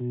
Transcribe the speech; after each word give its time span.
Des 0.00 0.06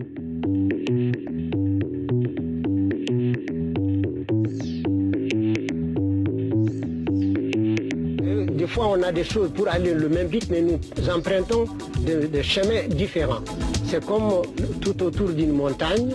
fois, 8.68 8.90
on 8.90 9.02
a 9.02 9.14
des 9.14 9.24
choses 9.24 9.50
pour 9.56 9.70
aller 9.70 9.94
le 9.94 10.10
même 10.10 10.28
vite, 10.28 10.50
mais 10.50 10.60
nous 10.62 10.78
empruntons 11.10 11.68
des 12.02 12.44
chemins 12.44 12.86
différents. 12.90 13.40
C'est 13.86 14.06
comme 14.06 14.42
tout 14.82 15.02
autour 15.04 15.30
d'une 15.30 15.54
montagne. 15.54 16.10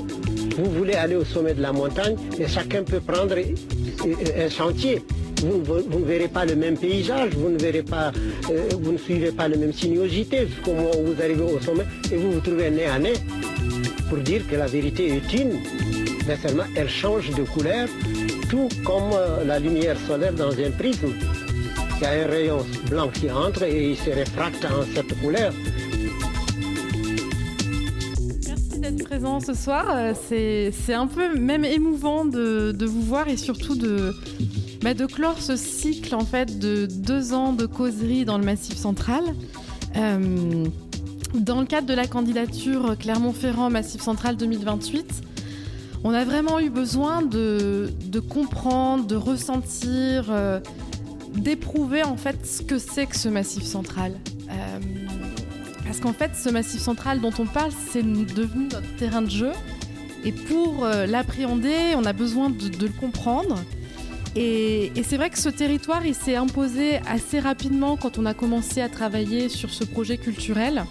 Vous 0.59 0.71
voulez 0.71 0.93
aller 0.93 1.17
au 1.17 1.25
sommet 1.25 1.55
de 1.55 1.63
la 1.63 1.73
montagne, 1.73 2.17
et 2.39 2.47
chacun 2.49 2.83
peut 2.83 3.01
prendre 3.01 3.37
un 3.39 4.51
sentier. 4.51 5.03
Vous, 5.43 5.99
ne 5.99 6.05
verrez 6.05 6.29
pas 6.29 6.45
le 6.45 6.57
même 6.57 6.77
paysage, 6.77 7.31
vous 7.37 7.49
ne 7.49 7.59
verrez 7.59 7.83
pas, 7.83 8.13
euh, 8.51 8.69
vous 8.79 8.93
ne 8.93 8.99
suivez 8.99 9.33
pas 9.33 9.49
la 9.49 9.57
même 9.57 9.73
sinuosité 9.73 10.47
jusqu'au 10.47 10.73
moment 10.75 10.91
où 11.01 11.07
vous 11.13 11.21
arrivez 11.21 11.43
au 11.43 11.59
sommet 11.59 11.85
et 12.13 12.17
vous 12.17 12.33
vous 12.33 12.41
trouvez 12.41 12.71
nez 12.71 12.85
à 12.85 13.01
nez 13.01 13.15
pour 14.13 14.23
dire 14.23 14.47
que 14.47 14.57
la 14.57 14.67
vérité 14.67 15.17
est 15.17 15.33
une. 15.33 15.55
Mais 16.27 16.37
seulement 16.37 16.69
elle 16.77 16.91
change 16.91 17.31
de 17.31 17.45
couleur, 17.45 17.89
tout 18.51 18.69
comme 18.85 19.11
euh, 19.15 19.43
la 19.43 19.59
lumière 19.59 19.97
solaire 20.07 20.35
dans 20.35 20.51
un 20.51 20.71
prisme. 20.71 21.15
Il 21.97 22.03
y 22.03 22.05
a 22.05 22.11
un 22.11 22.27
rayon 22.27 22.67
blanc 22.91 23.09
qui 23.09 23.31
entre 23.31 23.63
et 23.63 23.93
il 23.93 23.97
se 23.97 24.11
réfracte 24.11 24.67
en 24.67 24.83
cette 24.95 25.19
couleur. 25.19 25.51
Merci 28.47 28.81
d'être 28.81 29.03
présent 29.05 29.41
ce 29.41 29.55
soir. 29.55 29.87
Euh, 29.89 30.13
c'est 30.85 30.95
un 30.95 31.07
peu 31.07 31.35
même 31.35 31.65
émouvant 31.65 32.27
de, 32.27 32.73
de 32.73 32.85
vous 32.85 33.01
voir 33.01 33.29
et 33.29 33.39
surtout 33.39 33.77
de, 33.77 34.15
bah, 34.83 34.93
de 34.93 35.07
clore 35.07 35.41
ce 35.41 35.57
cycle 35.57 36.15
en 36.15 36.27
fait 36.27 36.59
de 36.59 36.85
deux 36.85 37.33
ans 37.33 37.55
de 37.55 37.65
causerie 37.65 38.27
dans 38.27 38.37
le 38.37 38.45
Massif 38.45 38.77
central. 38.77 39.25
Euh, 39.97 40.67
dans 41.35 41.61
le 41.61 41.67
cadre 41.67 41.87
de 41.87 41.95
la 41.95 42.07
candidature 42.07 42.97
Clermont-Ferrand 42.99 43.71
Massif 43.71 44.03
central 44.03 44.37
2028, 44.37 45.23
on 46.05 46.13
a 46.13 46.25
vraiment 46.25 46.59
eu 46.59 46.71
besoin 46.71 47.23
de, 47.23 47.91
comprendre, 48.29 49.07
de 49.07 49.17
ressentir, 49.17 50.27
euh, 50.31 50.61
d'éprouver 51.35 52.03
en 52.03 52.17
fait 52.17 52.45
ce 52.45 52.63
que 52.63 52.79
c'est 52.79 53.07
que 53.07 53.17
ce 53.17 53.29
Massif 53.29 53.63
central. 53.65 54.15
Euh, 54.51 54.79
parce 55.85 56.01
qu'en 56.01 56.13
fait, 56.13 56.33
ce 56.35 56.49
Massif 56.49 56.81
central 56.81 57.21
dont 57.21 57.33
on 57.39 57.47
parle, 57.47 57.71
c'est 57.91 58.03
devenu 58.03 58.69
notre 58.73 58.97
terrain 58.97 59.23
de 59.23 59.31
jeu. 59.31 59.53
Et 60.25 60.33
pour 60.33 60.87
l'appréhender, 60.87 61.95
on 61.97 62.05
a 62.05 62.13
besoin 62.13 62.49
de 62.49 62.87
le 62.87 62.93
comprendre. 62.93 63.59
Et, 64.35 64.93
c'est 65.05 65.17
vrai 65.17 65.31
que 65.31 65.39
ce 65.39 65.49
territoire, 65.49 66.07
il 66.07 66.15
s'est 66.15 66.37
imposé 66.37 66.97
assez 67.09 67.39
rapidement 67.39 67.97
quand 67.97 68.19
on 68.19 68.25
a 68.25 68.35
commencé 68.35 68.81
à 68.81 68.89
travailler 68.89 69.49
sur 69.49 69.71
ce 69.71 69.85
projet 69.85 70.17
culturel. 70.17 70.85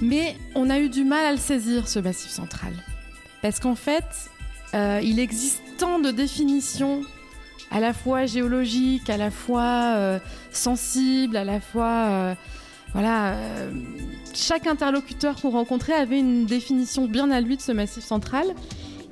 Mais 0.00 0.36
on 0.54 0.70
a 0.70 0.78
eu 0.78 0.88
du 0.88 1.04
mal 1.04 1.26
à 1.26 1.32
le 1.32 1.38
saisir, 1.38 1.86
ce 1.88 1.98
massif 1.98 2.30
central. 2.30 2.72
Parce 3.42 3.60
qu'en 3.60 3.74
fait, 3.74 4.30
euh, 4.74 5.00
il 5.02 5.18
existe 5.18 5.62
tant 5.78 5.98
de 5.98 6.10
définitions, 6.10 7.02
à 7.70 7.80
la 7.80 7.92
fois 7.92 8.26
géologiques, 8.26 9.10
à 9.10 9.16
la 9.16 9.30
fois 9.30 9.94
euh, 9.96 10.18
sensibles, 10.52 11.36
à 11.36 11.44
la 11.44 11.60
fois... 11.60 12.06
Euh, 12.08 12.34
voilà, 12.92 13.36
chaque 14.34 14.66
interlocuteur 14.66 15.40
qu'on 15.40 15.50
rencontrait 15.50 15.92
avait 15.92 16.18
une 16.18 16.44
définition 16.44 17.06
bien 17.06 17.30
à 17.30 17.40
lui 17.40 17.56
de 17.56 17.62
ce 17.62 17.70
massif 17.70 18.02
central. 18.02 18.48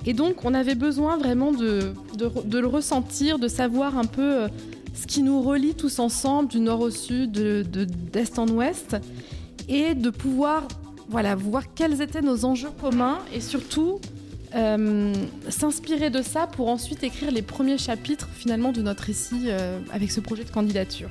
Et 0.04 0.14
donc, 0.14 0.44
on 0.44 0.52
avait 0.52 0.74
besoin 0.74 1.16
vraiment 1.16 1.52
de, 1.52 1.92
le 2.18 2.66
ressentir, 2.66 3.38
de 3.38 3.46
savoir 3.46 3.96
un 3.96 4.04
peu 4.04 4.48
ce 4.94 5.06
qui 5.06 5.22
nous 5.22 5.40
relie 5.42 5.74
tous 5.76 6.00
ensemble, 6.00 6.48
du 6.48 6.58
nord 6.58 6.80
au 6.80 6.90
sud, 6.90 7.30
d'est 7.30 8.34
de, 8.34 8.40
en 8.40 8.48
ouest, 8.48 8.96
et 9.68 9.94
de 9.94 10.10
pouvoir 10.10 10.68
voilà, 11.08 11.34
voir 11.34 11.62
quels 11.74 12.02
étaient 12.02 12.20
nos 12.20 12.44
enjeux 12.44 12.70
communs 12.80 13.18
et 13.32 13.40
surtout 13.40 14.00
euh, 14.54 15.12
s'inspirer 15.48 16.10
de 16.10 16.22
ça 16.22 16.46
pour 16.46 16.68
ensuite 16.68 17.02
écrire 17.02 17.30
les 17.30 17.42
premiers 17.42 17.78
chapitres 17.78 18.28
finalement 18.34 18.72
de 18.72 18.80
notre 18.82 19.04
récit 19.04 19.46
euh, 19.46 19.78
avec 19.92 20.10
ce 20.10 20.20
projet 20.20 20.44
de 20.44 20.50
candidature. 20.50 21.08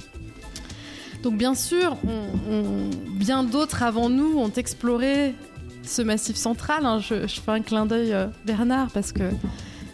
Donc 1.24 1.36
bien 1.38 1.56
sûr, 1.56 1.98
bien 3.16 3.44
d'autres 3.44 3.84
avant 3.84 4.10
nous 4.10 4.38
ont 4.38 4.52
exploré 4.52 5.34
ce 5.84 6.02
massif 6.02 6.36
central. 6.36 6.86
Hein, 6.86 7.00
je, 7.00 7.26
fais 7.28 7.52
un 7.52 7.62
clin 7.62 7.86
d'œil 7.86 8.14
euh, 8.14 8.28
Bernard 8.46 8.90
parce 8.92 9.12
que 9.12 9.24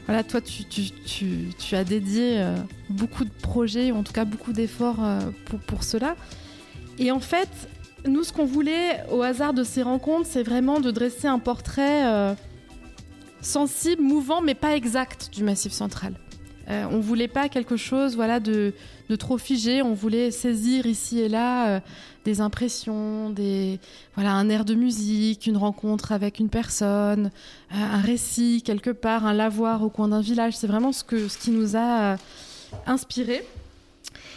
voilà, 0.05 0.23
toi 0.23 0.41
tu, 0.41 0.65
tu, 0.65 1.75
as 1.75 1.85
dédié 1.85 2.45
beaucoup 2.89 3.23
de 3.23 3.31
projets, 3.41 3.93
ou 3.93 3.95
en 3.95 4.03
tout 4.03 4.11
cas 4.11 4.25
beaucoup 4.25 4.51
d'efforts 4.51 4.99
pour, 5.45 5.59
pour 5.59 5.83
cela. 5.85 6.17
Et 6.99 7.09
en 7.09 7.21
fait, 7.21 7.47
nous 8.05 8.23
ce 8.23 8.33
qu'on 8.33 8.45
voulait 8.45 9.03
au 9.11 9.21
hasard 9.21 9.53
de 9.53 9.63
ces 9.63 9.81
rencontres, 9.81 10.27
c'est 10.29 10.43
vraiment 10.43 10.79
de 10.79 10.91
dresser 10.91 11.27
un 11.27 11.39
portrait 11.39 12.35
sensible, 13.41 14.01
mouvant, 14.01 14.41
mais 14.41 14.55
pas 14.55 14.75
exact 14.75 15.29
du 15.33 15.43
massif 15.43 15.71
central. 15.71 16.13
Euh, 16.69 16.85
on 16.89 16.99
voulait 17.01 17.27
pas 17.27 17.49
quelque 17.49 17.75
chose 17.75 18.15
voilà 18.15 18.39
de, 18.39 18.73
trop 19.19 19.37
figé. 19.37 19.81
On 19.81 19.93
voulait 19.93 20.31
saisir 20.31 20.85
ici 20.85 21.19
et 21.19 21.29
là 21.29 21.67
euh, 21.67 21.79
des 22.25 22.41
impressions, 22.41 23.29
des 23.29 23.79
voilà 24.15 24.31
un 24.31 24.49
air 24.49 24.65
de 24.65 24.73
musique, 24.73 25.45
une 25.45 25.57
rencontre 25.57 26.11
avec 26.11 26.39
une 26.39 26.49
personne, 26.49 27.29
euh, 27.71 27.75
un 27.75 28.01
récit 28.01 28.63
quelque 28.65 28.89
part, 28.89 29.25
un 29.25 29.33
lavoir 29.33 29.83
au 29.83 29.89
coin 29.89 30.07
d'un 30.07 30.21
village. 30.21 30.55
C'est 30.55 30.67
vraiment 30.67 30.91
ce 30.91 31.03
que 31.03 31.27
ce 31.27 31.37
qui 31.37 31.51
nous 31.51 31.75
a 31.75 32.15
inspiré. 32.87 33.45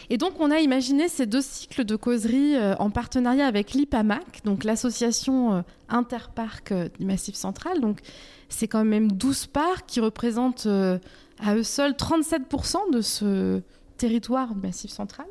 Et 0.09 0.19
donc, 0.19 0.35
on 0.39 0.51
a 0.51 0.61
imaginé 0.61 1.09
ces 1.09 1.27
deux 1.27 1.41
cycles 1.41 1.85
de 1.85 1.97
causerie 1.97 2.55
en 2.79 2.91
partenariat 2.91 3.47
avec 3.47 3.73
l'IPAMAC, 3.73 4.45
donc 4.45 4.63
l'association 4.63 5.65
Interparc 5.89 6.73
du 6.99 7.07
Massif 7.07 7.35
Central. 7.35 7.81
Donc, 7.81 7.99
c'est 8.49 8.69
quand 8.69 8.85
même 8.85 9.11
12 9.11 9.47
parcs 9.47 9.87
qui 9.87 9.99
représentent 9.99 10.69
à 11.41 11.55
eux 11.55 11.63
seuls 11.63 11.93
37% 11.93 12.93
de 12.93 13.01
ce 13.01 13.63
territoire 13.97 14.55
du 14.55 14.61
Massif 14.61 14.91
central, 14.91 15.27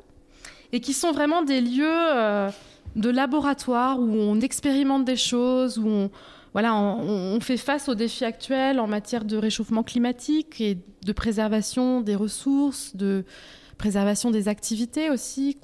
et 0.72 0.80
qui 0.80 0.94
sont 0.94 1.12
vraiment 1.12 1.44
des 1.44 1.62
lieux 1.62 1.86
euh, 1.88 2.50
de 2.96 3.10
laboratoire 3.10 4.00
où 4.00 4.12
on 4.12 4.40
expérimente 4.42 5.06
des 5.06 5.16
choses, 5.16 5.78
où 5.78 5.88
on, 5.88 6.12
voilà, 6.54 6.76
on, 6.76 7.40
fait 7.42 7.58
face 7.58 7.90
aux 7.90 7.96
défis 7.96 8.26
actuels 8.26 8.80
en 8.80 8.88
matière 8.88 9.26
de 9.26 9.38
réchauffement 9.38 9.84
climatique 9.84 10.62
et 10.62 10.78
de 11.06 11.12
préservation 11.12 12.02
des 12.02 12.16
ressources, 12.16 12.96
de 12.96 13.26
préservation 13.78 14.32
des 14.32 14.48
activités 14.48 15.10
aussi, 15.10 15.58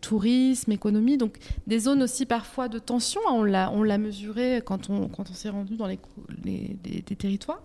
tourisme, 0.00 0.72
économie, 0.72 1.16
donc 1.16 1.38
des 1.66 1.80
zones 1.80 2.02
aussi 2.02 2.26
parfois 2.26 2.68
de 2.68 2.78
tension, 2.78 3.20
hein, 3.28 3.70
on 3.72 3.82
l'a 3.82 3.98
mesuré 3.98 4.62
quand 4.64 4.90
on, 4.90 5.08
quand 5.08 5.30
on 5.30 5.34
s'est 5.34 5.50
rendu 5.50 5.76
dans 5.76 5.86
les, 5.86 5.98
les 6.44 7.16
territoires. 7.16 7.60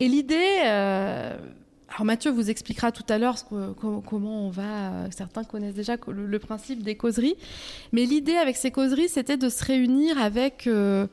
Et 0.00 0.08
l'idée, 0.08 0.62
euh, 0.64 1.36
alors 1.88 2.04
Mathieu 2.04 2.30
vous 2.30 2.50
expliquera 2.50 2.90
tout 2.90 3.04
à 3.08 3.18
l'heure 3.18 3.36
comment 3.48 4.46
on 4.46 4.50
va, 4.50 4.62
euh, 4.62 5.08
certains 5.10 5.44
connaissent 5.44 5.74
déjà 5.74 5.96
le, 6.08 6.38
principe 6.38 6.82
des 6.82 6.96
causeries, 6.96 7.36
mais 7.92 8.04
l'idée 8.04 8.34
avec 8.34 8.56
ces 8.56 8.70
causeries, 8.70 9.08
c'était 9.08 9.36
de 9.36 9.48
se 9.48 9.64
réunir 9.64 10.18
avec 10.18 10.66
euh, 10.66 11.06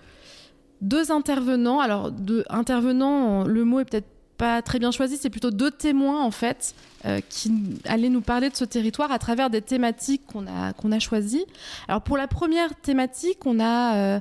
deux 0.82 1.12
intervenants. 1.12 1.80
Alors, 1.80 2.12
deux 2.12 2.44
intervenants, 2.50 3.44
le 3.44 3.64
mot 3.66 3.80
est 3.82 3.86
peut-être 3.86 4.10
pas 4.42 4.62
très 4.64 4.80
bien 4.80 4.90
choisi, 4.92 5.18
c'est 5.18 5.30
plutôt 5.30 5.52
deux 5.52 5.70
témoins 5.72 6.24
en 6.24 6.32
fait 6.32 6.74
qui 7.30 7.52
allaient 7.86 8.10
nous 8.10 8.22
parler 8.22 8.50
de 8.50 8.56
ce 8.56 8.66
territoire 8.66 9.12
à 9.12 9.20
travers 9.20 9.50
des 9.50 9.62
thématiques 9.62 10.24
qu'on 10.26 10.48
a 10.48 10.74
qu'on 10.74 10.92
a 10.92 11.00
choisies. 11.00 11.46
Alors 11.88 12.02
pour 12.02 12.18
la 12.18 12.28
première 12.28 12.74
thématique, 12.76 13.46
on 13.46 13.60
a 13.60 14.20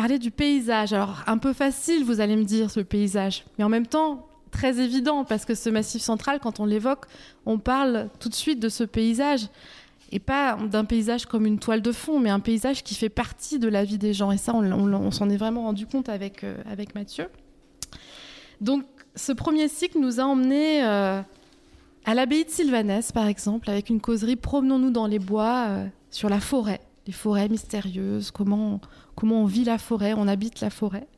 parler 0.00 0.18
du 0.18 0.30
paysage. 0.30 0.94
Alors, 0.94 1.22
un 1.26 1.36
peu 1.36 1.52
facile, 1.52 2.04
vous 2.04 2.22
allez 2.22 2.34
me 2.34 2.44
dire, 2.44 2.70
ce 2.70 2.80
paysage, 2.80 3.44
mais 3.58 3.64
en 3.64 3.68
même 3.68 3.86
temps, 3.86 4.26
très 4.50 4.80
évident, 4.80 5.24
parce 5.24 5.44
que 5.44 5.54
ce 5.54 5.68
massif 5.68 6.00
central, 6.00 6.40
quand 6.40 6.58
on 6.58 6.64
l'évoque, 6.64 7.04
on 7.44 7.58
parle 7.58 8.08
tout 8.18 8.30
de 8.30 8.34
suite 8.34 8.60
de 8.60 8.70
ce 8.70 8.82
paysage. 8.82 9.48
Et 10.10 10.18
pas 10.18 10.56
d'un 10.56 10.86
paysage 10.86 11.26
comme 11.26 11.44
une 11.44 11.58
toile 11.58 11.82
de 11.82 11.92
fond, 11.92 12.18
mais 12.18 12.30
un 12.30 12.40
paysage 12.40 12.82
qui 12.82 12.94
fait 12.94 13.10
partie 13.10 13.58
de 13.58 13.68
la 13.68 13.84
vie 13.84 13.98
des 13.98 14.14
gens. 14.14 14.32
Et 14.32 14.38
ça, 14.38 14.54
on, 14.54 15.10
s'en 15.10 15.28
est 15.28 15.36
vraiment 15.36 15.64
rendu 15.64 15.86
compte 15.86 16.08
avec, 16.08 16.44
euh, 16.44 16.56
avec 16.68 16.94
Mathieu. 16.94 17.26
Donc, 18.62 18.84
ce 19.16 19.32
premier 19.32 19.68
cycle 19.68 19.98
nous 19.98 20.20
a 20.20 20.24
emmenés 20.24 20.84
euh, 20.84 21.20
à 22.04 22.14
l'abbaye 22.14 22.44
de 22.44 22.50
Sylvanès, 22.50 23.12
par 23.12 23.26
exemple, 23.26 23.70
avec 23.70 23.90
une 23.90 24.00
causerie 24.00 24.36
Promenons-nous 24.36 24.90
dans 24.90 25.06
les 25.06 25.18
bois 25.18 25.66
euh, 25.68 25.86
sur 26.10 26.28
la 26.28 26.40
forêt 26.40 26.80
les 27.06 27.14
forêts 27.14 27.48
mystérieuses, 27.48 28.30
comment, 28.30 28.78
comment 29.16 29.42
on 29.42 29.46
vit 29.46 29.64
la 29.64 29.78
forêt, 29.78 30.12
on 30.14 30.28
habite 30.28 30.60
la 30.60 30.68
forêt. 30.68 31.08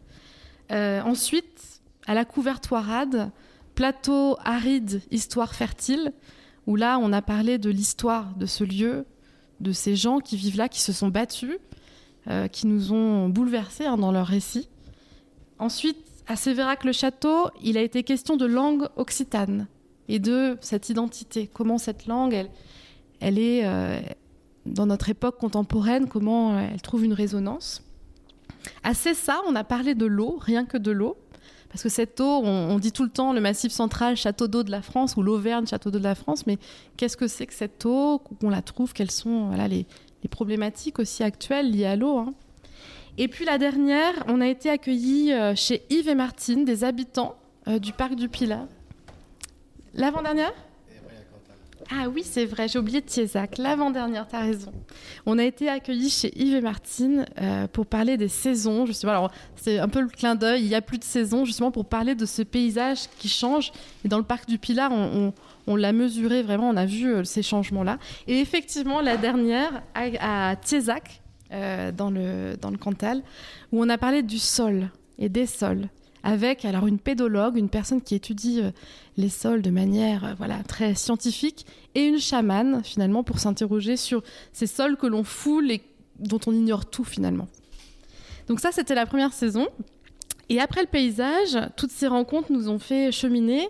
Euh, 0.71 1.03
ensuite, 1.03 1.83
à 2.07 2.15
la 2.15 2.25
couvertoirade, 2.25 3.33
plateau 3.75 4.37
aride, 4.45 5.03
histoire 5.11 5.55
fertile, 5.57 6.13
où 6.69 6.77
là, 6.77 6.99
on 6.99 7.13
a 7.13 7.21
parlé 7.21 7.59
de 7.59 7.69
l'histoire 7.69 8.33
de 8.37 8.47
ce 8.47 8.63
lieu, 8.63 9.07
de 9.59 9.73
ces 9.73 9.97
gens 9.97 10.21
qui 10.21 10.37
vivent 10.37 10.57
là, 10.57 10.69
qui 10.69 10.81
se 10.81 10.93
sont 10.93 11.09
battus, 11.09 11.59
qui 12.53 12.69
nous 12.69 12.93
ont 12.93 13.29
bouleversés 13.29 13.85
hein, 13.85 13.99
dans 13.99 14.13
leur 14.13 14.29
récit. 14.29 14.69
Ensuite, 15.59 16.12
à 16.33 16.37
Sévérac-le-Château, 16.37 17.51
il 17.63 17.77
a 17.77 17.83
été 17.83 18.03
question 18.05 18.39
de 18.39 18.47
langue 18.47 18.89
occitane 18.97 19.67
et 20.09 20.19
de 20.19 20.57
cette 20.63 20.89
identité. 20.89 21.51
Comment 21.53 21.77
cette 21.77 22.07
langue, 22.07 22.49
elle, 23.21 23.39
est, 23.39 23.67
euh, 23.67 24.01
dans 24.65 24.87
notre 24.87 25.11
époque 25.11 25.39
contemporaine, 25.39 26.09
comment 26.09 26.57
euh, 26.57 26.69
elle 26.73 26.81
trouve 26.81 27.05
une 27.05 27.13
résonance. 27.13 27.83
À 28.83 28.95
Cessa, 28.95 29.43
on 29.47 29.55
a 29.55 29.63
parlé 29.63 29.95
de 29.95 30.07
l'eau, 30.07 30.39
rien 30.41 30.65
que 30.65 30.79
de 30.79 30.91
l'eau. 30.91 31.19
Parce 31.69 31.83
que 31.83 31.91
cette 31.91 32.19
eau, 32.19 32.41
on, 32.43 32.79
dit 32.79 32.93
tout 32.93 33.05
le 33.05 33.11
temps 33.11 33.35
le 33.35 33.41
massif 33.43 33.71
central, 33.71 34.17
château 34.17 34.49
d'eau 34.49 34.63
de 34.63 34.71
la 34.71 34.81
France, 34.81 35.17
ou 35.19 35.23
l'Auvergne, 35.23 35.67
château 35.67 35.91
d'eau 35.91 35.99
de 35.99 36.05
la 36.05 36.15
France, 36.15 36.47
mais 36.47 36.57
qu'est-ce 36.97 37.19
que 37.19 37.29
c'est 37.29 37.47
que 37.47 37.55
cette 37.55 37.85
eau 37.85 38.23
On 38.43 38.49
la 38.49 38.63
trouve 38.63 38.95
Quelles 38.95 39.11
sont 39.11 39.51
les, 39.51 39.87
problématiques 40.31 40.99
aussi 40.99 41.23
actuelles 41.23 41.71
liées 41.71 41.85
à 41.85 41.97
l'eau 41.97 42.17
hein 42.17 42.33
Et 43.19 43.29
puis 43.29 43.45
la 43.45 43.59
dernière, 43.59 44.25
on 44.27 44.41
a 44.41 44.49
été 44.49 44.71
accueillis 44.71 45.33
euh, 45.33 45.55
chez 45.55 45.83
Yves 45.91 46.09
et 46.09 46.15
Martine, 46.15 46.65
des 46.65 46.83
habitants 46.83 47.37
euh, 47.69 47.79
du 47.79 47.93
parc 47.93 48.15
du 48.15 48.29
Pilat. 48.29 48.67
L'avant-dernière? 49.95 50.53
Ah 51.91 52.09
oui, 52.09 52.23
c'est 52.25 52.47
vrai, 52.47 52.69
j'ai 52.69 52.79
oublié 52.79 53.03
de 53.03 53.07
Tiezac. 53.07 53.59
L'avant-dernière, 53.59 54.27
tu 54.27 54.35
as 54.35 54.41
raison. 54.41 54.73
On 55.27 55.39
a 55.39 55.45
été 55.45 55.69
accueillis 55.69 56.09
chez 56.09 56.33
Yves 56.41 56.55
et 56.55 56.61
Martine 56.63 57.27
euh, 57.39 57.67
pour 57.67 57.85
parler 57.85 58.17
des 58.17 58.29
saisons, 58.29 58.87
justement. 58.87 59.13
Alors, 59.13 59.31
c'est 59.57 59.79
un 59.79 59.89
peu 59.89 60.01
le 60.01 60.09
clin 60.09 60.35
d'œil, 60.35 60.63
il 60.63 60.69
n'y 60.69 60.75
a 60.75 60.81
plus 60.81 60.97
de 60.97 61.05
saison, 61.05 61.45
justement, 61.45 61.71
pour 61.71 61.85
parler 61.85 62.15
de 62.15 62.25
ce 62.25 62.41
paysage 62.41 63.11
qui 63.19 63.29
change. 63.29 63.73
Et 64.07 64.09
dans 64.09 64.17
le 64.17 64.25
parc 64.25 64.49
du 64.49 64.59
Pilar, 64.59 64.91
on, 64.91 65.77
l'a 65.77 65.93
mesuré 65.93 66.43
vraiment, 66.43 66.71
on 66.71 66.77
a 66.79 66.87
vu 66.87 67.27
ces 67.27 67.43
changements-là. 67.43 67.99
Et 68.27 68.41
effectivement, 68.41 69.03
la 69.03 69.19
dernière, 69.19 69.83
à, 69.95 70.53
à 70.53 70.57
euh, 71.53 71.93
dans, 71.93 72.11
le, 72.11 72.57
dans 72.61 72.71
le 72.71 72.79
Cantal, 72.79 73.23
où 73.73 73.83
on 73.83 73.89
a 73.89 73.99
parlé 73.99 74.23
du 74.23 74.39
sol 74.39 74.91
et 75.19 75.29
des 75.29 75.47
sols 75.47 75.89
avec 76.23 76.65
alors 76.65 76.87
une 76.87 76.99
pédologue, 76.99 77.57
une 77.57 77.69
personne 77.69 78.01
qui 78.01 78.15
étudie 78.15 78.61
euh, 78.63 78.71
les 79.17 79.29
sols 79.29 79.61
de 79.63 79.71
manière 79.71 80.25
euh, 80.25 80.35
voilà 80.39 80.63
très 80.63 80.95
scientifique, 80.95 81.67
et 81.95 82.07
une 82.07 82.19
chamane 82.19 82.83
finalement 82.85 83.23
pour 83.23 83.39
s'interroger 83.39 83.97
sur 83.97 84.23
ces 84.53 84.67
sols 84.67 84.97
que 84.97 85.07
l'on 85.07 85.25
foule 85.25 85.71
et 85.71 85.83
dont 86.19 86.41
on 86.47 86.53
ignore 86.53 86.87
tout 86.87 87.05
finalement. 87.05 87.49
Donc 88.49 88.61
ça 88.61 88.71
c'était 88.73 88.95
la 88.95 89.07
première 89.07 89.33
saison. 89.33 89.69
Et 90.49 90.61
après 90.61 90.83
le 90.83 90.89
paysage, 90.89 91.59
toutes 91.77 91.91
ces 91.91 92.07
rencontres 92.07 92.53
nous 92.53 92.69
ont 92.69 92.79
fait 92.79 93.11
cheminer 93.13 93.69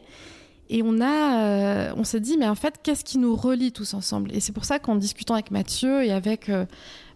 et 0.68 0.82
on 0.82 1.00
on 1.00 2.04
s'est 2.04 2.20
dit 2.20 2.36
mais 2.36 2.48
en 2.48 2.54
fait 2.54 2.80
qu'est-ce 2.82 3.04
qui 3.04 3.18
nous 3.18 3.36
relie 3.36 3.72
tous 3.72 3.94
ensemble? 3.94 4.34
Et 4.34 4.40
c'est 4.40 4.52
pour 4.52 4.64
ça 4.64 4.78
qu'en 4.78 4.96
discutant 4.96 5.34
avec 5.34 5.50
Mathieu 5.50 6.04
et 6.04 6.12
avec 6.12 6.50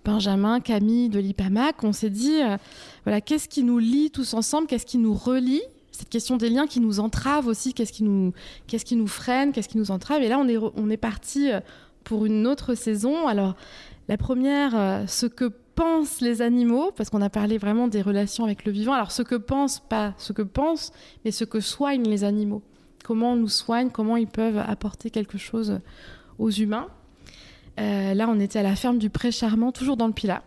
Benjamin, 0.06 0.60
Camille 0.60 1.08
de 1.08 1.18
l'IPAMAC, 1.18 1.82
on 1.82 1.92
s'est 1.92 2.10
dit, 2.10 2.40
euh, 2.40 2.56
voilà, 3.02 3.20
qu'est-ce 3.20 3.48
qui 3.48 3.64
nous 3.64 3.80
lie 3.80 4.12
tous 4.12 4.34
ensemble, 4.34 4.68
qu'est-ce 4.68 4.86
qui 4.86 4.98
nous 4.98 5.14
relie? 5.14 5.62
Cette 5.90 6.08
question 6.08 6.36
des 6.36 6.48
liens 6.48 6.68
qui 6.68 6.78
nous 6.78 7.00
entravent 7.00 7.48
aussi, 7.48 7.74
qu'est-ce 7.74 7.92
qui 7.92 8.04
nous, 8.04 8.32
qui 8.68 8.96
nous 8.96 9.08
freine, 9.08 9.50
qu'est-ce 9.50 9.68
qui 9.68 9.78
nous 9.78 9.90
entrave? 9.90 10.22
Et 10.22 10.28
là, 10.28 10.38
on 10.38 10.46
est, 10.46 10.58
on 10.58 10.90
est 10.90 10.96
parti 10.96 11.50
euh, 11.50 11.58
pour 12.04 12.24
une 12.24 12.46
autre 12.46 12.74
saison. 12.74 13.26
Alors, 13.26 13.56
la 14.06 14.16
première, 14.16 14.78
euh, 14.78 15.04
ce 15.08 15.26
que 15.26 15.50
pensent 15.74 16.20
les 16.20 16.40
animaux, 16.40 16.92
parce 16.96 17.10
qu'on 17.10 17.22
a 17.22 17.30
parlé 17.30 17.58
vraiment 17.58 17.88
des 17.88 18.00
relations 18.00 18.44
avec 18.44 18.64
le 18.64 18.70
vivant. 18.70 18.92
Alors, 18.92 19.10
ce 19.10 19.22
que 19.22 19.34
pensent, 19.34 19.80
pas 19.80 20.14
ce 20.18 20.32
que 20.32 20.42
pensent, 20.42 20.92
mais 21.24 21.32
ce 21.32 21.42
que 21.42 21.58
soignent 21.58 22.08
les 22.08 22.22
animaux. 22.22 22.62
Comment 23.02 23.32
on 23.32 23.36
nous 23.36 23.48
soigne, 23.48 23.90
comment 23.90 24.16
ils 24.16 24.28
peuvent 24.28 24.58
apporter 24.58 25.10
quelque 25.10 25.36
chose 25.36 25.80
aux 26.38 26.50
humains. 26.50 26.86
Euh, 27.78 28.14
là, 28.14 28.26
on 28.28 28.40
était 28.40 28.58
à 28.58 28.62
la 28.62 28.76
ferme 28.76 28.98
du 28.98 29.10
Pré 29.10 29.30
Charmant, 29.30 29.72
toujours 29.72 29.96
dans 29.96 30.06
le 30.06 30.12
Pilat. 30.12 30.42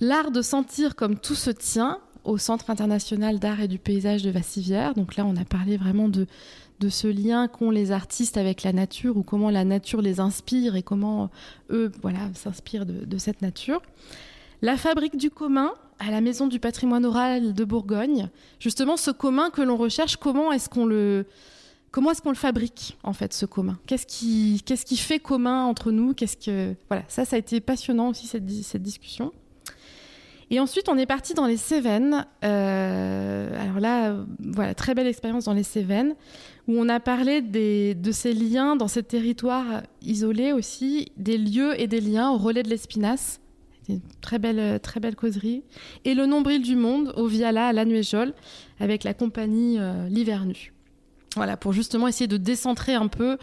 L'art 0.00 0.30
de 0.30 0.42
sentir 0.42 0.96
comme 0.96 1.18
tout 1.18 1.34
se 1.34 1.50
tient 1.50 1.98
au 2.24 2.38
Centre 2.38 2.70
international 2.70 3.38
d'art 3.38 3.60
et 3.60 3.68
du 3.68 3.78
paysage 3.78 4.22
de 4.22 4.30
Vassivière. 4.30 4.94
Donc 4.94 5.16
là, 5.16 5.24
on 5.26 5.36
a 5.36 5.44
parlé 5.44 5.76
vraiment 5.76 6.08
de, 6.08 6.26
ce 6.88 7.06
lien 7.06 7.46
qu'ont 7.46 7.70
les 7.70 7.92
artistes 7.92 8.36
avec 8.36 8.64
la 8.64 8.72
nature 8.72 9.16
ou 9.16 9.22
comment 9.22 9.50
la 9.50 9.64
nature 9.64 10.02
les 10.02 10.18
inspire 10.18 10.74
et 10.74 10.82
comment 10.82 11.30
eux 11.70 11.92
voilà, 12.02 12.18
s'inspirent 12.34 12.86
de, 12.86 13.18
cette 13.18 13.40
nature. 13.40 13.80
La 14.62 14.76
fabrique 14.76 15.16
du 15.16 15.30
commun 15.30 15.72
à 16.00 16.10
la 16.10 16.20
Maison 16.20 16.48
du 16.48 16.58
patrimoine 16.58 17.04
oral 17.04 17.54
de 17.54 17.64
Bourgogne. 17.64 18.28
Justement, 18.58 18.96
ce 18.96 19.12
commun 19.12 19.50
que 19.50 19.62
l'on 19.62 19.76
recherche, 19.76 20.16
comment 20.16 20.50
est-ce 20.50 20.68
qu'on 20.68 20.84
le, 20.84 21.26
comment 21.92 22.10
est-ce 22.10 22.22
qu'on 22.22 22.30
le 22.30 22.34
fabrique 22.34 22.98
en 23.04 23.12
fait 23.12 23.32
ce 23.32 23.46
commun? 23.46 23.78
Qu'est-ce 23.86 24.06
qui, 24.06 24.62
qu'est-ce 24.66 24.84
qui 24.84 24.96
fait 24.96 25.20
commun 25.20 25.64
entre 25.64 25.92
nous? 25.92 26.14
Qu'est-ce 26.14 26.36
que 26.36 26.74
voilà 26.88 27.04
ça, 27.06 27.24
ça 27.24 27.36
a 27.36 27.38
été 27.38 27.60
passionnant 27.60 28.08
aussi 28.08 28.26
cette, 28.26 28.50
cette 28.50 28.82
discussion. 28.82 29.32
Et 30.50 30.60
ensuite, 30.60 30.90
on 30.90 30.98
est 30.98 31.06
parti 31.06 31.32
dans 31.32 31.46
les 31.46 31.56
Cévennes. 31.56 32.26
Euh, 32.44 33.62
alors 33.62 33.80
là, 33.80 34.16
voilà, 34.38 34.74
très 34.74 34.94
belle 34.94 35.06
expérience 35.06 35.46
dans 35.46 35.54
les 35.54 35.62
Cévennes, 35.62 36.14
où 36.68 36.74
on 36.78 36.90
a 36.90 37.00
parlé 37.00 37.40
des, 37.40 37.94
de 37.94 38.12
ces 38.12 38.34
liens 38.34 38.76
dans 38.76 38.88
ces 38.88 39.02
territoires 39.02 39.82
isolés 40.02 40.52
aussi, 40.52 41.10
des 41.16 41.38
lieux 41.38 41.80
et 41.80 41.86
des 41.86 42.02
liens 42.02 42.30
au 42.30 42.36
relais 42.36 42.62
de 42.62 42.68
l'Espinasse. 42.68 43.40
Une 43.88 44.02
très 44.20 44.38
belle, 44.38 44.78
très 44.80 45.00
belle 45.00 45.16
causerie. 45.16 45.62
Et 46.04 46.12
le 46.14 46.26
nombril 46.26 46.60
du 46.60 46.76
monde 46.76 47.14
au 47.16 47.26
Viala 47.26 47.68
à 47.68 47.72
La 47.72 47.86
Nuéjol, 47.86 48.34
avec 48.78 49.04
la 49.04 49.14
compagnie 49.14 49.78
euh, 49.78 50.06
L'Hivernu. 50.10 50.74
Voilà, 51.36 51.56
pour 51.56 51.72
justement 51.72 52.08
essayer 52.08 52.28
de 52.28 52.36
décentrer 52.36 52.94
un 52.94 53.08
peu, 53.08 53.38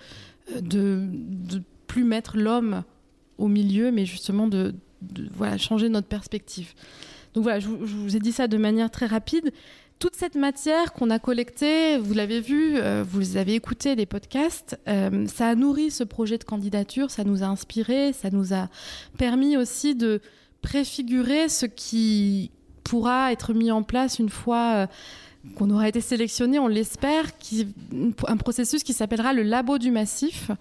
euh, 0.55 0.61
de, 0.61 1.07
de 1.11 1.61
plus 1.87 2.03
mettre 2.03 2.37
l'homme 2.37 2.83
au 3.37 3.47
milieu, 3.47 3.91
mais 3.91 4.05
justement 4.05 4.47
de, 4.47 4.75
voilà, 5.33 5.57
changer 5.57 5.89
notre 5.89 6.07
perspective. 6.07 6.73
Donc 7.33 7.43
voilà, 7.43 7.59
je, 7.59 7.67
vous 7.67 8.15
ai 8.15 8.19
dit 8.19 8.31
ça 8.31 8.47
de 8.47 8.57
manière 8.57 8.91
très 8.91 9.05
rapide. 9.05 9.51
Toute 9.97 10.15
cette 10.15 10.35
matière 10.35 10.93
qu'on 10.93 11.09
a 11.09 11.19
collectée, 11.19 11.97
vous 11.97 12.13
l'avez 12.13 12.39
vu, 12.39 12.77
euh, 12.77 13.03
vous 13.07 13.37
avez 13.37 13.55
écouté 13.55 13.95
les 13.95 14.05
podcasts, 14.05 14.79
euh, 14.87 15.27
ça 15.27 15.49
a 15.49 15.55
nourri 15.55 15.91
ce 15.91 16.05
projet 16.05 16.37
de 16.37 16.45
candidature, 16.45 17.11
ça 17.11 17.23
nous 17.25 17.43
a 17.43 17.47
inspiré, 17.47 18.13
ça 18.13 18.29
nous 18.29 18.53
a 18.53 18.69
permis 19.17 19.57
aussi 19.57 19.95
de 19.95 20.21
préfigurer 20.61 21.49
ce 21.49 21.65
qui 21.65 22.51
pourra 22.83 23.31
être 23.33 23.53
mis 23.53 23.71
en 23.71 23.83
place 23.83 24.19
une 24.19 24.29
fois 24.29 24.87
qu'on 25.55 25.69
aura 25.69 25.87
été 25.87 26.01
sélectionné, 26.01 26.59
on 26.59 26.67
l'espère, 26.67 27.25
un 28.27 28.37
processus 28.37 28.83
qui 28.83 28.93
s'appellera 28.93 29.33
le 29.33 29.43
Labo 29.43 29.77
du 29.77 29.89
Massif, 29.89 30.51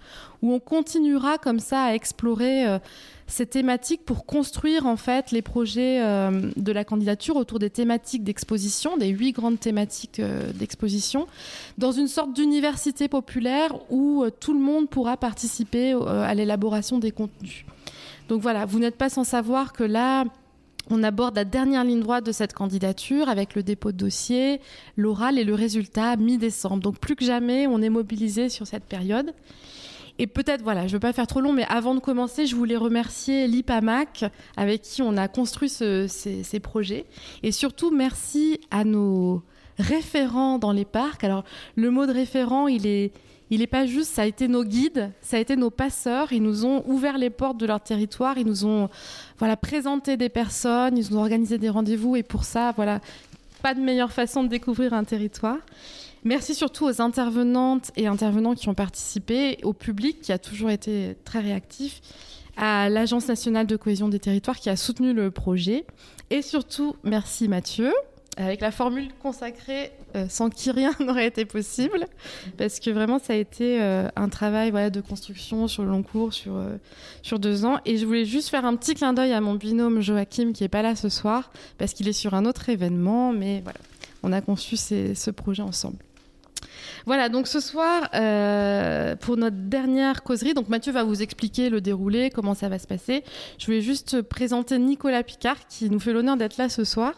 où 0.41 0.53
on 0.53 0.59
continuera 0.59 1.37
comme 1.37 1.59
ça 1.59 1.83
à 1.83 1.93
explorer 1.93 2.65
euh, 2.65 2.79
ces 3.27 3.45
thématiques 3.45 4.05
pour 4.05 4.25
construire 4.25 4.85
en 4.85 4.95
fait 4.95 5.31
les 5.31 5.41
projets 5.41 6.01
euh, 6.01 6.49
de 6.55 6.71
la 6.71 6.85
candidature 6.85 7.35
autour 7.35 7.59
des 7.59 7.69
thématiques 7.69 8.23
d'exposition, 8.23 8.95
des 8.95 9.09
huit 9.09 9.33
grandes 9.33 9.59
thématiques 9.59 10.19
euh, 10.19 10.51
d'exposition, 10.53 11.27
dans 11.77 11.91
une 11.91 12.07
sorte 12.07 12.33
d'université 12.33 13.09
populaire 13.09 13.75
où 13.91 14.25
tout 14.39 14.53
le 14.53 14.59
monde 14.59 14.89
pourra 14.89 15.17
participer 15.17 15.93
à 15.93 16.33
l'élaboration 16.33 16.99
des 16.99 17.11
contenus. 17.11 17.65
Donc 18.29 18.41
voilà, 18.41 18.65
vous 18.65 18.79
n'êtes 18.79 18.95
pas 18.95 19.09
sans 19.09 19.23
savoir 19.23 19.73
que 19.73 19.83
là, 19.83 20.23
on 20.89 21.03
aborde 21.03 21.35
la 21.35 21.45
dernière 21.45 21.83
ligne 21.83 22.01
droite 22.01 22.25
de 22.25 22.31
cette 22.31 22.53
candidature 22.53 23.29
avec 23.29 23.55
le 23.55 23.63
dépôt 23.63 23.91
de 23.91 23.97
dossier, 23.97 24.59
l'oral 24.97 25.37
et 25.37 25.43
le 25.43 25.53
résultat 25.53 26.15
mi-décembre. 26.15 26.81
Donc 26.81 26.99
plus 26.99 27.15
que 27.15 27.25
jamais, 27.25 27.67
on 27.67 27.81
est 27.81 27.89
mobilisé 27.89 28.49
sur 28.49 28.67
cette 28.67 28.85
période. 28.85 29.33
Et 30.21 30.27
peut-être, 30.27 30.61
voilà, 30.63 30.81
je 30.81 30.87
ne 30.87 30.91
veux 30.93 30.99
pas 30.99 31.13
faire 31.13 31.27
trop 31.27 31.39
long, 31.39 31.53
mais 31.53 31.65
avant 31.69 31.95
de 31.95 32.01
commencer, 32.01 32.45
je 32.45 32.53
voulais 32.53 32.75
remercier 32.75 33.47
l'IPAMAC 33.47 34.25
avec 34.57 34.81
qui 34.81 35.01
on 35.01 35.15
a 35.15 35.29
construit 35.29 35.69
ces, 35.69 36.59
projets. 36.61 37.05
Et 37.41 37.53
surtout, 37.53 37.89
merci 37.89 38.59
à 38.69 38.83
nos 38.83 39.41
référents 39.77 40.59
dans 40.59 40.73
les 40.73 40.83
parcs. 40.83 41.23
Alors, 41.23 41.45
le 41.77 41.89
mot 41.89 42.05
de 42.05 42.11
référent, 42.11 42.67
il 42.67 42.85
est, 42.85 43.13
il 43.49 43.59
n'est 43.59 43.67
pas 43.67 43.85
juste, 43.85 44.11
ça 44.13 44.23
a 44.23 44.25
été 44.25 44.47
nos 44.47 44.63
guides, 44.63 45.11
ça 45.21 45.37
a 45.37 45.39
été 45.39 45.55
nos 45.55 45.71
passeurs. 45.71 46.31
Ils 46.31 46.43
nous 46.43 46.65
ont 46.65 46.83
ouvert 46.87 47.17
les 47.17 47.29
portes 47.29 47.57
de 47.57 47.65
leur 47.65 47.81
territoire, 47.81 48.37
ils 48.37 48.45
nous 48.45 48.65
ont 48.65 48.89
voilà 49.39 49.57
présenté 49.57 50.17
des 50.17 50.29
personnes, 50.29 50.97
ils 50.97 51.09
nous 51.09 51.17
ont 51.17 51.21
organisé 51.21 51.57
des 51.57 51.69
rendez-vous. 51.69 52.15
Et 52.15 52.23
pour 52.23 52.43
ça, 52.43 52.73
voilà, 52.75 52.99
pas 53.63 53.73
de 53.73 53.79
meilleure 53.79 54.11
façon 54.11 54.43
de 54.43 54.49
découvrir 54.49 54.93
un 54.93 55.03
territoire. 55.03 55.57
Merci 56.23 56.53
surtout 56.53 56.85
aux 56.85 57.01
intervenantes 57.01 57.91
et 57.95 58.07
intervenants 58.07 58.53
qui 58.53 58.69
ont 58.69 58.73
participé, 58.73 59.57
au 59.63 59.73
public 59.73 60.21
qui 60.21 60.31
a 60.31 60.37
toujours 60.37 60.69
été 60.69 61.15
très 61.23 61.39
réactif, 61.39 62.01
à 62.57 62.89
l'Agence 62.89 63.27
nationale 63.29 63.67
de 63.67 63.77
cohésion 63.77 64.09
des 64.09 64.19
territoires 64.19 64.59
qui 64.59 64.69
a 64.69 64.75
soutenu 64.75 65.13
le 65.13 65.31
projet. 65.31 65.85
Et 66.29 66.41
surtout, 66.41 66.95
merci 67.03 67.47
Mathieu 67.47 67.93
avec 68.39 68.61
la 68.61 68.71
formule 68.71 69.09
consacrée 69.21 69.91
euh, 70.15 70.25
sans 70.29 70.49
qui 70.49 70.71
rien 70.71 70.91
n'aurait 70.99 71.27
été 71.27 71.45
possible, 71.45 72.05
parce 72.57 72.79
que 72.79 72.89
vraiment 72.89 73.19
ça 73.19 73.33
a 73.33 73.35
été 73.35 73.81
euh, 73.81 74.07
un 74.15 74.29
travail 74.29 74.71
de 74.91 75.01
construction 75.01 75.67
sur 75.67 75.83
le 75.83 75.89
long 75.89 76.03
cours, 76.03 76.33
sur, 76.33 76.55
euh, 76.55 76.77
sur 77.21 77.37
deux 77.37 77.65
ans. 77.65 77.79
Et 77.85 77.97
je 77.97 78.05
voulais 78.05 78.25
juste 78.25 78.49
faire 78.49 78.65
un 78.65 78.75
petit 78.75 78.95
clin 78.95 79.13
d'œil 79.13 79.33
à 79.33 79.41
mon 79.41 79.55
binôme 79.55 79.99
Joachim 80.01 80.53
qui 80.53 80.63
n'est 80.63 80.69
pas 80.69 80.81
là 80.81 80.95
ce 80.95 81.09
soir, 81.09 81.51
parce 81.77 81.93
qu'il 81.93 82.07
est 82.07 82.13
sur 82.13 82.33
un 82.33 82.45
autre 82.45 82.69
événement, 82.69 83.33
mais 83.33 83.61
voilà, 83.61 83.79
on 84.23 84.31
a 84.31 84.41
conçu 84.41 84.77
ce 84.77 85.31
projet 85.31 85.61
ensemble. 85.61 85.97
Voilà, 87.09 87.27
donc 87.27 87.47
ce 87.47 87.59
soir, 87.59 88.07
euh, 88.13 89.15
pour 89.15 89.35
notre 89.35 89.55
dernière 89.55 90.21
causerie, 90.21 90.53
donc 90.53 90.69
Mathieu 90.69 90.91
va 90.91 91.03
vous 91.03 91.23
expliquer 91.23 91.71
le 91.71 91.81
déroulé, 91.81 92.29
comment 92.29 92.53
ça 92.53 92.69
va 92.69 92.77
se 92.77 92.85
passer. 92.85 93.23
Je 93.57 93.65
voulais 93.65 93.81
juste 93.81 94.21
présenter 94.21 94.77
Nicolas 94.77 95.23
Picard, 95.23 95.65
qui 95.67 95.89
nous 95.89 95.99
fait 95.99 96.13
l'honneur 96.13 96.37
d'être 96.37 96.57
là 96.57 96.69
ce 96.69 96.83
soir, 96.83 97.15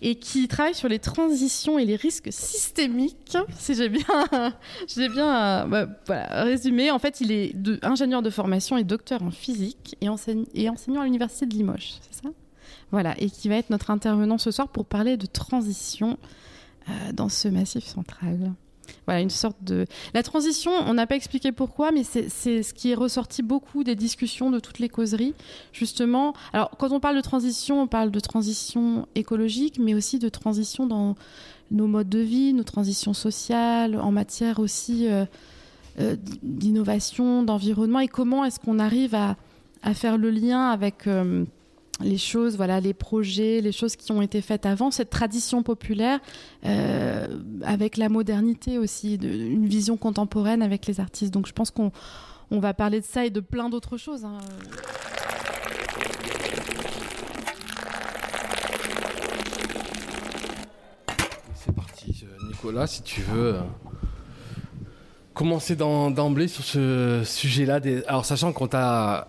et 0.00 0.14
qui 0.14 0.48
travaille 0.48 0.72
sur 0.74 0.88
les 0.88 1.00
transitions 1.00 1.78
et 1.78 1.84
les 1.84 1.96
risques 1.96 2.32
systémiques, 2.32 3.36
si 3.58 3.74
j'ai 3.74 3.90
bien, 3.90 4.06
j'ai 4.88 5.10
bien 5.10 5.66
bah, 5.66 5.86
résumé. 6.08 6.90
En 6.90 6.98
fait, 6.98 7.20
il 7.20 7.30
est 7.30 7.54
ingénieur 7.84 8.22
de 8.22 8.30
formation 8.30 8.78
et 8.78 8.84
docteur 8.84 9.22
en 9.22 9.30
physique 9.30 9.98
et, 10.00 10.08
enseignant 10.08 11.02
à 11.02 11.04
l'université 11.04 11.44
de 11.44 11.52
Limoges, 11.52 11.96
c'est 12.00 12.22
ça? 12.22 12.30
Voilà, 12.90 13.14
et 13.18 13.28
qui 13.28 13.50
va 13.50 13.56
être 13.56 13.68
notre 13.68 13.90
intervenant 13.90 14.38
ce 14.38 14.50
soir 14.50 14.68
pour 14.68 14.86
parler 14.86 15.18
de 15.18 15.26
transition 15.26 16.16
dans 17.12 17.28
ce 17.28 17.48
massif 17.48 17.84
central. 17.84 18.54
Voilà, 19.06 19.20
une 19.20 19.30
sorte 19.30 19.56
de. 19.62 19.86
La 20.14 20.22
transition, 20.22 20.72
on 20.72 20.94
n'a 20.94 21.06
pas 21.06 21.14
expliqué 21.14 21.52
pourquoi, 21.52 21.92
mais 21.92 22.02
c'est 22.02 22.28
ce 22.62 22.74
qui 22.74 22.90
est 22.90 22.94
ressorti 22.94 23.42
beaucoup 23.42 23.84
des 23.84 23.94
discussions 23.94 24.50
de 24.50 24.58
toutes 24.58 24.80
les 24.80 24.88
causeries, 24.88 25.34
justement. 25.72 26.34
Alors, 26.52 26.70
quand 26.76 26.90
on 26.90 26.98
parle 26.98 27.16
de 27.16 27.20
transition, 27.20 27.82
on 27.82 27.86
parle 27.86 28.10
de 28.10 28.20
transition 28.20 29.06
écologique, 29.14 29.78
mais 29.78 29.94
aussi 29.94 30.18
de 30.18 30.28
transition 30.28 30.86
dans 30.86 31.14
nos 31.70 31.86
modes 31.86 32.08
de 32.08 32.18
vie, 32.18 32.52
nos 32.52 32.64
transitions 32.64 33.14
sociales, 33.14 33.98
en 33.98 34.10
matière 34.10 34.58
aussi 34.58 35.08
euh, 35.08 35.24
euh, 36.00 36.16
d'innovation, 36.42 37.44
d'environnement, 37.44 38.00
et 38.00 38.08
comment 38.08 38.44
est-ce 38.44 38.58
qu'on 38.58 38.78
arrive 38.78 39.14
à, 39.14 39.36
faire 39.94 40.18
le 40.18 40.30
lien 40.30 40.70
avec. 40.70 41.06
Euh, 41.06 41.44
les 42.00 42.18
choses, 42.18 42.56
voilà, 42.56 42.80
les 42.80 42.94
projets, 42.94 43.60
les 43.60 43.72
choses 43.72 43.96
qui 43.96 44.12
ont 44.12 44.22
été 44.22 44.40
faites 44.40 44.66
avant, 44.66 44.90
cette 44.90 45.10
tradition 45.10 45.62
populaire, 45.62 46.20
euh, 46.64 47.26
avec 47.62 47.96
la 47.96 48.08
modernité 48.08 48.78
aussi, 48.78 49.14
une 49.14 49.66
vision 49.66 49.96
contemporaine 49.96 50.62
avec 50.62 50.86
les 50.86 51.00
artistes. 51.00 51.32
Donc 51.32 51.46
je 51.46 51.52
pense 51.52 51.70
qu'on 51.70 51.92
on 52.50 52.60
va 52.60 52.74
parler 52.74 53.00
de 53.00 53.04
ça 53.04 53.24
et 53.24 53.30
de 53.30 53.40
plein 53.40 53.70
d'autres 53.70 53.96
choses. 53.96 54.24
Hein. 54.24 54.38
C'est 61.54 61.74
parti, 61.74 62.24
euh, 62.24 62.46
Nicolas, 62.48 62.86
si 62.86 63.02
tu 63.02 63.22
veux. 63.22 63.56
Euh, 65.36 65.38
commencer 65.38 65.76
d'emblée 65.76 66.48
sur 66.48 66.64
ce 66.64 67.22
sujet-là. 67.24 67.80
Alors, 68.06 68.24
sachant 68.24 68.52
qu'on 68.52 68.68
t'a 68.68 69.28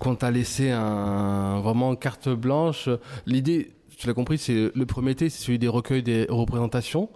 qu'on 0.00 0.16
t'a 0.16 0.30
laissé 0.32 0.70
un, 0.70 1.60
vraiment 1.60 1.94
carte 1.94 2.28
blanche. 2.28 2.88
L'idée, 3.26 3.70
tu 3.96 4.08
l'as 4.08 4.14
compris, 4.14 4.36
c'est 4.38 4.72
le 4.74 4.86
premier 4.86 5.14
thé, 5.14 5.28
c'est 5.28 5.44
celui 5.44 5.58
des 5.58 5.68
recueils 5.68 6.02
des 6.02 6.26
représentations. 6.28 7.08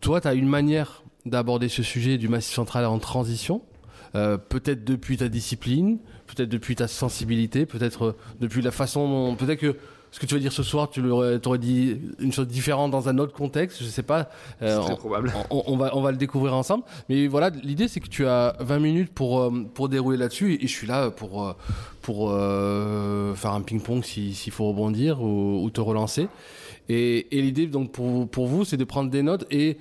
Toi, 0.00 0.20
tu 0.20 0.28
as 0.28 0.34
une 0.34 0.48
manière 0.48 1.02
d'aborder 1.26 1.68
ce 1.68 1.82
sujet 1.82 2.16
du 2.16 2.28
Massif 2.28 2.54
central 2.54 2.86
en 2.86 2.98
transition. 2.98 3.62
Euh, 4.14 4.36
peut-être 4.38 4.84
depuis 4.84 5.18
ta 5.18 5.28
discipline, 5.28 5.98
peut-être 6.26 6.48
depuis 6.48 6.76
ta 6.76 6.88
sensibilité, 6.88 7.66
peut-être 7.66 8.16
depuis 8.40 8.62
la 8.62 8.70
façon 8.70 9.36
peut-être 9.38 9.60
que 9.60 9.76
ce 10.12 10.20
que 10.20 10.26
tu 10.26 10.34
vas 10.34 10.40
dire 10.40 10.52
ce 10.52 10.62
soir, 10.62 10.90
tu 10.90 11.00
aurais 11.10 11.58
dit 11.58 11.96
une 12.20 12.32
chose 12.32 12.46
différente 12.46 12.90
dans 12.90 13.08
un 13.08 13.16
autre 13.16 13.32
contexte, 13.32 13.82
je 13.82 13.88
sais 13.88 14.02
pas. 14.02 14.28
Euh, 14.60 14.76
c'est 14.78 14.88
très 14.88 14.96
probable. 14.96 15.32
On, 15.48 15.76
va, 15.78 15.96
on 15.96 16.02
va 16.02 16.10
le 16.10 16.18
découvrir 16.18 16.54
ensemble. 16.54 16.84
Mais 17.08 17.26
voilà, 17.26 17.48
l'idée 17.48 17.88
c'est 17.88 18.00
que 18.00 18.08
tu 18.08 18.26
as 18.26 18.54
20 18.60 18.78
minutes 18.78 19.12
pour, 19.14 19.40
euh, 19.40 19.50
pour 19.72 19.88
dérouler 19.88 20.18
là-dessus 20.18 20.58
et 20.60 20.66
je 20.66 20.72
suis 20.72 20.86
là 20.86 21.10
pour, 21.10 21.46
euh, 21.46 21.52
pour 22.02 22.28
faire 23.38 23.52
un 23.52 23.62
ping-pong 23.62 24.04
s'il 24.04 24.52
faut 24.52 24.68
rebondir 24.68 25.22
ou, 25.22 25.70
te 25.70 25.80
relancer. 25.80 26.28
Et, 26.90 27.26
l'idée 27.32 27.66
donc 27.66 27.90
pour, 27.90 28.28
pour 28.28 28.48
vous, 28.48 28.66
c'est 28.66 28.76
de 28.76 28.84
prendre 28.84 29.10
des 29.10 29.22
notes 29.22 29.46
et 29.50 29.78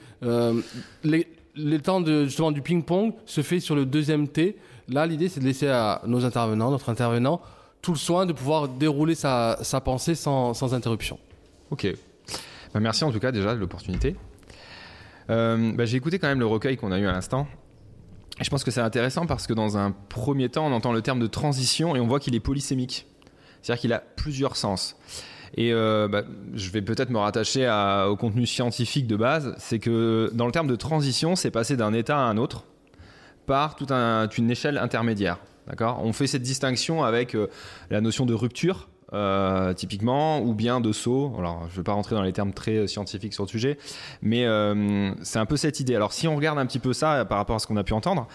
les, 1.03 1.27
les 1.55 1.79
temps 1.79 1.99
de, 1.99 2.23
justement 2.23 2.53
du 2.53 2.61
ping-pong 2.61 3.13
se 3.25 3.41
fait 3.41 3.59
sur 3.59 3.75
le 3.75 3.85
deuxième 3.85 4.29
T. 4.29 4.55
Là, 4.87 5.05
l'idée 5.05 5.27
c'est 5.27 5.41
de 5.41 5.45
laisser 5.45 5.67
à 5.67 6.01
nos 6.05 6.23
intervenants, 6.23 6.71
notre 6.71 6.87
intervenant, 6.89 7.41
tout 7.81 7.91
le 7.91 7.97
soin 7.97 8.25
de 8.25 8.33
pouvoir 8.33 8.67
dérouler 8.67 9.15
sa, 9.15 9.57
pensée 9.83 10.15
sans, 10.15 10.73
interruption. 10.73 11.19
Ok. 11.71 11.87
Bah, 12.73 12.79
merci 12.79 13.03
en 13.03 13.11
tout 13.11 13.19
cas 13.19 13.31
déjà 13.31 13.53
de 13.53 13.59
l'opportunité. 13.59 14.15
Euh, 15.29 15.73
bah, 15.73 15.85
j'ai 15.85 15.97
écouté 15.97 16.19
quand 16.19 16.27
même 16.27 16.39
le 16.39 16.45
recueil 16.45 16.77
qu'on 16.77 16.91
a 16.91 16.99
eu 16.99 17.07
à 17.07 17.11
l'instant. 17.11 17.47
je 18.39 18.49
pense 18.49 18.63
que 18.63 18.71
c'est 18.71 18.81
intéressant 18.81 19.25
parce 19.25 19.47
que 19.47 19.53
dans 19.53 19.77
un 19.77 19.91
premier 19.91 20.49
temps, 20.49 20.67
on 20.67 20.71
entend 20.71 20.93
le 20.93 21.01
terme 21.01 21.19
de 21.19 21.27
transition 21.27 21.95
et 21.95 21.99
on 21.99 22.07
voit 22.07 22.19
qu'il 22.19 22.35
est 22.35 22.39
polysémique. 22.39 23.07
C'est-à-dire 23.61 23.81
qu'il 23.81 23.93
a 23.93 23.99
plusieurs 23.99 24.55
sens. 24.55 24.95
Et 25.55 25.73
euh, 25.73 26.07
bah, 26.07 26.23
je 26.53 26.69
vais 26.69 26.81
peut-être 26.81 27.09
me 27.09 27.17
rattacher 27.17 27.67
au 28.07 28.15
contenu 28.15 28.45
scientifique 28.45 29.07
de 29.07 29.15
base. 29.15 29.53
C'est 29.57 29.79
que 29.79 30.31
dans 30.33 30.45
le 30.45 30.51
terme 30.51 30.67
de 30.67 30.75
transition, 30.75 31.35
c'est 31.35 31.51
passer 31.51 31.75
d'un 31.75 31.93
état 31.93 32.17
à 32.17 32.21
un 32.21 32.37
autre 32.37 32.65
par 33.47 33.75
toute 33.75 33.91
une 33.91 34.51
échelle 34.51 34.77
intermédiaire. 34.77 35.39
On 35.79 36.13
fait 36.13 36.27
cette 36.27 36.41
distinction 36.41 37.03
avec 37.03 37.35
euh, 37.35 37.47
la 37.89 38.01
notion 38.01 38.25
de 38.25 38.33
rupture. 38.33 38.89
Euh, 39.13 39.73
typiquement, 39.73 40.39
ou 40.39 40.53
bien 40.53 40.79
de 40.79 40.93
saut. 40.93 41.35
Alors, 41.37 41.63
je 41.67 41.73
ne 41.73 41.77
vais 41.77 41.83
pas 41.83 41.91
rentrer 41.91 42.15
dans 42.15 42.21
les 42.21 42.31
termes 42.31 42.53
très 42.53 42.77
euh, 42.77 42.87
scientifiques 42.87 43.33
sur 43.33 43.43
le 43.43 43.49
sujet, 43.49 43.77
mais 44.21 44.45
c'est 45.21 45.37
un 45.37 45.45
peu 45.45 45.57
cette 45.57 45.81
idée. 45.81 45.95
Alors, 45.95 46.13
si 46.13 46.29
on 46.29 46.35
regarde 46.37 46.57
un 46.57 46.65
petit 46.65 46.79
peu 46.79 46.93
ça 46.93 47.25
par 47.25 47.37
rapport 47.37 47.57
à 47.57 47.59
ce 47.59 47.67
qu'on 47.67 47.75
a 47.75 47.83
pu 47.83 47.91
entendre, 47.91 48.29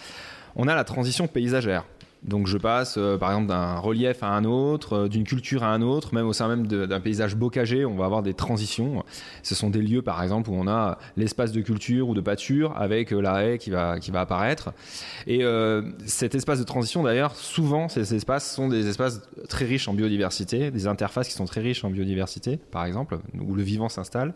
on 0.54 0.68
a 0.68 0.74
la 0.74 0.84
transition 0.84 1.28
paysagère. 1.28 1.86
Donc 2.26 2.48
je 2.48 2.58
passe 2.58 2.96
euh, 2.98 3.16
par 3.16 3.30
exemple 3.30 3.48
d'un 3.48 3.76
relief 3.76 4.22
à 4.22 4.28
un 4.28 4.44
autre, 4.44 4.94
euh, 4.94 5.08
d'une 5.08 5.24
culture 5.24 5.62
à 5.62 5.72
un 5.72 5.80
autre, 5.80 6.12
même 6.12 6.26
au 6.26 6.32
sein 6.32 6.48
même 6.48 6.66
d'un 6.66 7.00
paysage 7.00 7.36
bocagé, 7.36 7.84
on 7.84 7.94
va 7.94 8.04
avoir 8.04 8.22
des 8.22 8.34
transitions. 8.34 9.04
Ce 9.42 9.54
sont 9.54 9.70
des 9.70 9.80
lieux 9.80 10.02
par 10.02 10.22
exemple 10.22 10.50
où 10.50 10.54
on 10.54 10.66
a 10.66 10.98
l'espace 11.16 11.52
de 11.52 11.60
culture 11.60 12.08
ou 12.08 12.14
de 12.14 12.20
pâture 12.20 12.76
avec 12.76 13.12
euh, 13.12 13.20
la 13.20 13.44
haie 13.44 13.58
qui 13.58 13.70
va, 13.70 14.00
qui 14.00 14.10
va 14.10 14.20
apparaître. 14.20 14.72
Et 15.26 15.42
cet 16.04 16.34
espace 16.34 16.58
de 16.58 16.64
transition 16.64 17.02
d'ailleurs, 17.02 17.34
souvent 17.34 17.88
ces 17.88 18.14
espaces 18.14 18.54
sont 18.54 18.68
des 18.68 18.88
espaces 18.88 19.22
très 19.48 19.64
riches 19.64 19.88
en 19.88 19.94
biodiversité, 19.94 20.70
des 20.70 20.86
interfaces 20.86 21.28
qui 21.28 21.34
sont 21.34 21.44
très 21.44 21.60
riches 21.60 21.84
en 21.84 21.90
biodiversité 21.90 22.58
par 22.70 22.84
exemple, 22.84 23.18
où 23.40 23.54
le 23.54 23.62
vivant 23.62 23.88
s'installe. 23.88 24.34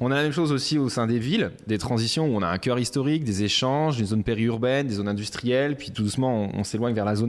On 0.00 0.10
a 0.10 0.16
la 0.16 0.22
même 0.22 0.32
chose 0.32 0.52
aussi 0.52 0.78
au 0.78 0.88
sein 0.88 1.06
des 1.06 1.18
villes, 1.18 1.52
des 1.66 1.78
transitions 1.78 2.26
où 2.26 2.36
on 2.36 2.42
a 2.42 2.48
un 2.48 2.58
cœur 2.58 2.78
historique, 2.78 3.24
des 3.24 3.44
échanges, 3.44 3.98
une 3.98 4.06
zone 4.06 4.22
périurbaine, 4.22 4.86
des 4.86 4.94
zones 4.94 5.08
industrielles, 5.08 5.76
puis 5.76 5.90
tout 5.90 6.02
doucement 6.02 6.48
on, 6.54 6.60
on 6.60 6.64
s'éloigne 6.64 6.94
vers 6.94 7.04
la 7.04 7.14
zone 7.14 7.21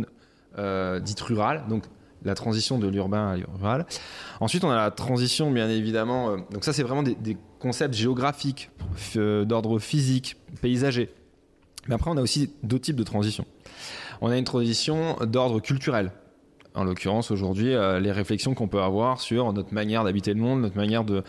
euh, 0.58 1.00
dite 1.00 1.20
rurale, 1.22 1.64
donc 1.68 1.84
la 2.24 2.36
transition 2.36 2.80
de 2.80 2.88
l'urbain 2.88 3.30
à 3.30 3.38
l'rural. 3.38 3.86
Ensuite, 4.40 4.64
on 4.64 4.70
a 4.70 4.76
la 4.76 4.92
transition, 4.92 5.52
bien 5.52 5.70
évidemment. 5.70 6.30
Euh, 6.30 6.38
donc 6.52 6.64
ça, 6.64 6.74
c'est 6.74 6.84
vraiment 6.84 7.04
des, 7.04 7.38
concepts 7.60 7.94
géographiques, 7.94 8.72
euh, 9.16 9.46
d'ordre 9.46 9.80
physique, 9.80 10.36
paysager. 10.62 11.10
Mais 11.88 11.96
après, 11.96 12.12
on 12.12 12.18
a 12.18 12.22
aussi 12.22 12.54
d'autres 12.62 12.84
types 12.84 12.96
de 12.96 13.04
transitions. 13.04 13.46
On 14.22 14.30
a 14.30 14.38
une 14.38 14.44
transition 14.44 15.18
d'ordre 15.26 15.60
culturel. 15.60 16.12
En 16.76 16.84
l'occurrence, 16.84 17.30
aujourd'hui, 17.30 17.76
les 18.02 18.12
réflexions 18.12 18.56
qu'on 18.56 18.68
peut 18.68 18.82
avoir 18.82 19.22
sur 19.22 19.54
notre 19.54 19.74
manière 19.74 20.04
d'habiter 20.04 20.34
le 20.34 20.40
monde, 20.40 20.62
notre 20.62 20.76
manière 20.76 21.04
de, 21.04 21.24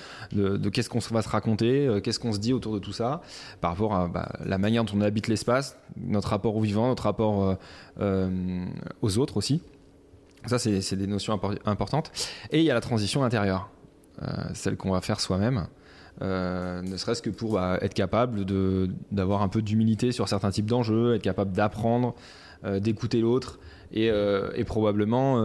qu'est-ce 0.70 0.88
qu'on 0.88 1.00
va 1.00 1.20
se 1.20 1.28
raconter, 1.28 2.00
qu'est-ce 2.02 2.18
qu'on 2.18 2.32
se 2.32 2.38
dit 2.38 2.54
autour 2.54 2.72
de 2.72 2.78
tout 2.78 2.92
ça, 2.92 3.20
par 3.60 3.72
rapport 3.72 3.94
à 3.94 4.08
bah, 4.08 4.32
la 4.44 4.56
manière 4.56 4.84
dont 4.84 4.96
on 4.96 5.02
habite 5.02 5.28
l'espace, 5.28 5.76
notre 5.98 6.28
rapport 6.28 6.56
au 6.56 6.60
vivant, 6.60 6.88
notre 6.88 7.02
rapport 7.02 7.58
euh, 8.00 8.66
aux 9.02 9.18
autres 9.18 9.36
aussi. 9.36 9.62
Ça, 10.46 10.58
c'est 10.58 10.96
des 10.96 11.06
notions 11.06 11.40
importantes. 11.64 12.10
Et 12.50 12.58
il 12.58 12.64
y 12.64 12.70
a 12.70 12.74
la 12.74 12.80
transition 12.80 13.22
intérieure, 13.24 13.70
euh, 14.22 14.26
celle 14.52 14.76
qu'on 14.76 14.90
va 14.90 15.00
faire 15.00 15.20
soi-même. 15.20 15.68
Euh, 16.22 16.82
ne 16.82 16.96
serait-ce 16.96 17.22
que 17.22 17.30
pour 17.30 17.54
bah, 17.54 17.78
être 17.80 17.94
capable 17.94 18.44
d'avoir 19.10 19.42
un 19.42 19.48
peu 19.48 19.62
d'humilité 19.62 20.12
sur 20.12 20.28
certains 20.28 20.50
types 20.50 20.66
d'enjeux, 20.66 21.14
être 21.14 21.22
capable 21.22 21.52
d'apprendre, 21.52 22.14
d'écouter 22.80 23.20
l'autre 23.20 23.58
et, 23.94 24.64
probablement 24.64 25.42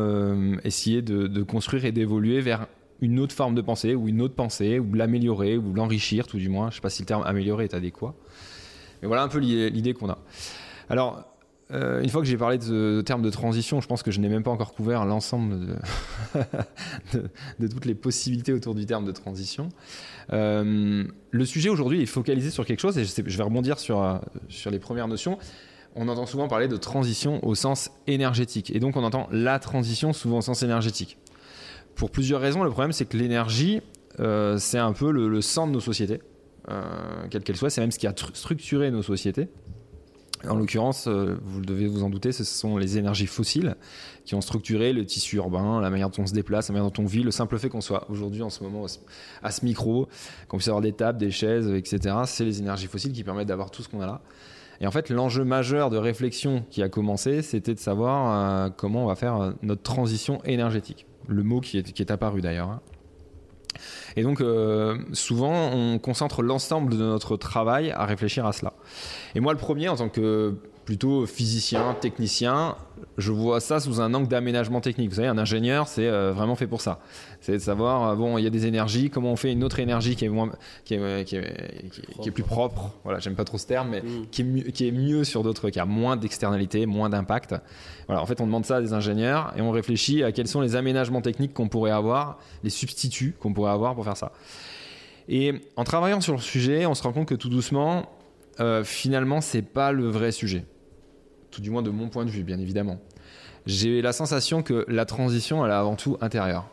essayer 0.64 1.02
de, 1.02 1.44
construire 1.44 1.86
et 1.86 1.92
d'évoluer 1.92 2.42
vers 2.42 2.68
une 3.02 3.20
autre 3.20 3.34
forme 3.34 3.56
de 3.56 3.62
pensée 3.62 3.96
ou 3.96 4.08
une 4.10 4.22
autre 4.22 4.36
pensée 4.36 4.80
ou 4.80 4.94
l'améliorer 4.94 5.58
ou 5.58 5.74
l'enrichir 5.74 6.28
tout 6.28 6.38
du 6.38 6.50
moins. 6.50 6.66
Je 6.66 6.74
ne 6.74 6.76
sais 6.76 6.82
pas 6.82 6.90
si 6.90 7.02
le 7.02 7.06
terme 7.06 7.24
améliorer 7.26 7.66
est 7.66 7.74
adéquat. 7.74 8.14
Mais 9.02 9.08
voilà 9.08 9.24
un 9.24 9.30
peu 9.30 9.40
l'idée 9.40 9.94
qu'on 9.94 10.10
a. 10.10 10.18
Alors, 10.90 11.30
euh, 11.72 12.02
une 12.02 12.10
fois 12.10 12.22
que 12.22 12.28
j'ai 12.28 12.38
parlé 12.38 12.58
de, 12.58 13.02
termes 13.06 13.22
de 13.22 13.30
transition, 13.30 13.80
je 13.80 13.88
pense 13.88 14.02
que 14.02 14.10
je 14.10 14.20
n'ai 14.20 14.30
même 14.30 14.42
pas 14.42 14.50
encore 14.52 14.74
couvert 14.74 15.06
l'ensemble 15.06 15.78
de, 17.14 17.68
toutes 17.68 17.86
les 17.86 17.94
possibilités 17.94 18.54
autour 18.54 18.74
du 18.74 18.86
terme 18.86 19.06
de 19.06 19.12
transition. 19.12 19.70
Euh, 20.34 21.04
le 21.30 21.46
sujet 21.46 21.70
aujourd'hui 21.70 22.02
est 22.02 22.08
focalisé 22.08 22.50
sur 22.50 22.66
quelque 22.66 22.80
chose, 22.80 22.98
et 22.98 23.06
je, 23.06 23.38
vais 23.38 23.44
rebondir 23.44 23.78
sur, 23.78 24.04
euh, 24.04 24.18
sur 24.48 24.72
les 24.72 24.80
premières 24.80 25.08
notions. 25.08 25.38
On 25.96 26.08
entend 26.08 26.26
souvent 26.26 26.48
parler 26.48 26.68
de 26.68 26.78
transition 26.78 27.44
au 27.46 27.56
sens 27.56 27.92
énergétique, 28.08 28.72
et 28.74 28.80
donc 28.80 28.96
on 28.96 29.04
entend 29.04 29.28
la 29.32 29.60
transition 29.60 30.14
souvent 30.14 30.38
au 30.38 30.42
sens 30.42 30.64
énergétique. 30.64 31.18
Pour 31.96 32.12
plusieurs 32.12 32.42
raisons, 32.42 32.64
le 32.64 32.70
problème 32.70 32.92
c'est 32.92 33.06
que 33.06 33.18
l'énergie, 33.18 33.82
c'est 34.18 34.78
un 34.78 34.94
peu 34.94 35.12
le, 35.12 35.28
le, 35.28 35.42
sang 35.42 35.68
de 35.68 35.72
nos 35.72 35.80
sociétés, 35.80 36.22
quelle 37.30 37.44
qu'elle 37.44 37.58
soit, 37.58 37.70
c'est 37.70 37.82
même 37.82 37.92
ce 37.92 38.00
qui 38.00 38.08
a 38.08 38.14
structuré 38.34 38.92
nos 38.92 39.02
sociétés. 39.02 39.48
En 40.48 40.56
l'occurrence, 40.56 41.08
euh, 41.08 41.38
vous 41.44 41.60
devez 41.60 41.88
vous 41.88 42.04
en 42.04 42.10
douter, 42.10 42.32
ce 42.32 42.46
sont 42.46 42.78
les 42.78 42.98
énergies 42.98 43.28
fossiles 43.28 43.76
qui 44.24 44.36
ont 44.36 44.42
structuré 44.42 44.94
le 44.94 45.06
tissu 45.06 45.36
urbain, 45.36 45.82
la 45.82 45.90
manière 45.90 46.10
dont 46.10 46.24
on 46.24 46.28
se 46.28 46.34
déplace, 46.34 46.70
la 46.70 46.74
manière 46.74 46.90
dont 46.90 47.04
on 47.04 47.06
vit. 47.06 47.24
Le 47.24 47.32
simple 47.32 47.58
fait 47.60 47.68
qu'on 47.68 47.82
soit 47.82 48.10
aujourd'hui, 48.10 48.42
en 48.42 48.50
ce 48.50 48.64
moment, 48.64 48.86
à 49.44 49.52
ce 49.52 49.66
micro, 49.66 50.08
qu'on 50.48 50.58
puisse 50.58 50.70
avoir 50.70 50.82
des 50.82 50.94
tables, 50.94 51.20
des 51.20 51.32
chaises, 51.32 51.70
etc., 51.70 52.16
c'est 52.26 52.46
les 52.46 52.60
énergies 52.60 52.88
fossiles 52.88 53.12
qui 53.12 53.24
permettent 53.26 53.50
d'avoir 53.50 53.70
tout 53.70 53.84
ce 53.84 53.90
qu'on 53.90 54.00
a 54.00 54.06
là. 54.06 54.22
Et 54.82 54.88
en 54.88 54.92
fait, 54.92 55.10
l'enjeu 55.10 55.44
majeur 55.44 55.90
de 55.90 55.98
réflexion 55.98 56.64
qui 56.70 56.82
a 56.82 56.90
commencé, 56.90 57.42
c'était 57.42 57.74
de 57.74 57.80
savoir 57.80 58.68
euh, 58.68 58.70
comment 58.76 59.04
on 59.04 59.08
va 59.08 59.16
faire 59.16 59.36
euh, 59.36 59.52
notre 59.62 59.84
transition 59.84 60.42
énergétique. 60.46 61.06
Le 61.28 61.44
mot 61.44 61.60
qui 61.60 61.78
est, 61.78 62.12
apparu 62.12 62.42
d'ailleurs. 62.42 62.70
Hein. 62.70 62.82
Et 64.16 64.24
donc, 64.24 64.42
euh, 64.42 64.98
souvent, 65.14 65.72
on 65.74 66.00
concentre 66.00 66.42
l'ensemble 66.42 66.94
de 66.94 67.04
notre 67.04 67.38
travail 67.38 67.92
à 67.92 68.06
réfléchir 68.06 68.46
à 68.46 68.54
cela. 68.54 68.74
Et 69.36 69.40
moi, 69.40 69.54
le 69.54 69.60
premier, 69.60 69.90
en 69.90 69.98
tant 69.98 70.10
que 70.10 70.56
plutôt 70.90 71.28
physicien, 71.28 71.96
technicien. 72.02 72.76
Je 73.20 73.32
vois 73.32 73.60
ça 73.60 73.80
sous 73.80 74.02
un 74.02 74.12
angle 74.16 74.28
d'aménagement 74.28 74.82
technique. 74.82 75.12
Vous 75.12 75.18
savez, 75.18 75.28
un 75.28 75.38
ingénieur, 75.38 75.88
c'est 75.88 76.08
euh, 76.08 76.32
vraiment 76.32 76.56
fait 76.56 76.66
pour 76.66 76.82
ça. 76.82 76.98
C'est 77.42 77.52
de 77.52 77.58
savoir, 77.60 78.10
euh, 78.10 78.16
bon, 78.16 78.40
il 78.40 78.44
y 78.44 78.48
a 78.48 78.50
des 78.50 78.66
énergies, 78.66 79.12
comment 79.12 79.32
on 79.32 79.36
fait 79.36 79.52
une 79.52 79.64
autre 79.64 79.80
énergie 79.80 80.16
qui 80.16 80.26
est, 80.26 80.30
moins, 80.30 80.50
qui 80.86 80.96
est, 80.96 81.26
qui 81.26 81.36
est, 81.36 81.92
qui 82.20 82.30
est, 82.30 82.32
plus 82.32 82.42
propre. 82.42 82.90
Voilà, 83.04 83.20
j'aime 83.20 83.36
pas 83.36 83.44
trop 83.44 83.60
ce 83.60 83.68
terme, 83.68 83.90
mais 83.92 84.02
mm. 84.02 84.30
qui, 84.32 84.42
est 84.42 84.46
mieux, 84.46 84.64
qui 84.64 84.88
est 84.88 84.92
mieux 84.92 85.24
sur 85.24 85.44
d'autres, 85.44 85.70
qui 85.70 85.80
a 85.80 85.86
moins 85.86 86.18
d'externalité, 86.18 86.88
moins 86.88 87.12
d'impact. 87.12 87.54
Voilà, 88.08 88.24
en 88.24 88.26
fait, 88.26 88.42
on 88.42 88.48
demande 88.48 88.66
ça 88.66 88.78
à 88.78 88.82
des 88.82 88.94
ingénieurs 88.94 89.54
et 89.56 89.62
on 89.62 89.70
réfléchit 89.70 90.24
à 90.24 90.32
quels 90.32 90.48
sont 90.48 90.60
les 90.60 90.76
aménagements 90.76 91.22
techniques 91.22 91.54
qu'on 91.54 91.70
pourrait 91.70 91.92
avoir, 91.92 92.40
les 92.64 92.72
substituts 92.72 93.36
qu'on 93.40 93.54
pourrait 93.54 93.74
avoir 93.74 93.94
pour 93.94 94.06
faire 94.06 94.18
ça. 94.18 94.32
Et 95.28 95.54
en 95.76 95.84
travaillant 95.84 96.20
sur 96.20 96.34
le 96.34 96.42
sujet, 96.42 96.88
on 96.88 96.96
se 96.96 97.04
rend 97.04 97.14
compte 97.14 97.28
que 97.28 97.36
tout 97.36 97.50
doucement, 97.50 98.10
euh, 98.60 98.84
finalement, 98.84 99.40
c'est 99.40 99.62
pas 99.62 99.92
le 99.92 100.08
vrai 100.08 100.32
sujet. 100.32 100.66
Tout 101.52 101.62
du 101.62 101.70
moins 101.70 101.82
de 101.82 101.90
mon 101.90 102.10
point 102.10 102.26
de 102.26 102.30
vue, 102.30 102.44
bien 102.44 102.60
évidemment. 102.60 103.00
J'ai 103.66 104.02
la 104.02 104.14
sensation 104.14 104.64
que 104.64 104.86
la 104.88 105.06
transition, 105.06 105.66
elle 105.66 105.72
est 105.72 105.76
avant 105.76 105.96
tout 105.96 106.18
intérieure. 106.22 106.70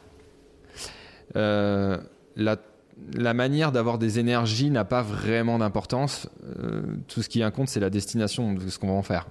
Euh, 1.35 1.99
la, 2.37 3.35
manière 3.35 3.73
d'avoir 3.73 3.99
des 3.99 4.19
énergies 4.19 4.71
n'a 4.71 4.85
pas 4.85 5.03
vraiment 5.03 5.59
d'importance. 5.59 6.29
Euh, 6.59 6.83
tout 7.09 7.23
ce 7.23 7.29
qui 7.29 7.43
compte, 7.53 7.69
c'est 7.69 7.81
la 7.81 7.91
destination 7.91 8.55
de 8.55 8.69
ce 8.69 8.79
qu'on 8.79 8.89
va 8.89 8.95
en 8.95 9.03
faire. 9.03 9.27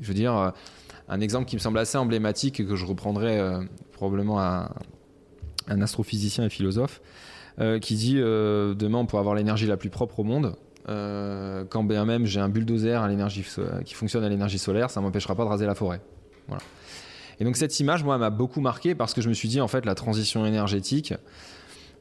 Je 0.00 0.08
veux 0.08 0.14
dire, 0.14 0.52
un 1.08 1.20
exemple 1.20 1.46
qui 1.46 1.56
me 1.56 1.60
semble 1.60 1.78
assez 1.78 1.98
emblématique 1.98 2.66
que 2.66 2.76
je 2.76 2.86
reprendrai 2.86 3.38
probablement 3.92 4.38
à 4.38 4.74
un 5.68 5.82
astrophysicien 5.82 6.44
et 6.44 6.48
philosophe, 6.48 7.02
qui 7.82 7.94
dit 7.96 8.14
demain 8.14 8.98
on 8.98 9.06
pourra 9.06 9.20
avoir 9.20 9.34
l'énergie 9.34 9.66
la 9.66 9.76
plus 9.76 9.90
propre 9.90 10.20
au 10.20 10.24
monde. 10.24 10.56
Euh, 10.88 11.64
quand 11.68 11.84
bien 11.84 12.04
même 12.04 12.26
j'ai 12.26 12.40
un 12.40 12.48
bulldozer 12.48 13.00
à 13.00 13.08
l'énergie 13.08 13.46
qui 13.84 13.94
fonctionne 13.94 14.24
à 14.24 14.28
l'énergie 14.28 14.58
solaire, 14.58 14.90
ça 14.90 15.00
m'empêchera 15.00 15.34
pas 15.34 15.44
de 15.44 15.48
raser 15.48 15.66
la 15.66 15.74
forêt. 15.74 16.00
Voilà. 16.48 16.62
Et 17.40 17.44
donc 17.44 17.56
cette 17.56 17.78
image, 17.80 18.04
moi, 18.04 18.18
m'a 18.18 18.30
beaucoup 18.30 18.60
marqué 18.60 18.94
parce 18.94 19.14
que 19.14 19.20
je 19.20 19.28
me 19.28 19.34
suis 19.34 19.48
dit, 19.48 19.60
en 19.60 19.68
fait, 19.68 19.84
la 19.84 19.94
transition 19.94 20.46
énergétique, 20.46 21.14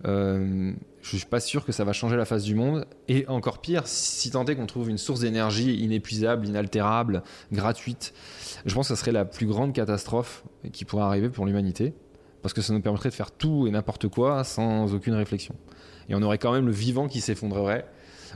euh, 0.05 0.71
je 1.01 1.17
suis 1.17 1.25
pas 1.25 1.39
sûr 1.39 1.65
que 1.65 1.71
ça 1.71 1.83
va 1.83 1.93
changer 1.93 2.15
la 2.15 2.25
face 2.25 2.43
du 2.43 2.55
monde. 2.55 2.85
Et 3.07 3.27
encore 3.27 3.59
pire, 3.59 3.87
si 3.87 4.31
tant 4.31 4.45
est 4.45 4.55
qu'on 4.55 4.67
trouve 4.67 4.89
une 4.89 4.97
source 4.97 5.21
d'énergie 5.21 5.75
inépuisable, 5.75 6.47
inaltérable, 6.47 7.23
gratuite, 7.51 8.13
je 8.65 8.73
pense 8.75 8.87
que 8.89 8.95
ça 8.95 8.99
serait 8.99 9.11
la 9.11 9.25
plus 9.25 9.47
grande 9.47 9.73
catastrophe 9.73 10.43
qui 10.71 10.85
pourrait 10.85 11.03
arriver 11.03 11.29
pour 11.29 11.45
l'humanité. 11.45 11.93
Parce 12.41 12.53
que 12.53 12.61
ça 12.61 12.73
nous 12.73 12.81
permettrait 12.81 13.09
de 13.09 13.13
faire 13.15 13.31
tout 13.31 13.67
et 13.67 13.71
n'importe 13.71 14.07
quoi 14.07 14.43
sans 14.43 14.93
aucune 14.93 15.13
réflexion. 15.13 15.55
Et 16.09 16.15
on 16.15 16.21
aurait 16.23 16.39
quand 16.39 16.51
même 16.51 16.65
le 16.65 16.71
vivant 16.71 17.07
qui 17.07 17.21
s'effondrerait 17.21 17.85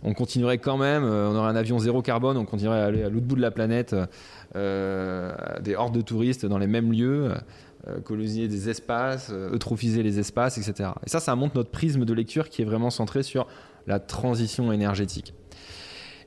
on 0.04 0.14
continuerait 0.14 0.58
quand 0.58 0.78
même, 0.78 1.04
euh, 1.04 1.30
on 1.30 1.36
aurait 1.36 1.50
un 1.50 1.56
avion 1.56 1.80
zéro 1.80 2.02
carbone, 2.02 2.38
on 2.38 2.46
continuerait 2.46 2.82
à 2.82 2.86
aller 2.86 3.04
à 3.04 3.10
l'autre 3.10 3.26
bout 3.26 3.36
de 3.36 3.42
la 3.42 3.52
planète, 3.52 3.96
euh, 4.56 5.34
des 5.62 5.76
hordes 5.76 5.96
de 5.96 6.02
touristes 6.02 6.46
dans 6.46 6.58
les 6.58 6.68
mêmes 6.68 6.92
lieux, 6.92 7.32
euh, 7.88 8.00
coloniser 8.02 8.48
des 8.48 8.70
espaces, 8.70 9.32
eutrophiser 9.32 10.04
les 10.04 10.20
espaces, 10.20 10.58
etc. 10.58 10.90
Et 11.06 11.10
ça, 11.10 11.20
ça 11.20 11.36
montre 11.36 11.56
notre 11.56 11.72
prisme 11.72 12.06
de 12.06 12.14
lecture 12.14 12.50
qui 12.50 12.62
est 12.62 12.66
vraiment 12.66 12.90
centré 12.90 13.24
sur 13.24 13.48
la 13.88 14.00
transition 14.00 14.72
énergétique. 14.72 15.34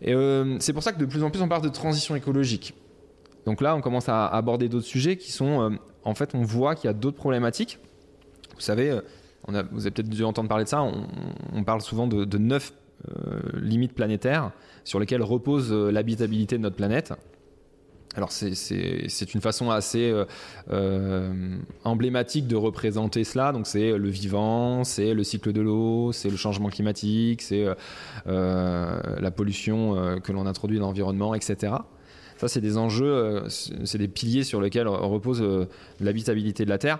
Et 0.01 0.15
c'est 0.61 0.73
pour 0.73 0.85
ça 0.85 0.93
que 0.93 1.01
de 1.01 1.07
plus 1.07 1.25
en 1.25 1.31
plus 1.31 1.43
on 1.43 1.49
parle 1.49 1.63
de 1.63 1.69
transition 1.69 2.15
écologique. 2.15 2.73
Donc 3.47 3.61
là, 3.61 3.75
on 3.75 3.81
commence 3.81 4.09
à 4.09 4.29
aborder 4.29 4.69
d'autres 4.69 4.87
sujets 4.87 5.17
qui 5.17 5.33
sont, 5.33 5.77
en 6.05 6.15
fait, 6.15 6.37
on 6.37 6.43
voit 6.43 6.77
qu'il 6.77 6.87
y 6.87 6.91
a 6.91 6.93
d'autres 6.93 7.17
problématiques. 7.17 7.81
Vous 8.55 8.61
savez, 8.61 8.97
on 9.49 9.53
vous 9.73 9.81
avez 9.87 9.91
peut-être 9.91 10.09
dû 10.09 10.25
entendre 10.25 10.49
parler 10.49 10.65
de 10.65 10.69
ça, 10.69 10.83
on, 10.83 11.65
parle 11.65 11.81
souvent 11.81 12.07
de, 12.07 12.39
neuf 12.39 12.73
euh, 12.73 12.75
limites 13.55 13.95
planétaires 13.95 14.52
sur 14.88 14.99
lesquelles 14.99 15.23
repose 15.23 15.71
euh, 15.71 15.90
l'habitabilité 15.90 16.57
de 16.57 16.62
notre 16.62 16.76
planète. 16.76 17.12
Alors 18.17 18.33
c'est 18.33 19.35
une 19.35 19.40
façon 19.40 19.71
assez 19.71 20.12
euh, 20.71 21.59
emblématique 21.85 22.49
de 22.49 22.57
représenter 22.57 23.23
cela. 23.23 23.52
Donc 23.52 23.67
c'est 23.67 23.93
le 23.97 24.09
vivant, 24.09 24.83
c'est 24.83 25.12
le 25.14 25.23
cycle 25.23 25.52
de 25.52 25.61
l'eau, 25.61 26.11
c'est 26.12 26.31
le 26.31 26.37
changement 26.37 26.69
climatique, 26.69 27.43
c'est 27.43 27.67
la 28.26 29.31
pollution 29.31 30.19
que 30.25 30.33
l'on 30.33 30.47
introduit 30.47 30.80
dans 30.80 30.87
l'environnement, 30.87 31.34
etc. 31.34 31.75
Ça 32.39 32.49
c'est 32.49 32.63
des 32.63 32.76
enjeux, 32.76 33.45
c'est 33.49 33.99
des 33.99 34.08
piliers 34.08 34.43
sur 34.43 34.61
lesquels 34.61 34.89
repose 34.89 35.45
l'habitabilité 36.00 36.65
de 36.65 36.71
la 36.71 36.78
Terre. 36.78 36.99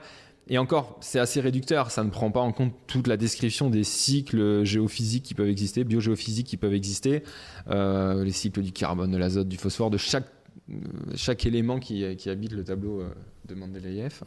Et 0.49 0.59
encore, 0.59 0.97
c'est 1.01 1.19
assez 1.19 1.41
réducteur, 1.41 1.91
ça 1.91 2.05
ne 2.05 2.11
prend 2.11 2.31
pas 2.31 2.41
en 2.41 2.53
compte 2.53 2.73
toute 2.87 3.07
la 3.07 3.17
description 3.17 3.69
des 3.69 3.85
cycles 3.85 4.65
géophysiques 4.65 5.25
qui 5.25 5.35
peuvent 5.35 5.49
exister, 5.49 5.85
biogéophysiques 5.85 6.47
qui 6.47 6.57
peuvent 6.57 6.75
exister, 6.75 7.23
euh, 7.69 8.25
les 8.25 8.33
cycles 8.33 8.63
du 8.63 8.73
carbone, 8.73 9.11
de 9.11 9.19
l'azote, 9.19 9.49
du 9.49 9.59
phosphore, 9.59 9.91
de 9.91 9.99
chaque, 9.99 10.27
euh, 10.71 10.75
chaque 11.15 11.45
élément 11.45 11.79
qui, 11.79 12.17
qui 12.17 12.31
habite 12.31 12.53
le 12.53 12.65
tableau 12.65 13.03
euh, 13.03 13.11
de 13.47 13.55
Mendeleïev. 13.55 14.23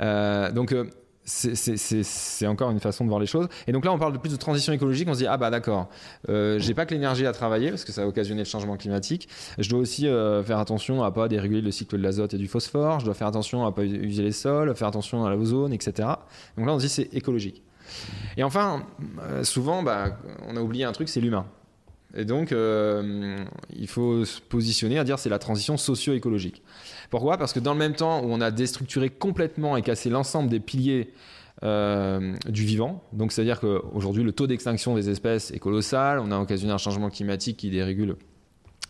donc 0.54 0.74
c'est 1.24 2.46
encore 2.46 2.70
une 2.70 2.80
façon 2.80 3.04
de 3.04 3.08
voir 3.08 3.20
les 3.20 3.26
choses. 3.26 3.48
Et 3.66 3.72
donc 3.72 3.84
là, 3.84 3.92
on 3.92 3.98
parle 3.98 4.12
de 4.12 4.18
plus 4.18 4.32
de 4.32 4.36
transition 4.36 4.72
écologique. 4.72 5.08
On 5.08 5.14
se 5.14 5.18
dit, 5.18 5.26
ah 5.26 5.36
bah 5.36 5.50
d'accord, 5.50 5.88
euh, 6.28 6.58
j'ai 6.58 6.74
pas 6.74 6.86
que 6.86 6.94
l'énergie 6.94 7.26
à 7.26 7.32
travailler 7.32 7.70
parce 7.70 7.84
que 7.84 7.92
ça 7.92 8.02
a 8.02 8.06
occasionné 8.06 8.42
le 8.42 8.48
changement 8.48 8.76
climatique. 8.76 9.28
Je 9.58 9.68
dois 9.68 9.78
aussi 9.78 10.06
euh, 10.06 10.42
faire 10.42 10.58
attention 10.58 11.02
à 11.02 11.10
pas 11.10 11.28
déréguler 11.28 11.62
le 11.62 11.70
cycle 11.70 11.96
de 11.96 12.02
l'azote 12.02 12.34
et 12.34 12.38
du 12.38 12.48
phosphore. 12.48 13.00
Je 13.00 13.06
dois 13.06 13.14
faire 13.14 13.28
attention 13.28 13.66
à 13.66 13.72
pas 13.72 13.84
user 13.84 14.22
les 14.22 14.32
sols, 14.32 14.74
faire 14.74 14.88
attention 14.88 15.24
à 15.24 15.30
l'ozone, 15.30 15.72
etc. 15.72 16.08
Donc 16.56 16.66
là, 16.66 16.74
on 16.74 16.78
se 16.78 16.84
dit, 16.84 16.90
c'est 16.90 17.14
écologique. 17.14 17.62
Et 18.36 18.42
enfin, 18.42 18.86
euh, 19.22 19.44
souvent, 19.44 19.82
bah, 19.82 20.18
on 20.48 20.56
a 20.56 20.60
oublié 20.60 20.84
un 20.84 20.92
truc, 20.92 21.08
c'est 21.08 21.20
l'humain. 21.20 21.46
Et 22.16 22.24
donc, 22.24 22.52
euh, 22.52 23.36
il 23.74 23.88
faut 23.88 24.24
se 24.24 24.40
positionner 24.40 24.98
à 24.98 25.04
dire 25.04 25.18
c'est 25.18 25.28
la 25.28 25.38
transition 25.38 25.76
socio-écologique. 25.76 26.62
Pourquoi? 27.10 27.36
Parce 27.38 27.52
que 27.52 27.60
dans 27.60 27.72
le 27.72 27.78
même 27.78 27.94
temps 27.94 28.22
où 28.22 28.26
on 28.30 28.40
a 28.40 28.50
déstructuré 28.50 29.10
complètement 29.10 29.76
et 29.76 29.82
cassé 29.82 30.10
l'ensemble 30.10 30.48
des 30.48 30.60
piliers 30.60 31.12
euh, 31.62 32.34
du 32.48 32.64
vivant, 32.64 33.02
c'est-à-dire 33.28 33.60
qu'aujourd'hui 33.60 34.24
le 34.24 34.32
taux 34.32 34.46
d'extinction 34.46 34.94
des 34.94 35.10
espèces 35.10 35.50
est 35.50 35.58
colossal, 35.58 36.18
on 36.18 36.30
a 36.30 36.38
occasionné 36.38 36.72
un 36.72 36.78
changement 36.78 37.10
climatique 37.10 37.56
qui 37.56 37.70
dérégule 37.70 38.16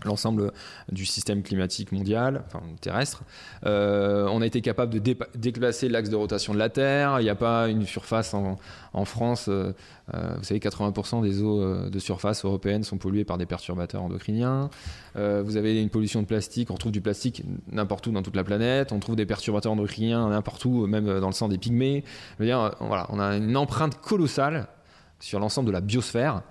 l'ensemble 0.05 0.53
du 0.91 1.07
système 1.07 1.43
climatique 1.43 1.93
mondial, 1.93 2.43
enfin 2.47 2.63
terrestre. 2.81 3.23
Euh, 3.67 4.27
on 4.31 4.43
a 4.43 4.47
été 4.47 4.61
capable 4.61 4.99
de 4.99 5.17
déplacer 5.35 5.89
l'axe 5.89 6.11
de 6.11 6.17
rotation 6.17 6.53
de 6.55 6.59
la 6.59 6.69
Terre. 6.69 7.21
Il 7.21 7.25
n'y 7.25 7.31
a 7.31 7.35
pas 7.35 7.69
une 7.69 7.87
surface 7.87 8.35
en, 8.35 9.05
France. 9.05 9.47
Euh, 9.49 9.73
euh, 10.15 10.35
vous 10.37 10.45
savez, 10.45 10.61
80% 10.61 11.23
des 11.23 11.43
eaux 11.43 11.89
de 11.89 11.99
surface 11.99 12.45
européennes 12.45 12.85
sont 12.85 12.99
polluées 12.99 13.25
par 13.25 13.39
des 13.39 13.47
perturbateurs 13.47 14.03
endocriniens. 14.03 14.71
vous 15.15 15.57
avez 15.57 15.81
une 15.81 15.91
pollution 15.91 16.23
de 16.23 16.27
plastique. 16.27 16.71
On 16.71 16.77
trouve 16.77 16.93
du 16.93 17.01
plastique 17.01 17.43
n'importe 17.71 18.07
où 18.07 18.13
dans 18.13 18.23
toute 18.23 18.37
la 18.37 18.45
planète. 18.45 18.93
On 18.93 19.01
trouve 19.01 19.17
des 19.17 19.27
perturbateurs 19.27 19.73
endocriniens 19.73 20.29
n'importe 20.29 20.65
où, 20.65 20.87
même 20.87 21.21
dans 21.21 21.29
le 21.29 21.33
sang 21.33 21.49
des 21.49 21.59
pygmées. 21.59 22.05
voilà, 22.39 23.09
on 23.11 23.19
a 23.19 23.37
une 23.37 23.57
empreinte 23.57 24.01
colossale 24.01 24.69
sur 25.21 25.41
l'ensemble 25.41 25.69
de 25.69 25.73
la 25.73 25.81
biosphère. 25.81 26.43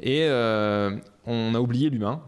Et 0.00 0.28
on 0.28 1.54
a 1.54 1.60
oublié 1.60 1.90
l'humain 1.90 2.20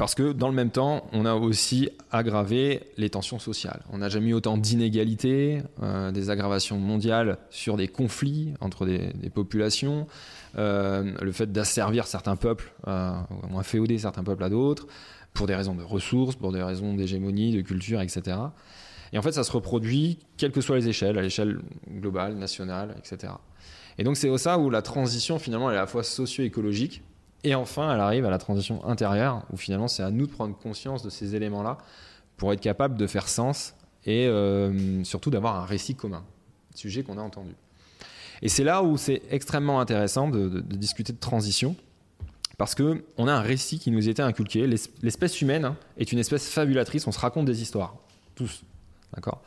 parce 0.00 0.14
que 0.14 0.32
dans 0.32 0.48
le 0.48 0.54
même 0.54 0.70
temps, 0.70 1.06
on 1.12 1.26
a 1.26 1.34
aussi 1.34 1.90
aggravé 2.10 2.84
les 2.96 3.10
tensions 3.10 3.38
sociales. 3.38 3.82
On 3.92 3.98
n'a 3.98 4.08
jamais 4.08 4.30
eu 4.30 4.32
autant 4.32 4.56
d'inégalités, 4.56 5.60
euh, 5.82 6.10
des 6.10 6.30
aggravations 6.30 6.78
mondiales 6.78 7.36
sur 7.50 7.76
des 7.76 7.86
conflits 7.86 8.54
entre 8.60 8.86
des, 8.86 9.12
populations, 9.28 10.06
euh, 10.56 11.12
le 11.20 11.32
fait 11.32 11.52
d'asservir 11.52 12.06
certains 12.06 12.36
peuples, 12.36 12.72
euh, 12.88 13.12
moins 13.50 13.62
féoder 13.62 13.98
certains 13.98 14.24
peuples 14.24 14.42
à 14.42 14.48
d'autres, 14.48 14.86
pour 15.34 15.46
des 15.46 15.54
raisons 15.54 15.74
de 15.74 15.82
ressources, 15.82 16.34
pour 16.34 16.50
des 16.50 16.62
raisons 16.62 16.94
d'hégémonie, 16.94 17.52
de 17.52 17.60
culture, 17.60 18.00
etc. 18.00 18.38
Et 19.12 19.18
en 19.18 19.22
fait, 19.22 19.32
ça 19.32 19.44
se 19.44 19.52
reproduit, 19.52 20.18
quelles 20.38 20.52
que 20.52 20.62
soient 20.62 20.76
les 20.76 20.88
échelles, 20.88 21.18
à 21.18 21.20
l'échelle 21.20 21.60
globale, 21.90 22.36
nationale, 22.36 22.96
etc. 22.96 23.34
Et 23.98 24.04
donc 24.04 24.16
c'est 24.16 24.34
ça 24.38 24.58
où 24.58 24.70
la 24.70 24.80
transition, 24.80 25.38
finalement, 25.38 25.68
elle 25.68 25.76
est 25.76 25.78
à 25.78 25.82
la 25.82 25.86
fois 25.86 26.02
socio-écologique, 26.02 27.02
et 27.44 27.54
enfin, 27.54 27.92
elle 27.92 28.00
arrive 28.00 28.24
à 28.26 28.30
la 28.30 28.38
transition 28.38 28.84
intérieure, 28.86 29.44
où 29.52 29.56
finalement 29.56 29.88
c'est 29.88 30.02
à 30.02 30.10
nous 30.10 30.26
de 30.26 30.32
prendre 30.32 30.56
conscience 30.56 31.02
de 31.02 31.10
ces 31.10 31.34
éléments-là 31.34 31.78
pour 32.36 32.52
être 32.52 32.60
capable 32.60 32.96
de 32.96 33.06
faire 33.06 33.28
sens 33.28 33.74
et 34.04 34.26
euh, 34.26 35.04
surtout 35.04 35.30
d'avoir 35.30 35.56
un 35.56 35.64
récit 35.64 35.94
commun, 35.94 36.24
sujet 36.74 37.02
qu'on 37.02 37.18
a 37.18 37.22
entendu. 37.22 37.54
Et 38.42 38.48
c'est 38.48 38.64
là 38.64 38.82
où 38.82 38.96
c'est 38.96 39.22
extrêmement 39.30 39.80
intéressant 39.80 40.28
de, 40.28 40.60
discuter 40.60 41.12
de 41.12 41.18
transition, 41.18 41.76
parce 42.56 42.74
qu'on 42.74 43.26
a 43.26 43.32
un 43.32 43.40
récit 43.40 43.78
qui 43.78 43.90
nous 43.90 44.08
était 44.08 44.22
inculqué. 44.22 44.66
L'espèce 44.66 45.40
humaine 45.40 45.64
hein, 45.64 45.76
est 45.98 46.12
une 46.12 46.18
espèce 46.18 46.48
fabulatrice, 46.48 47.06
on 47.06 47.12
se 47.12 47.18
raconte 47.18 47.46
des 47.46 47.62
histoires, 47.62 47.96
tous. 48.34 48.62
D'accord? 49.14 49.42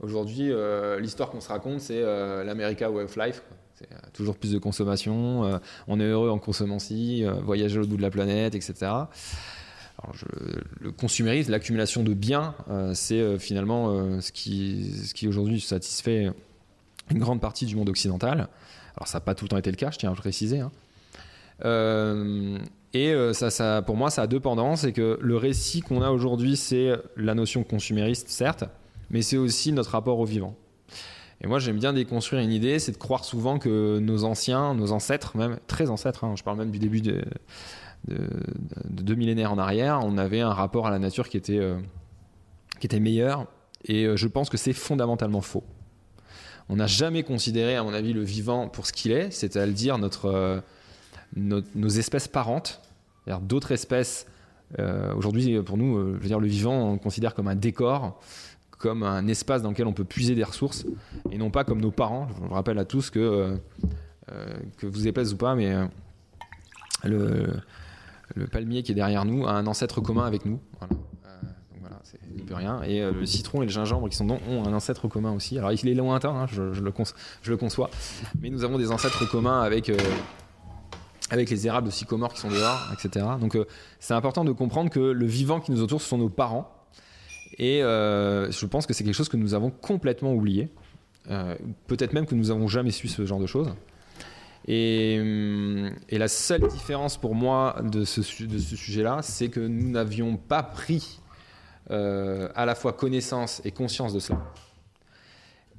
Aujourd'hui, 0.00 0.52
euh, 0.52 1.00
l'histoire 1.00 1.30
qu'on 1.30 1.40
se 1.40 1.48
raconte, 1.48 1.80
c'est 1.80 2.02
euh, 2.02 2.44
l'America 2.44 2.90
Way 2.90 3.04
of 3.04 3.16
Life. 3.16 3.42
Toujours 4.12 4.36
plus 4.36 4.52
de 4.52 4.58
consommation, 4.58 5.44
euh, 5.44 5.58
on 5.88 6.00
est 6.00 6.04
heureux 6.04 6.30
en 6.30 6.38
consommant 6.38 6.78
ci, 6.78 7.24
euh, 7.24 7.34
voyager 7.34 7.78
au 7.78 7.86
bout 7.86 7.96
de 7.96 8.02
la 8.02 8.10
planète, 8.10 8.54
etc. 8.54 8.92
le 10.80 10.92
consumérisme, 10.92 11.50
l'accumulation 11.50 12.02
de 12.02 12.14
biens, 12.14 12.54
c'est 12.92 13.38
finalement 13.38 14.20
ce 14.20 14.30
qui, 14.30 15.26
aujourd'hui 15.26 15.60
satisfait 15.60 16.30
une 17.10 17.18
grande 17.18 17.40
partie 17.40 17.66
du 17.66 17.76
monde 17.76 17.88
occidental. 17.88 18.48
Alors 18.96 19.08
ça 19.08 19.18
n'a 19.18 19.20
pas 19.22 19.34
tout 19.34 19.46
le 19.46 19.48
temps 19.48 19.56
été 19.56 19.70
le 19.70 19.76
cas, 19.76 19.90
je 19.90 19.98
tiens 19.98 20.10
à 20.10 20.12
le 20.12 20.18
préciser. 20.18 20.60
Hein. 20.60 20.70
et 22.92 23.14
pour 23.86 23.96
moi, 23.96 24.10
ça 24.10 24.22
a 24.22 24.26
deux 24.26 24.40
pendances. 24.40 24.82
C'est 24.82 24.92
que 24.92 25.18
le 25.20 25.36
récit 25.36 25.80
qu'on 25.80 26.02
a 26.02 26.10
aujourd'hui, 26.10 26.56
c'est 26.56 26.92
la 27.16 27.34
notion 27.34 27.64
consumériste, 27.64 28.28
certes, 28.28 28.64
mais 29.10 29.22
c'est 29.22 29.38
aussi 29.38 29.72
notre 29.72 29.90
rapport 29.90 30.18
au 30.18 30.26
vivant. 30.26 30.54
Et 31.42 31.46
moi, 31.46 31.58
j'aime 31.58 31.78
bien 31.78 31.92
déconstruire 31.92 32.42
une 32.42 32.52
idée, 32.52 32.78
c'est 32.78 32.92
de 32.92 32.96
croire 32.96 33.24
souvent 33.24 33.58
que 33.58 33.98
nos 33.98 34.24
anciens, 34.24 34.74
nos 34.74 34.92
ancêtres, 34.92 35.36
même 35.36 35.58
très 35.66 35.90
ancêtres, 35.90 36.24
hein, 36.24 36.34
je 36.36 36.42
parle 36.42 36.56
même 36.56 36.70
du 36.70 36.78
début 36.78 37.02
de, 37.02 37.22
deux 38.08 39.14
millénaires 39.14 39.52
en 39.52 39.58
arrière, 39.58 40.00
on 40.02 40.16
avait 40.16 40.40
un 40.40 40.52
rapport 40.52 40.86
à 40.86 40.90
la 40.90 40.98
nature 40.98 41.28
qui 41.28 41.36
était, 41.36 41.58
euh, 41.58 41.76
qui 42.80 42.86
était 42.86 43.00
meilleur. 43.00 43.46
Et 43.84 44.04
euh, 44.04 44.16
je 44.16 44.28
pense 44.28 44.48
que 44.48 44.56
c'est 44.56 44.72
fondamentalement 44.72 45.40
faux. 45.40 45.64
On 46.68 46.76
n'a 46.76 46.86
jamais 46.86 47.22
considéré, 47.22 47.76
à 47.76 47.82
mon 47.82 47.92
avis, 47.92 48.12
le 48.12 48.22
vivant 48.22 48.68
pour 48.68 48.86
ce 48.86 48.92
qu'il 48.92 49.12
est, 49.12 49.30
c'est-à-dire 49.30 49.98
notre, 49.98 50.26
euh, 50.26 50.60
nos 51.34 51.88
espèces 51.88 52.28
parentes, 52.28 52.80
d'autres 53.42 53.72
espèces. 53.72 54.26
Aujourd'hui, 55.16 55.62
pour 55.62 55.76
nous, 55.76 56.14
je 56.16 56.18
veux 56.18 56.26
dire, 56.26 56.40
le 56.40 56.48
vivant, 56.48 56.90
on 56.90 56.92
le 56.94 56.98
considère 56.98 57.34
comme 57.34 57.46
un 57.46 57.54
décor 57.54 58.20
comme 58.78 59.02
un 59.02 59.26
espace 59.26 59.62
dans 59.62 59.70
lequel 59.70 59.86
on 59.86 59.92
peut 59.92 60.04
puiser 60.04 60.34
des 60.34 60.44
ressources 60.44 60.86
et 61.30 61.38
non 61.38 61.50
pas 61.50 61.64
comme 61.64 61.80
nos 61.80 61.90
parents. 61.90 62.28
Je 62.28 62.46
vous 62.46 62.54
rappelle 62.54 62.78
à 62.78 62.84
tous 62.84 63.10
que, 63.10 63.18
euh, 63.18 63.56
euh, 64.30 64.54
que 64.78 64.86
vous 64.86 65.06
épaisse 65.06 65.32
ou 65.32 65.36
pas, 65.36 65.54
mais 65.54 65.72
euh, 65.72 65.86
le, 67.04 67.46
le, 68.34 68.46
palmier 68.46 68.82
qui 68.82 68.92
est 68.92 68.94
derrière 68.94 69.24
nous 69.24 69.46
a 69.46 69.52
un 69.52 69.66
ancêtre 69.66 70.00
commun 70.00 70.26
avec 70.26 70.44
nous. 70.44 70.60
Voilà. 70.78 70.94
voilà, 71.80 71.96
plus 72.44 72.54
rien. 72.54 72.82
Et 72.82 73.00
le 73.00 73.24
citron 73.24 73.62
et 73.62 73.66
le 73.66 73.72
gingembre 73.72 74.08
qui 74.10 74.16
sont 74.16 74.24
dedans 74.24 74.40
ont 74.48 74.64
un 74.66 74.72
ancêtre 74.74 75.08
commun 75.08 75.32
aussi. 75.32 75.58
Alors 75.58 75.72
il 75.72 75.88
est 75.88 75.94
lointain, 75.94 76.34
hein, 76.34 76.46
je, 76.46 76.62
le 76.62 77.56
conçois, 77.56 77.90
mais 78.40 78.50
nous 78.50 78.62
avons 78.64 78.78
des 78.78 78.90
ancêtres 78.90 79.28
communs 79.30 79.62
avec 79.62 79.90
avec 81.30 81.50
les 81.50 81.66
érables 81.66 81.88
de 81.88 81.92
sycomore 81.92 82.32
qui 82.32 82.40
sont 82.40 82.50
dehors, 82.50 82.92
etc. 82.92 83.26
Donc 83.40 83.58
c'est 83.98 84.14
important 84.14 84.44
de 84.44 84.52
comprendre 84.52 84.90
que 84.90 85.00
le 85.00 85.26
vivant 85.26 85.60
qui 85.60 85.72
nous 85.72 85.82
entoure, 85.82 86.00
ce 86.00 86.08
sont 86.08 86.18
nos 86.18 86.28
parents, 86.28 86.75
et 87.58 87.82
euh, 87.82 88.50
je 88.50 88.66
pense 88.66 88.86
que 88.86 88.92
c'est 88.92 89.04
quelque 89.04 89.14
chose 89.14 89.28
que 89.28 89.36
nous 89.36 89.54
avons 89.54 89.70
complètement 89.70 90.32
oublié. 90.32 90.68
Euh, 91.30 91.56
peut-être 91.86 92.12
même 92.12 92.26
que 92.26 92.34
nous 92.34 92.46
n'avons 92.46 92.68
jamais 92.68 92.90
su 92.90 93.08
ce 93.08 93.24
genre 93.24 93.40
de 93.40 93.46
choses. 93.46 93.74
Et, 94.68 95.14
et, 96.08 96.18
la 96.18 96.28
seule 96.28 96.66
différence 96.66 97.16
pour 97.16 97.36
moi 97.36 97.76
de 97.84 98.04
ce, 98.04 98.20
sujet-là, 98.20 99.20
c'est 99.22 99.48
que 99.48 99.60
nous 99.60 99.90
n'avions 99.90 100.36
pas 100.36 100.64
pris 100.64 101.20
euh, 101.90 102.48
à 102.56 102.66
la 102.66 102.74
fois 102.74 102.92
connaissance 102.92 103.62
et 103.64 103.70
conscience 103.70 104.12
de 104.12 104.18
cela. 104.18 104.40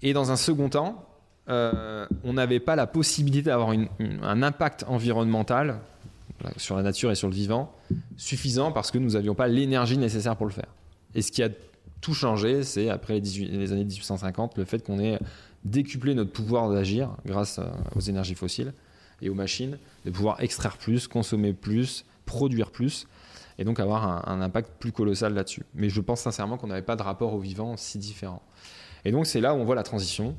Et 0.01 0.13
dans 0.13 0.31
un 0.31 0.37
second 0.37 0.69
temps, 0.69 1.03
on 1.49 2.33
n'avait 2.33 2.59
pas 2.59 2.75
la 2.75 2.87
possibilité 2.87 3.49
d'avoir 3.49 3.71
un 3.71 4.43
impact 4.43 4.85
environnemental 4.87 5.79
sur 6.57 6.75
la 6.75 6.83
nature 6.83 7.09
et 7.11 7.15
sur 7.15 7.29
le 7.29 7.33
vivant 7.33 7.73
suffisant 8.17 8.71
parce 8.71 8.91
que 8.91 8.97
nous 8.97 9.11
n'avions 9.11 9.33
pas 9.33 9.47
l'énergie 9.47 9.97
nécessaire 9.97 10.35
pour 10.35 10.45
le 10.45 10.51
faire. 10.51 10.67
Et 11.15 11.21
ce 11.21 11.31
qui 11.31 11.41
a 11.41 11.49
tout 12.01 12.13
changé, 12.13 12.63
c'est 12.63 12.89
après 12.89 13.19
les, 13.19 13.71
années 13.71 13.85
1850, 13.85 14.57
le 14.57 14.65
fait 14.65 14.83
qu'on 14.83 14.99
ait 14.99 15.19
décuplé 15.63 16.13
notre 16.13 16.31
pouvoir 16.31 16.69
d'agir 16.69 17.15
grâce 17.25 17.59
euh, 17.59 17.65
aux 17.95 17.99
énergies 17.99 18.35
fossiles 18.35 18.73
et 19.21 19.29
aux 19.29 19.33
machines, 19.33 19.77
de 20.05 20.11
pouvoir 20.11 20.41
extraire 20.41 20.77
plus, 20.77 21.07
consommer 21.07 21.53
plus, 21.53 22.05
produire 22.25 22.71
plus, 22.71 23.07
et 23.57 23.63
donc 23.63 23.79
avoir 23.79 24.29
un, 24.29 24.41
impact 24.41 24.71
plus 24.79 24.91
colossal 24.91 25.33
là-dessus. 25.33 25.63
Mais 25.73 25.89
je 25.89 26.01
pense 26.01 26.21
sincèrement 26.21 26.57
qu'on 26.57 26.67
n'avait 26.67 26.83
pas 26.83 26.95
de 26.95 27.01
rapport 27.01 27.33
au 27.33 27.39
vivant 27.39 27.75
si 27.77 27.97
différent. 27.97 28.43
Et 29.03 29.11
donc 29.11 29.25
c'est 29.25 29.41
là 29.41 29.55
où 29.55 29.57
on 29.57 29.65
voit 29.65 29.75
la 29.75 29.83
transition. 29.83 30.35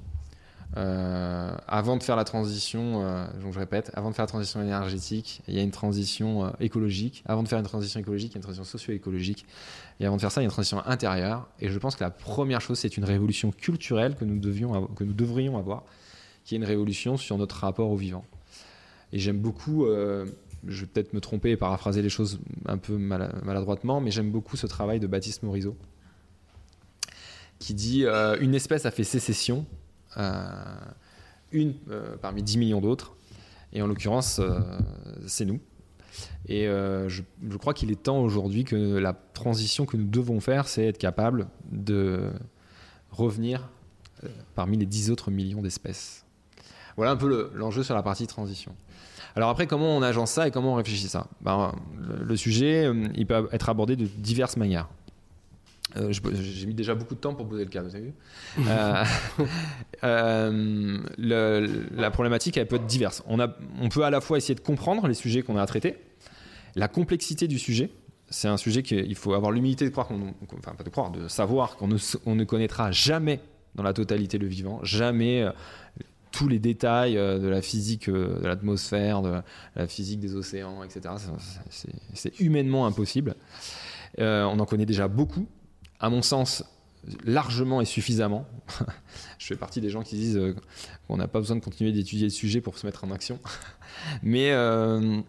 Euh, 0.77 1.51
avant 1.67 1.97
de 1.97 2.03
faire 2.03 2.17
la 2.17 2.25
transition, 2.25 3.03
euh, 3.03 3.27
donc 3.43 3.55
je 3.55 3.59
répète, 3.59 3.91
avant 3.95 4.11
de 4.11 4.15
faire 4.15 4.25
la 4.25 4.29
transition 4.29 4.61
énergétique, 4.61 5.41
il 5.49 5.55
y 5.55 5.59
a 5.59 5.63
une 5.63 5.71
transition 5.71 6.45
euh, 6.45 6.51
écologique. 6.61 7.23
Avant 7.27 7.43
de 7.43 7.49
faire 7.49 7.59
une 7.59 7.65
transition 7.65 8.01
écologique, 8.01 8.33
il 8.33 8.35
y 8.35 8.37
a 8.37 8.39
une 8.39 8.43
transition 8.43 8.65
socio-écologique. 8.65 9.47
Et 9.99 10.07
avant 10.07 10.17
de 10.17 10.21
faire 10.21 10.31
ça, 10.31 10.41
il 10.41 10.45
y 10.45 10.47
a 10.47 10.49
une 10.49 10.53
transition 10.53 10.85
intérieure. 10.87 11.49
Et 11.61 11.71
je 11.71 11.79
pense 11.79 11.97
que 11.97 12.05
la 12.05 12.11
première 12.11 12.61
chose, 12.61 12.79
c'est 12.79 12.97
une 12.97 13.05
révolution 13.05 13.51
culturelle 13.51 14.15
que 14.15 14.25
nous, 14.25 14.39
devions, 14.39 14.87
que 14.89 15.05
nous 15.05 15.15
devrions 15.15 15.57
avoir, 15.57 15.85
qui 16.45 16.55
est 16.55 16.59
une 16.59 16.65
révolution 16.65 17.17
sur 17.17 17.39
notre 17.39 17.57
rapport 17.57 17.91
au 17.91 17.97
vivant. 17.97 18.25
Et 19.13 19.19
j'aime 19.19 19.39
beaucoup, 19.39 19.87
je 19.87 20.81
vais 20.81 20.87
peut-être 20.87 21.15
me 21.15 21.21
tromper 21.21 21.53
et 21.53 21.57
paraphraser 21.57 22.03
les 22.03 22.11
choses 22.11 22.41
un 22.67 22.77
peu 22.77 22.99
maladroitement, 22.99 24.03
mais 24.03 24.11
j'aime 24.11 24.31
beaucoup 24.31 24.59
ce 24.59 24.67
travail 24.67 25.01
de 25.01 25.07
Baptiste 25.07 25.43
Morisot, 25.45 25.77
qui 27.59 27.73
dit 27.73 28.05
Une 28.41 28.55
espèce 28.55 28.85
a 28.85 28.91
fait 28.91 29.05
sécession 29.05 29.65
une 30.17 31.75
euh, 31.91 32.17
parmi 32.21 32.43
10 32.43 32.59
millions 32.59 32.81
d'autres. 32.81 33.15
Et 33.73 33.83
en 33.83 33.87
l'occurrence, 33.87 34.39
euh, 34.39 34.61
c'est 35.27 35.45
nous. 35.45 35.61
Et 36.49 36.65
je, 36.65 37.23
crois 37.59 37.75
qu'il 37.75 37.93
est 37.93 38.03
temps 38.03 38.19
aujourd'hui 38.21 38.65
que 38.65 38.75
la 38.75 39.13
transition 39.13 39.87
que 39.87 39.97
nous 39.97 40.07
devons 40.07 40.41
faire, 40.41 40.67
c'est 40.67 40.87
être 40.87 40.99
capable 40.99 41.47
de 41.71 42.31
revenir 43.11 43.69
parmi 44.57 44.79
les 44.79 44.87
10 44.87 45.11
autres 45.11 45.31
millions 45.31 45.61
d'espèces. 45.61 46.25
Voilà 46.97 47.13
un 47.13 47.17
peu 47.17 47.53
l'enjeu 47.55 47.85
sur 47.85 47.95
la 47.95 48.03
partie 48.03 48.27
transition. 48.27 48.75
Alors 49.37 49.51
après, 49.51 49.69
comment 49.69 49.97
on 49.97 50.03
agence 50.03 50.33
ça 50.33 50.49
et 50.49 50.51
comment 50.51 50.73
on 50.73 50.77
réfléchit 50.77 51.07
ça? 51.07 51.29
Ben, 51.43 51.73
le, 51.97 52.37
sujet, 52.37 52.91
il 53.15 53.27
peut 53.27 53.49
être 53.53 53.69
abordé 53.69 53.95
de 53.95 54.07
diverses 54.07 54.57
manières. 54.57 54.89
Euh, 55.99 56.13
j'ai 56.13 56.67
mis 56.67 56.75
déjà 56.75 56.95
beaucoup 56.95 57.15
de 57.15 57.21
temps 57.21 57.35
pour 57.35 57.49
poser 57.49 57.65
le 57.65 57.71
cas, 57.71 57.83
vous 57.83 57.95
avez 57.95 58.05
vu 58.05 58.15
euh, 58.67 59.05
euh, 60.05 61.85
La 61.93 62.11
problématique, 62.11 62.57
elle 62.57 62.67
peut 62.67 62.77
être 62.77 62.87
diverse. 62.87 63.23
On, 63.27 63.41
a, 63.41 63.49
on 63.81 63.89
peut 63.89 64.03
à 64.03 64.11
la 64.11 64.21
fois 64.21 64.39
essayer 64.39 64.55
de 64.55 64.61
comprendre 64.61 65.07
les 65.07 65.15
sujets 65.15 65.43
qu'on 65.43 65.57
a 65.57 65.63
à 65.63 65.67
traiter, 65.67 65.97
la 66.75 66.89
complexité 66.89 67.49
du 67.49 67.59
sujet. 67.59 67.91
C'est 68.31 68.49
un 68.49 68.59
sujet 68.59 68.83
qu'il 68.83 69.15
faut 69.15 69.33
avoir 69.33 69.53
l'humilité 69.53 69.85
de 69.87 69.91
croire, 69.91 70.07
qu'on, 70.07 70.35
enfin 70.59 70.75
pas 70.75 70.85
de 70.85 70.91
croire, 70.91 71.11
de 71.11 71.29
savoir 71.29 71.77
qu'on 71.77 71.89
ne, 71.89 71.97
on 72.27 72.35
ne 72.35 72.45
connaîtra 72.45 72.93
jamais 72.93 73.41
dans 73.75 73.83
la 73.83 73.95
totalité 73.95 74.37
le 74.37 74.47
vivant, 74.47 74.81
jamais 74.83 75.47
tous 76.31 76.47
les 76.47 76.59
détails 76.59 77.15
de 77.15 77.49
la 77.49 77.63
physique 77.63 78.11
de 78.11 78.39
l'atmosphère, 78.43 79.23
de 79.23 79.41
la 79.77 79.87
physique 79.87 80.21
des 80.21 80.37
océans, 80.37 80.83
etc. 80.83 81.15
C'est, 81.71 81.89
c'est 82.13 82.39
humainement 82.41 82.87
impossible. 82.87 83.35
on 84.19 84.59
en 84.59 84.67
connaît 84.67 84.85
déjà 84.85 85.09
beaucoup, 85.09 85.49
à 86.01 86.11
mon 86.11 86.23
sens, 86.23 86.65
largement 87.25 87.81
et 87.81 87.85
suffisamment. 87.85 88.47
je 89.39 89.47
fais 89.47 89.57
partie 89.57 89.81
des 89.81 89.91
gens 89.91 90.03
qui 90.03 90.17
disent 90.17 90.37
euh, 90.37 90.55
qu'on 91.07 91.17
n'a 91.17 91.29
pas 91.29 91.39
besoin 91.39 91.57
de 91.57 91.63
continuer 91.63 91.93
d'étudier 91.93 92.25
le 92.27 92.31
sujet 92.31 92.61
pour 92.61 92.79
se 92.79 92.87
mettre 92.87 93.05
en 93.05 93.11
action. 93.11 93.39
euh, 94.25 95.21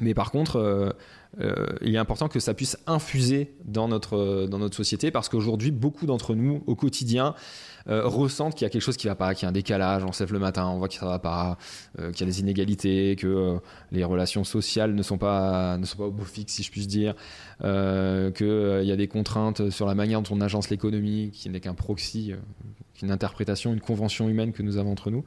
mais 0.00 0.14
par 0.14 0.30
contre, 0.30 0.94
euh, 1.40 1.66
il 1.82 1.94
est 1.94 1.98
important 1.98 2.28
que 2.28 2.40
ça 2.40 2.54
puisse 2.54 2.76
infuser 2.86 3.54
dans 3.64 3.86
notre, 3.86 4.46
dans 4.46 4.58
notre 4.58 4.76
société 4.76 5.10
parce 5.10 5.28
qu'aujourd'hui, 5.28 5.70
beaucoup 5.70 6.06
d'entre 6.06 6.34
nous, 6.34 6.64
au 6.66 6.74
quotidien, 6.74 7.34
euh, 7.88 8.06
ressentent 8.06 8.54
qu'il 8.54 8.64
y 8.64 8.66
a 8.66 8.70
quelque 8.70 8.82
chose 8.82 8.96
qui 8.96 9.06
va 9.06 9.14
pas, 9.14 9.34
qu'il 9.34 9.44
y 9.44 9.46
a 9.46 9.48
un 9.48 9.52
décalage, 9.52 10.04
on 10.04 10.12
se 10.12 10.22
lève 10.22 10.32
le 10.32 10.38
matin, 10.38 10.66
on 10.66 10.78
voit 10.78 10.88
que 10.88 10.94
ça 10.94 11.06
va 11.06 11.18
pas, 11.18 11.56
euh, 11.98 12.12
qu'il 12.12 12.26
y 12.26 12.30
a 12.30 12.32
des 12.32 12.40
inégalités, 12.40 13.16
que 13.16 13.26
euh, 13.26 13.58
les 13.90 14.04
relations 14.04 14.44
sociales 14.44 14.94
ne 14.94 15.02
sont 15.02 15.18
pas, 15.18 15.78
ne 15.78 15.86
sont 15.86 15.96
pas 15.96 16.04
au 16.04 16.10
beau 16.10 16.24
fixe, 16.24 16.54
si 16.54 16.62
je 16.62 16.70
puis 16.70 16.86
dire, 16.86 17.14
qu'il 17.60 18.84
y 18.84 18.92
a 18.92 18.96
des 18.96 19.08
contraintes 19.08 19.70
sur 19.70 19.86
la 19.86 19.94
manière 19.94 20.20
dont 20.20 20.36
on 20.36 20.40
agence 20.40 20.70
l'économie, 20.70 21.30
qui 21.32 21.48
n'est 21.48 21.60
qu'un 21.60 21.74
proxy, 21.74 22.34
une 23.02 23.10
interprétation, 23.10 23.72
une 23.72 23.80
convention 23.80 24.28
humaine 24.28 24.52
que 24.52 24.62
nous 24.62 24.76
avons 24.76 24.92
entre 24.92 25.10
nous. 25.10 25.24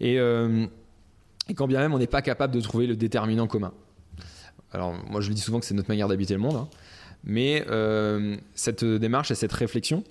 Et, 0.00 0.16
et 0.16 1.54
quand 1.54 1.66
bien 1.66 1.80
même 1.80 1.94
on 1.94 1.98
n'est 1.98 2.06
pas 2.06 2.22
capable 2.22 2.54
de 2.54 2.60
trouver 2.60 2.86
le 2.86 2.96
déterminant 2.96 3.46
commun. 3.46 3.72
Alors 4.76 4.94
moi 5.10 5.20
je 5.20 5.28
le 5.28 5.34
dis 5.34 5.40
souvent 5.40 5.58
que 5.58 5.66
c'est 5.66 5.74
notre 5.74 5.88
manière 5.88 6.06
d'habiter 6.06 6.34
le 6.34 6.40
monde, 6.40 6.56
hein. 6.56 6.68
mais 7.24 7.64
cette 8.54 8.84
démarche 8.84 9.30
et 9.30 9.34
cette 9.34 9.52
réflexion, 9.52 10.04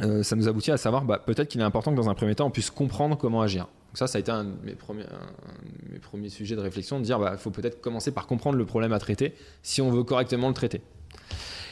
euh, 0.00 0.24
ça 0.24 0.34
nous 0.34 0.48
aboutit 0.48 0.72
à 0.72 0.76
savoir 0.76 1.04
bah, 1.04 1.22
peut-être 1.24 1.48
qu'il 1.48 1.60
est 1.60 1.64
important 1.64 1.92
que 1.92 1.96
dans 1.96 2.10
un 2.10 2.14
premier 2.14 2.34
temps 2.34 2.46
on 2.46 2.50
puisse 2.50 2.70
comprendre 2.70 3.16
comment 3.16 3.42
agir. 3.42 3.64
Donc 3.64 3.98
ça, 3.98 4.08
ça 4.08 4.18
a 4.18 4.20
été 4.20 4.32
un 4.32 4.42
de 4.42 4.50
mes 4.64 4.74
premiers, 4.74 6.28
sujets 6.28 6.56
de 6.56 6.60
réflexion, 6.60 6.98
de 6.98 7.04
dire 7.04 7.18
il 7.18 7.24
bah, 7.24 7.36
faut 7.36 7.50
peut-être 7.50 7.80
commencer 7.80 8.10
par 8.10 8.26
comprendre 8.26 8.58
le 8.58 8.66
problème 8.66 8.92
à 8.92 8.98
traiter 8.98 9.34
si 9.62 9.80
on 9.80 9.90
veut 9.90 10.02
correctement 10.02 10.48
le 10.48 10.54
traiter. 10.54 10.80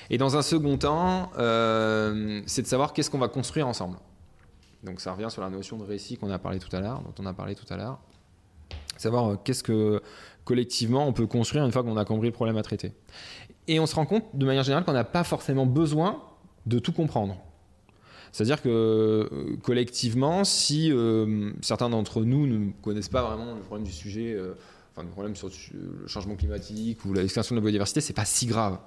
Et 0.09 0.19
dans 0.19 0.37
un 0.37 0.43
second 0.43 0.79
temps, 0.79 1.33
euh, 1.39 2.43
c'est 2.47 2.63
de 2.63 2.67
savoir 2.69 2.93
qu'est-ce 2.93 3.11
qu'on 3.11 3.19
va 3.19 3.29
construire 3.29 3.67
ensemble. 3.67 3.97
Donc 4.85 5.01
ça 5.01 5.13
revient 5.13 5.31
sur 5.31 5.43
la 5.43 5.51
notion 5.51 5.77
de 5.77 5.85
récit 5.85 6.17
qu'on 6.17 6.31
a 6.31 6.39
parlé 6.39 6.61
tout 6.61 6.75
à 6.77 6.81
l'heure, 6.81 7.01
dont 7.01 7.15
on 7.19 7.27
a 7.27 7.33
parlé 7.33 7.57
tout 7.57 7.67
à 7.71 7.77
l'heure. 7.77 7.99
Savoir 8.99 9.33
euh, 9.33 9.37
qu'est-ce 9.43 9.65
que 9.65 10.01
collectivement 10.45 11.07
on 11.07 11.13
peut 11.13 11.27
construire 11.27 11.65
une 11.65 11.73
fois 11.73 11.83
qu'on 11.83 11.97
a 11.97 12.05
compris 12.05 12.29
le 12.29 12.33
problème 12.33 12.57
à 12.57 12.63
traiter. 12.63 12.93
Et 13.69 13.79
on 13.81 13.87
se 13.87 13.95
rend 13.95 14.07
compte 14.07 14.25
de 14.35 14.45
manière 14.45 14.65
générale 14.65 14.85
qu'on 14.85 14.93
n'a 14.93 15.05
pas 15.05 15.25
forcément 15.25 15.67
besoin 15.67 16.23
de 16.67 16.79
tout 16.79 16.93
comprendre. 16.93 17.37
C'est-à-dire 18.33 18.63
que 18.63 18.69
euh, 19.31 19.57
collectivement, 19.63 20.43
si 20.45 20.91
euh, 20.91 21.53
certains 21.61 21.91
d'entre 21.91 22.23
nous 22.23 22.47
ne 22.47 22.73
connaissent 22.83 23.11
pas 23.11 23.23
vraiment 23.23 23.55
le 23.55 23.61
problème 23.61 23.87
du 23.87 23.93
sujet, 23.93 24.33
euh, 24.33 24.55
enfin 24.93 25.03
le 25.03 25.11
problème 25.11 25.37
sur 25.37 25.49
le 25.75 26.09
changement 26.09 26.35
climatique 26.35 27.05
ou 27.05 27.13
l'extinction 27.13 27.55
de 27.55 27.61
la 27.61 27.63
biodiversité, 27.63 28.01
c'est 28.01 28.15
pas 28.15 28.25
si 28.25 28.47
grave. 28.47 28.79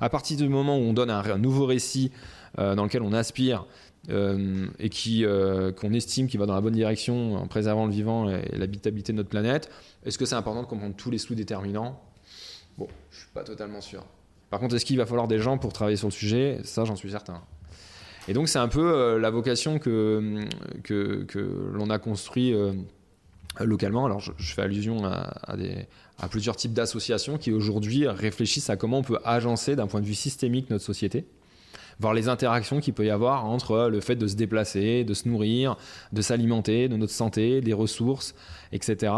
À 0.00 0.08
partir 0.08 0.36
du 0.36 0.48
moment 0.48 0.78
où 0.78 0.82
on 0.82 0.92
donne 0.92 1.10
un, 1.10 1.38
nouveau 1.38 1.66
récit 1.66 2.10
dans 2.56 2.82
lequel 2.84 3.02
on 3.02 3.12
aspire 3.12 3.64
et 4.08 4.88
qui 4.90 5.24
qu'on 5.76 5.92
estime 5.92 6.28
qu'il 6.28 6.38
va 6.38 6.46
dans 6.46 6.54
la 6.54 6.60
bonne 6.60 6.74
direction 6.74 7.36
en 7.36 7.46
préservant 7.46 7.86
le 7.86 7.92
vivant 7.92 8.28
et, 8.28 8.56
l'habitabilité 8.56 9.12
de 9.12 9.16
notre 9.16 9.30
planète, 9.30 9.70
est-ce 10.04 10.18
que 10.18 10.26
c'est 10.26 10.34
important 10.34 10.62
de 10.62 10.66
comprendre 10.66 10.94
tous 10.94 11.10
les 11.10 11.18
sous-déterminants 11.18 12.00
Bon, 12.76 12.88
je 13.10 13.18
suis 13.18 13.28
pas 13.32 13.44
totalement 13.44 13.80
sûr. 13.80 14.04
Par 14.50 14.60
contre, 14.60 14.74
est-ce 14.76 14.84
qu'il 14.84 14.98
va 14.98 15.06
falloir 15.06 15.28
des 15.28 15.38
gens 15.38 15.58
pour 15.58 15.72
travailler 15.72 15.96
sur 15.96 16.08
le 16.08 16.12
sujet? 16.12 16.60
Ça, 16.64 16.84
j'en 16.84 16.96
suis 16.96 17.10
certain. 17.10 17.42
Et 18.28 18.32
donc, 18.32 18.48
c'est 18.48 18.58
un 18.58 18.68
peu 18.68 18.94
euh, 18.94 19.18
la 19.18 19.30
vocation 19.30 19.78
que, 19.78 20.44
que, 20.82 21.70
l'on 21.72 21.90
a 21.90 21.98
construit 21.98 22.54
euh, 22.54 22.72
localement. 23.60 24.06
Alors, 24.06 24.20
je, 24.20 24.32
fais 24.38 24.62
allusion 24.62 25.04
à 25.04 26.28
plusieurs 26.30 26.56
types 26.56 26.72
d'associations 26.72 27.38
qui 27.38 27.52
aujourd'hui 27.52 28.06
réfléchissent 28.06 28.70
à 28.70 28.76
comment 28.76 28.98
on 28.98 29.02
peut 29.02 29.18
agencer 29.24 29.76
d'un 29.76 29.86
point 29.86 30.00
de 30.00 30.06
vue 30.06 30.14
systémique 30.14 30.70
notre 30.70 30.84
société 30.84 31.26
voir 32.00 32.14
les 32.14 32.28
interactions 32.28 32.80
qu'il 32.80 32.94
peut 32.94 33.06
y 33.06 33.10
avoir 33.10 33.44
entre 33.44 33.88
le 33.88 34.00
fait 34.00 34.16
de 34.16 34.26
se 34.26 34.36
déplacer, 34.36 35.04
de 35.04 35.14
se 35.14 35.28
nourrir, 35.28 35.76
de 36.12 36.22
s'alimenter, 36.22 36.88
de 36.88 36.96
notre 36.96 37.12
santé, 37.12 37.60
des 37.60 37.72
ressources, 37.72 38.34
etc. 38.72 39.12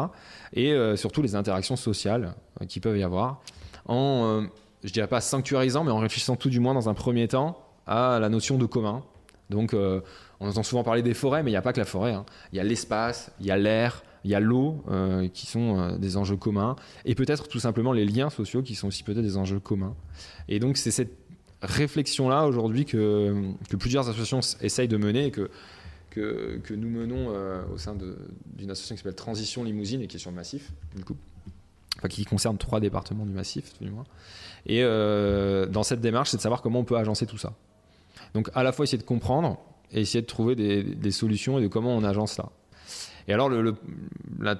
Et 0.53 0.73
euh, 0.73 0.97
surtout 0.97 1.23
les 1.23 1.35
interactions 1.35 1.77
sociales 1.77 2.35
qui 2.69 2.81
peuvent 2.81 2.99
y 2.99 3.03
avoir 3.03 3.43
en 3.87 4.47
je 4.87 4.93
dirais 4.93 5.09
pas 5.09 5.21
sanctuarisant, 5.21 5.85
mais 5.85 5.91
en 5.91 5.99
réfléchissant 5.99 6.37
tout 6.37 6.51
du 6.51 6.61
moins 6.61 6.75
dans 6.75 6.89
un 6.89 6.95
premier 6.95 7.29
temps 7.29 7.59
à 7.87 8.19
la 8.21 8.29
notion 8.29 8.57
de 8.57 8.67
commun. 8.67 9.03
Donc, 9.51 9.75
euh, 9.75 10.01
on 10.41 10.49
entend 10.49 10.63
souvent 10.63 10.85
parler 10.85 11.03
des 11.03 11.15
forêts, 11.15 11.43
mais 11.43 11.51
il 11.51 11.55
n'y 11.55 11.59
a 11.59 11.63
pas 11.63 11.73
que 11.73 11.79
la 11.79 11.85
forêt. 11.85 12.13
Hein. 12.13 12.25
Il 12.53 12.57
y 12.57 12.61
a 12.61 12.65
l'espace, 12.65 13.31
il 13.41 13.47
y 13.47 13.51
a 13.51 13.57
l'air, 13.57 14.03
il 14.25 14.31
y 14.31 14.35
a 14.35 14.41
l'eau, 14.41 14.83
euh, 14.89 15.29
qui 15.29 15.47
sont 15.47 15.79
euh, 15.79 15.99
des 15.99 16.17
enjeux 16.17 16.37
communs, 16.37 16.77
et 17.05 17.15
peut-être 17.15 17.49
tout 17.49 17.61
simplement 17.61 17.93
les 17.93 18.05
liens 18.05 18.31
sociaux, 18.31 18.63
qui 18.63 18.75
sont 18.75 18.89
aussi 18.89 19.03
peut-être 19.03 19.23
des 19.23 19.37
enjeux 19.37 19.61
communs. 19.61 19.95
Et 20.49 20.59
donc, 20.59 20.77
c'est 20.77 20.91
cette 20.91 21.17
réflexion-là 21.63 22.47
aujourd'hui 22.47 22.85
que, 22.85 23.53
plusieurs 23.79 24.09
associations 24.09 24.41
essayent 24.61 24.89
de 24.89 24.97
mener 24.97 25.27
et 25.27 25.31
que, 25.31 25.51
que, 26.11 26.75
nous 26.75 26.89
menons 26.89 27.29
au 27.73 27.79
sein 27.79 27.95
d'une 27.95 28.71
association 28.71 28.95
qui 28.95 29.01
s'appelle 29.01 29.15
Transition 29.15 29.65
Limousine 29.65 30.01
et 30.03 30.07
qui 30.07 30.17
est 30.17 30.21
sur 30.21 30.31
le 30.31 30.37
massif, 30.37 30.73
du 30.95 31.05
coup. 31.05 31.17
Enfin, 31.99 32.09
qui 32.09 32.25
concerne 32.25 32.59
trois 32.59 32.81
départements 32.81 33.25
du 33.25 33.33
massif, 33.33 33.73
du 33.81 33.91
moins. 33.91 34.05
Et 34.67 34.83
euh, 34.83 35.67
dans 35.67 35.83
cette 35.83 36.01
démarche, 36.01 36.31
c'est 36.31 36.37
de 36.37 36.43
savoir 36.43 36.61
comment 36.61 36.81
on 36.81 36.85
peut 36.85 36.97
agencer 36.97 37.27
tout 37.27 37.39
ça. 37.39 37.55
Donc 38.35 38.51
à 38.55 38.63
la 38.63 38.73
fois 38.73 38.85
essayer 38.85 38.99
de 38.99 39.07
comprendre 39.07 39.59
et 39.93 40.01
essayer 40.01 40.21
de 40.21 40.27
trouver 40.27 40.55
des, 40.57 41.11
solutions 41.11 41.59
et 41.59 41.63
de 41.63 41.69
comment 41.69 41.97
on 41.97 42.05
agence 42.05 42.37
là. 42.37 42.51
Et 43.29 43.33
alors 43.33 43.51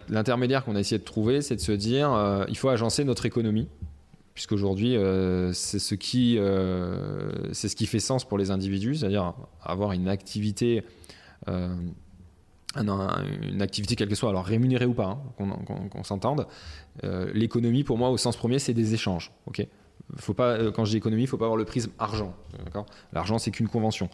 l'intermédiaire 0.09 0.65
qu'on 0.65 0.77
a 0.77 0.81
essayé 0.81 0.99
de 0.99 1.05
trouver, 1.05 1.43
c'est 1.43 1.57
de 1.57 1.61
se 1.61 1.73
dire, 1.73 2.13
euh, 2.13 2.45
il 2.49 2.57
faut 2.57 2.69
agencer 2.69 3.05
notre 3.05 3.27
économie, 3.27 3.69
puisqu'aujourd'hui 4.37 4.97
euh, 4.97 5.53
c'est 5.53 5.81
ce 5.81 5.97
qui 5.97 6.39
c'est 7.53 7.69
ce 7.69 7.75
qui 7.75 7.87
fait 7.87 7.99
sens 7.99 8.25
pour 8.25 8.39
les 8.39 8.53
individus, 8.53 8.95
c'est-à-dire 8.95 9.35
avoir 9.61 9.91
une 9.91 10.09
activité 10.09 10.85
une 11.49 13.63
activité 13.63 13.97
quelle 13.97 14.09
que 14.09 14.15
soit, 14.15 14.29
alors 14.29 14.45
rémunérée 14.45 14.87
ou 14.87 14.93
pas, 14.93 15.19
hein, 15.39 15.49
qu'on 15.91 16.05
s'entende. 16.05 16.47
L'économie, 17.03 17.85
pour 17.85 17.97
moi, 17.97 18.11
au 18.11 18.19
sens 18.19 18.37
premier, 18.37 18.59
c'est 18.59 18.75
des 18.75 18.95
échanges. 18.95 19.33
ok? 19.47 19.67
Faut 20.17 20.35
pas, 20.35 20.53
euh, 20.53 20.71
quand 20.71 20.85
je 20.85 20.93
dis 20.93 20.97
économie, 20.97 21.23
il 21.23 21.27
faut 21.27 21.37
pas 21.37 21.47
avoir 21.47 21.57
le 21.57 21.65
prisme 21.65 21.91
argent. 21.99 22.35
L'argent, 23.13 23.39
c'est 23.39 23.51
qu'une 23.51 23.69
convention. 23.69 24.09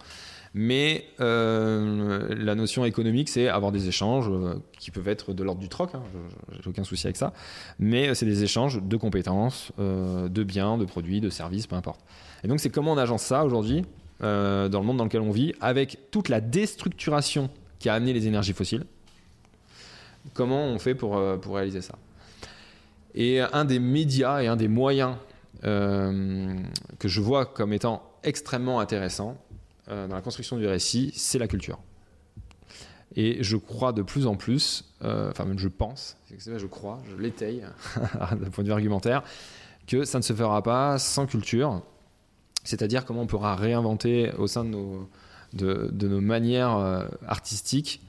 Mais 0.55 1.07
euh, 1.21 2.35
la 2.37 2.55
notion 2.55 2.85
économique, 2.85 3.29
c'est 3.29 3.49
avoir 3.49 3.73
des 3.73 3.89
échanges 3.89 4.29
euh, 4.29 4.55
qui 4.79 4.91
peuvent 4.91 5.09
être 5.09 5.33
de 5.33 5.43
l'ordre 5.43 5.61
du 5.61 5.69
troc, 5.69 5.95
hein, 5.95 6.03
j'ai 6.61 6.69
aucun 6.69 6.85
souci 6.85 7.07
avec 7.07 7.17
ça, 7.17 7.33
mais 7.79 8.15
c'est 8.15 8.27
des 8.27 8.43
échanges 8.43 8.83
de 8.83 8.97
compétences, 8.97 9.73
de 9.79 10.43
biens, 10.43 10.77
de 10.77 10.85
produits, 10.85 11.21
de 11.21 11.31
services, 11.31 11.67
peu 11.67 11.77
importe. 11.77 12.01
Et 12.45 12.49
donc 12.49 12.61
c'est 12.61 12.71
comment 12.71 12.93
on 12.93 12.99
agence 12.99 13.23
ça 13.23 13.45
aujourd'hui 13.45 13.85
dans 14.21 14.69
le 14.69 14.83
monde 14.83 14.99
dans 14.99 15.05
lequel 15.05 15.23
on 15.23 15.31
vit, 15.31 15.53
avec 15.61 15.99
toute 16.11 16.29
la 16.29 16.41
déstructuration 16.41 17.51
qui 17.79 17.89
a 17.89 17.95
amené 17.95 18.13
les 18.13 18.27
énergies 18.27 18.53
fossiles. 18.53 18.85
Comment 20.35 20.65
on 20.67 20.79
fait 20.79 20.95
pour, 20.95 21.21
pour 21.41 21.57
réaliser 21.57 21.81
ça? 21.81 21.95
Et 23.15 23.41
un 23.41 23.65
des 23.65 23.79
médias 23.79 24.43
et 24.43 24.47
un 24.47 24.57
des 24.57 24.69
moyens 24.69 25.17
euh, 25.65 26.55
que 26.99 27.07
je 27.07 27.21
vois 27.21 27.47
comme 27.47 27.73
étant 27.73 28.03
extrêmement 28.25 28.81
intéressant 28.81 29.37
euh, 29.89 30.07
dans 30.07 30.15
la 30.15 30.23
construction 30.23 30.57
du 30.57 30.67
récit, 30.67 31.13
c'est 31.15 31.39
la 31.39 31.49
culture. 31.49 31.79
Et 33.15 33.43
je 33.43 33.57
crois 33.57 33.93
de 33.93 34.03
plus 34.03 34.27
en 34.27 34.37
plus, 34.37 34.95
euh, 35.03 35.31
enfin 35.31 35.45
même 35.45 35.59
je 35.59 35.69
pense, 35.69 36.17
je 36.31 36.67
crois, 36.67 37.03
je 37.11 37.17
l'étaye 37.17 37.63
d'un 38.41 38.51
point 38.51 38.65
de 38.65 38.69
vue 38.69 38.73
argumentaire, 38.73 39.23
que 39.87 40.05
ça 40.05 40.19
ne 40.19 40.23
se 40.23 40.33
fera 40.33 40.63
pas 40.63 40.99
sans 40.99 41.27
culture, 41.27 41.83
c'est-à-dire 42.65 43.05
comment 43.05 43.23
on 43.23 43.27
pourra 43.27 43.55
réinventer 43.55 44.33
au 44.39 44.47
sein 44.47 44.65
de 44.65 44.71
nos, 44.71 45.11
de, 45.53 45.91
de 45.93 46.09
nos 46.09 46.21
manières 46.21 47.07
artistiques 47.27 48.01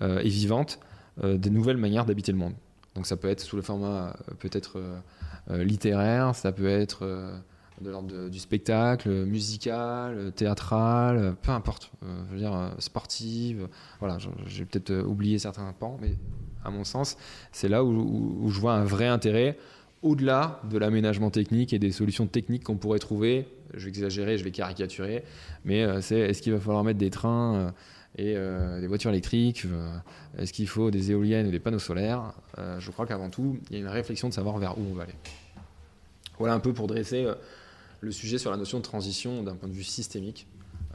et 0.00 0.28
vivantes 0.28 0.78
des 1.22 1.50
nouvelles 1.50 1.76
manières 1.76 2.04
d'habiter 2.04 2.30
le 2.30 2.38
monde. 2.38 2.54
Donc 2.94 3.06
ça 3.06 3.16
peut 3.16 3.28
être 3.28 3.40
sous 3.40 3.56
le 3.56 3.62
format 3.62 4.14
peut-être 4.38 4.80
euh, 5.50 5.64
littéraire, 5.64 6.36
ça 6.36 6.52
peut 6.52 6.68
être 6.68 7.00
euh, 7.02 7.36
de 7.82 7.90
l'ordre 7.90 8.28
du 8.28 8.38
spectacle, 8.38 9.10
musical, 9.10 10.32
théâtral, 10.34 11.34
peu 11.42 11.50
importe, 11.50 11.90
euh, 12.02 12.22
je 12.28 12.32
veux 12.32 12.38
dire 12.38 12.74
sportive. 12.78 13.68
Voilà, 14.00 14.18
j'ai 14.46 14.64
peut-être 14.64 14.92
oublié 15.04 15.38
certains 15.38 15.72
pans, 15.78 15.98
mais 16.00 16.14
à 16.64 16.70
mon 16.70 16.84
sens, 16.84 17.16
c'est 17.50 17.68
là 17.68 17.84
où, 17.84 18.48
je 18.48 18.60
vois 18.60 18.74
un 18.74 18.84
vrai 18.84 19.06
intérêt 19.06 19.58
au-delà 20.02 20.60
de 20.68 20.78
l'aménagement 20.78 21.30
technique 21.30 21.72
et 21.72 21.78
des 21.78 21.92
solutions 21.92 22.26
techniques 22.26 22.64
qu'on 22.64 22.76
pourrait 22.76 22.98
trouver. 22.98 23.46
Je 23.74 23.84
vais 23.84 23.88
exagérer, 23.88 24.38
je 24.38 24.44
vais 24.44 24.50
caricaturer, 24.50 25.24
mais 25.64 26.00
c'est 26.02 26.18
est-ce 26.18 26.42
qu'il 26.42 26.52
va 26.52 26.60
falloir 26.60 26.84
mettre 26.84 26.98
des 26.98 27.10
trains 27.10 27.72
et 28.18 28.34
des 28.34 28.86
voitures 28.86 29.10
électriques 29.10 29.64
Est-ce 30.38 30.52
qu'il 30.52 30.68
faut 30.68 30.90
des 30.90 31.12
éoliennes 31.12 31.46
ou 31.46 31.50
des 31.50 31.60
panneaux 31.60 31.78
solaires 31.78 32.34
Je 32.78 32.90
crois 32.90 33.06
qu'avant 33.06 33.30
tout, 33.30 33.58
il 33.70 33.76
y 33.76 33.78
a 33.78 33.82
une 33.82 33.88
réflexion 33.88 34.28
de 34.28 34.34
savoir 34.34 34.58
vers 34.58 34.76
où 34.76 34.82
on 34.90 34.94
va 34.94 35.04
aller. 35.04 35.14
Voilà 36.42 36.54
un 36.54 36.60
peu 36.60 36.72
pour 36.72 36.86
dresser 36.86 37.24
euh, 37.24 37.34
le 38.02 38.10
sujet 38.10 38.36
sur 38.36 38.50
la 38.50 38.56
notion 38.56 38.78
de 38.78 38.82
transition 38.82 39.42
d'un 39.42 39.54
point 39.54 39.68
de 39.68 39.74
vue 39.74 39.84
systémique 39.84 40.46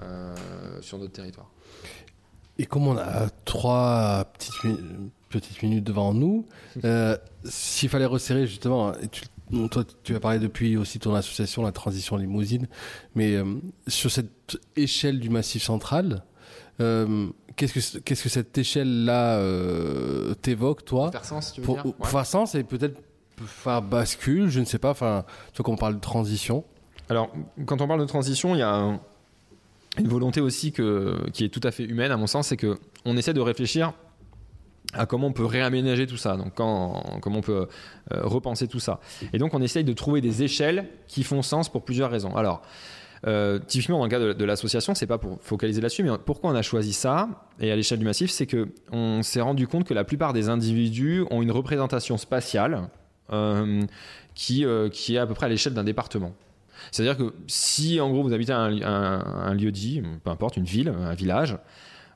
euh, 0.04 0.36
sur 0.82 1.00
notre 1.00 1.14
territoire. 1.14 1.50
Et 2.60 2.66
comme 2.66 2.88
on 2.88 2.98
a 2.98 3.30
trois 3.46 4.26
petites, 4.34 4.80
petites 5.30 5.64
minutes 5.64 5.86
devant 5.86 6.14
nous, 6.14 6.46
euh, 6.84 7.18
s'il 7.46 7.90
fallait 7.90 8.06
resserrer 8.06 8.46
justement, 8.46 8.92
tu, 9.12 9.24
toi 9.70 9.84
tu 10.04 10.16
as 10.16 10.20
parlé 10.20 10.40
depuis 10.40 10.76
aussi 10.76 11.00
ton 11.00 11.16
association, 11.16 11.62
la 11.64 11.72
transition 11.72 12.18
limousine, 12.18 12.68
mais 13.16 13.38
sur 13.88 14.12
cette 14.12 14.60
échelle 14.76 15.20
du 15.20 15.30
massif 15.30 15.64
central, 15.64 16.24
qu'est-ce 16.80 17.74
que 17.74 18.00
qu'est-ce 18.00 18.24
que 18.24 18.30
cette 18.30 18.58
échelle-là 18.58 19.40
t'évoque 20.42 20.84
toi 20.84 21.12
Faire 21.12 21.26
sens, 21.26 21.54
tu 21.54 21.62
veux 21.62 21.74
dire? 21.74 21.84
Faire 22.04 22.26
sens 22.26 22.56
et 22.56 22.64
peut-être 22.64 23.00
faire 23.46 23.84
bascule, 23.84 24.50
je 24.50 24.60
ne 24.60 24.66
sais 24.66 24.80
pas, 24.80 24.90
enfin, 24.90 25.26
tu 25.54 25.58
vois 25.58 25.66
qu'on 25.66 25.78
parle 25.78 25.96
de 25.96 26.02
transition. 26.02 26.64
Alors, 27.10 27.32
quand 27.66 27.82
on 27.82 27.88
parle 27.88 28.02
de 28.02 28.06
transition, 28.06 28.56
il 28.56 28.60
y 28.60 28.64
a 28.64 29.00
une 29.98 30.08
volonté 30.08 30.42
aussi 30.42 30.72
qui 30.72 31.46
est 31.46 31.50
tout 31.50 31.62
à 31.64 31.72
fait 31.72 31.84
humaine, 31.84 32.12
à 32.12 32.18
mon 32.18 32.28
sens, 32.28 32.48
c'est 32.48 32.58
qu'on 32.58 33.18
essaie 33.18 33.34
de 33.34 33.42
réfléchir 33.42 33.94
à 34.94 35.06
comment 35.06 35.28
on 35.28 35.34
peut 35.34 35.46
réaménager 35.46 36.08
tout 36.08 36.18
ça, 36.18 36.38
donc 36.38 36.54
comment 36.56 37.04
on 37.26 37.42
peut 37.42 37.68
euh, 38.14 38.22
repenser 38.24 38.68
tout 38.68 38.80
ça. 38.80 39.00
Et 39.34 39.38
donc, 39.38 39.54
on 39.54 39.62
essaye 39.62 39.84
de 39.84 39.94
trouver 39.94 40.22
des 40.22 40.44
échelles 40.44 40.88
qui 41.08 41.24
font 41.24 41.42
sens 41.42 41.70
pour 41.70 41.84
plusieurs 41.84 42.10
raisons. 42.10 42.36
Alors, 42.36 42.62
euh, 43.26 43.60
typiquement, 43.60 43.98
dans 43.98 44.06
le 44.06 44.10
cas 44.10 44.20
de, 44.20 44.34
de 44.34 44.46
l'association, 44.46 44.96
c'est 44.96 45.08
pas 45.08 45.18
pour 45.18 45.40
focaliser 45.42 45.82
là-dessus, 45.82 46.04
mais 46.04 46.12
pourquoi 46.26 46.52
on 46.52 46.56
a 46.56 46.62
choisi 46.62 46.94
ça 46.94 47.28
et 47.60 47.72
à 47.72 47.76
l'échelle 47.76 48.00
du 48.00 48.06
massif, 48.06 48.30
c'est 48.30 48.46
que 48.46 48.70
on 48.92 49.24
s'est 49.24 49.42
rendu 49.42 49.68
compte 49.68 49.86
que 49.86 49.94
la 49.94 50.04
plupart 50.04 50.34
des 50.34 50.50
individus 50.50 51.26
ont 51.32 51.42
une 51.42 51.52
représentation 51.52 52.18
spatiale 52.18 52.90
euh, 53.34 53.82
qui 54.36 54.64
est 54.64 55.18
à 55.18 55.26
peu 55.26 55.34
près 55.34 55.48
à 55.48 55.50
l'échelle 55.50 55.74
d'un 55.74 55.84
département. 55.84 56.34
C'est-à-dire 56.92 57.18
que 57.18 57.34
si 57.48 58.00
en 58.00 58.10
gros 58.10 58.24
vous 58.24 58.34
habitez 58.34 58.54
un, 58.54 59.54
lieu 59.54 59.72
dit, 59.72 60.02
peu 60.24 60.30
importe, 60.30 60.58
une 60.58 60.66
ville, 60.66 60.90
un 60.90 61.14
village, 61.14 61.58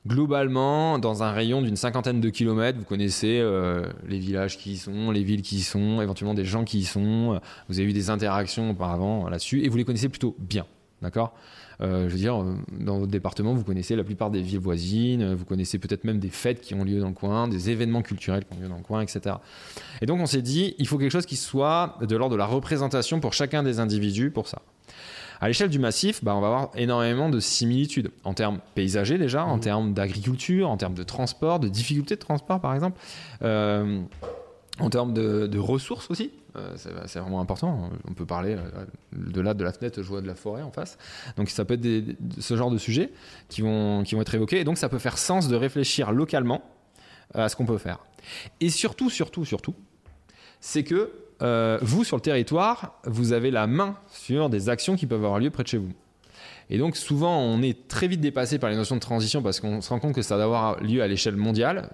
globalement, 0.06 0.98
dans 0.98 1.22
un 1.22 1.30
rayon 1.30 1.62
d'une 1.62 1.76
cinquantaine 1.76 2.20
de 2.20 2.28
kilomètres, 2.28 2.78
vous 2.78 2.84
connaissez 2.84 3.38
euh, 3.40 3.86
les 4.06 4.18
villages 4.18 4.58
qui 4.58 4.72
y 4.72 4.76
sont, 4.76 5.10
les 5.10 5.22
villes 5.22 5.42
qui 5.42 5.56
y 5.56 5.62
sont, 5.62 6.00
éventuellement 6.02 6.34
des 6.34 6.44
gens 6.44 6.64
qui 6.64 6.78
y 6.78 6.84
sont, 6.84 7.40
vous 7.68 7.78
avez 7.78 7.88
eu 7.88 7.92
des 7.92 8.10
interactions 8.10 8.70
auparavant 8.70 9.28
là-dessus, 9.28 9.62
et 9.62 9.68
vous 9.68 9.76
les 9.76 9.84
connaissez 9.84 10.08
plutôt 10.08 10.36
bien. 10.38 10.66
D'accord? 11.02 11.34
Euh, 11.80 12.08
je 12.08 12.12
veux 12.12 12.18
dire, 12.18 12.40
euh, 12.40 12.54
dans 12.78 12.98
votre 12.98 13.10
département, 13.10 13.54
vous 13.54 13.64
connaissez 13.64 13.96
la 13.96 14.04
plupart 14.04 14.30
des 14.30 14.40
villes 14.40 14.60
voisines, 14.60 15.34
vous 15.34 15.44
connaissez 15.44 15.78
peut-être 15.78 16.04
même 16.04 16.20
des 16.20 16.28
fêtes 16.28 16.60
qui 16.60 16.74
ont 16.74 16.84
lieu 16.84 17.00
dans 17.00 17.08
le 17.08 17.14
coin, 17.14 17.48
des 17.48 17.70
événements 17.70 18.02
culturels 18.02 18.44
qui 18.44 18.56
ont 18.56 18.60
lieu 18.60 18.68
dans 18.68 18.76
le 18.76 18.82
coin, 18.82 19.00
etc. 19.00 19.36
Et 20.00 20.06
donc 20.06 20.20
on 20.20 20.26
s'est 20.26 20.42
dit, 20.42 20.74
il 20.78 20.86
faut 20.86 20.98
quelque 20.98 21.10
chose 21.10 21.26
qui 21.26 21.36
soit 21.36 21.98
de 22.00 22.16
l'ordre 22.16 22.34
de 22.34 22.38
la 22.38 22.46
représentation 22.46 23.20
pour 23.20 23.32
chacun 23.32 23.62
des 23.62 23.80
individus 23.80 24.30
pour 24.30 24.46
ça. 24.46 24.62
À 25.40 25.48
l'échelle 25.48 25.70
du 25.70 25.80
massif, 25.80 26.22
bah, 26.22 26.36
on 26.36 26.40
va 26.40 26.46
avoir 26.46 26.70
énormément 26.76 27.28
de 27.28 27.40
similitudes 27.40 28.12
en 28.22 28.32
termes 28.32 28.60
paysagers 28.76 29.18
déjà, 29.18 29.44
en 29.44 29.56
mmh. 29.56 29.60
termes 29.60 29.92
d'agriculture, 29.92 30.70
en 30.70 30.76
termes 30.76 30.94
de 30.94 31.02
transport, 31.02 31.58
de 31.58 31.66
difficultés 31.66 32.14
de 32.14 32.20
transport 32.20 32.60
par 32.60 32.74
exemple. 32.74 33.00
Euh, 33.42 34.02
en 34.78 34.90
termes 34.90 35.12
de, 35.12 35.58
ressources 35.58 36.10
aussi. 36.10 36.32
Euh, 36.56 36.74
c'est 37.06 37.18
vraiment 37.18 37.40
important. 37.40 37.90
On 38.08 38.12
peut 38.12 38.26
parler 38.26 38.56
euh, 38.56 38.84
de 39.12 39.40
là, 39.40 39.54
de 39.54 39.64
la 39.64 39.72
fenêtre, 39.72 40.02
je 40.02 40.08
vois 40.08 40.20
de 40.20 40.26
la 40.26 40.34
forêt 40.34 40.62
en 40.62 40.70
face. 40.70 40.98
Donc 41.36 41.48
ça 41.50 41.64
peut 41.64 41.74
être 41.74 42.16
ce 42.38 42.56
genre 42.56 42.70
de 42.70 42.78
sujets 42.78 43.10
qui 43.48 43.62
vont, 43.62 44.02
qui 44.02 44.14
vont 44.14 44.22
être 44.22 44.34
évoqués. 44.34 44.60
Et 44.60 44.64
donc 44.64 44.78
ça 44.78 44.88
peut 44.88 44.98
faire 44.98 45.18
sens 45.18 45.48
de 45.48 45.56
réfléchir 45.56 46.12
localement 46.12 46.62
à 47.34 47.48
ce 47.48 47.56
qu'on 47.56 47.66
peut 47.66 47.78
faire. 47.78 47.98
Et 48.60 48.70
surtout, 48.70 49.10
surtout, 49.10 49.44
surtout, 49.44 49.74
c'est 50.60 50.84
que 50.84 51.12
euh, 51.42 51.78
vous, 51.82 52.04
sur 52.04 52.16
le 52.16 52.22
territoire, 52.22 53.00
vous 53.04 53.32
avez 53.32 53.50
la 53.50 53.66
main 53.66 53.96
sur 54.12 54.48
des 54.48 54.68
actions 54.68 54.96
qui 54.96 55.06
peuvent 55.06 55.24
avoir 55.24 55.40
lieu 55.40 55.50
près 55.50 55.64
de 55.64 55.68
chez 55.68 55.78
vous. 55.78 55.92
Et 56.70 56.78
donc 56.78 56.96
souvent, 56.96 57.38
on 57.38 57.60
est 57.62 57.88
très 57.88 58.06
vite 58.06 58.20
dépassé 58.20 58.58
par 58.58 58.70
les 58.70 58.76
notions 58.76 58.94
de 58.94 59.00
transition 59.00 59.42
parce 59.42 59.60
qu'on 59.60 59.80
se 59.80 59.88
rend 59.90 59.98
compte 59.98 60.14
que 60.14 60.22
ça 60.22 60.36
doit 60.36 60.44
avoir 60.44 60.82
lieu 60.82 61.02
à 61.02 61.08
l'échelle 61.08 61.36
mondiale. 61.36 61.90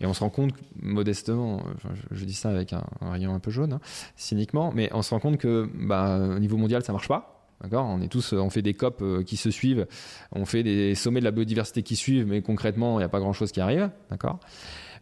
Et 0.00 0.06
on 0.06 0.12
se 0.14 0.20
rend 0.20 0.30
compte, 0.30 0.52
modestement, 0.80 1.62
je, 2.10 2.24
dis 2.24 2.34
ça 2.34 2.50
avec 2.50 2.72
un, 2.72 2.84
rayon 3.00 3.34
un 3.34 3.38
peu 3.40 3.50
jaune, 3.50 3.74
hein, 3.74 3.80
cyniquement, 4.16 4.72
mais 4.74 4.90
on 4.92 5.02
se 5.02 5.10
rend 5.10 5.20
compte 5.20 5.38
que 5.38 5.68
bah, 5.74 6.18
au 6.36 6.38
niveau 6.38 6.56
mondial, 6.56 6.82
ça 6.82 6.92
marche 6.92 7.08
pas. 7.08 7.32
D'accord? 7.62 7.86
On 7.86 8.02
est 8.02 8.08
tous, 8.08 8.34
on 8.34 8.50
fait 8.50 8.60
des 8.60 8.74
COP 8.74 9.00
euh, 9.00 9.22
qui 9.22 9.38
se 9.38 9.50
suivent, 9.50 9.86
on 10.32 10.44
fait 10.44 10.62
des 10.62 10.94
sommets 10.94 11.20
de 11.20 11.24
la 11.24 11.30
biodiversité 11.30 11.82
qui 11.82 11.96
suivent, 11.96 12.26
mais 12.26 12.42
concrètement, 12.42 12.96
il 12.96 12.98
n'y 12.98 13.04
a 13.04 13.08
pas 13.08 13.18
grand-chose 13.18 13.50
qui 13.50 13.60
arrive. 13.62 13.88
D'accord? 14.10 14.40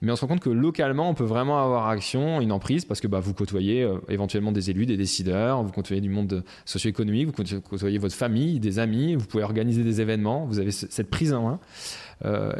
Mais 0.02 0.12
on 0.12 0.16
se 0.16 0.20
rend 0.20 0.28
compte 0.28 0.40
que 0.40 0.50
localement, 0.50 1.08
on 1.08 1.14
peut 1.14 1.24
vraiment 1.24 1.58
avoir 1.64 1.88
action, 1.88 2.40
une 2.40 2.52
emprise, 2.52 2.84
parce 2.84 3.00
que 3.00 3.08
bah, 3.08 3.18
vous 3.18 3.34
côtoyez 3.34 3.82
euh, 3.82 3.98
éventuellement 4.08 4.52
des 4.52 4.70
élus, 4.70 4.86
des 4.86 4.96
décideurs, 4.96 5.64
vous 5.64 5.72
côtoyez 5.72 6.00
du 6.00 6.10
monde 6.10 6.44
socio-économique, 6.64 7.26
vous 7.26 7.60
côtoyez- 7.60 7.98
votre 7.98 8.14
famille, 8.14 8.60
des 8.60 8.78
amis, 8.78 9.16
vous 9.16 9.26
pouvez 9.26 9.42
organiser 9.42 9.82
des 9.82 10.00
événements, 10.00 10.44
vous 10.46 10.60
avez 10.60 10.70
ce- 10.70 10.86
cette 10.90 11.10
prise 11.10 11.32
en 11.32 11.42
main. 11.42 11.52
Euh, 11.54 12.03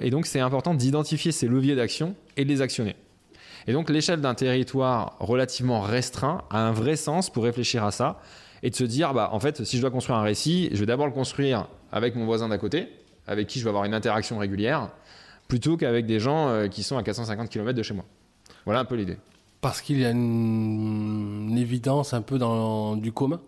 et 0.01 0.11
donc, 0.11 0.27
c'est 0.27 0.40
important 0.40 0.75
d'identifier 0.75 1.33
ces 1.33 1.49
leviers 1.49 1.77
d'action 1.77 2.14
et 2.37 2.45
de 2.45 2.49
les 2.49 2.61
actionner. 2.61 2.97
Et 3.67 3.73
donc, 3.73 3.88
l'échelle 3.88 4.21
d'un 4.21 4.35
territoire 4.35 5.17
relativement 5.21 5.81
restreint 5.81 6.43
a 6.51 6.59
un 6.59 6.73
vrai 6.73 6.97
sens 6.97 7.31
pour 7.31 7.45
réfléchir 7.45 7.85
à 7.85 7.90
ça 7.90 8.21
et 8.62 8.71
de 8.71 8.75
se 8.77 8.85
dire, 8.85 9.14
bah, 9.14 9.31
en 9.33 9.40
fait, 9.40 9.64
si 9.64 9.77
je 9.77 9.83
dois 9.83 9.90
construire 9.90 10.19
un 10.19 10.23
récit, 10.23 10.69
je 10.73 10.81
vais 10.81 10.87
d'abord 10.87 11.07
le 11.07 11.12
construire 11.12 11.69
avec 11.93 12.14
mon 12.14 12.25
voisin 12.25 12.49
d'à 12.49 12.59
côté, 12.59 12.88
avec 13.27 13.47
qui 13.47 13.59
je 13.59 13.64
vais 13.64 13.71
avoir 13.71 13.85
une 13.85 13.95
interaction 13.95 14.38
régulière, 14.38 14.90
plutôt 15.49 15.77
qu'avec 15.77 16.07
des 16.07 16.21
gens 16.21 16.49
euh, 16.49 16.69
qui 16.69 16.83
sont 16.83 16.97
à 16.97 17.03
450 17.03 17.49
km 17.49 17.77
de 17.77 17.83
chez 17.83 17.95
moi. 17.95 18.05
Voilà 18.64 18.81
un 18.81 18.85
peu 18.85 18.97
l'idée. 18.97 19.19
Parce 19.61 19.81
qu'il 19.81 19.99
y 19.99 20.05
a 20.05 20.11
une, 20.11 21.49
une 21.51 21.59
évidence 21.59 22.12
un 22.12 22.23
peu 22.23 22.38
dans 22.38 22.97
du 22.97 23.12
commun? 23.12 23.40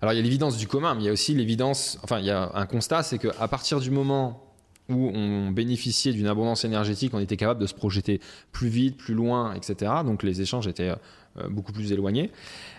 Alors 0.00 0.12
il 0.12 0.16
y 0.16 0.18
a 0.18 0.22
l'évidence 0.22 0.56
du 0.56 0.66
commun, 0.66 0.94
mais 0.94 1.02
il 1.02 1.06
y 1.06 1.08
a 1.08 1.12
aussi 1.12 1.34
l'évidence, 1.34 1.98
enfin 2.02 2.18
il 2.18 2.26
y 2.26 2.30
a 2.30 2.50
un 2.54 2.66
constat, 2.66 3.04
c'est 3.04 3.18
qu'à 3.18 3.46
partir 3.46 3.78
du 3.78 3.92
moment 3.92 4.51
où 4.88 5.10
on 5.14 5.50
bénéficiait 5.50 6.12
d'une 6.12 6.26
abondance 6.26 6.64
énergétique, 6.64 7.14
on 7.14 7.20
était 7.20 7.36
capable 7.36 7.60
de 7.60 7.66
se 7.66 7.74
projeter 7.74 8.20
plus 8.50 8.68
vite, 8.68 8.96
plus 8.96 9.14
loin, 9.14 9.54
etc. 9.54 9.92
Donc 10.04 10.22
les 10.22 10.40
échanges 10.40 10.66
étaient 10.66 10.90
euh, 11.38 11.48
beaucoup 11.48 11.72
plus 11.72 11.92
éloignés. 11.92 12.30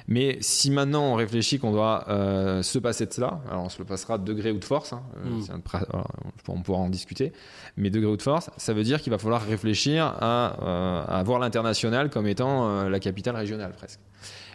Mais 0.08 0.38
si 0.42 0.70
maintenant 0.70 1.14
on 1.14 1.16
réfléchit 1.16 1.60
qu'on 1.60 1.72
doit 1.72 2.06
euh, 2.10 2.62
se 2.62 2.78
passer 2.78 3.06
de 3.06 3.14
cela, 3.14 3.42
alors 3.50 3.64
on 3.64 3.70
se 3.70 3.80
le 3.80 3.86
passera 3.86 4.18
de 4.18 4.26
degré 4.26 4.52
ou 4.52 4.60
de 4.60 4.66
force, 4.66 4.94
hein, 4.94 5.02
euh, 5.26 5.30
Mm. 5.30 5.46
un 5.52 6.04
on 6.50 6.62
pourra 6.62 6.80
en 6.80 6.90
discuter, 6.90 7.32
mais 7.78 7.90
degré 7.90 8.12
ou 8.12 8.18
de 8.18 8.22
force, 8.22 8.50
ça 8.58 8.74
veut 8.74 8.84
dire 8.84 9.02
qu'il 9.02 9.12
va 9.12 9.18
falloir 9.18 9.42
réfléchir 9.42 10.06
à, 10.06 10.58
euh, 10.62 11.06
à 11.08 11.24
voir 11.24 11.40
l'international 11.40 12.10
comme 12.10 12.28
étant 12.28 12.70
euh, 12.70 12.90
la 12.90 13.00
capitale 13.00 13.36
régionale 13.36 13.72
presque. 13.72 14.00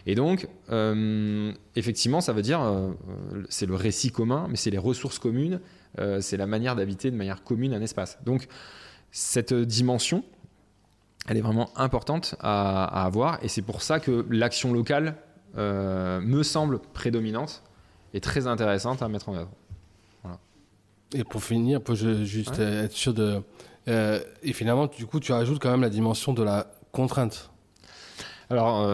Et 0.05 0.15
donc, 0.15 0.47
effectivement, 1.75 2.21
ça 2.21 2.31
veut 2.31 2.41
dire, 2.41 2.61
c'est 3.49 3.65
le 3.65 3.75
récit 3.75 4.11
commun, 4.11 4.47
mais 4.49 4.55
c'est 4.55 4.71
les 4.71 4.77
ressources 4.77 5.19
communes, 5.19 5.59
euh, 5.97 6.21
c'est 6.21 6.37
la 6.37 6.45
manière 6.45 6.75
d'habiter 6.75 7.09
de 7.09 7.15
manière 7.15 7.43
commune 7.43 7.73
un 7.73 7.81
espace. 7.81 8.19
Donc, 8.23 8.47
cette 9.11 9.53
dimension, 9.53 10.23
elle 11.27 11.37
est 11.37 11.41
vraiment 11.41 11.69
importante 11.77 12.35
à, 12.39 12.83
à 12.85 13.05
avoir, 13.05 13.43
et 13.43 13.47
c'est 13.47 13.63
pour 13.63 13.81
ça 13.81 13.99
que 13.99 14.25
l'action 14.29 14.71
locale 14.71 15.15
euh, 15.57 16.21
me 16.21 16.43
semble 16.43 16.79
prédominante 16.79 17.63
et 18.13 18.21
très 18.21 18.45
intéressante 18.45 19.01
à 19.01 19.07
mettre 19.07 19.29
en 19.29 19.35
œuvre. 19.35 19.51
Et 21.15 21.23
pour 21.23 21.43
finir, 21.43 21.81
pour 21.81 21.95
je- 21.95 22.23
juste 22.23 22.59
Ouais. 22.59 22.83
être 22.85 22.91
sûr 22.91 23.15
de. 23.15 23.41
euh, 23.87 24.19
et 24.43 24.53
finalement, 24.53 24.85
du 24.85 25.07
coup, 25.07 25.19
tu 25.19 25.31
rajoutes 25.31 25.57
quand 25.59 25.71
même 25.71 25.81
la 25.81 25.89
dimension 25.89 26.33
de 26.33 26.43
la 26.43 26.67
contrainte. 26.91 27.49
Alors, 28.51 28.87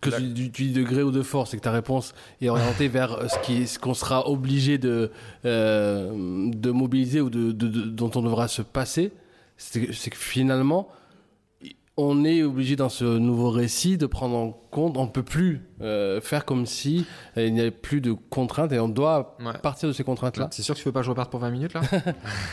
Que 0.00 0.10
tu, 0.10 0.32
tu- 0.34 0.50
tu 0.52 0.62
dis 0.64 0.72
degré 0.72 1.02
ou 1.02 1.10
de 1.10 1.22
force, 1.22 1.54
et 1.54 1.56
que 1.56 1.62
ta 1.62 1.72
réponse 1.72 2.14
est 2.40 2.48
orientée 2.48 2.86
vers 2.88 3.28
ce 3.30 3.38
qui- 3.40 3.66
ce 3.66 3.78
qu'on 3.80 3.94
sera 3.94 4.28
obligé 4.28 4.78
de, 4.78 5.10
euh, 5.44 6.50
de 6.52 6.70
mobiliser 6.70 7.20
ou 7.20 7.30
de, 7.30 7.50
de- 7.52 7.66
de- 7.68 7.82
dont 7.90 8.10
on 8.14 8.22
devra 8.22 8.46
se 8.48 8.62
passer, 8.62 9.10
c'est 9.56 9.80
que 10.10 10.16
finalement, 10.16 10.88
on 12.00 12.24
est 12.24 12.44
obligé 12.44 12.76
dans 12.76 12.88
ce 12.88 13.04
nouveau 13.04 13.50
récit 13.50 13.98
de 13.98 14.06
prendre 14.06 14.36
en 14.36 14.52
compte, 14.52 14.96
on 14.96 15.06
ne 15.06 15.10
peut 15.10 15.24
plus 15.24 15.62
euh, 15.80 16.20
faire 16.20 16.44
comme 16.44 16.64
si 16.64 17.04
euh, 17.36 17.44
il 17.48 17.52
n'y 17.54 17.58
avait 17.60 17.72
plus 17.72 18.00
de 18.00 18.12
contraintes 18.12 18.70
et 18.70 18.78
on 18.78 18.88
doit 18.88 19.36
ouais. 19.40 19.58
partir 19.64 19.88
de 19.88 19.92
ces 19.92 20.04
contraintes-là. 20.04 20.46
C'est 20.52 20.62
sûr 20.62 20.76
que 20.76 20.78
tu 20.80 20.84
veux 20.86 20.92
pas 20.92 21.00
que 21.00 21.06
je 21.06 21.10
reparte 21.10 21.28
pour 21.32 21.40
20 21.40 21.50
minutes 21.50 21.74
là 21.74 21.80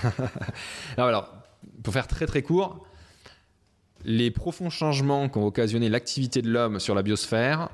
alors, 0.98 1.32
pour 1.84 1.94
faire 1.94 2.08
très 2.08 2.26
très 2.26 2.42
court, 2.42 2.86
les 4.06 4.32
profonds 4.32 4.70
changements 4.70 5.28
qu'ont 5.30 5.46
occasionné 5.46 5.90
l'activité 5.90 6.42
de 6.42 6.50
l'homme 6.50 6.80
sur 6.80 6.96
la 6.96 7.04
biosphère, 7.04 7.70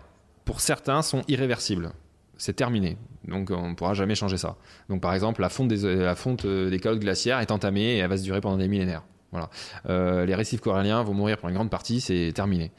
pour 0.45 0.61
certains, 0.61 1.01
sont 1.01 1.23
irréversibles. 1.27 1.91
C'est 2.37 2.53
terminé. 2.55 2.97
Donc 3.27 3.51
on 3.51 3.69
ne 3.69 3.75
pourra 3.75 3.93
jamais 3.93 4.15
changer 4.15 4.37
ça. 4.37 4.55
Donc 4.89 5.01
par 5.01 5.13
exemple, 5.13 5.41
la 5.41 5.49
fonte 5.49 5.67
des, 5.67 5.83
la 5.83 6.15
euh, 6.45 6.95
glaciaires 6.95 7.39
est 7.39 7.51
entamée 7.51 7.95
et 7.95 7.97
elle 7.97 8.09
va 8.09 8.17
se 8.17 8.23
durer 8.23 8.41
pendant 8.41 8.57
des 8.57 8.67
millénaires. 8.67 9.03
Voilà. 9.31 9.49
Euh, 9.87 10.25
les 10.25 10.35
récifs 10.35 10.59
coralliens 10.59 11.03
vont 11.03 11.13
mourir 11.13 11.37
pour 11.37 11.47
une 11.49 11.55
grande 11.55 11.69
partie, 11.69 12.01
c'est 12.01 12.31
terminé. 12.33 12.71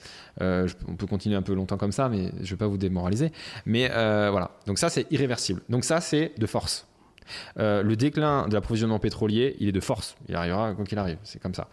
Euh, 0.43 0.69
on 0.89 0.97
peut 0.97 1.07
continuer 1.07 1.37
un 1.37 1.43
peu 1.43 1.55
longtemps 1.55 1.79
comme 1.79 1.93
ça, 1.93 2.09
mais 2.09 2.31
je 2.39 2.43
ne 2.43 2.51
vais 2.51 2.57
pas 2.57 2.67
vous 2.67 2.77
démoraliser. 2.77 3.33
Mais 3.65 3.89
voilà. 3.89 4.51
Donc 4.67 4.79
ça, 4.79 4.91
c'est 4.91 5.11
irréversible. 5.13 5.63
Donc 5.69 5.85
ça, 5.85 6.01
c'est 6.01 6.33
de 6.37 6.47
force. 6.47 6.87
Euh, 7.59 7.83
le 7.83 7.97
déclin 7.97 8.49
de 8.49 8.55
l'approvisionnement 8.55 8.99
pétrolier, 8.99 9.57
il 9.61 9.69
est 9.69 9.73
de 9.73 9.81
force. 9.81 10.17
Il 10.29 10.35
arrivera 10.35 10.75
quoi 10.75 10.85
qu'il 10.85 10.99
arrive. 10.99 11.19
C'est 11.25 11.41
comme 11.41 11.55
ça. 11.55 11.69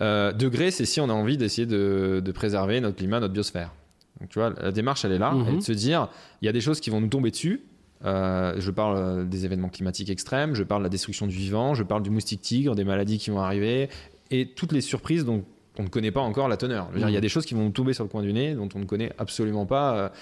Euh, 0.00 0.32
degré, 0.32 0.70
c'est 0.70 0.84
si 0.86 1.00
on 1.00 1.08
a 1.08 1.12
envie 1.12 1.36
d'essayer 1.36 1.66
de, 1.66 2.22
de 2.24 2.32
préserver 2.32 2.80
notre 2.80 2.96
climat, 2.96 3.20
notre 3.20 3.32
biosphère. 3.34 3.72
Donc 4.20 4.28
tu 4.30 4.38
vois, 4.38 4.52
la 4.60 4.72
démarche, 4.72 5.04
elle 5.04 5.12
est 5.12 5.18
là. 5.18 5.32
Mhm. 5.32 5.44
Elle 5.48 5.54
est 5.54 5.58
de 5.58 5.62
se 5.62 5.72
dire, 5.72 6.08
il 6.42 6.46
y 6.46 6.48
a 6.48 6.52
des 6.52 6.60
choses 6.60 6.80
qui 6.80 6.90
vont 6.90 7.00
nous 7.00 7.08
tomber 7.08 7.30
dessus. 7.30 7.62
Euh, 8.04 8.54
je 8.58 8.70
parle 8.70 9.28
des 9.28 9.44
événements 9.44 9.68
climatiques 9.68 10.08
extrêmes, 10.08 10.54
je 10.54 10.62
parle 10.62 10.80
de 10.82 10.84
la 10.86 10.88
destruction 10.90 11.26
du 11.26 11.34
vivant, 11.36 11.74
je 11.74 11.82
parle 11.82 12.02
du 12.02 12.08
moustique 12.10 12.40
tigre, 12.40 12.74
des 12.74 12.84
maladies 12.84 13.18
qui 13.18 13.28
vont 13.30 13.40
arriver 13.40 13.90
et 14.30 14.46
toutes 14.46 14.72
les 14.72 14.80
surprises 14.80 15.26
dont 15.26 15.44
on 15.78 15.82
ne 15.82 15.88
connaît 15.88 16.10
pas 16.10 16.20
encore 16.20 16.48
la 16.48 16.56
teneur. 16.56 16.88
Il 16.94 17.00
y 17.00 17.04
a 17.04 17.08
Mhm. 17.10 17.20
des 17.20 17.28
choses 17.28 17.44
qui 17.44 17.52
vont 17.54 17.62
nous 17.64 17.70
tomber 17.70 17.92
sur 17.92 18.04
le 18.04 18.08
coin 18.08 18.22
du 18.22 18.32
nez 18.32 18.54
dont 18.54 18.68
on 18.74 18.78
ne 18.78 18.84
connaît 18.86 19.12
absolument 19.18 19.66
pas 19.66 20.12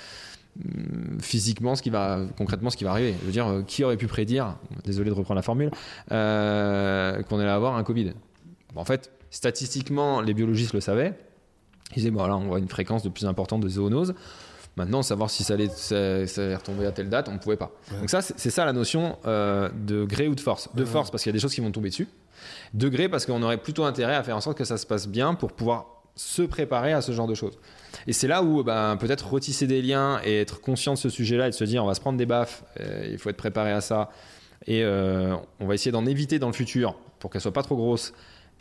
physiquement 1.21 1.75
ce 1.75 1.83
qui 1.83 1.91
va 1.91 2.21
concrètement 2.37 2.71
ce 2.71 2.77
qui 2.77 2.85
va 2.85 2.91
arriver. 2.91 3.15
Je 3.21 3.27
veux 3.27 3.33
dire, 3.33 3.47
euh, 3.47 3.63
qui 3.63 3.85
aurait 3.85 3.97
pu 3.97 4.07
prédire, 4.07 4.57
désolé 4.85 5.11
de 5.11 5.15
reprendre 5.15 5.37
la 5.39 5.43
formule, 5.43 5.71
euh, 6.13 7.23
qu'on 7.23 7.39
allait 7.39 7.49
avoir 7.51 7.77
un 7.77 7.85
Covid? 7.85 8.13
Bon, 8.75 8.81
En 8.81 8.85
fait, 8.85 9.11
statistiquement, 9.31 10.21
les 10.21 10.35
biologistes 10.35 10.75
le 10.75 10.81
savaient. 10.81 11.15
Ils 11.93 11.97
disaient, 11.97 12.11
bon, 12.11 12.27
là, 12.27 12.37
on 12.37 12.47
voit 12.49 12.59
une 12.59 12.69
fréquence 12.69 13.03
de 13.03 13.09
plus 13.09 13.25
importante 13.27 13.61
de 13.63 13.69
zoonoses. 13.69 14.15
Maintenant, 14.77 15.03
savoir 15.03 15.29
si 15.31 15.43
ça 15.43 15.55
allait, 15.55 15.69
ça, 15.69 16.27
ça 16.27 16.45
allait 16.45 16.55
retomber 16.55 16.87
à 16.87 16.93
telle 16.93 17.09
date, 17.09 17.29
on 17.29 17.33
ne 17.33 17.39
pouvait 17.39 17.57
pas. 17.57 17.73
Ouais. 17.91 17.99
Donc 18.01 18.11
ça, 18.11 18.21
c'est 18.23 18.39
c'est 18.39 18.51
ça 18.51 18.65
la 18.65 18.73
notion 18.73 19.17
euh, 19.27 19.69
de 19.87 20.05
gré 20.05 20.29
ou 20.29 20.37
de 20.37 20.41
force. 20.41 20.69
De 20.75 20.83
Ouais. 20.85 20.89
force 20.89 21.11
parce 21.11 21.23
qu'il 21.25 21.31
y 21.31 21.33
a 21.33 21.37
des 21.37 21.41
choses 21.41 21.53
qui 21.55 21.61
vont 21.61 21.73
tomber 21.73 21.89
dessus. 21.89 22.07
De 22.75 22.89
gré 22.89 23.09
parce 23.09 23.27
qu'on 23.27 23.43
aurait 23.43 23.57
plutôt 23.59 23.85
intérêt 23.85 24.15
à 24.15 24.23
faire 24.23 24.37
en 24.37 24.41
sorte 24.41 24.57
que 24.57 24.65
ça 24.65 24.77
se 24.77 24.87
passe 24.87 25.09
bien 25.09 25.35
pour 25.35 25.53
pouvoir 25.53 25.87
se 26.15 26.43
préparer 26.43 26.93
à 26.93 27.01
ce 27.01 27.11
genre 27.11 27.27
de 27.27 27.35
choses. 27.35 27.59
Et 28.07 28.13
c'est 28.13 28.29
là 28.29 28.43
où 28.43 28.63
ben, 28.63 28.97
peut-être 28.97 29.31
retisser 29.31 29.67
des 29.67 29.83
liens 29.83 30.21
et 30.25 30.41
être 30.41 30.61
conscient 30.61 30.95
de 30.95 30.99
ce 30.99 31.09
sujet-là 31.09 31.49
et 31.49 31.51
de 31.51 31.55
se 31.55 31.65
dire 31.65 31.85
on 31.85 31.87
va 31.87 31.95
se 31.95 32.01
prendre 32.01 32.19
des 32.19 32.27
baffes, 32.27 32.65
euh, 32.81 33.09
il 33.11 33.19
faut 33.19 33.31
être 33.31 33.37
préparé 33.37 33.73
à 33.73 33.81
ça. 33.81 34.11
Et 34.67 34.83
euh, 34.83 35.35
on 35.61 35.67
va 35.67 35.75
essayer 35.75 35.93
d'en 35.93 36.07
éviter 36.07 36.39
dans 36.39 36.49
le 36.49 36.53
futur 36.53 36.97
pour 37.19 37.31
qu'elle 37.31 37.41
soit 37.41 37.53
pas 37.53 37.63
trop 37.63 37.77
grosse. 37.77 38.13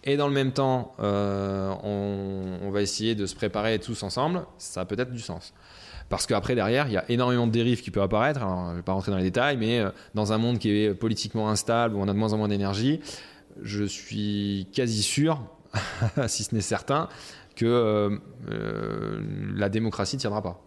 Et 0.04 0.16
dans 0.16 0.28
le 0.28 0.34
même 0.34 0.52
temps, 0.52 0.94
euh, 1.00 1.74
on, 1.84 2.60
on 2.68 2.72
va 2.72 2.82
essayer 2.82 3.16
de 3.16 3.26
se 3.26 3.36
préparer 3.36 3.80
tous 3.80 4.04
ensemble. 4.04 4.46
Ça 4.58 4.82
a 4.82 4.86
peut-être 4.86 5.12
du 5.12 5.20
sens. 5.20 5.54
Parce 6.10 6.26
qu'après, 6.26 6.56
derrière, 6.56 6.88
il 6.88 6.94
y 6.94 6.98
a 6.98 7.04
énormément 7.10 7.48
de 7.48 7.52
dérives 7.52 7.82
qui 7.82 7.92
peuvent 7.92 8.04
apparaître. 8.04 8.42
Alors, 8.42 8.68
je 8.68 8.72
ne 8.72 8.76
vais 8.78 8.84
pas 8.84 8.94
rentrer 8.94 9.12
dans 9.12 9.18
les 9.18 9.24
détails, 9.24 9.58
mais 9.58 9.84
dans 10.14 10.32
un 10.32 10.38
monde 10.38 10.60
qui 10.60 10.70
est 10.70 10.94
politiquement 10.94 11.50
instable, 11.50 11.96
où 11.96 12.00
on 12.00 12.08
a 12.08 12.14
de 12.14 12.18
moins 12.18 12.32
en 12.32 12.38
moins 12.38 12.48
d'énergie, 12.48 13.02
je 13.62 13.84
suis 13.84 14.68
quasi 14.72 15.04
sûr, 15.04 15.42
si 16.28 16.44
ce 16.44 16.56
n'est 16.56 16.62
certain, 16.62 17.10
que 17.58 17.66
euh, 17.66 18.18
euh, 18.52 19.20
la 19.56 19.68
démocratie 19.68 20.16
ne 20.16 20.22
tiendra 20.22 20.42
pas. 20.42 20.62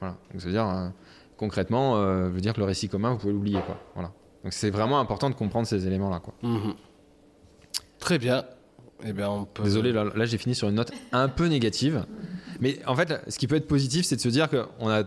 Voilà. 0.00 0.16
Donc, 0.32 0.40
ça 0.40 0.46
veut 0.46 0.52
dire, 0.52 0.68
euh, 0.68 0.88
concrètement, 1.36 1.96
veut 2.28 2.40
dire 2.40 2.52
que 2.52 2.60
le 2.60 2.66
récit 2.66 2.88
commun, 2.88 3.10
vous 3.12 3.18
pouvez 3.18 3.32
l'oublier. 3.32 3.60
Quoi. 3.66 3.76
Voilà. 3.94 4.12
Donc, 4.44 4.52
c'est 4.52 4.70
vraiment 4.70 5.00
important 5.00 5.30
de 5.30 5.34
comprendre 5.34 5.66
ces 5.66 5.86
éléments-là. 5.86 6.20
Quoi. 6.20 6.34
Mhm. 6.42 6.74
Très 7.98 8.18
bien. 8.18 8.44
Eh 9.06 9.12
bien, 9.12 9.28
on 9.30 9.44
peut... 9.44 9.62
Désolé, 9.62 9.92
là, 9.92 10.04
là, 10.14 10.24
j'ai 10.26 10.38
fini 10.38 10.54
sur 10.54 10.68
une 10.68 10.76
note 10.76 10.92
un 11.12 11.28
peu 11.28 11.46
négative. 11.46 12.04
Mais 12.60 12.78
en 12.86 12.94
fait, 12.94 13.20
ce 13.28 13.38
qui 13.38 13.46
peut 13.46 13.56
être 13.56 13.66
positif, 13.66 14.04
c'est 14.04 14.16
de 14.16 14.20
se 14.20 14.28
dire 14.28 14.48
qu'on 14.48 14.88
a 14.88 15.02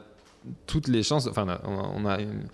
toutes 0.65 0.87
les 0.87 1.03
chances, 1.03 1.27
enfin, 1.27 1.45
on 1.63 1.77
a, 1.77 1.91
on 1.95 2.05
a 2.05 2.19
une- 2.19 2.47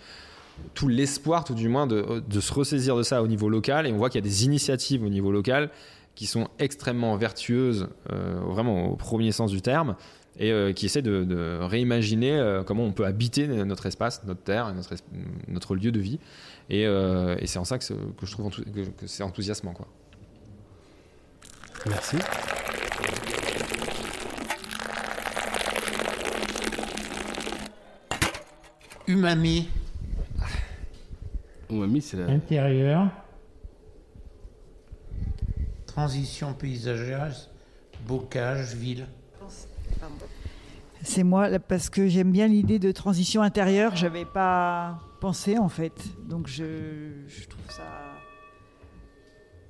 tout 0.76 0.88
l'espoir, 0.88 1.44
tout 1.44 1.56
du 1.56 1.68
moins, 1.68 1.88
de, 1.88 2.22
de 2.28 2.40
se 2.40 2.54
ressaisir 2.54 2.96
de 2.96 3.04
ça 3.04 3.24
au 3.24 3.28
niveau 3.28 3.50
local. 3.50 3.88
Et 3.88 3.92
on 3.92 3.98
voit 3.98 4.10
qu'il 4.10 4.24
y 4.24 4.24
a 4.24 4.30
des 4.30 4.46
initiatives 4.46 5.04
au 5.04 5.10
niveau 5.10 5.32
local 5.32 5.70
qui 6.16 6.28
sont 6.28 6.48
extrêmement 6.60 7.16
vertueuses, 7.16 7.88
euh, 8.12 8.40
vraiment 8.46 8.86
au 8.88 8.96
premier 8.96 9.32
sens 9.32 9.52
du 9.52 9.62
terme, 9.62 9.96
et 10.38 10.52
euh, 10.52 10.74
qui 10.74 10.86
essaient 10.86 11.02
de, 11.02 11.60
réimaginer 11.62 12.34
euh, 12.34 12.64
comment 12.64 12.84
on 12.84 12.92
peut 12.92 13.06
habiter 13.06 13.48
notre 13.48 13.86
espace, 13.86 14.24
notre 14.26 14.42
terre, 14.42 14.74
notre, 14.74 14.96
notre 15.48 15.76
lieu 15.76 15.92
de 15.92 16.00
vie. 16.00 16.20
Et, 16.70 16.86
c'est 17.46 17.60
en 17.60 17.66
ça 17.66 17.78
que, 17.78 17.86
que 17.94 18.26
je 18.26 18.32
trouve 18.32 18.50
que, 18.50 19.08
c'est 19.08 19.24
enthousiasmant. 19.24 19.74
Quoi. 19.74 19.88
Merci. 21.86 22.18
Umami. 29.08 29.68
Umami, 31.70 32.02
c'est 32.02 32.18
la... 32.18 32.28
Intérieur. 32.28 33.10
Transition 35.94 36.54
paysagère, 36.54 37.36
bocage, 38.08 38.74
ville. 38.74 39.06
C'est 41.04 41.22
moi, 41.22 41.48
parce 41.60 41.92
que 41.92 42.08
j'aime 42.08 42.32
bien 42.32 42.48
l'idée 42.48 42.80
de 42.80 42.92
transition 42.92 43.44
intérieure. 43.44 43.96
J'avais 43.96 44.26
pas 44.26 45.00
pensé 45.22 45.60
en 45.60 45.70
fait. 45.70 45.94
Donc 46.28 46.48
je, 46.48 47.12
trouve 47.48 47.70
ça 47.70 47.84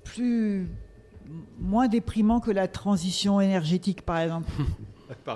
plus 0.05 0.69
moins 1.59 1.89
déprimant 1.89 2.39
que 2.39 2.51
la 2.51 2.69
transition 2.69 3.41
énergétique, 3.41 4.03
par 4.03 4.19
exemple. 4.19 4.49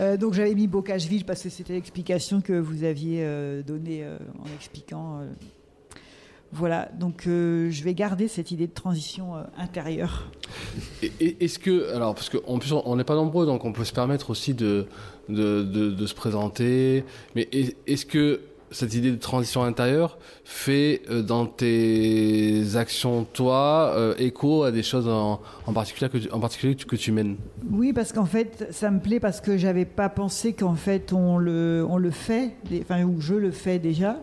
euh, 0.00 0.16
donc 0.16 0.34
j'avais 0.34 0.54
mis 0.54 0.66
Bocage-Ville 0.66 1.24
parce 1.24 1.42
que 1.42 1.48
c'était 1.48 1.74
l'explication 1.74 2.40
que 2.40 2.52
vous 2.52 2.82
aviez 2.84 3.20
euh, 3.22 3.62
donnée 3.62 4.02
euh, 4.02 4.18
en 4.40 4.52
expliquant 4.56 5.20
euh, 5.20 5.26
voilà, 6.54 6.88
donc 7.00 7.26
euh, 7.26 7.68
je 7.70 7.82
vais 7.82 7.94
garder 7.94 8.28
cette 8.28 8.52
idée 8.52 8.68
de 8.68 8.72
transition 8.72 9.34
euh, 9.34 9.42
intérieure. 9.58 10.30
Est-ce 11.20 11.58
que, 11.58 11.92
alors, 11.92 12.14
parce 12.14 12.30
qu'en 12.30 12.60
plus 12.60 12.72
on 12.72 12.94
n'est 12.94 13.04
pas 13.04 13.16
nombreux, 13.16 13.44
donc 13.44 13.64
on 13.64 13.72
peut 13.72 13.84
se 13.84 13.92
permettre 13.92 14.30
aussi 14.30 14.54
de, 14.54 14.86
de, 15.28 16.06
se 16.06 16.14
présenter, 16.14 17.04
mais 17.34 17.48
est-ce 17.88 18.06
que 18.06 18.40
cette 18.70 18.94
idée 18.94 19.10
de 19.10 19.16
transition 19.16 19.64
intérieure 19.64 20.16
fait 20.44 21.02
euh, 21.10 21.22
dans 21.22 21.46
tes 21.46 22.76
actions, 22.76 23.24
toi, 23.24 24.14
écho 24.18 24.62
à 24.62 24.70
des 24.70 24.84
choses 24.84 25.08
en, 25.08 25.40
particulier, 25.72 26.08
que 26.08 26.18
tu, 26.18 26.30
en 26.30 26.38
particulier 26.38 26.76
que 26.76 26.96
tu 26.96 27.10
mènes? 27.10 27.34
Oui, 27.68 27.92
parce 27.92 28.12
qu'en 28.12 28.26
fait, 28.26 28.68
ça 28.70 28.92
me 28.92 29.00
plaît 29.00 29.18
parce 29.18 29.40
que 29.40 29.58
j'avais 29.58 29.86
pas 29.86 30.08
pensé 30.08 30.52
qu'en 30.52 30.76
fait 30.76 31.12
on 31.12 31.36
le, 31.36 31.84
on 31.88 31.96
le 31.96 32.12
fait, 32.12 32.52
enfin, 32.80 33.02
ou 33.02 33.20
je 33.20 33.34
le 33.34 33.50
fais 33.50 33.80
déjà. 33.80 34.18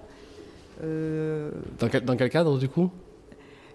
Euh, 0.83 1.51
dans, 1.79 1.87
quel, 1.87 2.03
dans, 2.05 2.15
quel, 2.15 2.29
cadre 2.29 2.57
du 2.57 2.67
coup? 2.67 2.89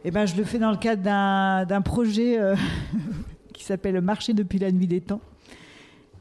Eh 0.04 0.10
ben, 0.10 0.26
Je 0.26 0.36
le 0.36 0.44
fais 0.44 0.58
dans 0.58 0.70
le 0.70 0.76
cadre 0.76 1.02
d'un 1.02 1.82
projet 1.82 2.38
euh, 2.38 2.56
qui 3.52 3.64
s'appelle 3.64 4.00
Marché 4.00 4.32
depuis 4.32 4.58
la 4.58 4.72
nuit 4.72 4.86
des 4.86 5.00
temps 5.00 5.20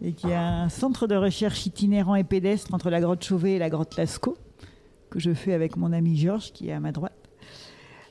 et 0.04 0.12
qui 0.12 0.28
est 0.28 0.36
un 0.36 0.70
centre 0.70 1.08
de 1.08 1.16
recherche 1.16 1.66
itinérant 1.66 2.16
et 2.16 2.24
pédestre 2.24 2.74
entre 2.74 2.90
la 2.90 3.00
grotte 3.00 3.24
Chauvet 3.24 3.54
et 3.54 3.60
la 3.60 3.70
grotte 3.70 3.96
Lascaux 3.96 4.38
que 5.10 5.20
je 5.20 5.34
fais 5.34 5.54
avec 5.54 5.78
mon 5.78 5.94
ami 5.94 6.18
Georges 6.18 6.52
qui 6.52 6.70
est 6.70 6.74
à 6.74 6.80
ma 6.80 6.92
droite. 6.92 7.14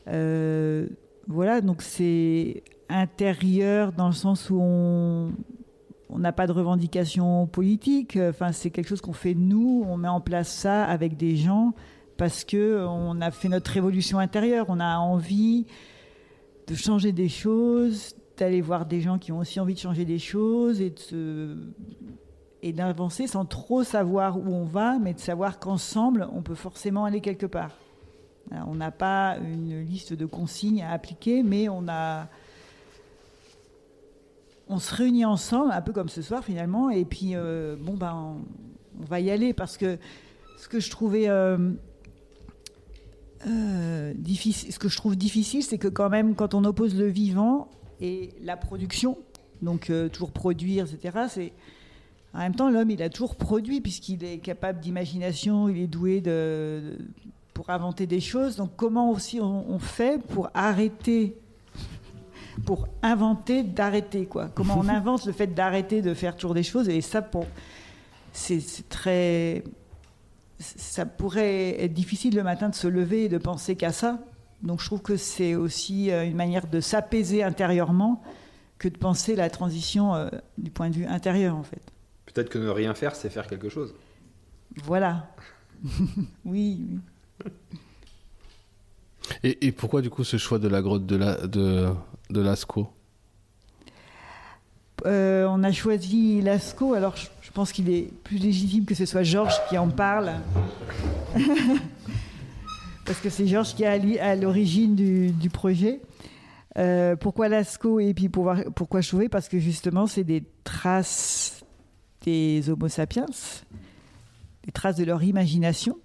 Euh, 0.09 0.87
voilà, 1.27 1.61
donc 1.61 1.83
c'est 1.83 2.63
intérieur 2.89 3.93
dans 3.93 4.07
le 4.07 4.15
sens 4.15 4.51
où 4.51 4.59
on 4.61 5.33
on 6.11 6.19
n'a 6.19 6.33
pas 6.33 6.47
de 6.47 6.53
revendication 6.53 7.47
politique. 7.47 8.17
Enfin, 8.17 8.53
c'est 8.53 8.71
quelque 8.71 8.87
chose 8.87 9.01
qu'on 9.01 9.13
fait 9.13 9.35
nous. 9.35 9.85
On 9.89 9.97
met 9.97 10.07
en 10.07 10.21
place 10.21 10.49
ça 10.49 10.85
avec 10.85 11.17
des 11.17 11.35
gens 11.35 11.75
parce 12.17 12.45
que 12.45 12.85
on 12.89 13.21
a 13.21 13.31
fait 13.31 13.49
notre 13.49 13.71
révolution 13.71 14.19
intérieure, 14.19 14.67
on 14.69 14.81
a 14.81 14.99
envie 14.99 15.67
de 16.67 16.75
changer 16.75 17.13
des 17.13 17.29
choses, 17.29 18.15
d'aller 18.37 18.61
voir 18.61 18.87
des 18.87 19.01
gens 19.01 19.19
qui 19.19 19.33
ont 19.33 19.39
aussi 19.39 19.61
envie 19.61 19.75
de 19.75 19.79
changer 19.79 20.05
des 20.05 20.19
choses 20.19 20.81
et 20.81 22.73
d'avancer 22.73 23.27
sans 23.27 23.45
trop 23.45 23.85
savoir 23.85 24.39
où 24.39 24.47
on 24.47 24.65
va, 24.65 24.99
mais 24.99 25.15
de 25.15 25.21
savoir 25.21 25.59
qu'ensemble, 25.59 26.29
on 26.33 26.43
peut 26.43 26.55
forcément 26.55 27.05
aller 27.05 27.21
quelque 27.21 27.47
part. 27.47 27.73
on 28.67 28.75
n'a 28.75 28.91
pas 28.91 29.37
une 29.39 29.85
liste 29.85 30.13
de 30.15 30.27
consignes 30.27 30.83
à 30.83 30.91
appliquer, 30.93 31.43
mais 31.43 31.69
on 31.69 31.85
se 34.79 34.95
réunit 34.95 35.25
ensemble, 35.25 35.73
un 35.73 35.83
peu 35.83 35.93
comme 35.93 36.09
ce 36.09 36.23
soir 36.23 36.45
finalement, 36.45 36.91
et 36.91 37.05
puis 37.05 37.33
euh, 37.35 37.77
bon 37.79 37.95
ben 37.95 38.39
on, 38.99 39.05
va 39.05 39.21
y 39.21 39.31
aller 39.31 39.53
parce 39.53 39.77
que 39.77 39.99
ce 40.57 40.69
que 40.69 40.79
je 40.79 40.89
trouvais 40.91 41.29
euh, 41.29 41.59
euh, 43.47 44.13
difficile, 44.17 44.73
ce 44.73 44.79
que 44.79 44.89
je 44.89 44.97
trouve 44.97 45.17
difficile, 45.17 45.63
c'est 45.63 45.79
que 45.79 45.89
quand 45.89 46.09
même, 46.09 46.35
quand 46.35 46.55
on 46.55 46.65
oppose 46.65 46.95
le 46.95 47.07
vivant 47.07 47.69
et 48.01 48.31
la 48.43 48.57
production, 48.57 49.19
donc 49.61 49.91
euh, 49.91 50.09
toujours 50.09 50.31
produire, 50.31 50.87
etc., 50.87 51.27
c'est 51.29 51.53
en 52.33 52.39
même 52.39 52.55
temps 52.55 52.71
l'homme, 52.71 52.91
il 52.91 53.03
a 53.03 53.11
toujours 53.11 53.37
produit 53.37 53.81
puisqu'il 53.81 54.25
est 54.25 54.39
capable 54.39 54.81
d'imagination, 54.81 55.69
il 55.69 55.79
est 55.79 55.87
doué 55.87 56.21
de, 56.21 56.97
pour 57.53 57.71
inventer 57.71 58.07
des 58.07 58.21
choses. 58.21 58.57
Donc 58.57 58.71
comment 58.77 59.11
aussi 59.11 59.41
on, 59.41 59.79
fait 59.79 60.21
pour 60.21 60.51
arrêter, 60.55 61.37
pour 62.67 62.89
inventer 63.03 63.63
d'arrêter 63.63 64.27
quoi? 64.27 64.49
Comment 64.49 64.79
on 64.79 64.89
invente 64.89 65.27
le 65.27 65.33
fait 65.33 65.49
d'arrêter 65.49 66.03
de 66.03 66.13
faire 66.15 66.35
toujours 66.35 66.55
des 66.55 66.65
choses 66.65 66.89
et 66.89 67.01
ça, 67.01 67.23
pour 67.23 67.47
c'est 68.33 68.89
très 68.89 69.63
ça 70.59 71.07
pourrait 71.07 71.83
être 71.83 71.93
difficile 71.93 72.35
le 72.35 72.43
matin 72.43 72.69
de 72.69 72.75
se 72.75 72.87
lever 72.87 73.25
et 73.25 73.29
de 73.29 73.39
penser 73.39 73.77
qu'à 73.77 73.93
ça. 73.93 74.21
Donc 74.63 74.81
je 74.81 74.87
trouve 74.87 75.03
que 75.03 75.17
c'est 75.17 75.55
aussi 75.55 76.11
euh, 76.11 76.25
une 76.25 76.37
manière 76.37 76.67
de 76.67 76.81
s'apaiser 76.81 77.43
intérieurement 77.43 78.23
que 78.79 78.89
de 78.89 78.97
penser 78.97 79.37
la 79.37 79.51
transition 79.51 80.15
euh, 80.15 80.29
du 80.59 80.71
point 80.71 80.91
de 80.91 80.95
vue 80.95 81.07
intérieur 81.07 81.57
en 81.57 81.63
fait. 81.63 81.83
Peut-être 82.27 82.49
que 82.49 82.59
ne 82.59 82.69
rien 82.69 82.95
faire, 82.95 83.15
c'est 83.15 83.31
faire 83.31 83.47
quelque 83.47 83.69
chose. 83.69 83.95
Voilà. 84.85 85.29
oui. 86.45 86.81
Et, 89.43 89.73
pourquoi 89.73 90.03
du 90.03 90.11
coup 90.11 90.25
ce 90.25 90.37
choix 90.37 90.59
de 90.59 90.69
la 90.69 90.83
grotte 90.83 91.07
de, 91.07 91.17
la, 91.17 91.47
de, 91.47 91.89
de 92.31 92.41
Lascaux? 92.41 92.89
Euh, 95.07 95.47
On 95.49 95.63
a 95.63 95.73
choisi 95.73 96.41
Lascaux, 96.41 96.95
alors 96.95 97.17
je 97.17 97.27
pense 97.55 97.73
qu'il 97.73 97.89
est 97.89 98.13
plus 98.25 98.39
légitime 98.39 98.85
que 98.85 98.95
ce 98.95 99.07
soit 99.07 99.23
Georges 99.23 99.55
qui 99.69 99.79
en 99.79 99.89
parle. 99.89 100.33
Parce 103.07 103.21
que 103.21 103.31
c'est 103.31 103.47
Georges 103.47 103.75
qui 103.75 103.85
est 103.85 104.19
à 104.19 104.35
l'origine 104.35 104.95
du, 104.97 105.51
projet. 105.51 106.01
Euh, 106.79 107.17
pourquoi 107.17 107.49
Lascaux 107.49 108.01
et 108.01 108.13
puis 108.15 108.29
pourquoi 108.29 109.03
Chauvet? 109.03 109.29
Parce 109.29 109.49
que 109.49 109.59
justement, 109.59 110.07
c'est 110.07 110.25
des 110.25 110.43
traces 110.65 111.65
des 112.25 112.71
Homo 112.71 112.89
sapiens, 112.89 113.27
des 114.65 114.73
traces 114.73 114.97
de 114.97 115.05
leur 115.05 115.23
imagination 115.23 115.99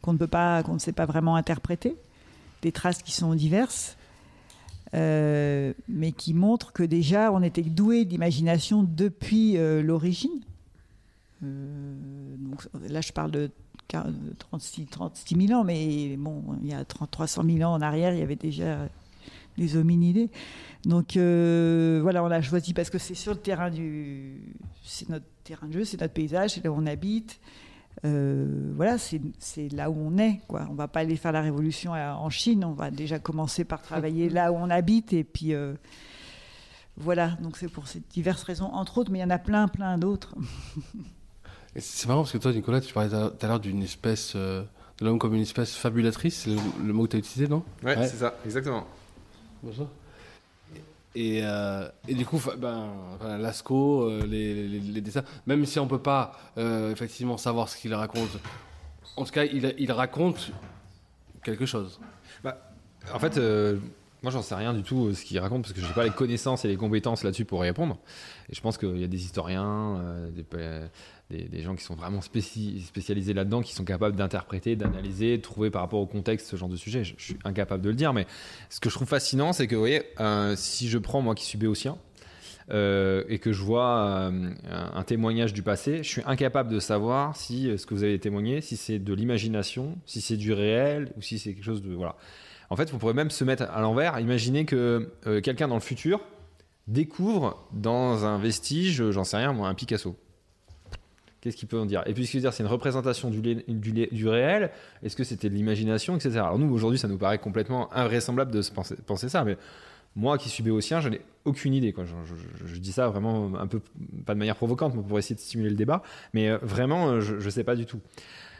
qu'on 0.00 0.12
ne 0.12 0.18
peut 0.18 0.26
pas, 0.26 0.62
qu'on 0.62 0.74
ne 0.74 0.78
sait 0.78 0.92
pas 0.92 1.06
vraiment 1.06 1.36
interpréter, 1.36 1.96
des 2.62 2.72
traces 2.72 3.02
qui 3.02 3.12
sont 3.12 3.34
diverses, 3.34 3.96
euh, 4.94 5.72
mais 5.88 6.12
qui 6.12 6.34
montrent 6.34 6.72
que 6.72 6.82
déjà 6.82 7.32
on 7.32 7.42
était 7.42 7.62
doué 7.62 8.04
d'imagination 8.04 8.82
depuis 8.82 9.56
euh, 9.56 9.82
l'origine. 9.82 10.40
Euh, 11.42 12.36
là, 12.88 13.00
je 13.00 13.12
parle 13.12 13.30
de 13.30 13.50
36, 14.38 14.86
36 14.86 15.46
000 15.46 15.60
ans, 15.60 15.64
mais 15.64 16.16
bon, 16.16 16.42
il 16.62 16.70
y 16.70 16.74
a 16.74 16.84
300 16.84 17.42
000 17.44 17.68
ans 17.68 17.74
en 17.74 17.80
arrière, 17.80 18.12
il 18.14 18.20
y 18.20 18.22
avait 18.22 18.36
déjà 18.36 18.88
des 19.58 19.76
hominidés. 19.76 20.30
Donc 20.84 21.16
euh, 21.16 22.00
voilà, 22.02 22.24
on 22.24 22.28
l'a 22.28 22.42
choisi 22.42 22.72
parce 22.72 22.90
que 22.90 22.98
c'est 22.98 23.14
sur 23.14 23.32
le 23.32 23.38
terrain 23.38 23.70
du, 23.70 24.40
c'est 24.82 25.08
notre 25.08 25.26
terrain 25.44 25.66
de 25.66 25.72
jeu, 25.72 25.84
c'est 25.84 26.00
notre 26.00 26.14
paysage, 26.14 26.52
c'est 26.52 26.64
là 26.64 26.72
où 26.72 26.76
on 26.76 26.86
habite. 26.86 27.38
Euh, 28.04 28.72
voilà, 28.74 28.96
c'est 28.96 29.20
là 29.72 29.90
où 29.90 29.96
on 29.96 30.16
est. 30.16 30.40
Quoi. 30.48 30.66
On 30.70 30.74
va 30.74 30.88
pas 30.88 31.00
aller 31.00 31.16
faire 31.16 31.32
la 31.32 31.42
révolution 31.42 31.92
en 31.92 32.30
Chine, 32.30 32.64
on 32.64 32.72
va 32.72 32.90
déjà 32.90 33.18
commencer 33.18 33.64
par 33.64 33.82
travailler 33.82 34.30
là 34.30 34.52
où 34.52 34.56
on 34.56 34.70
habite 34.70 35.12
et 35.12 35.24
puis 35.24 35.52
voilà. 36.96 37.32
Donc 37.42 37.58
c'est 37.58 37.68
pour 37.68 37.88
ces 37.88 38.00
diverses 38.10 38.42
raisons, 38.42 38.72
entre 38.72 38.98
autres, 38.98 39.10
mais 39.12 39.18
il 39.18 39.22
y 39.22 39.24
en 39.24 39.30
a 39.30 39.38
plein, 39.38 39.68
plein 39.68 39.98
d'autres. 39.98 40.34
C'est 41.76 42.06
marrant 42.06 42.22
parce 42.22 42.32
que 42.32 42.38
toi, 42.38 42.52
Nicolas, 42.52 42.80
tu 42.80 42.92
parlais 42.92 43.08
tout 43.08 43.16
à 43.16 43.46
l'heure 43.46 43.60
d'une 43.60 43.82
espèce, 43.82 44.34
euh, 44.36 44.62
de 44.98 45.06
l'homme 45.06 45.18
comme 45.18 45.34
une 45.34 45.42
espèce 45.42 45.74
fabulatrice, 45.74 46.42
c'est 46.44 46.50
le, 46.50 46.92
mot 46.92 47.04
que 47.04 47.12
tu 47.12 47.16
as 47.16 47.18
utilisé, 47.20 47.48
non? 47.48 47.62
Ouais, 47.82 47.96
c'est 48.06 48.18
ça, 48.18 48.34
exactement. 48.44 48.86
Bonjour. 49.62 49.88
Et, 51.14 51.40
euh, 51.42 51.88
et, 52.08 52.14
du 52.14 52.26
coup, 52.26 52.40
ben, 52.58 52.88
Lascaux, 53.38 54.02
euh, 54.02 54.26
les, 54.26 55.00
dessins, 55.00 55.24
même 55.46 55.64
si 55.64 55.78
on 55.78 55.84
ne 55.84 55.90
peut 55.90 56.02
pas 56.02 56.32
effectivement 56.56 57.38
savoir 57.38 57.68
ce 57.68 57.76
qu'il 57.76 57.94
raconte, 57.94 58.38
en 59.16 59.24
tout 59.24 59.32
cas, 59.32 59.44
il, 59.44 59.74
il 59.78 59.92
raconte 59.92 60.52
quelque 61.42 61.66
chose. 61.66 62.00
Bah, 62.44 62.58
en 63.12 63.18
fait, 63.18 63.38
Moi, 64.22 64.30
j'en 64.30 64.42
sais 64.42 64.54
rien 64.54 64.72
du 64.72 64.84
tout 64.84 65.06
euh, 65.06 65.14
ce 65.14 65.24
qu'il 65.24 65.38
raconte 65.40 65.62
parce 65.62 65.72
que 65.72 65.80
je 65.80 65.86
n'ai 65.86 65.92
pas 65.92 66.04
les 66.04 66.10
connaissances 66.10 66.64
et 66.64 66.68
les 66.68 66.76
compétences 66.76 67.24
là-dessus 67.24 67.44
pour 67.44 67.64
y 67.64 67.68
répondre. 67.68 67.98
Et 68.48 68.54
je 68.54 68.60
pense 68.60 68.78
qu'il 68.78 68.96
y 68.98 69.02
a 69.02 69.08
des 69.08 69.24
historiens, 69.24 69.96
euh, 69.96 70.30
des, 70.30 70.44
euh, 70.54 70.86
des, 71.30 71.62
gens 71.62 71.74
qui 71.74 71.84
sont 71.84 71.94
vraiment 71.94 72.20
spéci- 72.20 72.84
spécialisés 72.84 73.32
là-dedans, 73.32 73.62
qui 73.62 73.74
sont 73.74 73.84
capables 73.84 74.16
d'interpréter, 74.16 74.76
d'analyser, 74.76 75.38
de 75.38 75.42
trouver 75.42 75.70
par 75.70 75.82
rapport 75.82 76.00
au 76.00 76.06
contexte 76.06 76.48
ce 76.48 76.56
genre 76.56 76.68
de 76.68 76.76
sujet. 76.76 77.04
Je, 77.04 77.14
suis 77.18 77.36
incapable 77.44 77.82
de 77.82 77.88
le 77.88 77.94
dire, 77.94 78.12
mais 78.12 78.26
ce 78.68 78.80
que 78.80 78.90
je 78.90 78.94
trouve 78.94 79.08
fascinant, 79.08 79.52
c'est 79.52 79.66
que, 79.66 79.74
vous 79.74 79.80
voyez, 79.80 80.02
euh, 80.20 80.54
si 80.56 80.88
je 80.88 80.98
prends 80.98 81.22
moi 81.22 81.34
qui 81.34 81.44
suis 81.44 81.58
béotien, 81.58 81.96
euh, 82.70 83.24
et 83.28 83.38
que 83.38 83.52
je 83.52 83.62
vois 83.62 84.30
euh, 84.30 84.50
un, 84.70 85.02
témoignage 85.02 85.52
du 85.52 85.62
passé, 85.62 85.98
je 85.98 86.08
suis 86.08 86.22
incapable 86.26 86.70
de 86.70 86.78
savoir 86.78 87.36
si 87.36 87.76
ce 87.76 87.86
que 87.86 87.94
vous 87.94 88.04
avez 88.04 88.18
témoigné, 88.18 88.60
si 88.60 88.76
c'est 88.76 88.98
de 88.98 89.12
l'imagination, 89.14 89.98
si 90.06 90.20
c'est 90.20 90.36
du 90.36 90.52
réel 90.52 91.12
ou 91.16 91.22
si 91.22 91.38
c'est 91.38 91.54
quelque 91.54 91.64
chose 91.64 91.82
de 91.82 91.92
voilà. 91.92 92.16
En 92.70 92.76
fait, 92.76 92.90
vous 92.90 92.98
pourrez 92.98 93.14
même 93.14 93.30
se 93.30 93.44
mettre 93.44 93.64
à 93.64 93.80
l'envers. 93.80 94.18
Imaginez 94.20 94.64
que 94.64 95.10
quelqu'un 95.42 95.68
dans 95.68 95.74
le 95.74 95.82
futur 95.82 96.20
découvre 96.86 97.68
dans 97.72 98.24
un 98.24 98.38
vestige, 98.38 99.10
j'en 99.10 99.24
sais 99.24 99.36
rien, 99.36 99.52
moi, 99.52 99.68
un 99.68 99.74
Picasso. 99.74 100.16
Qu'est-ce 101.42 101.56
qu'il 101.56 101.68
peut 101.68 101.78
en 101.78 101.84
dire? 101.84 102.02
Et 102.06 102.14
puis, 102.14 102.24
ce 102.24 102.30
qu'il 102.30 102.38
veut 102.40 102.42
dire, 102.44 102.52
c'est 102.54 102.62
une 102.62 102.68
représentation 102.70 103.28
du, 103.28 103.42
lé- 103.42 103.64
du, 103.68 103.92
lé- 103.92 104.08
du 104.12 104.26
réel. 104.28 104.70
Est-ce 105.02 105.16
que 105.16 105.24
c'était 105.24 105.50
de 105.50 105.54
l'imagination, 105.54 106.14
etc. 106.16 106.36
Alors 106.38 106.58
nous, 106.58 106.72
aujourd'hui, 106.72 106.98
ça 106.98 107.08
nous 107.08 107.18
paraît 107.18 107.38
complètement 107.38 107.92
invraisemblable 107.92 108.50
de 108.52 108.62
se 108.62 108.70
penser, 108.70 108.94
penser 109.04 109.28
ça, 109.28 109.44
mais 109.44 109.58
moi 110.14 110.38
qui 110.38 110.48
suis 110.48 110.62
béotien, 110.62 111.00
je 111.00 111.08
n'ai 111.08 111.20
aucune 111.44 111.74
idée. 111.74 111.92
Quoi. 111.92 112.04
Je, 112.04 112.12
je- 112.34 112.64
je- 112.66 112.74
je 112.74 112.80
dis 112.80 112.92
ça 112.92 113.08
vraiment 113.08 113.52
un 113.58 113.66
peu, 113.66 113.80
pas 114.24 114.34
de 114.34 114.38
manière 114.38 114.56
provocante, 114.56 114.94
mais 114.94 115.02
pour 115.02 115.18
essayer 115.18 115.34
de 115.34 115.40
stimuler 115.40 115.70
le 115.70 115.76
débat, 115.76 116.02
mais 116.32 116.48
euh, 116.48 116.58
vraiment, 116.62 117.08
euh, 117.08 117.20
je 117.20 117.34
ne 117.34 117.50
sais 117.50 117.64
pas 117.64 117.74
du 117.76 117.86
tout. 117.86 117.98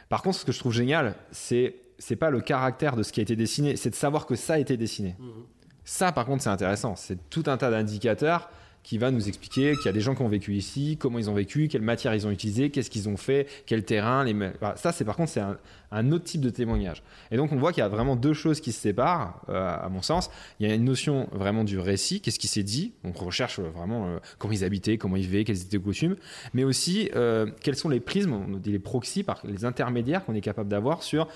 Par 0.09 0.23
contre, 0.23 0.39
ce 0.39 0.45
que 0.45 0.51
je 0.53 0.59
trouve 0.59 0.73
génial, 0.73 1.15
c'est 1.31 1.77
c'est 1.99 2.17
pas 2.17 2.31
le 2.31 2.41
caractère 2.41 2.97
de 2.97 3.05
ce 3.05 3.13
qui 3.13 3.21
a 3.21 3.23
été 3.23 3.37
dessiné, 3.37 3.77
c'est 3.77 3.91
de 3.91 3.95
savoir 3.95 4.27
que 4.27 4.35
ça 4.35 4.55
a 4.55 4.59
été 4.59 4.77
dessiné. 4.77 5.15
Ça, 5.85 6.11
par 6.11 6.27
contre, 6.27 6.43
c'est 6.43 6.51
intéressant. 6.51 6.97
C'est 6.97 7.31
tout 7.31 7.45
un 7.47 7.57
tas 7.57 7.71
d'indicateurs 7.71 8.51
qui 8.83 8.99
va 8.99 9.11
nous 9.11 9.29
expliquer 9.29 9.75
qu'il 9.77 9.87
y 9.87 9.89
a 9.89 9.93
des 9.93 10.01
gens 10.01 10.15
qui 10.15 10.23
ont 10.23 10.29
vécu 10.29 10.55
ici, 10.55 10.97
comment 10.99 11.19
ils 11.19 11.31
ont 11.31 11.35
vécu, 11.35 11.69
quelle 11.69 11.83
matière 11.83 12.15
ils 12.15 12.27
ont 12.27 12.31
utilisé, 12.31 12.71
qu'est-ce 12.71 12.91
qu'ils 12.91 13.09
ont 13.09 13.17
fait, 13.17 13.47
quel 13.67 13.85
terrain. 13.85 14.25
Les... 14.25 14.35
ça, 14.77 14.93
c'est 14.93 15.05
par 15.05 15.17
contre, 15.17 15.31
c'est 15.31 15.43
un, 15.91 16.13
autre 16.13 16.25
type 16.25 16.41
de 16.41 16.51
témoignage. 16.51 17.03
Et 17.31 17.37
donc, 17.37 17.53
on 17.53 17.57
voit 17.57 17.73
qu'il 17.73 17.81
y 17.81 17.85
a 17.85 17.89
vraiment 17.89 18.17
deux 18.17 18.33
choses 18.33 18.61
qui 18.61 18.73
se 18.73 18.81
séparent, 18.81 19.41
euh, 19.49 19.77
à 19.77 19.89
mon 19.89 20.03
sens. 20.03 20.31
Il 20.59 20.67
y 20.67 20.71
a 20.71 20.75
une 20.75 20.85
notion 20.85 21.29
vraiment 21.33 21.65
du 21.65 21.79
récit, 21.79 22.21
qu'est-ce 22.21 22.39
qui 22.39 22.49
s'est 22.49 22.63
dit. 22.63 22.93
On 23.05 23.13
recherche 23.13 23.59
euh, 23.61 23.71
vraiment 23.75 24.07
euh, 24.07 24.19
comment 24.39 24.53
ils 24.53 24.65
habitaient, 24.65 24.99
comment 24.99 25.17
ils 25.17 25.23
vivaient, 25.23 25.45
quels 25.45 25.61
étaient 25.61 25.77
les 25.77 25.83
coutumes, 25.83 26.17
mais 26.55 26.65
aussi 26.65 27.11
quels 27.61 27.77
sont 27.77 27.89
les 27.89 28.01
prismes, 28.01 28.33
on 28.33 28.57
dit 28.57 28.73
les 28.73 28.79
proxys, 28.79 29.25
les 29.45 29.65
intermédiaires 29.65 30.25
qu'on 30.25 30.35
est 30.35 30.41
capable 30.41 30.69
d'avoir 30.69 31.03
sur 31.03 31.29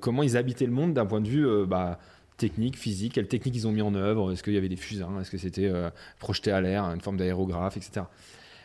comment 0.00 0.22
ils 0.22 0.36
habitaient 0.36 0.66
le 0.66 0.72
monde 0.72 0.94
d'un 0.94 1.06
point 1.06 1.20
de 1.20 1.28
vue 1.28 1.66
bah, 1.66 1.98
technique, 2.40 2.76
physique, 2.76 3.12
quelles 3.12 3.28
techniques 3.28 3.54
ils 3.54 3.68
ont 3.68 3.72
mis 3.72 3.82
en 3.82 3.94
œuvre, 3.94 4.32
est-ce 4.32 4.42
qu'il 4.42 4.54
y 4.54 4.56
avait 4.56 4.70
des 4.70 4.76
fusains, 4.76 5.20
est-ce 5.20 5.30
que 5.30 5.38
c'était 5.38 5.68
euh, 5.68 5.90
projeté 6.18 6.50
à 6.50 6.60
l'air, 6.60 6.84
une 6.84 7.00
forme 7.00 7.18
d'aérographe, 7.18 7.76
etc. 7.76 8.06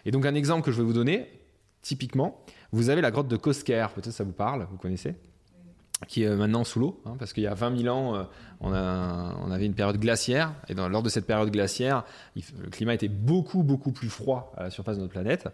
Et 0.06 0.12
donc 0.12 0.26
un 0.26 0.34
exemple 0.34 0.64
que 0.64 0.72
je 0.72 0.78
vais 0.78 0.84
vous 0.84 0.94
donner, 0.94 1.28
typiquement, 1.82 2.40
vous 2.72 2.90
avez 2.90 3.02
la 3.02 3.12
grotte 3.12 3.28
de 3.28 3.38
Kosker, 3.38 3.88
peut-être 3.94 4.12
ça 4.14 4.24
vous 4.24 4.32
parle, 4.32 4.66
vous 4.72 4.78
connaissez 4.78 5.16
qui 6.10 6.24
est 6.24 6.28
euh, 6.28 6.36
maintenant 6.36 6.64
sous 6.66 6.80
l'eau, 6.80 7.02
hein, 7.06 7.16
parce 7.18 7.32
qu'il 7.32 7.44
y 7.44 7.48
a 7.48 7.54
20 7.54 7.78
000 7.84 7.96
ans, 7.96 8.16
euh, 8.16 8.24
on, 8.60 9.52
avait 9.52 9.66
une 9.66 9.74
période 9.76 9.98
glaciaire, 9.98 10.54
et 10.68 10.74
dans- 10.74 10.90
lors 10.90 11.04
de 11.04 11.10
cette 11.10 11.26
période 11.26 11.50
glaciaire, 11.50 12.04
le 12.36 12.70
climat 12.70 12.94
était 12.94 13.08
beaucoup, 13.08 13.64
beaucoup 13.64 13.92
plus 13.92 14.10
froid 14.10 14.54
à 14.58 14.64
la 14.64 14.70
surface 14.72 14.98
de 14.98 15.02
notre 15.02 15.14
planète, 15.14 15.48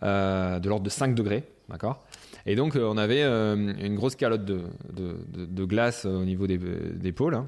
de 0.00 0.68
l'ordre 0.68 0.84
de 0.84 0.90
5 0.90 1.14
degrés, 1.14 1.44
d'accord 1.68 2.02
Et 2.46 2.56
donc, 2.56 2.76
euh, 2.76 2.86
on 2.86 2.96
avait 2.96 3.22
euh, 3.22 3.54
une 3.54 3.94
grosse 3.94 4.16
calotte 4.16 4.44
de, 4.44 5.64
glace 5.64 6.04
euh, 6.04 6.16
au 6.16 6.24
niveau 6.24 6.46
des, 6.46 7.12
pôles, 7.12 7.34
hein, 7.34 7.46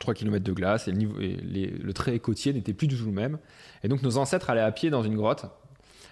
3 0.00 0.14
km 0.14 0.44
de 0.44 0.52
glace, 0.52 0.88
et, 0.88 0.92
le, 0.92 0.96
niveau, 0.96 1.92
trait 1.92 2.18
côtier 2.18 2.52
n'était 2.52 2.72
plus 2.72 2.86
du 2.86 2.96
tout 2.96 3.06
le 3.06 3.12
même. 3.12 3.38
Et 3.82 3.88
donc, 3.88 4.02
nos 4.02 4.16
ancêtres 4.16 4.48
allaient 4.50 4.60
à 4.60 4.72
pied 4.72 4.90
dans 4.90 5.02
une 5.02 5.16
grotte, 5.16 5.44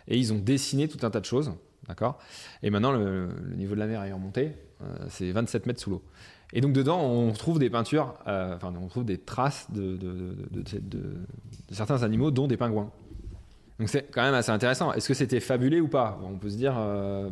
et 0.08 0.18
ils 0.18 0.32
ont 0.32 0.38
dessiné 0.38 0.88
tout 0.88 1.04
un 1.06 1.10
tas 1.10 1.20
de 1.20 1.24
choses, 1.24 1.52
d'accord? 1.88 2.18
Et 2.62 2.70
maintenant, 2.70 2.92
le, 2.92 3.28
niveau 3.56 3.74
de 3.74 3.80
la 3.80 3.86
mer 3.86 4.04
est 4.04 4.12
remonté, 4.12 4.52
euh, 4.82 5.06
c'est 5.08 5.30
27 5.30 5.66
mètres 5.66 5.80
sous 5.80 5.90
l'eau. 5.90 6.02
Et 6.52 6.60
donc 6.60 6.72
dedans, 6.72 7.00
on 7.00 7.32
trouve 7.32 7.58
des 7.58 7.70
peintures, 7.70 8.14
enfin, 8.24 8.72
on 8.80 8.86
trouve 8.86 9.04
des 9.04 9.18
traces 9.18 9.66
de, 9.72 9.98
certains 11.72 12.04
animaux, 12.04 12.30
dont 12.30 12.46
des 12.46 12.56
pingouins. 12.56 12.92
Donc 13.80 13.88
c'est 13.88 14.04
quand 14.12 14.22
même 14.22 14.32
assez 14.34 14.52
intéressant. 14.52 14.92
Est-ce 14.92 15.08
que 15.08 15.14
c'était 15.14 15.40
fabulé 15.40 15.80
ou 15.80 15.88
pas? 15.88 16.20
On 16.22 16.38
peut 16.38 16.48
se 16.48 16.56
dire, 16.56 16.74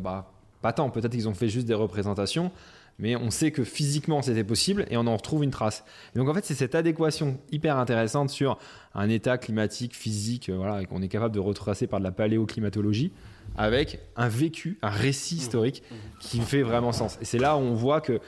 bah, 0.00 0.34
pas 0.64 0.72
tant. 0.72 0.88
Peut-être 0.88 1.12
qu'ils 1.12 1.28
ont 1.28 1.34
fait 1.34 1.50
juste 1.50 1.66
des 1.66 1.74
représentations, 1.74 2.50
mais 2.98 3.16
on 3.16 3.30
sait 3.30 3.50
que 3.50 3.64
physiquement 3.64 4.22
c'était 4.22 4.44
possible 4.44 4.86
et 4.88 4.96
on 4.96 5.06
en 5.06 5.14
retrouve 5.14 5.44
une 5.44 5.50
trace. 5.50 5.84
Donc 6.16 6.26
en 6.26 6.32
fait, 6.32 6.42
c'est 6.42 6.54
cette 6.54 6.74
adéquation 6.74 7.36
hyper 7.52 7.76
intéressante 7.76 8.30
sur 8.30 8.56
un 8.94 9.10
état 9.10 9.36
climatique, 9.36 9.94
physique, 9.94 10.48
euh, 10.48 10.56
voilà, 10.56 10.82
qu'on 10.86 11.02
est 11.02 11.08
capable 11.08 11.34
de 11.34 11.40
retracer 11.40 11.86
par 11.86 11.98
de 11.98 12.04
la 12.04 12.12
paléoclimatologie, 12.12 13.12
avec 13.58 14.00
un 14.16 14.28
vécu, 14.28 14.78
un 14.80 14.88
récit 14.88 15.36
historique 15.36 15.82
qui 16.18 16.40
fait 16.40 16.62
vraiment 16.62 16.92
sens. 16.92 17.18
Et 17.20 17.26
c'est 17.26 17.38
là 17.38 17.58
où 17.58 17.60
on 17.60 17.74
voit 17.74 18.00
que 18.00 18.18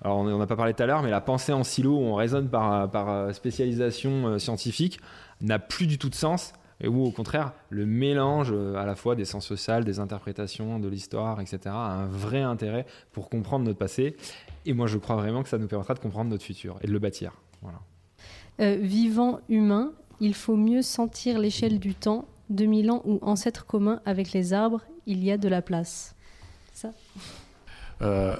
alors 0.00 0.16
on 0.16 0.38
n'a 0.38 0.46
pas 0.46 0.56
parlé 0.56 0.72
tout 0.72 0.82
à 0.82 0.86
l'heure, 0.86 1.02
mais 1.02 1.10
la 1.10 1.20
pensée 1.20 1.52
en 1.52 1.62
silo, 1.62 1.90
où 1.90 2.00
on 2.00 2.14
raisonne 2.14 2.48
par, 2.48 2.90
par 2.90 3.10
euh, 3.10 3.32
spécialisation 3.34 4.28
euh, 4.28 4.38
scientifique, 4.38 4.98
n'a 5.42 5.58
plus 5.58 5.86
du 5.86 5.98
tout 5.98 6.08
de 6.08 6.14
sens. 6.14 6.54
Et 6.82 6.88
où 6.88 7.04
au 7.04 7.10
contraire, 7.12 7.52
le 7.70 7.86
mélange 7.86 8.50
euh, 8.52 8.74
à 8.74 8.84
la 8.84 8.96
fois 8.96 9.14
des 9.14 9.24
sciences 9.24 9.46
sociales, 9.46 9.84
des 9.84 10.00
interprétations, 10.00 10.80
de 10.80 10.88
l'histoire, 10.88 11.40
etc., 11.40 11.60
a 11.66 11.92
un 11.92 12.06
vrai 12.06 12.42
intérêt 12.42 12.86
pour 13.12 13.30
comprendre 13.30 13.64
notre 13.64 13.78
passé. 13.78 14.16
Et 14.66 14.74
moi, 14.74 14.88
je 14.88 14.98
crois 14.98 15.16
vraiment 15.16 15.42
que 15.44 15.48
ça 15.48 15.58
nous 15.58 15.68
permettra 15.68 15.94
de 15.94 16.00
comprendre 16.00 16.30
notre 16.30 16.44
futur 16.44 16.78
et 16.82 16.88
de 16.88 16.92
le 16.92 16.98
bâtir. 16.98 17.32
Voilà. 17.62 17.80
Euh, 18.60 18.76
vivant 18.80 19.40
humain, 19.48 19.92
il 20.20 20.34
faut 20.34 20.56
mieux 20.56 20.82
sentir 20.82 21.38
l'échelle 21.38 21.78
du 21.78 21.94
temps, 21.94 22.26
2000 22.50 22.90
ans 22.90 23.02
ou 23.04 23.18
ancêtre 23.22 23.64
commun 23.64 24.00
avec 24.04 24.32
les 24.32 24.52
arbres, 24.52 24.82
il 25.06 25.22
y 25.22 25.30
a 25.30 25.38
de 25.38 25.48
la 25.48 25.62
place. 25.62 26.16
Ça 26.72 26.90
Euh, 28.02 28.34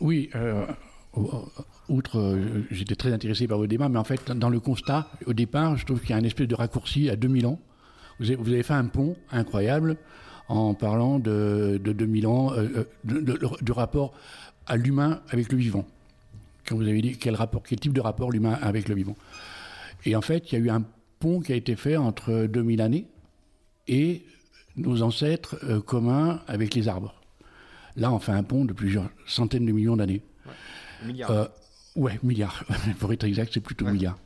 oui, 0.00 0.30
euh, 0.34 0.66
outre, 1.88 2.38
j'étais 2.70 2.96
très 2.96 3.12
intéressé 3.12 3.46
par 3.46 3.58
vos 3.58 3.66
débats, 3.68 3.88
mais 3.88 3.98
en 3.98 4.04
fait, 4.04 4.32
dans 4.32 4.48
le 4.48 4.58
constat, 4.58 5.08
au 5.26 5.32
départ, 5.32 5.76
je 5.76 5.86
trouve 5.86 6.00
qu'il 6.00 6.10
y 6.10 6.12
a 6.12 6.16
un 6.16 6.24
espèce 6.24 6.48
de 6.48 6.54
raccourci 6.54 7.08
à 7.08 7.16
2000 7.16 7.46
ans. 7.46 7.60
Vous 8.20 8.30
avez, 8.30 8.62
fait 8.62 8.74
un 8.74 8.86
pont 8.86 9.16
incroyable 9.32 9.96
en 10.48 10.74
parlant 10.74 11.18
de, 11.18 11.80
de 11.82 11.92
2000 11.92 12.26
ans, 12.26 12.52
euh, 12.52 12.68
euh, 12.76 12.84
de- 13.04 13.20
de- 13.20 13.38
du 13.62 13.72
rapport 13.72 14.12
à 14.66 14.76
l'humain 14.76 15.20
avec 15.30 15.50
le 15.50 15.58
vivant. 15.58 15.86
Quand 16.66 16.76
vous 16.76 16.82
avez 16.88 17.00
dit 17.02 17.18
quel, 17.18 17.34
rapport, 17.34 17.62
quel 17.62 17.78
type 17.80 17.92
de 17.92 18.00
rapport 18.00 18.30
l'humain 18.30 18.52
a 18.60 18.66
avec 18.66 18.88
le 18.88 18.94
vivant. 18.94 19.16
Et 20.06 20.14
en 20.16 20.20
fait, 20.22 20.50
il 20.52 20.58
y 20.58 20.62
a 20.62 20.64
eu 20.64 20.70
un 20.70 20.82
pont 21.18 21.40
qui 21.40 21.52
a 21.52 21.56
été 21.56 21.76
fait 21.76 21.96
entre 21.96 22.46
2000 22.46 22.80
années 22.80 23.06
et 23.88 24.22
nos 24.76 25.02
ancêtres 25.02 25.56
euh, 25.64 25.80
communs 25.80 26.40
avec 26.46 26.74
les 26.74 26.88
arbres. 26.88 27.14
Là, 27.96 28.12
on 28.12 28.18
fait 28.18 28.32
un 28.32 28.42
pont 28.42 28.64
de 28.64 28.72
plusieurs 28.72 29.08
centaines 29.26 29.66
de 29.66 29.72
millions 29.72 29.96
d'années. 29.96 30.22
Milliard. 31.04 31.30
Euh, 31.30 31.46
ouais, 31.96 32.18
milliards. 32.22 32.64
Pour 32.98 33.12
être 33.12 33.24
exact, 33.24 33.50
c'est 33.54 33.60
plutôt 33.60 33.86
milliards. 33.86 34.18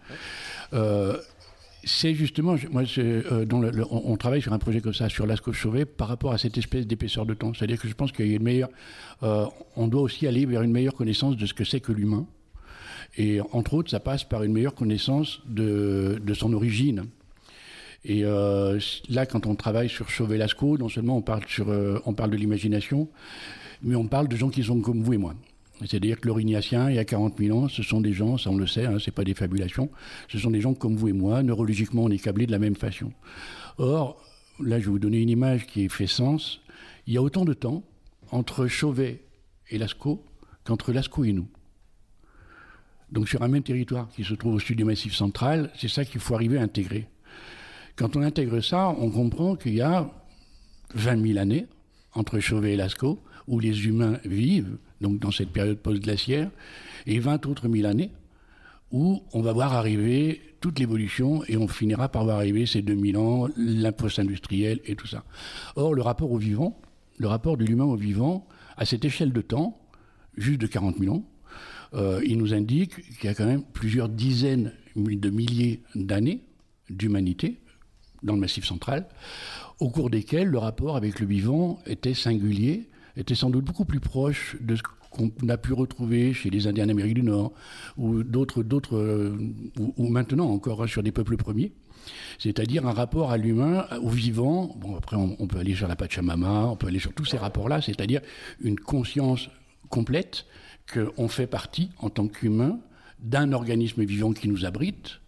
C'est 1.85 2.15
justement, 2.15 2.57
moi, 2.71 2.83
euh, 2.99 3.45
dans 3.45 3.61
le- 3.61 3.71
le- 3.71 3.85
on, 3.91 4.17
travaille 4.17 4.43
sur 4.43 4.53
un 4.53 4.59
projet 4.59 4.81
comme 4.81 4.95
ça, 4.95 5.09
sur 5.09 5.27
Lascaux 5.27 5.53
Chauvet, 5.53 5.85
par 5.85 6.09
rapport 6.09 6.33
à 6.33 6.39
cette 6.39 6.59
espèce 6.59 6.87
d'épaisseur 6.87 7.25
de 7.27 7.35
temps. 7.35 7.55
C'est-à-dire 7.55 7.81
que 7.81 7.89
je 7.89 7.95
pense 7.95 8.13
qu'il 8.13 8.27
y 8.27 8.33
a 8.33 8.37
une 8.37 8.43
meilleure. 8.43 8.69
euh, 9.23 9.47
on 9.77 9.89
doit 9.89 10.03
aussi 10.03 10.27
aller 10.27 10.45
vers 10.47 10.63
une 10.63 10.73
meilleure 10.73 10.95
connaissance 10.95 11.37
de 11.37 11.47
ce 11.47 11.55
que 11.55 11.65
c'est 11.65 11.81
que 11.81 11.93
l'humain. 11.93 12.27
Et 13.17 13.41
entre 13.53 13.75
autres, 13.75 13.91
ça 13.91 14.01
passe 14.01 14.25
par 14.25 14.43
une 14.43 14.53
meilleure 14.53 14.75
connaissance 14.75 15.41
de, 15.47 16.21
de 16.25 16.35
son 16.35 16.53
origine. 16.53 17.07
Et 18.05 18.25
euh, 18.25 18.79
là, 19.09 19.27
quand 19.27 19.47
on 19.47 19.55
travaille 19.55 19.89
sur 19.89 20.09
Chauvet-Lascaux, 20.09 20.79
non 20.79 20.89
seulement 20.89 21.17
on 21.17 21.23
parle, 21.23 21.43
sur, 21.49 21.69
euh, 21.69 22.01
on 22.07 22.13
parle 22.13 22.31
de 22.31 22.37
l'imagination, 22.37 23.09
mais 23.83 23.95
on 23.97 24.07
parle 24.07 24.29
de 24.29 24.37
gens 24.37 24.51
qui 24.51 24.63
sont 24.63 24.81
comme 24.81 25.03
vous 25.03 25.15
et 25.15 25.19
moi. 25.19 25.35
C'est-à-dire 25.81 26.21
que 26.21 26.27
l'Orignacien, 26.27 26.91
il 26.91 26.97
y 26.97 26.99
a 26.99 27.05
40 27.05 27.39
000 27.39 27.57
ans, 27.57 27.69
ce 27.69 27.83
sont 27.83 28.01
des 28.01 28.13
gens, 28.13 28.37
ça 28.37 28.51
on 28.51 28.57
le 28.57 28.67
sait, 28.67 28.87
hein, 28.87 28.99
c'est 29.03 29.13
pas 29.13 29.25
des 29.25 29.35
fabulations, 29.35 29.91
ce 30.29 30.39
sont 30.39 30.51
des 30.51 30.61
gens 30.61 30.75
comme 30.75 30.97
vous 30.97 31.09
et 31.09 31.13
moi, 31.13 31.43
neurologiquement 31.43 32.05
on 32.05 32.11
est 32.11 32.19
câblés 32.19 32.47
de 32.47 32.53
la 32.53 32.59
même 32.59 32.75
façon. 32.75 33.13
Or, 33.79 34.21
là 34.61 34.81
je 34.81 34.87
vais 34.87 34.91
vous 34.91 34.99
donner 34.99 35.21
une 35.21 35.29
image 35.29 35.67
qui 35.67 35.89
fait 35.89 36.09
sens, 36.09 36.61
il 37.07 37.15
y 37.15 37.17
a 37.17 37.23
autant 37.23 37.45
de 37.45 37.55
temps 37.55 37.85
entre 38.31 38.67
Chauvet 38.67 39.23
et 39.71 39.79
Lascaux 39.79 40.25
qu'entre 40.65 40.93
Lascaux 40.93 41.25
et 41.25 41.33
nous. 41.33 41.49
Donc 43.11 43.29
sur 43.29 43.43
un 43.43 43.49
même 43.49 43.63
territoire 43.63 44.09
qui 44.11 44.25
se 44.25 44.35
trouve 44.35 44.55
au 44.55 44.59
sud 44.59 44.77
du 44.77 44.85
Massif 44.85 45.15
central, 45.15 45.71
c'est 45.77 45.89
ça 45.89 46.05
qu'il 46.05 46.21
faut 46.21 46.35
arriver 46.35 46.59
à 46.59 46.63
intégrer. 46.63 47.07
Quand 47.97 48.17
on 48.17 48.23
intègre 48.23 48.61
ça, 48.61 48.89
on 48.89 49.11
comprend 49.11 49.57
qu'il 49.57 49.75
y 49.75 49.81
a 49.81 50.11
20 50.95 51.27
000 51.27 51.39
années 51.39 51.67
entre 52.13 52.39
Chauvet 52.41 52.75
et 52.75 52.77
Lascaux, 52.77 53.23
où 53.47 53.61
les 53.61 53.87
humains 53.87 54.19
vivent, 54.25 54.77
donc 55.01 55.19
dans 55.19 55.31
cette 55.31 55.51
période 55.51 55.79
post-glaciaire, 55.79 56.51
et 57.07 57.19
20 57.19 57.47
autres 57.47 57.69
mille 57.69 57.87
années, 57.87 58.11
où 58.91 59.23
on 59.33 59.43
va 59.43 59.53
voir 59.53 59.75
arriver 59.75 60.41
toute 60.61 60.79
l'évolution 60.79 61.45
et 61.47 61.57
on 61.57 61.69
finira 61.69 62.09
par 62.09 62.25
voir 62.25 62.39
arriver 62.39 62.67
ces 62.67 62.83
2000 62.83 63.17
ans, 63.17 63.49
la 63.57 63.93
post-industrielle 63.93 64.81
et 64.85 64.97
tout 64.97 65.07
ça. 65.07 65.25
Or, 65.77 65.95
le 65.95 66.03
rapport 66.03 66.33
au 66.33 66.39
vivant, 66.39 66.81
le 67.19 67.29
rapport 67.29 67.57
de 67.57 67.65
l'humain 67.65 67.85
au 67.85 67.97
vivant, 67.97 68.47
à 68.77 68.85
cette 68.85 69.05
échelle 69.05 69.33
de 69.33 69.41
temps, 69.41 69.79
juste 70.37 70.61
de 70.61 70.67
40 70.67 70.99
000 70.99 71.15
ans, 71.15 71.25
euh, 71.95 72.21
il 72.25 72.39
nous 72.39 72.55
indique 72.55 72.97
qu'il 73.19 73.25
y 73.25 73.29
a 73.29 73.35
quand 73.35 73.47
même 73.47 73.63
plusieurs 73.73 74.09
dizaines 74.09 74.73
de 74.97 75.31
milliers 75.31 75.83
d'années 75.95 76.43
d'humanité 76.91 77.61
dans 78.23 78.35
le 78.35 78.41
Massif 78.41 78.65
central, 78.65 79.07
au 79.79 79.91
cours 79.91 80.11
desquelles 80.11 80.49
le 80.49 80.59
rapport 80.59 80.97
avec 80.97 81.21
le 81.21 81.27
vivant 81.27 81.79
était 81.87 82.15
singulier, 82.15 82.89
était 83.19 83.35
sans 83.35 83.51
doute 83.51 83.65
beaucoup 83.65 83.85
plus 83.85 84.01
proche 84.01 84.57
de 84.61 84.77
ce 84.77 84.83
qu'on 85.11 85.31
a 85.49 85.57
pu 85.57 85.73
retrouver 85.73 86.33
chez 86.33 86.51
les 86.51 86.67
Indiens 86.67 86.87
d'Amérique 86.87 87.15
du 87.15 87.23
Nord 87.23 87.53
ou 87.97 88.23
d'autres, 88.23 88.63
d'autres, 88.63 88.97
euh, 88.97 89.37
ou, 89.79 90.09
maintenant 90.09 90.49
encore 90.49 90.83
hein, 90.83 90.87
sur 90.87 91.03
des 91.03 91.13
peuples 91.13 91.37
premiers. 91.37 91.73
C'est-à-dire 92.39 92.87
un 92.87 92.93
rapport 92.93 93.33
à 93.33 93.37
l'humain, 93.37 93.87
au 94.01 94.09
vivant. 94.09 94.75
Bon, 94.79 94.97
après, 94.97 95.17
on, 95.17 95.37
on 95.39 95.47
peut 95.47 95.59
aller 95.59 95.75
sur 95.75 95.89
la 95.89 95.97
Pachamama, 95.97 96.67
on 96.67 96.77
peut 96.77 96.87
aller 96.87 97.01
sur 97.01 97.13
tous 97.13 97.25
ces 97.25 97.37
rapports-là, 97.37 97.83
c'est-à-dire 97.83 98.21
une 98.61 98.79
conscience 98.79 99.51
complète 99.89 100.47
qu'on 100.93 101.29
fait 101.29 101.47
partie, 101.47 101.91
en 101.99 102.09
tant 102.09 102.29
qu'humain, 102.29 102.79
d'un 103.19 103.53
organisme 103.53 104.05
vivant 104.05 104.33
qui 104.33 104.49
nous 104.49 104.65
abrite. 104.65 105.21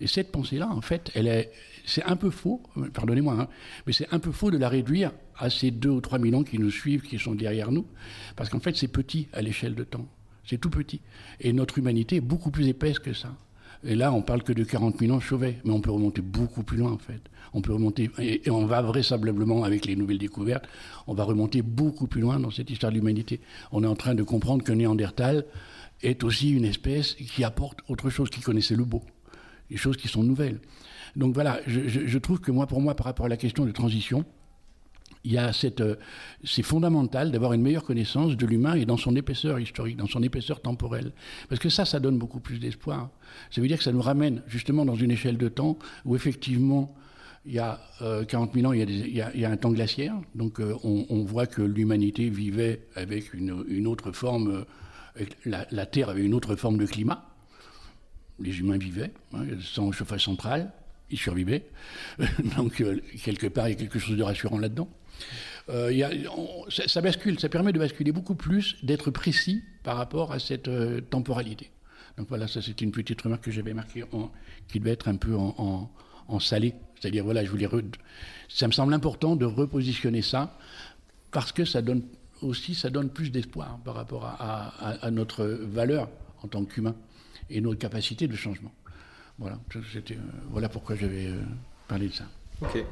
Et 0.00 0.06
cette 0.06 0.32
pensée-là, 0.32 0.68
en 0.68 0.82
fait, 0.82 1.10
elle 1.14 1.26
est, 1.26 1.52
c'est 1.86 2.04
un 2.04 2.16
peu 2.16 2.30
faux, 2.30 2.62
pardonnez-moi, 2.92 3.34
hein, 3.40 3.48
mais 3.86 3.92
c'est 3.92 4.12
un 4.12 4.18
peu 4.18 4.32
faux 4.32 4.50
de 4.50 4.58
la 4.58 4.68
réduire 4.68 5.12
à 5.38 5.50
ces 5.50 5.70
deux 5.70 5.90
ou 5.90 6.00
trois 6.00 6.18
mille 6.18 6.34
ans 6.34 6.42
qui 6.42 6.58
nous 6.58 6.70
suivent, 6.70 7.02
qui 7.02 7.18
sont 7.18 7.34
derrière 7.34 7.70
nous, 7.72 7.86
parce 8.36 8.48
qu'en 8.50 8.60
fait, 8.60 8.76
c'est 8.76 8.88
petit 8.88 9.28
à 9.32 9.42
l'échelle 9.42 9.74
de 9.74 9.84
temps. 9.84 10.06
C'est 10.44 10.58
tout 10.58 10.70
petit. 10.70 11.00
Et 11.40 11.52
notre 11.52 11.78
humanité 11.78 12.16
est 12.16 12.20
beaucoup 12.20 12.50
plus 12.50 12.68
épaisse 12.68 12.98
que 12.98 13.12
ça. 13.12 13.34
Et 13.84 13.94
là, 13.94 14.12
on 14.12 14.22
parle 14.22 14.42
que 14.42 14.52
de 14.52 14.64
40 14.64 14.98
000 14.98 15.12
ans 15.12 15.20
Chauvet, 15.20 15.58
mais 15.64 15.72
on 15.72 15.80
peut 15.80 15.90
remonter 15.90 16.22
beaucoup 16.22 16.62
plus 16.62 16.78
loin, 16.78 16.92
en 16.92 16.98
fait. 16.98 17.20
On 17.52 17.60
peut 17.60 17.72
remonter, 17.72 18.10
et, 18.18 18.50
on 18.50 18.66
va 18.66 18.82
vraisemblablement, 18.82 19.64
avec 19.64 19.86
les 19.86 19.96
nouvelles 19.96 20.18
découvertes, 20.18 20.66
on 21.06 21.14
va 21.14 21.24
remonter 21.24 21.62
beaucoup 21.62 22.06
plus 22.06 22.20
loin 22.20 22.40
dans 22.40 22.50
cette 22.50 22.70
histoire 22.70 22.90
de 22.90 22.96
l'humanité. 22.96 23.40
On 23.72 23.82
est 23.84 23.86
en 23.86 23.94
train 23.94 24.14
de 24.14 24.22
comprendre 24.22 24.64
que 24.64 24.72
Néandertal 24.72 25.44
est 26.02 26.24
aussi 26.24 26.50
une 26.50 26.64
espèce 26.64 27.14
qui 27.14 27.44
apporte 27.44 27.80
autre 27.88 28.10
chose, 28.10 28.30
qui 28.30 28.40
connaissait 28.40 28.76
le 28.76 28.84
beau, 28.84 29.02
des 29.70 29.76
choses 29.76 29.96
qui 29.96 30.08
sont 30.08 30.22
nouvelles. 30.22 30.58
Donc 31.14 31.34
voilà, 31.34 31.60
je, 31.66 31.88
je, 31.88 32.06
je 32.06 32.18
trouve 32.18 32.40
que 32.40 32.50
moi, 32.50 32.66
pour 32.66 32.80
moi, 32.80 32.94
par 32.94 33.06
rapport 33.06 33.26
à 33.26 33.28
la 33.28 33.36
question 33.36 33.64
de 33.64 33.72
transition, 33.72 34.24
il 35.26 35.32
y 35.32 35.38
a 35.38 35.52
cette, 35.52 35.80
euh, 35.80 35.96
c'est 36.44 36.62
fondamental 36.62 37.32
d'avoir 37.32 37.52
une 37.52 37.60
meilleure 37.60 37.82
connaissance 37.82 38.36
de 38.36 38.46
l'humain 38.46 38.74
et 38.74 38.86
dans 38.86 38.96
son 38.96 39.16
épaisseur 39.16 39.58
historique, 39.58 39.96
dans 39.96 40.06
son 40.06 40.22
épaisseur 40.22 40.62
temporelle. 40.62 41.12
Parce 41.48 41.60
que 41.60 41.68
ça, 41.68 41.84
ça 41.84 41.98
donne 41.98 42.16
beaucoup 42.16 42.38
plus 42.38 42.60
d'espoir. 42.60 43.10
Ça 43.50 43.60
veut 43.60 43.66
dire 43.66 43.76
que 43.76 43.84
ça 43.84 43.92
nous 43.92 44.00
ramène 44.00 44.42
justement 44.46 44.84
dans 44.84 44.94
une 44.94 45.10
échelle 45.10 45.36
de 45.36 45.48
temps 45.48 45.78
où 46.04 46.14
effectivement, 46.14 46.94
il 47.44 47.54
y 47.54 47.58
a 47.58 47.80
euh, 48.02 48.24
40 48.24 48.54
000 48.54 48.66
ans, 48.66 48.72
il 48.72 48.78
y 48.78 49.20
a, 49.20 49.30
il 49.34 49.40
y 49.40 49.44
a, 49.44 49.50
un 49.50 49.56
temps 49.56 49.72
glaciaire. 49.72 50.14
Donc 50.36 50.60
euh, 50.60 50.76
on, 50.84 51.24
voit 51.24 51.46
que 51.46 51.62
l'humanité 51.62 52.30
vivait 52.30 52.86
avec 52.94 53.34
une, 53.34 53.64
une 53.68 53.88
autre 53.88 54.12
forme, 54.12 54.64
euh, 55.18 55.24
la, 55.44 55.66
la, 55.72 55.86
Terre 55.86 56.08
avait 56.08 56.24
une 56.24 56.34
autre 56.34 56.54
forme 56.54 56.78
de 56.78 56.86
climat. 56.86 57.28
Les 58.38 58.60
humains 58.60 58.78
vivaient 58.78 59.12
hein, 59.32 59.44
sans 59.60 59.90
chauffage 59.90 60.24
central, 60.24 60.72
ils 61.10 61.18
survivaient. 61.18 61.66
Donc 62.56 62.80
euh, 62.80 63.00
quelque 63.22 63.46
part, 63.46 63.68
il 63.68 63.72
y 63.72 63.74
a 63.74 63.78
quelque 63.78 63.98
chose 63.98 64.16
de 64.16 64.22
rassurant 64.22 64.58
là-dedans. 64.58 64.88
Euh, 65.68 65.90
ça, 66.68 67.00
bascule, 67.00 67.40
ça 67.40 67.48
permet 67.48 67.72
de 67.72 67.78
basculer 67.78 68.12
beaucoup 68.12 68.34
plus, 68.34 68.76
d'être 68.84 69.10
précis 69.10 69.62
par 69.82 69.96
rapport 69.96 70.32
à 70.32 70.38
cette 70.38 70.68
euh, 70.68 71.00
temporalité. 71.00 71.70
Donc 72.16 72.28
voilà, 72.28 72.48
ça 72.48 72.62
c'est 72.62 72.80
une 72.80 72.92
petite 72.92 73.20
remarque 73.22 73.44
que 73.44 73.50
j'avais 73.50 73.74
marquée, 73.74 74.04
qui 74.68 74.80
devait 74.80 74.92
être 74.92 75.08
un 75.08 75.16
peu 75.16 75.34
en, 75.34 75.90
salé. 76.40 76.74
C'est-à-dire, 76.98 77.24
voilà, 77.24 77.44
je 77.44 77.50
voulais. 77.50 77.68
Ça 78.48 78.66
me 78.66 78.72
semble 78.72 78.94
important 78.94 79.36
de 79.36 79.44
repositionner 79.44 80.22
ça 80.22 80.56
parce 81.30 81.52
que 81.52 81.64
ça 81.64 81.82
donne 81.82 82.02
aussi, 82.40 82.74
ça 82.74 82.88
donne 82.88 83.10
plus 83.10 83.30
d'espoir 83.30 83.78
par 83.84 83.94
rapport 83.94 84.24
à, 84.24 85.10
notre 85.10 85.44
valeur 85.44 86.08
en 86.42 86.48
tant 86.48 86.64
qu'humain 86.64 86.94
et 87.50 87.60
notre 87.60 87.78
capacité 87.78 88.28
de 88.28 88.36
changement. 88.36 88.72
Voilà, 89.38 89.58
euh, 89.76 90.00
voilà 90.48 90.70
pourquoi 90.70 90.96
j'avais 90.96 91.28
parlé 91.86 92.08
de 92.08 92.14
ça. 92.14 92.24
Ok. 92.62 92.82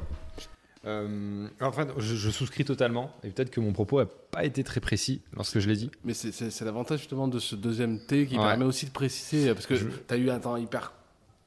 Euh, 0.85 1.47
enfin, 1.61 1.87
je, 1.97 2.15
je, 2.15 2.29
souscris 2.29 2.63
totalement, 2.63 3.11
et 3.23 3.29
peut-être 3.29 3.49
que 3.49 3.59
mon 3.59 3.73
propos 3.73 3.99
n'a 3.99 4.07
pas 4.31 4.45
été 4.45 4.63
très 4.63 4.79
précis 4.79 5.21
lorsque 5.33 5.59
je 5.59 5.67
l'ai 5.67 5.75
dit. 5.75 5.89
Mais 6.03 6.13
c'est 6.13 6.61
l'avantage 6.61 6.99
justement 6.99 7.27
de 7.27 7.39
ce 7.39 7.55
deuxième 7.55 7.99
T 8.05 8.27
qui 8.27 8.37
ouais. 8.37 8.43
permet 8.43 8.65
aussi 8.65 8.85
de 8.85 8.91
préciser, 8.91 9.53
parce 9.53 9.65
que 9.65 9.73
tu 9.73 10.13
as 10.13 10.17
eu 10.17 10.29
un 10.29 10.39
temps 10.39 10.57
hyper 10.57 10.93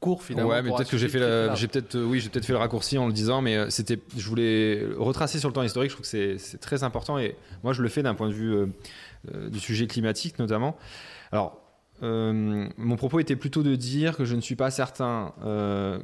court 0.01 0.22
finalement. 0.22 0.51
Ouais, 0.51 0.62
mais 0.62 0.70
peut-être 0.70 0.91
que 0.91 0.99
j'ai 0.99 1.09
fait, 1.09 1.18
la, 1.18 1.55
j'ai 1.55 1.68
peut-être, 1.68 1.97
euh, 1.97 2.05
oui, 2.05 2.20
j'ai 2.20 2.28
peut-être 2.28 2.47
fait 2.47 2.53
le 2.53 2.59
raccourci 2.59 2.99
en 2.99 3.07
le 3.07 3.12
disant, 3.12 3.43
mais 3.43 3.57
euh, 3.57 3.70
c'était, 3.70 3.99
je 4.16 4.28
voulais 4.28 4.86
retracer 4.97 5.39
sur 5.39 5.49
le 5.49 5.55
temps 5.55 5.62
historique. 5.62 5.91
Je 5.91 5.97
trouve 5.97 6.09
que 6.09 6.39
c'est 6.39 6.59
très 6.59 6.84
important, 6.84 7.18
et 7.18 7.36
moi 7.62 7.72
je 7.72 7.82
le 7.82 7.89
fais 7.89 8.03
d'un 8.03 8.14
point 8.14 8.28
de 8.28 8.34
vue 8.34 8.55
euh, 8.55 9.49
du 9.49 9.59
sujet 9.59 9.86
climatique 9.86 10.39
notamment. 10.39 10.76
Alors, 11.32 11.61
euh, 12.03 12.68
mon 12.76 12.97
propos 12.97 13.18
était 13.18 13.36
plutôt 13.36 13.62
de 13.62 13.74
dire 13.74 14.16
que 14.16 14.24
je 14.24 14.36
ne 14.36 14.41
suis 14.41 14.57
pas 14.57 14.70
certain 14.70 15.32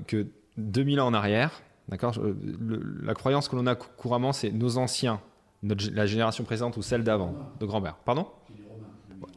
que 0.06 0.26
2000 0.56 1.00
ans 1.00 1.06
en 1.06 1.14
arrière, 1.14 1.62
d'accord, 1.88 2.14
la 3.02 3.14
croyance 3.14 3.48
que 3.48 3.56
l'on 3.56 3.66
a 3.66 3.74
couramment, 3.74 4.32
c'est 4.32 4.50
nos 4.50 4.78
anciens, 4.78 5.20
notre, 5.62 5.90
la 5.92 6.06
génération 6.06 6.44
présente 6.44 6.76
ou 6.76 6.82
celle 6.82 7.04
d'avant, 7.04 7.34
de 7.60 7.66
grand-père. 7.66 7.96
Pardon? 8.04 8.26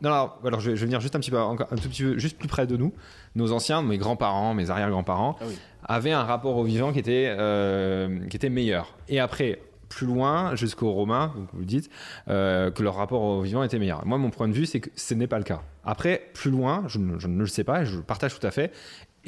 Non, 0.01 0.09
non, 0.09 0.31
alors 0.45 0.59
je 0.59 0.71
vais, 0.71 0.75
je 0.75 0.81
vais, 0.81 0.87
venir 0.87 0.99
juste 0.99 1.15
un 1.15 1.19
petit 1.19 1.31
peu, 1.31 1.39
encore, 1.39 1.67
un 1.71 1.75
tout 1.75 1.89
petit 1.89 2.03
peu, 2.03 2.17
juste 2.17 2.37
plus 2.37 2.47
près 2.47 2.67
de 2.67 2.77
nous. 2.77 2.93
Nos 3.35 3.51
anciens, 3.51 3.81
mes 3.81 3.97
grands-parents, 3.97 4.53
mes 4.53 4.69
arrière-grands-parents, 4.69 5.37
ah 5.39 5.45
oui. 5.47 5.57
avaient 5.83 6.11
un 6.11 6.23
rapport 6.23 6.57
au 6.57 6.63
vivant 6.63 6.91
qui 6.91 6.99
était, 6.99 7.33
euh, 7.37 8.19
qui 8.27 8.35
était 8.35 8.49
meilleur. 8.49 8.95
Et 9.07 9.19
après, 9.19 9.61
plus 9.89 10.05
loin, 10.05 10.55
jusqu'aux 10.55 10.91
Romains, 10.91 11.33
donc 11.35 11.47
vous 11.53 11.59
le 11.59 11.65
dites, 11.65 11.89
euh, 12.27 12.71
que 12.71 12.83
leur 12.83 12.95
rapport 12.95 13.21
au 13.21 13.41
vivant 13.41 13.63
était 13.63 13.79
meilleur. 13.79 14.05
Moi, 14.05 14.17
mon 14.17 14.29
point 14.29 14.47
de 14.47 14.53
vue, 14.53 14.65
c'est 14.65 14.79
que 14.79 14.89
ce 14.95 15.13
n'est 15.13 15.27
pas 15.27 15.37
le 15.37 15.43
cas. 15.43 15.61
Après, 15.83 16.29
plus 16.33 16.51
loin, 16.51 16.83
je, 16.87 16.99
je, 17.17 17.27
ne 17.27 17.39
le 17.39 17.47
sais 17.47 17.63
pas, 17.63 17.85
je 17.85 17.97
le 17.97 18.03
partage 18.03 18.37
tout 18.37 18.45
à 18.45 18.51
fait. 18.51 18.71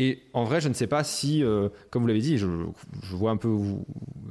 Et 0.01 0.23
en 0.33 0.45
vrai, 0.45 0.61
je 0.61 0.69
ne 0.69 0.73
sais 0.73 0.87
pas 0.87 1.03
si, 1.03 1.43
euh, 1.43 1.67
comme 1.91 2.03
vous 2.03 2.07
l'avez 2.07 2.21
dit, 2.21 2.37
je, 2.37 2.47
vois 3.11 3.31
un 3.31 3.37
peu 3.37 3.53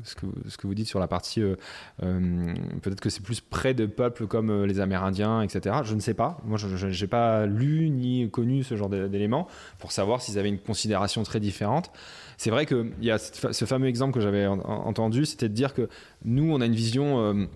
ce, 0.03 0.15
que, 0.15 0.67
vous 0.67 0.75
dites 0.75 0.89
sur 0.89 0.99
la 0.99 1.09
partie, 1.09 1.43
euh, 1.43 1.57
euh, 2.03 2.55
peut-être 2.81 3.03
que 3.03 3.11
c'est 3.11 3.23
plus 3.23 3.43
près 3.43 3.75
de 3.75 3.85
peuples 3.85 4.27
comme 4.27 4.65
les 4.65 4.81
Amérindiens, 4.81 5.43
etc. 5.43 5.77
Je 5.85 5.95
ne 5.95 6.01
sais 6.01 6.15
pas. 6.15 6.39
Moi, 6.47 6.57
je 6.57 6.87
n'ai 6.87 7.07
pas 7.07 7.45
lu 7.45 7.91
ni 7.91 8.31
connu 8.31 8.65
ce 8.65 8.77
genre 8.77 8.89
d'éléments 8.89 9.47
pour 9.79 9.93
savoir 9.93 10.23
s'ils 10.23 10.39
avaient 10.39 10.49
une 10.49 10.59
considération 10.59 11.23
très 11.23 11.39
différente. 11.39 11.91
C'est 12.39 12.51
vrai 12.51 12.65
qu'il 12.65 12.95
y 13.03 13.11
a 13.11 13.19
ce 13.19 13.65
fameux 13.67 13.89
exemple 13.89 14.15
que 14.15 14.21
j'avais 14.21 14.47
entendu, 14.47 15.27
c'était 15.27 15.51
de 15.51 15.55
dire 15.55 15.75
que 15.75 15.91
nous, 16.25 16.51
on 16.51 16.63
a 16.63 16.67
une 16.67 16.75
vision 16.75 17.47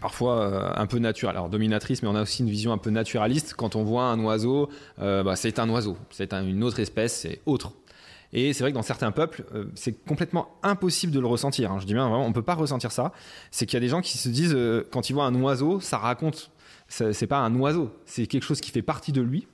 parfois 0.00 0.40
euh, 0.40 0.70
un 0.74 0.86
peu 0.86 0.98
naturelle, 0.98 1.36
alors 1.36 1.48
dominatrice, 1.48 2.02
mais 2.02 2.08
on 2.08 2.14
a 2.14 2.22
aussi 2.22 2.42
une 2.42 2.50
vision 2.50 2.72
un 2.72 2.78
peu 2.78 2.90
naturaliste. 2.90 3.54
Quand 3.54 3.76
on 3.76 3.84
voit 3.84 4.04
un 4.04 4.18
oiseau, 4.20 4.68
euh, 5.00 5.22
bah, 5.22 5.36
c'est 5.36 5.58
un 5.58 5.68
oiseau, 5.68 5.96
c'est 6.10 6.32
un, 6.32 6.46
une 6.46 6.62
autre 6.62 6.80
espèce, 6.80 7.14
c'est 7.14 7.40
autre. 7.46 7.72
Et 8.32 8.52
c'est 8.52 8.64
vrai 8.64 8.70
que 8.70 8.76
dans 8.76 8.82
certains 8.82 9.12
peuples, 9.12 9.44
euh, 9.54 9.64
c'est 9.74 10.04
complètement 10.04 10.48
impossible 10.62 11.12
de 11.12 11.20
le 11.20 11.26
ressentir. 11.26 11.72
Hein. 11.72 11.78
Je 11.80 11.86
dis 11.86 11.94
bien 11.94 12.08
vraiment, 12.08 12.24
on 12.24 12.28
ne 12.28 12.34
peut 12.34 12.42
pas 12.42 12.54
ressentir 12.54 12.92
ça. 12.92 13.12
C'est 13.50 13.66
qu'il 13.66 13.74
y 13.74 13.78
a 13.78 13.80
des 13.80 13.88
gens 13.88 14.00
qui 14.00 14.18
se 14.18 14.28
disent, 14.28 14.54
euh, 14.54 14.86
quand 14.90 15.08
ils 15.10 15.12
voient 15.12 15.24
un 15.24 15.34
oiseau, 15.40 15.80
ça 15.80 15.98
raconte, 15.98 16.50
c'est 16.88 17.26
pas 17.26 17.38
un 17.38 17.54
oiseau, 17.56 17.90
c'est 18.04 18.26
quelque 18.26 18.44
chose 18.44 18.60
qui 18.60 18.70
fait 18.70 18.82
partie 18.82 19.12
de 19.12 19.20
lui. 19.20 19.48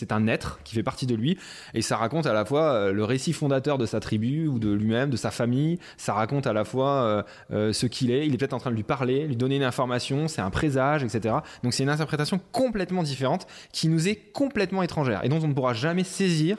C'est 0.00 0.12
un 0.12 0.26
être 0.28 0.60
qui 0.64 0.74
fait 0.74 0.82
partie 0.82 1.06
de 1.06 1.14
lui 1.14 1.36
et 1.74 1.82
ça 1.82 1.98
raconte 1.98 2.24
à 2.24 2.32
la 2.32 2.46
fois 2.46 2.72
euh, 2.72 2.92
le 2.92 3.04
récit 3.04 3.34
fondateur 3.34 3.76
de 3.76 3.84
sa 3.84 4.00
tribu 4.00 4.46
ou 4.46 4.58
de 4.58 4.72
lui-même, 4.72 5.10
de 5.10 5.16
sa 5.18 5.30
famille. 5.30 5.78
Ça 5.98 6.14
raconte 6.14 6.46
à 6.46 6.54
la 6.54 6.64
fois 6.64 7.02
euh, 7.02 7.22
euh, 7.52 7.72
ce 7.74 7.84
qu'il 7.84 8.10
est. 8.10 8.26
Il 8.26 8.32
est 8.32 8.38
peut-être 8.38 8.54
en 8.54 8.58
train 8.58 8.70
de 8.70 8.76
lui 8.76 8.82
parler, 8.82 9.26
lui 9.26 9.36
donner 9.36 9.56
une 9.56 9.62
information. 9.62 10.26
C'est 10.26 10.40
un 10.40 10.48
présage, 10.48 11.04
etc. 11.04 11.34
Donc 11.62 11.74
c'est 11.74 11.82
une 11.82 11.90
interprétation 11.90 12.40
complètement 12.50 13.02
différente 13.02 13.46
qui 13.72 13.88
nous 13.88 14.08
est 14.08 14.16
complètement 14.16 14.82
étrangère 14.82 15.22
et 15.22 15.28
dont 15.28 15.40
on 15.42 15.48
ne 15.48 15.52
pourra 15.52 15.74
jamais 15.74 16.04
saisir 16.04 16.56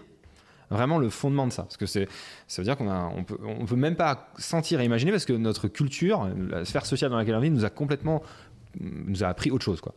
vraiment 0.69 0.99
le 0.99 1.09
fondement 1.09 1.47
de 1.47 1.51
ça. 1.51 1.63
Parce 1.63 1.77
que 1.77 1.87
c'est, 1.87 2.07
ça 2.47 2.61
veut 2.61 2.65
dire 2.67 2.77
qu'on 2.77 2.91
a, 2.91 3.11
on 3.15 3.23
peut, 3.23 3.39
peut 3.67 3.75
même 3.75 3.95
pas 3.95 4.29
sentir 4.37 4.81
et 4.81 4.85
imaginer 4.85 5.09
parce 5.09 5.25
que 5.25 5.33
notre 5.33 5.67
culture, 5.67 6.29
la 6.47 6.63
sphère 6.63 6.85
sociale 6.85 7.09
dans 7.09 7.17
laquelle 7.17 7.33
on 7.33 7.39
vit, 7.39 7.49
nous 7.49 7.65
a 7.65 7.71
complètement, 7.71 8.21
nous 8.79 9.23
a 9.23 9.27
appris 9.27 9.49
autre 9.49 9.65
chose, 9.65 9.81
quoi. 9.81 9.95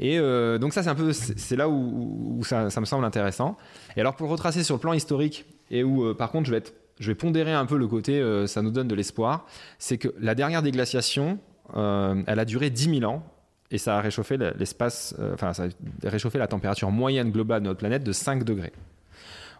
Et 0.00 0.18
euh, 0.18 0.58
donc 0.58 0.72
ça, 0.72 0.82
c'est 0.82 0.88
un 0.88 0.94
peu, 0.94 1.12
c'est 1.12 1.56
là 1.56 1.68
où, 1.68 2.40
ça, 2.44 2.64
me 2.64 2.84
semble 2.84 3.04
intéressant. 3.04 3.56
Et 3.96 4.00
alors 4.00 4.16
pour 4.16 4.28
retracer 4.28 4.64
sur 4.64 4.76
le 4.76 4.80
plan 4.80 4.92
historique 4.92 5.46
et 5.70 5.84
où, 5.84 6.04
euh, 6.04 6.14
par 6.14 6.30
contre, 6.30 6.46
je 6.46 6.54
vais 6.54 6.62
je 7.00 7.10
vais 7.10 7.16
pondérer 7.16 7.52
un 7.52 7.66
peu 7.66 7.76
le 7.76 7.88
côté, 7.88 8.20
euh, 8.20 8.46
ça 8.46 8.62
nous 8.62 8.70
donne 8.70 8.86
de 8.86 8.94
l'espoir, 8.94 9.46
c'est 9.80 9.98
que 9.98 10.14
la 10.20 10.36
dernière 10.36 10.62
déglaciation, 10.62 11.40
elle 11.74 12.38
a 12.38 12.44
duré 12.44 12.70
10 12.70 13.00
000 13.00 13.10
ans. 13.10 13.24
Et 13.72 13.78
ça 13.78 13.98
a 13.98 14.00
réchauffé 14.00 14.36
l'espace, 14.36 15.16
enfin, 15.32 15.52
ça 15.52 15.64
a 15.64 16.08
réchauffé 16.08 16.38
la 16.38 16.46
température 16.46 16.92
moyenne 16.92 17.32
globale 17.32 17.62
de 17.62 17.66
notre 17.66 17.80
planète 17.80 18.04
de 18.04 18.12
5 18.12 18.44
degrés. 18.44 18.72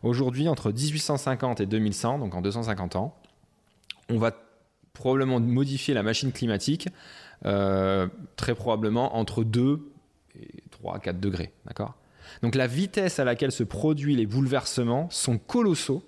Aujourd'hui, 0.04 0.46
entre 0.46 0.70
1850 0.70 1.60
et 1.60 1.66
2100, 1.66 2.20
donc 2.20 2.36
en 2.36 2.42
250 2.42 2.94
ans, 2.94 3.16
on 4.10 4.18
va 4.18 4.30
probablement 4.92 5.40
modifier 5.40 5.94
la 5.94 6.04
machine 6.04 6.30
climatique, 6.30 6.88
très 7.42 8.54
probablement 8.54 9.16
entre 9.16 9.42
2 9.42 9.93
et 10.40 10.62
3 10.70 10.96
à 10.96 10.98
4 10.98 11.20
degrés. 11.20 11.52
D'accord? 11.66 11.94
Donc 12.42 12.54
la 12.54 12.66
vitesse 12.66 13.18
à 13.18 13.24
laquelle 13.24 13.52
se 13.52 13.64
produisent 13.64 14.16
les 14.16 14.26
bouleversements 14.26 15.08
sont 15.10 15.38
colossaux 15.38 16.02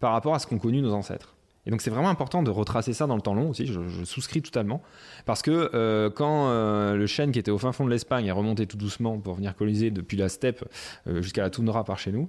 par 0.00 0.12
rapport 0.12 0.34
à 0.34 0.38
ce 0.38 0.46
qu'ont 0.46 0.58
connu 0.58 0.82
nos 0.82 0.92
ancêtres. 0.92 1.36
Et 1.64 1.70
donc 1.70 1.80
c'est 1.80 1.90
vraiment 1.90 2.08
important 2.08 2.42
de 2.42 2.50
retracer 2.50 2.92
ça 2.92 3.06
dans 3.06 3.14
le 3.14 3.22
temps 3.22 3.34
long 3.34 3.50
aussi, 3.50 3.66
je, 3.66 4.04
souscris 4.04 4.42
totalement. 4.42 4.82
Parce 5.26 5.42
que 5.42 5.70
euh, 5.74 6.10
quand 6.10 6.48
euh, 6.48 6.96
le 6.96 7.06
chêne 7.06 7.30
qui 7.30 7.38
était 7.38 7.52
au 7.52 7.58
fin 7.58 7.70
fond 7.70 7.84
de 7.84 7.90
l'Espagne 7.90 8.26
est 8.26 8.32
remonté 8.32 8.66
tout 8.66 8.76
doucement 8.76 9.18
pour 9.18 9.34
venir 9.34 9.54
coloniser 9.54 9.92
depuis 9.92 10.16
la 10.16 10.28
steppe 10.28 10.64
euh, 11.06 11.22
jusqu'à 11.22 11.42
la 11.42 11.50
toundra 11.50 11.84
par 11.84 11.98
chez 11.98 12.10
nous, 12.10 12.28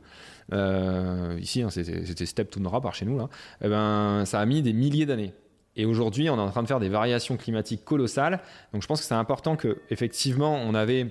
ici 1.39 1.64
hein, 1.64 1.70
c'était 1.72 2.06
c'était 2.06 2.28
steppe 2.28 2.52
toundra 2.52 2.80
par 2.80 2.94
chez 2.94 3.06
nous, 3.06 3.18
là, 3.18 3.30
eh 3.64 3.70
ben, 3.70 4.24
ça 4.26 4.39
a 4.39 4.46
mis 4.46 4.62
des 4.62 4.74
milliers 4.74 5.08
d'années. 5.08 5.34
Et 5.76 5.86
aujourd'hui, 5.86 6.30
on 6.30 6.36
est 6.36 6.41
en 6.41 6.52
train 6.52 6.62
de 6.62 6.68
faire 6.68 6.80
des 6.80 6.89
variations 6.89 7.36
climatiques 7.36 7.84
colossales. 7.84 8.39
Donc 8.74 8.84
je 8.84 8.88
pense 8.88 9.02
que 9.02 9.08
c'est 9.08 9.16
important 9.16 9.56
que 9.56 9.80
effectivement 9.89 10.54
on 10.54 10.76
avait 10.76 11.08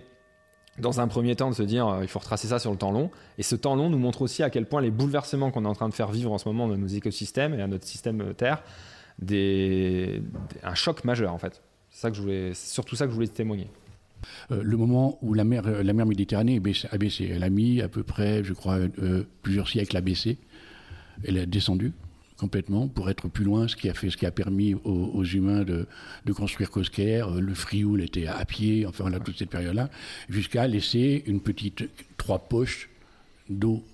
dans 0.79 1.01
un 1.01 1.09
premier 1.09 1.37
temps 1.37 1.51
de 1.51 1.55
se 1.55 1.63
dire 1.63 1.87
euh, 1.87 2.03
il 2.03 2.09
faut 2.09 2.19
retracer 2.19 2.49
ça 2.49 2.59
sur 2.59 2.71
le 2.71 2.77
temps 2.77 2.93
long. 2.93 3.11
Et 3.39 3.43
ce 3.43 3.55
temps 3.57 3.75
long 3.75 3.91
nous 3.91 3.99
montre 3.99 4.23
aussi 4.23 4.43
à 4.43 4.51
quel 4.51 4.67
point 4.67 4.81
les 4.81 4.91
bouleversements 4.91 5.51
qu'on 5.51 5.65
est 5.65 5.69
en 5.69 5.75
train 5.75 5.89
de 5.89 5.95
faire 5.95 6.11
vivre 6.11 6.33
en 6.33 6.39
ce 6.39 6.49
moment 6.49 6.69
dans 6.69 6.77
nos 6.77 6.87
écosystèmes 6.87 7.55
et 7.55 7.63
à 7.63 7.67
notre 7.67 7.87
système 7.87 8.21
euh, 8.21 8.33
Terre, 8.33 8.63
des, 9.19 10.23
un 10.63 10.75
choc 10.75 11.05
majeur 11.05 11.33
en 11.33 11.39
fait. 11.39 11.63
C'est 11.91 12.55
surtout 12.55 12.97
ça 12.97 13.05
que 13.05 13.11
je 13.11 13.15
voulais 13.15 13.29
témoigner. 13.29 13.69
Euh, 14.51 14.63
le 14.63 14.77
moment 14.77 15.19
où 15.21 15.35
la 15.35 15.45
mer, 15.45 15.67
euh, 15.67 15.83
la 15.83 15.93
mer 15.93 16.07
Méditerranée 16.07 16.61
a 16.91 16.99
baissé. 16.99 17.31
Elle 17.31 17.45
a 17.45 17.51
mis 17.51 17.83
à 17.83 17.89
peu 17.89 18.03
près, 18.03 18.43
je 18.45 18.55
crois, 18.55 18.79
plusieurs 19.43 19.69
siècles 19.69 19.97
à 19.97 20.01
baisser. 20.01 20.39
Elle 21.25 21.39
a 21.39 21.47
descendu 21.47 21.93
complètement 22.43 22.89
pour 22.89 23.09
être 23.09 23.29
plus 23.29 23.45
loin, 23.45 23.69
ce 23.69 23.77
qui 23.77 23.89
a 23.89 23.95
fait, 23.95 24.11
ce 24.11 24.17
qui 24.17 24.27
a 24.27 24.33
permis 24.33 24.75
aux, 24.75 25.13
aux 25.15 25.25
humains 25.25 25.63
de, 25.63 25.87
de 26.27 26.33
construire 26.33 26.73
Cosquer. 26.73 27.23
Euh, 27.23 27.41
Le 27.41 27.55
Frioul 27.55 28.03
était 28.03 28.27
à 28.27 28.45
pied, 28.45 28.85
enfin, 28.85 29.05
on 29.07 29.13
a 29.13 29.21
toute 29.21 29.39
cette 29.39 29.49
période-là, 29.49 29.91
jusqu'à 30.29 30.67
laisser 30.67 31.23
une 31.27 31.41
petite 31.41 31.89
trois 32.17 32.41
poches 32.41 32.89
d'eau 33.49 33.85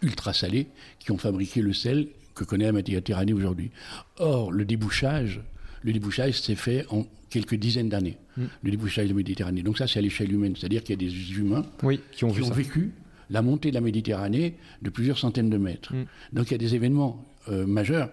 ultra 0.00 0.32
salée 0.32 0.66
qui 0.98 1.12
ont 1.12 1.18
fabriqué 1.18 1.60
le 1.60 1.74
sel 1.74 2.08
que 2.34 2.44
connaît 2.44 2.64
la 2.64 2.72
Méditerranée 2.72 3.34
aujourd'hui. 3.34 3.70
Or, 4.16 4.50
le 4.50 4.64
débouchage, 4.64 5.42
le 5.82 5.92
débouchage 5.92 6.40
s'est 6.40 6.56
fait 6.56 6.86
en 6.88 7.06
quelques 7.28 7.56
dizaines 7.56 7.90
d'années. 7.90 8.16
Le 8.62 8.70
débouchage 8.70 9.04
de 9.04 9.10
la 9.10 9.16
Méditerranée. 9.16 9.62
Donc 9.62 9.76
ça, 9.76 9.86
c'est 9.86 9.98
à 9.98 10.02
l'échelle 10.02 10.32
humaine, 10.32 10.54
c'est-à-dire 10.56 10.82
qu'il 10.82 11.00
y 11.00 11.06
a 11.06 11.10
des 11.10 11.38
humains 11.38 11.66
Oui, 11.82 12.00
qui 12.12 12.24
ont 12.24 12.32
qui 12.32 12.40
vécu 12.50 12.92
la 13.28 13.42
montée 13.42 13.68
de 13.68 13.74
la 13.74 13.82
Méditerranée 13.82 14.54
de 14.80 14.90
plusieurs 14.90 15.18
centaines 15.18 15.50
de 15.50 15.58
mètres. 15.58 15.94
Mm. 15.94 16.04
Donc 16.32 16.48
il 16.48 16.52
y 16.52 16.54
a 16.54 16.58
des 16.58 16.74
événements 16.74 17.22
euh, 17.48 17.66
majeurs 17.66 18.10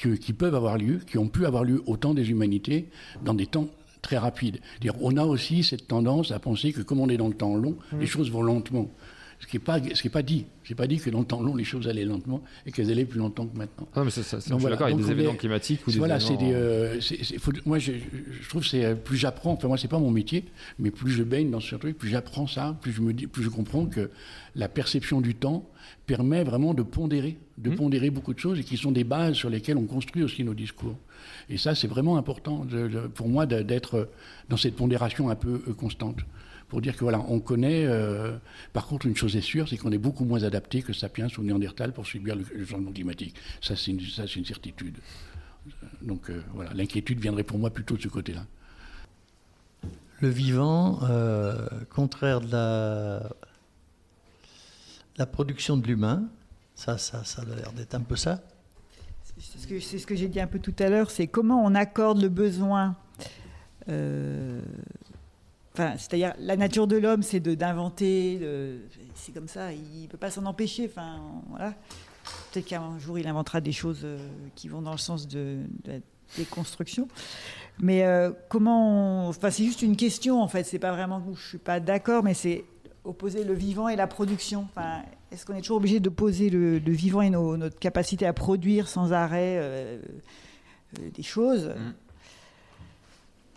qui, 0.00 0.18
qui 0.18 0.32
peuvent 0.32 0.54
avoir 0.54 0.78
lieu, 0.78 1.00
qui 1.06 1.18
ont 1.18 1.28
pu 1.28 1.46
avoir 1.46 1.64
lieu 1.64 1.82
au 1.86 1.96
temps 1.96 2.14
des 2.14 2.30
humanités, 2.30 2.88
dans 3.24 3.34
des 3.34 3.46
temps 3.46 3.68
très 4.02 4.18
rapides. 4.18 4.58
Dire, 4.80 4.94
on 5.00 5.16
a 5.16 5.24
aussi 5.24 5.62
cette 5.64 5.86
tendance 5.88 6.30
à 6.30 6.38
penser 6.38 6.72
que 6.72 6.82
comme 6.82 7.00
on 7.00 7.08
est 7.08 7.16
dans 7.16 7.28
le 7.28 7.34
temps 7.34 7.56
long, 7.56 7.76
Mm. 7.92 8.00
les 8.00 8.06
choses 8.06 8.30
vont 8.30 8.42
lentement. 8.42 8.90
Ce 9.40 9.46
qui 9.46 9.56
n'est 9.56 9.62
pas, 9.62 9.78
ce 9.78 10.00
qui 10.00 10.06
est 10.08 10.10
pas 10.10 10.22
dit. 10.22 10.46
C'est 10.66 10.74
pas 10.76 10.86
dit 10.86 10.96
que 10.98 11.10
dans 11.10 11.18
le 11.18 11.24
temps 11.26 11.42
long, 11.42 11.54
les 11.54 11.64
choses 11.64 11.86
allaient 11.88 12.04
lentement 12.04 12.42
et 12.64 12.72
qu'elles 12.72 12.90
allaient 12.90 13.04
plus 13.04 13.18
longtemps 13.18 13.46
que 13.46 13.58
maintenant. 13.58 13.86
Non, 13.94 14.04
mais 14.04 14.10
ça, 14.10 14.22
ça- 14.22 14.22
ça, 14.22 14.36
Donc 14.36 14.42
je 14.42 14.52
suis 14.52 14.60
voilà. 14.60 14.76
d'accord, 14.76 14.88
il 14.88 14.92
y 14.92 14.94
a 14.94 14.96
Donc 14.96 15.04
des 15.06 15.10
on 15.12 15.12
événements 15.12 15.34
est- 15.34 15.36
climatiques 15.38 15.86
ou 15.86 15.90
des 15.90 15.98
voilà, 15.98 16.18
c'est 16.20 16.32
événements- 16.34 16.48
des. 16.50 16.54
euh, 16.54 17.00
c'est- 17.00 17.24
c'est- 17.24 17.38
faut- 17.38 17.52
moi, 17.66 17.78
je, 17.78 17.92
je 18.40 18.48
trouve 18.48 18.62
que 18.62 18.68
c'est 18.68 18.84
euh, 18.84 18.94
plus 18.94 19.16
j'apprends. 19.18 19.52
Enfin, 19.52 19.68
moi, 19.68 19.76
c'est 19.76 19.88
pas 19.88 19.98
mon 19.98 20.10
métier, 20.10 20.44
mais 20.78 20.90
plus 20.90 21.10
je 21.10 21.22
baigne 21.24 21.50
dans 21.50 21.60
ce 21.60 21.74
truc, 21.76 21.98
plus 21.98 22.08
j'apprends 22.08 22.46
ça, 22.46 22.78
plus 22.80 22.92
je 22.92 23.02
me 23.02 23.12
dis, 23.12 23.26
plus 23.26 23.42
je 23.42 23.50
comprends 23.50 23.84
que 23.86 24.08
la 24.54 24.68
perception 24.68 25.20
du 25.20 25.34
temps 25.34 25.68
permet 26.06 26.44
vraiment 26.44 26.74
de 26.74 26.82
pondérer, 26.82 27.36
de 27.58 27.70
Mmh. 27.70 27.76
pondérer 27.76 28.10
beaucoup 28.10 28.34
de 28.34 28.38
choses 28.38 28.58
et 28.58 28.64
qui 28.64 28.76
sont 28.76 28.92
des 28.92 29.04
bases 29.04 29.34
sur 29.34 29.48
lesquelles 29.50 29.76
on 29.78 29.86
construit 29.86 30.22
aussi 30.22 30.44
nos 30.44 30.54
discours. 30.54 30.96
Et 31.48 31.56
ça, 31.56 31.74
c'est 31.74 31.86
vraiment 31.88 32.16
important 32.18 32.64
de- 32.64 32.88
de- 32.88 33.06
pour 33.06 33.28
moi 33.28 33.46
d'être 33.46 34.08
dans 34.48 34.56
cette 34.56 34.76
pondération 34.76 35.30
un 35.30 35.34
peu 35.36 35.62
euh, 35.68 35.72
constante. 35.72 36.18
Pour 36.68 36.80
dire 36.80 36.94
que 36.96 37.00
voilà, 37.04 37.24
on 37.28 37.40
connaît. 37.40 37.84
euh, 37.86 38.36
par 38.72 38.86
contre, 38.86 39.06
une 39.06 39.16
chose 39.16 39.36
est 39.36 39.40
sûre, 39.40 39.68
c'est 39.68 39.76
qu'on 39.76 39.92
est 39.92 39.98
beaucoup 39.98 40.24
moins 40.24 40.42
adapté 40.42 40.82
que 40.82 40.92
Sapiens 40.92 41.28
ou 41.38 41.42
Néandertal 41.42 41.92
pour 41.92 42.06
subir 42.06 42.34
le, 42.36 42.44
le 42.54 42.64
changement 42.66 42.90
climatique. 42.92 43.34
Ça, 43.60 43.76
c'est 43.76 43.90
une, 43.92 44.44
certitude. 44.44 44.96
Donc 46.02 46.28
euh, 46.30 46.42
voilà, 46.54 46.72
l'inquiétude 46.74 47.20
viendrait 47.20 47.44
pour 47.44 47.58
moi 47.58 47.70
plutôt 47.70 47.96
de 47.96 48.02
ce 48.02 48.08
côté-là. 48.08 48.44
Le 50.20 50.28
vivant, 50.28 51.00
euh, 51.04 51.66
contraire 51.94 52.40
de 52.40 52.50
la, 52.52 53.30
la 55.16 55.26
production 55.26 55.76
de 55.76 55.86
l'humain, 55.86 56.24
ça, 56.74 56.98
ça, 56.98 57.24
ça 57.24 57.42
a 57.42 57.44
l'air 57.44 57.72
d'être 57.72 57.94
un 57.94 58.00
peu 58.00 58.16
ça. 58.16 58.40
C'est 59.38 59.58
ce 59.58 59.66
que, 59.66 59.80
ce 59.80 60.06
que 60.06 60.14
j'ai 60.14 60.28
dit 60.28 60.40
un 60.40 60.46
peu 60.46 60.58
tout 60.58 60.74
à 60.78 60.88
l'heure, 60.88 61.10
c'est 61.10 61.26
comment 61.26 61.64
on 61.64 61.74
accorde 61.74 62.20
le 62.20 62.28
besoin. 62.28 62.96
euh, 63.88 64.60
c'est-à-dire 65.76 66.34
la 66.38 66.56
nature 66.56 66.86
de 66.86 66.96
l'homme, 66.96 67.22
c'est 67.22 67.40
d'inventer. 67.40 68.40
C'est 69.14 69.32
comme 69.32 69.48
ça, 69.48 69.72
il 69.72 70.02
ne 70.02 70.06
peut 70.06 70.16
pas 70.16 70.30
s'en 70.30 70.46
empêcher. 70.46 70.86
Enfin, 70.86 71.20
voilà. 71.50 71.74
Peut-être 72.52 72.66
qu'un 72.66 72.98
jour 72.98 73.18
il 73.18 73.26
inventera 73.26 73.60
des 73.60 73.72
choses 73.72 74.00
euh, 74.04 74.18
qui 74.54 74.68
vont 74.68 74.80
dans 74.80 74.92
le 74.92 74.98
sens 74.98 75.28
de, 75.28 75.58
de 75.84 75.92
la 75.92 75.98
déconstruction. 76.38 77.06
Mais 77.80 78.04
euh, 78.04 78.30
comment 78.48 79.28
Enfin, 79.28 79.50
c'est 79.50 79.64
juste 79.64 79.82
une 79.82 79.96
question 79.96 80.40
en 80.40 80.48
fait. 80.48 80.64
C'est 80.64 80.78
pas 80.78 80.92
vraiment 80.92 81.22
je 81.34 81.48
suis 81.48 81.58
pas 81.58 81.80
d'accord, 81.80 82.22
mais 82.22 82.34
c'est 82.34 82.64
opposer 83.04 83.44
le 83.44 83.52
vivant 83.54 83.88
et 83.88 83.96
la 83.96 84.06
production. 84.06 84.66
Enfin, 84.74 85.02
est-ce 85.30 85.44
qu'on 85.44 85.54
est 85.54 85.60
toujours 85.60 85.76
obligé 85.78 86.00
de 86.00 86.08
poser 86.08 86.48
le, 86.50 86.78
le 86.78 86.92
vivant 86.92 87.20
et 87.22 87.30
nos- 87.30 87.56
notre 87.56 87.78
capacité 87.78 88.26
à 88.26 88.32
produire 88.32 88.88
sans 88.88 89.12
arrêt 89.12 89.58
euh, 89.58 89.98
euh, 91.00 91.10
des 91.14 91.22
choses 91.22 91.72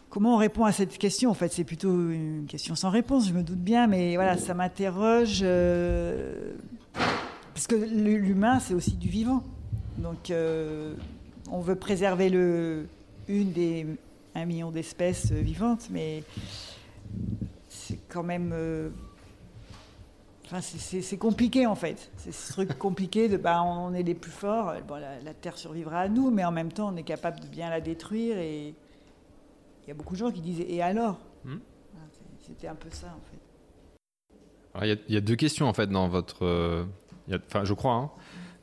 Comment 0.09 0.35
on 0.35 0.37
répond 0.37 0.65
à 0.65 0.71
cette 0.71 0.97
question 0.97 1.29
En 1.29 1.33
fait, 1.33 1.51
c'est 1.51 1.63
plutôt 1.65 2.09
une 2.09 2.45
question 2.47 2.75
sans 2.75 2.89
réponse, 2.89 3.27
je 3.27 3.33
me 3.33 3.43
doute 3.43 3.59
bien, 3.59 3.87
mais 3.87 4.15
voilà, 4.15 4.37
ça 4.37 4.53
m'interroge. 4.53 5.39
euh, 5.43 6.53
parce 7.53 7.67
que 7.67 7.75
l'humain, 7.75 8.59
c'est 8.59 8.73
aussi 8.73 8.93
du 8.95 9.09
vivant. 9.09 9.43
Donc, 9.97 10.31
on 11.51 11.59
veut 11.61 11.75
préserver 11.75 12.29
le, 12.29 12.87
une 13.27 13.51
des 13.51 13.85
un 14.35 14.45
million 14.45 14.69
d'espèces 14.71 15.31
vivantes, 15.31 15.87
mais 15.91 16.23
c'est 17.69 17.97
quand 18.07 18.23
même. 18.23 18.53
Euh, 20.53 20.57
Enfin, 20.57 20.61
c'est- 20.61 21.17
compliqué 21.17 21.65
en 21.65 21.75
fait. 21.75 22.11
C'est 22.17 22.31
ce 22.31 22.53
truc 22.53 22.69
compliqué 22.79 23.27
de 23.29 23.37
bah, 23.37 23.61
on 23.63 23.93
est 23.93 24.03
les 24.03 24.15
plus 24.15 24.31
forts. 24.31 24.73
Bon, 24.87 24.95
la, 24.95 25.19
la 25.21 25.33
Terre 25.33 25.57
survivra 25.57 26.01
à 26.01 26.07
nous, 26.09 26.31
mais 26.31 26.45
en 26.45 26.51
même 26.51 26.71
temps, 26.71 26.91
on 26.93 26.95
est 26.97 27.03
capable 27.03 27.39
de 27.39 27.47
bien 27.47 27.69
la 27.69 27.81
détruire. 27.81 28.37
Et 28.37 28.67
il 28.69 29.87
y 29.87 29.91
a 29.91 29.93
beaucoup 29.93 30.13
de 30.13 30.19
gens 30.19 30.31
qui 30.31 30.41
disent 30.41 30.63
et 30.67 30.81
alors 30.81 31.19
Hmm. 31.45 31.57
C'était 32.45 32.67
un 32.67 32.75
peu 32.75 32.89
ça 32.91 33.07
en 33.07 33.21
fait. 33.29 34.85
Il 34.85 34.89
y 34.89 34.91
a- 34.91 34.97
il 35.07 35.13
y, 35.13 35.17
a 35.17 35.21
deux 35.21 35.35
questions 35.35 35.67
en 35.67 35.73
fait 35.73 35.87
dans 35.87 36.07
votre. 36.07 36.45
euh, 36.45 36.83
Enfin, 37.47 37.63
je 37.65 37.73
crois. 37.73 37.93
hein. 37.93 38.09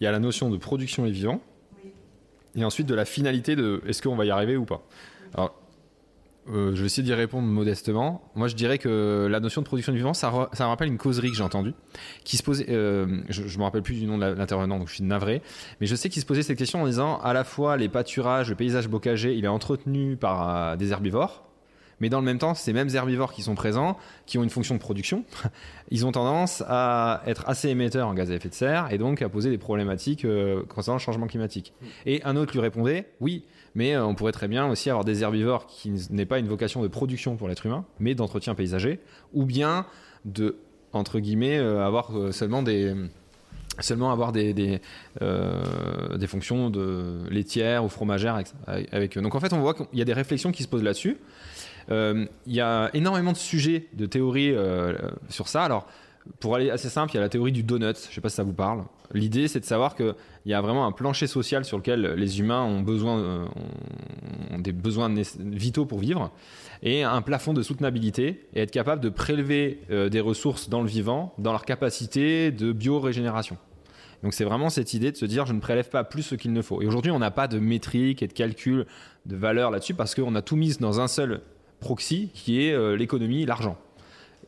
Il 0.00 0.04
y 0.04 0.06
a 0.06 0.12
la 0.12 0.18
notion 0.20 0.48
de 0.50 0.56
production 0.56 1.04
et 1.06 1.10
vivant, 1.10 1.40
et 2.56 2.64
ensuite 2.64 2.86
de 2.86 2.94
la 2.94 3.04
finalité 3.04 3.56
de 3.56 3.82
est-ce 3.86 4.00
qu'on 4.02 4.16
va 4.16 4.24
y 4.24 4.30
arriver 4.30 4.56
ou 4.56 4.64
pas? 4.64 4.82
Alors, 5.34 5.54
euh, 6.52 6.74
je 6.74 6.80
vais 6.80 6.86
essayer 6.86 7.02
d'y 7.02 7.14
répondre 7.14 7.48
modestement. 7.48 8.30
Moi, 8.34 8.48
je 8.48 8.54
dirais 8.54 8.78
que 8.78 9.26
la 9.30 9.40
notion 9.40 9.62
de 9.62 9.66
production 9.66 9.92
de 9.92 9.96
vivant, 9.96 10.12
ça, 10.12 10.30
me 10.30 10.64
rappelle 10.64 10.88
une 10.88 10.98
causerie 10.98 11.30
que 11.30 11.36
j'ai 11.36 11.42
entendue, 11.42 11.72
qui 12.24 12.36
se 12.36 12.42
posait. 12.42 12.66
euh, 12.68 13.22
je, 13.30 13.46
je 13.46 13.58
me 13.58 13.64
rappelle 13.64 13.82
plus 13.82 13.94
du 13.94 14.06
nom 14.06 14.18
de 14.18 14.26
l'intervenant, 14.26 14.78
donc 14.78 14.88
je 14.88 14.94
suis 14.94 15.04
navré, 15.04 15.40
mais 15.80 15.86
je 15.86 15.94
sais 15.94 16.08
qu'il 16.10 16.20
se 16.20 16.26
posait 16.26 16.42
cette 16.42 16.58
question 16.58 16.82
en 16.82 16.86
disant 16.86 17.18
à 17.20 17.32
la 17.32 17.44
fois 17.44 17.76
les 17.76 17.88
pâturages, 17.88 18.50
le 18.50 18.56
paysage 18.56 18.88
bocager, 18.88 19.34
il 19.34 19.44
est 19.44 19.48
entretenu 19.48 20.16
par 20.16 20.48
euh, 20.48 20.76
des 20.76 20.92
herbivores. 20.92 21.44
Mais 22.00 22.08
dans 22.08 22.18
le 22.18 22.26
même 22.26 22.38
temps, 22.38 22.54
ces 22.54 22.72
mêmes 22.72 22.90
herbivores 22.92 23.32
qui 23.32 23.42
sont 23.42 23.54
présents, 23.54 23.96
qui 24.26 24.36
ont 24.36 24.42
une 24.42 24.50
fonction 24.50 24.74
de 24.74 24.80
production, 24.80 25.24
ils 25.90 26.04
ont 26.04 26.12
tendance 26.12 26.62
à 26.68 27.22
être 27.24 27.44
assez 27.48 27.68
émetteurs 27.68 28.08
en 28.08 28.14
gaz 28.14 28.30
à 28.30 28.34
effet 28.34 28.48
de 28.48 28.54
serre 28.54 28.88
et 28.90 28.98
donc 28.98 29.22
à 29.22 29.28
poser 29.28 29.48
des 29.48 29.58
problématiques 29.58 30.26
concernant 30.68 30.96
le 30.96 31.00
changement 31.00 31.28
climatique. 31.28 31.72
Et 32.04 32.20
un 32.24 32.34
autre 32.34 32.52
lui 32.52 32.60
répondait, 32.60 33.06
oui, 33.20 33.44
mais 33.74 33.94
euh, 33.94 34.04
on 34.04 34.14
pourrait 34.14 34.32
très 34.32 34.48
bien 34.48 34.66
aussi 34.66 34.90
avoir 34.90 35.04
des 35.04 35.22
herbivores 35.22 35.66
qui 35.66 35.92
n'aient 36.10 36.26
pas 36.26 36.38
une 36.38 36.48
vocation 36.48 36.82
de 36.82 36.88
production 36.88 37.36
pour 37.36 37.48
l'être 37.48 37.66
humain, 37.66 37.84
mais 37.98 38.14
d'entretien 38.14 38.54
paysager, 38.54 39.00
ou 39.32 39.44
bien 39.44 39.86
de, 40.24 40.56
entre 40.92 41.18
guillemets, 41.18 41.58
euh, 41.58 41.84
avoir 41.84 42.16
euh, 42.16 42.32
seulement 42.32 42.62
des 42.62 42.94
seulement 43.80 44.12
avoir 44.12 44.30
des, 44.30 44.54
des, 44.54 44.80
fonctions 46.28 46.70
de 46.70 47.24
laitières 47.28 47.84
ou 47.84 47.88
fromagères 47.88 48.40
avec, 48.68 49.18
eux. 49.18 49.20
Donc 49.20 49.34
en 49.34 49.40
fait, 49.40 49.52
on 49.52 49.58
voit 49.58 49.74
qu'il 49.74 49.86
y 49.94 50.00
a 50.00 50.04
des 50.04 50.12
réflexions 50.12 50.52
qui 50.52 50.62
se 50.62 50.68
posent 50.68 50.84
là-dessus. 50.84 51.16
Il 51.90 52.28
y 52.46 52.60
a 52.60 52.90
énormément 52.94 53.32
de 53.32 53.36
sujets, 53.36 53.88
de 53.94 54.06
théories 54.06 54.54
sur 55.28 55.48
ça. 55.48 55.64
Alors, 55.64 55.88
pour 56.40 56.54
aller 56.54 56.70
assez 56.70 56.88
simple, 56.88 57.12
il 57.12 57.16
y 57.16 57.18
a 57.18 57.20
la 57.20 57.28
théorie 57.28 57.52
du 57.52 57.62
donut. 57.62 57.94
Je 58.02 58.08
ne 58.08 58.14
sais 58.14 58.20
pas 58.20 58.28
si 58.28 58.36
ça 58.36 58.42
vous 58.42 58.52
parle. 58.52 58.84
L'idée, 59.12 59.46
c'est 59.48 59.60
de 59.60 59.64
savoir 59.64 59.94
qu'il 59.94 60.14
y 60.46 60.54
a 60.54 60.60
vraiment 60.60 60.86
un 60.86 60.92
plancher 60.92 61.26
social 61.26 61.64
sur 61.64 61.76
lequel 61.76 62.14
les 62.16 62.40
humains 62.40 62.62
ont 62.62 62.80
besoin, 62.80 63.18
euh, 63.18 63.46
des 64.58 64.72
besoins 64.72 65.12
vitaux 65.38 65.84
pour 65.84 65.98
vivre, 65.98 66.30
et 66.82 67.02
un 67.02 67.20
plafond 67.22 67.52
de 67.52 67.62
soutenabilité, 67.62 68.46
et 68.54 68.60
être 68.60 68.70
capable 68.70 69.02
de 69.02 69.10
prélever 69.10 69.80
euh, 69.90 70.08
des 70.08 70.20
ressources 70.20 70.68
dans 70.68 70.80
le 70.80 70.88
vivant, 70.88 71.34
dans 71.38 71.52
leur 71.52 71.64
capacité 71.64 72.50
de 72.50 72.72
biorégénération. 72.72 73.58
Donc 74.22 74.32
c'est 74.32 74.44
vraiment 74.44 74.70
cette 74.70 74.94
idée 74.94 75.12
de 75.12 75.16
se 75.18 75.26
dire 75.26 75.44
je 75.44 75.52
ne 75.52 75.60
prélève 75.60 75.90
pas 75.90 76.02
plus 76.02 76.22
ce 76.22 76.34
qu'il 76.34 76.54
ne 76.54 76.62
faut. 76.62 76.80
Et 76.80 76.86
aujourd'hui, 76.86 77.12
on 77.12 77.18
n'a 77.18 77.30
pas 77.30 77.46
de 77.46 77.58
métrique 77.58 78.22
et 78.22 78.26
de 78.26 78.32
calcul 78.32 78.86
de 79.26 79.36
valeur 79.36 79.70
là-dessus 79.70 79.92
parce 79.92 80.14
qu'on 80.14 80.34
a 80.34 80.40
tout 80.40 80.56
mis 80.56 80.78
dans 80.78 80.98
un 81.00 81.08
seul 81.08 81.42
proxy 81.80 82.30
qui 82.32 82.64
est 82.64 82.72
euh, 82.72 82.96
l'économie, 82.96 83.44
l'argent. 83.44 83.76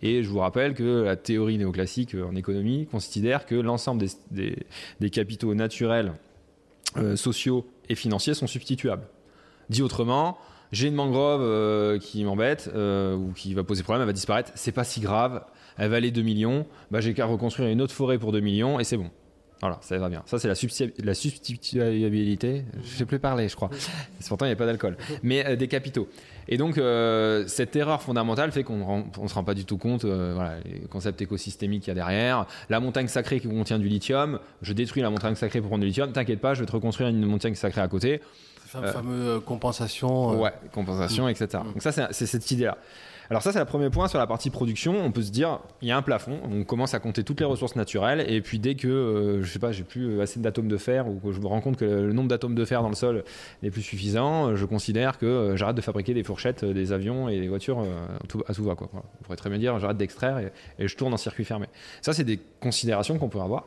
Et 0.03 0.23
je 0.23 0.29
vous 0.29 0.39
rappelle 0.39 0.75
que 0.75 1.03
la 1.03 1.17
théorie 1.17 1.59
néoclassique 1.59 2.15
euh, 2.15 2.25
en 2.25 2.35
économie 2.35 2.87
considère 2.87 3.47
que 3.47 3.55
l'ensemble 3.55 4.05
des, 4.31 5.11
capitaux 5.11 5.55
naturels 5.55 6.13
euh, 6.97 7.17
sociaux 7.17 7.67
et 7.89 7.95
financiers 7.95 8.35
sont 8.35 8.47
substituables. 8.47 9.07
Dit 9.71 9.83
autrement, 9.83 10.39
j'ai 10.73 10.89
une 10.89 10.95
mangrove 10.95 11.43
euh, 11.43 11.99
qui 11.99 12.25
m'embête 12.25 12.71
ou 12.75 13.33
qui 13.35 13.55
va 13.55 13.65
poser 13.65 13.83
problème, 13.83 14.03
elle 14.03 14.09
va 14.09 14.13
disparaître, 14.13 14.53
c'est 14.55 14.73
pas 14.73 14.85
si 14.85 15.01
grave, 15.01 15.45
elle 15.79 15.91
va 15.91 15.97
aller 15.97 16.11
2 16.11 16.23
millions, 16.23 16.67
bah, 16.91 17.01
j'ai 17.01 17.15
qu'à 17.15 17.27
reconstruire 17.27 17.69
une 17.69 17.81
autre 17.81 17.95
forêt 17.95 18.19
pour 18.19 18.33
2 18.33 18.41
millions 18.41 18.81
et 18.81 18.85
c'est 18.85 18.97
bon. 18.97 19.11
Voilà, 19.61 19.79
ça 19.81 19.97
va 19.99 20.09
bien. 20.09 20.23
Ça, 20.27 20.39
c'est 20.39 20.49
la, 20.49 20.55
substi- 20.55 20.93
la 21.03 21.15
substituabilité. 21.15 22.65
Je 22.75 22.79
ne 22.93 22.97
sais 22.99 23.05
plus 23.07 23.19
parler, 23.19 23.49
je 23.49 23.57
crois. 23.57 23.71
Pourtant, 24.29 24.45
il 24.45 24.49
n'y 24.49 24.53
a 24.53 24.57
pas 24.57 24.67
d'alcool. 24.67 24.97
Mais 25.23 25.47
euh, 25.47 25.57
des 25.57 25.69
capitaux. 25.69 26.09
Et 26.49 26.57
donc, 26.59 26.79
euh, 26.79 27.45
cette 27.47 27.75
erreur 27.75 28.03
fondamentale 28.03 28.53
fait 28.53 28.63
qu'on 28.63 29.05
ne 29.23 29.29
se 29.29 29.35
rend 29.35 29.45
pas 29.45 29.55
du 29.55 29.65
tout 29.65 29.79
compte 29.79 30.05
euh, 30.05 30.33
voilà, 30.35 30.57
les 30.65 30.81
concepts 30.89 31.21
écosystémiques 31.23 31.83
qu'il 31.85 31.89
y 31.91 31.93
a 31.93 31.95
derrière. 31.95 32.47
La 32.69 32.81
montagne 32.81 33.09
sacrée 33.09 33.41
qui 33.41 33.49
contient 33.49 33.79
du 33.79 33.89
lithium, 33.89 34.39
je 34.63 34.73
détruis 34.73 35.03
la 35.03 35.11
montagne 35.11 35.35
sacrée 35.35 35.61
pour 35.61 35.69
prendre 35.71 35.81
du 35.83 35.89
lithium. 35.89 36.13
T'inquiète 36.13 36.41
pas, 36.41 36.55
je 36.55 36.61
vais 36.61 36.67
te 36.67 36.73
reconstruire 36.73 37.09
une 37.09 37.25
montagne 37.25 37.55
sacrée 37.55 37.81
à 37.81 37.89
côté. 37.89 38.21
C'est 38.71 38.81
la 38.81 38.93
fameuse 38.93 39.43
compensation. 39.45 40.33
euh, 40.35 40.37
Ouais, 40.37 40.53
compensation, 40.73 41.29
etc. 41.29 41.63
Donc 41.65 41.83
ça, 41.83 41.93
c'est 42.13 42.27
cette 42.27 42.51
idée-là. 42.51 42.77
Alors 43.31 43.43
ça, 43.43 43.53
c'est 43.53 43.59
le 43.59 43.65
premier 43.65 43.91
point 43.91 44.09
sur 44.09 44.19
la 44.19 44.27
partie 44.27 44.51
production. 44.51 44.95
On 45.05 45.11
peut 45.11 45.23
se 45.23 45.33
dire, 45.33 45.61
il 45.83 45.89
y 45.89 45.91
a 45.91 45.97
un 45.97 46.03
plafond, 46.03 46.39
on 46.45 46.65
commence 46.65 46.95
à 46.95 47.01
compter 47.01 47.25
toutes 47.25 47.41
les 47.41 47.47
ressources 47.47 47.77
naturelles, 47.77 48.25
et 48.29 48.41
puis 48.41 48.59
dès 48.59 48.75
que, 48.75 48.89
euh, 48.89 49.43
je 49.43 49.51
sais 49.51 49.59
pas, 49.59 49.73
j'ai 49.73 49.85
plus 49.85 50.21
assez 50.21 50.39
d'atomes 50.41 50.69
de 50.69 50.77
fer, 50.77 51.09
ou 51.09 51.19
que 51.19 51.33
je 51.33 51.41
me 51.41 51.47
rends 51.47 51.61
compte 51.61 51.77
que 51.77 51.85
le 51.85 52.13
nombre 52.13 52.29
d'atomes 52.29 52.55
de 52.55 52.65
fer 52.65 52.83
dans 52.83 52.89
le 52.89 52.95
sol 52.95 53.25
n'est 53.63 53.71
plus 53.71 53.83
suffisant, 53.83 54.51
euh, 54.51 54.57
je 54.57 54.65
considère 54.65 55.19
que 55.19 55.27
euh, 55.27 55.57
j'arrête 55.57 55.77
de 55.77 55.81
fabriquer 55.81 56.15
des 56.15 56.23
fourchettes, 56.23 56.63
euh, 56.65 56.73
des 56.73 56.93
avions 56.93 57.29
et 57.29 57.41
des 57.41 57.49
voitures 57.49 57.81
euh, 57.81 58.07
à 58.49 58.55
tout, 58.55 58.65
va. 58.65 58.75
Quoi. 58.75 58.89
Voilà. 58.93 59.07
On 59.21 59.25
pourrait 59.25 59.37
très 59.37 59.51
bien 59.51 59.59
dire, 59.59 59.79
j'arrête 59.79 59.97
d'extraire 59.97 60.39
et, 60.39 60.87
je 60.87 60.97
tourne 60.97 61.13
en 61.13 61.17
circuit 61.17 61.45
fermé. 61.45 61.67
Ça, 62.03 62.13
c'est 62.13 62.25
des 62.25 62.41
considérations 62.61 63.19
qu'on 63.19 63.29
peut 63.29 63.41
avoir. 63.41 63.67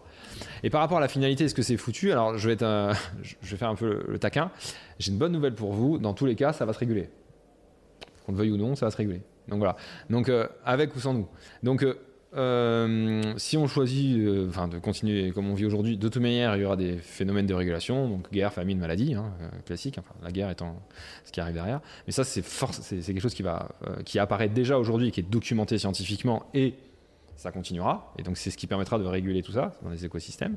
Et 0.63 0.69
par 0.69 0.81
rapport 0.81 0.97
à 0.97 1.01
la 1.01 1.07
finalité, 1.07 1.45
est-ce 1.45 1.55
que 1.55 1.61
c'est 1.61 1.77
foutu? 1.77 2.11
Alors, 2.11 2.37
je 2.37 2.49
vais 2.49 2.57
faire 2.57 3.69
un 3.69 3.75
peu 3.75 3.87
le, 3.87 4.05
le 4.07 4.19
taquin. 4.19 4.51
J'ai 4.99 5.11
une 5.11 5.17
bonne 5.17 5.31
nouvelle 5.31 5.55
pour 5.55 5.73
vous. 5.73 5.97
Dans 5.97 6.13
tous 6.13 6.25
les 6.25 6.35
cas, 6.35 6.53
ça 6.53 6.65
va 6.65 6.73
se 6.73 6.79
réguler. 6.79 7.09
Qu'on 8.25 8.31
le 8.31 8.37
veuille 8.37 8.51
ou 8.51 8.57
non, 8.57 8.75
ça 8.75 8.85
va 8.85 8.91
se 8.91 8.97
réguler. 8.97 9.21
Donc 9.49 9.59
voilà. 9.59 9.75
Donc 10.09 10.29
euh, 10.29 10.47
avec 10.65 10.95
ou 10.95 10.99
sans 10.99 11.13
nous. 11.13 11.27
Donc 11.63 11.83
euh, 11.83 11.95
euh, 12.35 13.33
si 13.37 13.57
on 13.57 13.67
choisit 13.67 14.17
de 14.17 14.79
continuer 14.79 15.31
comme 15.31 15.49
on 15.49 15.55
vit 15.55 15.65
aujourd'hui, 15.65 15.97
de 15.97 16.07
toute 16.07 16.21
manière, 16.21 16.55
il 16.55 16.61
y 16.61 16.65
aura 16.65 16.75
des 16.75 16.97
phénomènes 16.97 17.47
de 17.47 17.53
régulation, 17.55 18.07
donc 18.07 18.31
guerre, 18.31 18.53
famine, 18.53 18.77
maladie, 18.79 19.15
hein, 19.15 19.33
classique. 19.65 19.99
La 20.21 20.31
guerre 20.31 20.49
étant 20.51 20.75
ce 21.25 21.31
qui 21.31 21.41
arrive 21.41 21.55
derrière. 21.55 21.81
Mais 22.05 22.13
ça, 22.13 22.23
c'est 22.23 22.43
quelque 22.43 23.19
chose 23.19 23.33
qui 23.33 23.43
va, 23.43 23.69
qui 24.05 24.19
apparaît 24.19 24.49
déjà 24.49 24.77
aujourd'hui, 24.77 25.11
qui 25.11 25.21
est 25.21 25.29
documenté 25.29 25.79
scientifiquement 25.79 26.45
et 26.53 26.75
ça 27.35 27.51
continuera. 27.51 28.13
Et 28.19 28.23
donc 28.23 28.37
c'est 28.37 28.51
ce 28.51 28.57
qui 28.57 28.67
permettra 28.67 28.99
de 28.99 29.05
réguler 29.05 29.41
tout 29.41 29.53
ça 29.53 29.73
dans 29.81 29.89
les 29.89 30.05
écosystèmes. 30.05 30.55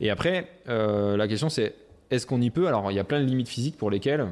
Et 0.00 0.10
après, 0.10 0.50
la 0.66 1.26
question 1.26 1.48
c'est 1.48 1.74
est-ce 2.10 2.26
qu'on 2.26 2.40
y 2.42 2.50
peut? 2.50 2.66
Alors 2.66 2.90
il 2.90 2.94
y 2.94 3.00
a 3.00 3.04
plein 3.04 3.20
de 3.20 3.26
limites 3.26 3.48
physiques 3.48 3.78
pour 3.78 3.90
lesquelles 3.90 4.28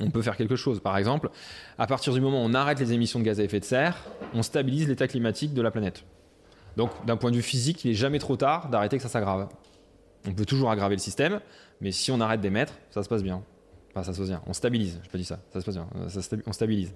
on 0.00 0.10
peut 0.10 0.22
faire 0.22 0.36
quelque 0.36 0.56
chose. 0.56 0.80
Par 0.80 0.96
exemple, 0.96 1.30
à 1.78 1.86
partir 1.86 2.12
du 2.12 2.20
moment 2.20 2.42
où 2.42 2.46
on 2.46 2.54
arrête 2.54 2.80
les 2.80 2.92
émissions 2.92 3.18
de 3.18 3.24
gaz 3.24 3.40
à 3.40 3.44
effet 3.44 3.60
de 3.60 3.64
serre, 3.64 3.96
on 4.32 4.42
stabilise 4.42 4.88
l'état 4.88 5.08
climatique 5.08 5.54
de 5.54 5.62
la 5.62 5.70
planète. 5.70 6.04
Donc 6.76 6.90
d'un 7.06 7.16
point 7.16 7.30
de 7.30 7.36
vue 7.36 7.42
physique, 7.42 7.84
il 7.84 7.88
n'est 7.88 7.94
jamais 7.94 8.18
trop 8.18 8.36
tard 8.36 8.68
d'arrêter 8.68 8.96
que 8.96 9.02
ça 9.02 9.08
s'aggrave. 9.08 9.48
On 10.26 10.32
peut 10.32 10.46
toujours 10.46 10.70
aggraver 10.70 10.96
le 10.96 11.00
système, 11.00 11.40
mais 11.80 11.92
si 11.92 12.10
on 12.10 12.20
arrête 12.20 12.40
d'émettre, 12.40 12.72
ça 12.90 13.02
se 13.02 13.08
passe 13.08 13.22
bien. 13.22 13.42
Enfin, 13.90 14.02
ça 14.02 14.12
se 14.12 14.18
passe 14.18 14.28
bien. 14.28 14.42
On 14.46 14.52
stabilise, 14.52 15.00
je 15.04 15.08
peux 15.08 15.18
dire 15.18 15.26
ça. 15.26 15.38
Ça 15.52 15.60
se 15.60 15.64
passe 15.64 15.76
bien. 15.76 15.86
Ça 16.08 16.20
on 16.46 16.52
stabilise. 16.52 16.92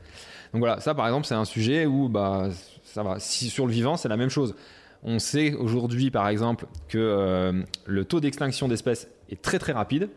Donc 0.52 0.60
voilà, 0.60 0.80
ça 0.80 0.94
par 0.94 1.06
exemple, 1.06 1.26
c'est 1.26 1.34
un 1.34 1.44
sujet 1.44 1.86
où 1.86 2.08
bah, 2.08 2.48
ça 2.82 3.02
va. 3.02 3.20
Sur 3.20 3.66
le 3.66 3.72
vivant, 3.72 3.96
c'est 3.96 4.08
la 4.08 4.16
même 4.16 4.30
chose. 4.30 4.54
On 5.04 5.20
sait 5.20 5.54
aujourd'hui, 5.54 6.10
par 6.10 6.26
exemple, 6.26 6.66
que 6.88 6.98
euh, 6.98 7.62
le 7.86 8.04
taux 8.04 8.18
d'extinction 8.18 8.66
d'espèces 8.66 9.08
est 9.30 9.40
très 9.40 9.60
très 9.60 9.72
rapide. 9.72 10.08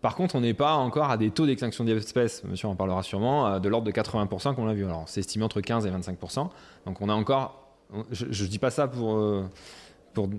Par 0.00 0.14
contre, 0.14 0.36
on 0.36 0.40
n'est 0.40 0.54
pas 0.54 0.74
encore 0.74 1.10
à 1.10 1.16
des 1.16 1.30
taux 1.30 1.46
d'extinction 1.46 1.84
d'espèces, 1.84 2.44
monsieur 2.44 2.68
en 2.68 2.76
parlera 2.76 3.02
sûrement, 3.02 3.46
euh, 3.46 3.58
de 3.58 3.68
l'ordre 3.68 3.86
de 3.86 3.92
80% 3.92 4.54
qu'on 4.54 4.66
l'a 4.66 4.74
vu. 4.74 4.84
Alors, 4.84 5.04
c'est 5.06 5.20
estimé 5.20 5.44
entre 5.44 5.60
15 5.60 5.86
et 5.86 5.90
25%. 5.90 6.48
Donc, 6.86 7.00
on 7.00 7.08
a 7.08 7.14
encore. 7.14 7.64
Je 8.10 8.26
ne 8.26 8.48
dis 8.48 8.58
pas 8.58 8.70
ça 8.70 8.86
pour, 8.86 9.16
euh, 9.16 9.44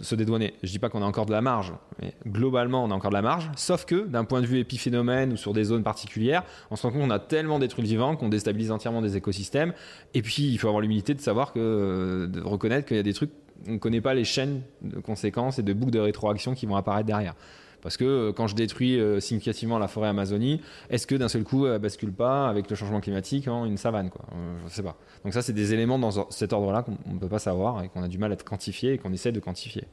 se 0.02 0.16
dédouaner. 0.16 0.54
Je 0.62 0.70
dis 0.70 0.80
pas 0.80 0.90
qu'on 0.90 1.02
a 1.02 1.06
encore 1.06 1.26
de 1.26 1.32
la 1.32 1.42
marge. 1.42 1.74
Mais 2.02 2.14
globalement, 2.28 2.84
on 2.84 2.92
a 2.92 2.94
encore 2.94 3.12
de 3.12 3.16
la 3.16 3.22
marge. 3.22 3.50
Sauf 3.56 3.86
que, 3.86 4.06
d'un 4.08 4.24
point 4.24 4.42
de 4.42 4.46
vue 4.46 4.60
épiphénomène 4.60 5.34
ou 5.34 5.38
sur 5.38 5.54
des 5.54 5.64
zones 5.64 5.84
particulières, 5.84 6.44
on 6.70 6.76
se 6.76 6.84
rend 6.84 6.92
compte 6.92 7.02
qu'on 7.02 7.10
a 7.10 7.20
tellement 7.20 7.60
détruit 7.60 7.84
le 7.84 7.90
vivant 7.90 8.16
qu'on 8.16 8.30
déstabilise 8.30 8.72
entièrement 8.72 9.02
des 9.02 9.18
écosystèmes. 9.18 9.74
Et 10.14 10.22
puis, 10.22 10.50
il 10.50 10.58
faut 10.58 10.68
avoir 10.68 10.82
l'humilité 10.82 11.14
de 11.14 11.22
savoir 11.22 11.54
que. 11.54 11.60
euh, 11.60 12.28
de 12.28 12.42
reconnaître 12.42 12.88
qu'il 12.88 12.98
y 12.98 13.00
a 13.00 13.04
des 13.04 13.14
trucs. 13.14 13.32
On 13.68 13.74
ne 13.74 13.78
connaît 13.78 14.02
pas 14.02 14.14
les 14.14 14.24
chaînes 14.24 14.62
de 14.82 15.00
conséquences 15.00 15.60
et 15.60 15.64
de 15.64 15.74
boucles 15.74 15.92
de 15.92 16.00
rétroaction 16.00 16.54
qui 16.54 16.66
vont 16.66 16.76
apparaître 16.76 17.08
derrière. 17.08 17.36
Parce 17.82 17.98
que 17.98 18.04
euh, 18.04 18.32
quand 18.34 18.48
je 18.48 18.56
détruis 18.56 19.00
euh, 19.00 19.20
significativement 19.20 19.80
la 19.80 19.88
forêt 19.88 20.10
Amazonie, 20.10 20.62
est-ce 20.90 21.08
que 21.08 21.16
d'un 21.16 21.30
seul 21.30 21.44
coup, 21.44 21.66
elle 21.66 21.80
bascule 21.80 22.12
pas 22.12 22.50
avec 22.50 22.70
le 22.70 22.76
changement 22.76 23.00
climatique 23.00 23.48
en 23.48 23.66
une 23.66 23.78
savane 23.78 24.10
Euh, 24.34 24.58
Je 24.62 24.66
ne 24.66 24.70
sais 24.70 24.84
pas. 24.84 24.98
Donc 25.24 25.34
ça, 25.34 25.42
c'est 25.42 25.54
des 25.54 25.74
éléments 25.74 26.00
dans 26.00 26.12
ce- 26.12 26.20
cet 26.30 26.54
ordre-là 26.54 26.84
qu'on 26.84 26.98
ne 27.14 27.20
peut 27.20 27.30
pas 27.30 27.40
savoir 27.40 27.84
et 27.84 27.90
qu'on 27.90 28.04
a 28.04 28.08
du 28.08 28.18
mal 28.18 28.32
à 28.32 28.36
quantifier 28.36 28.94
et 28.94 28.98
qu'on 28.98 29.14
essaie 29.14 29.32
de 29.32 29.40
quantifier. 29.40 29.86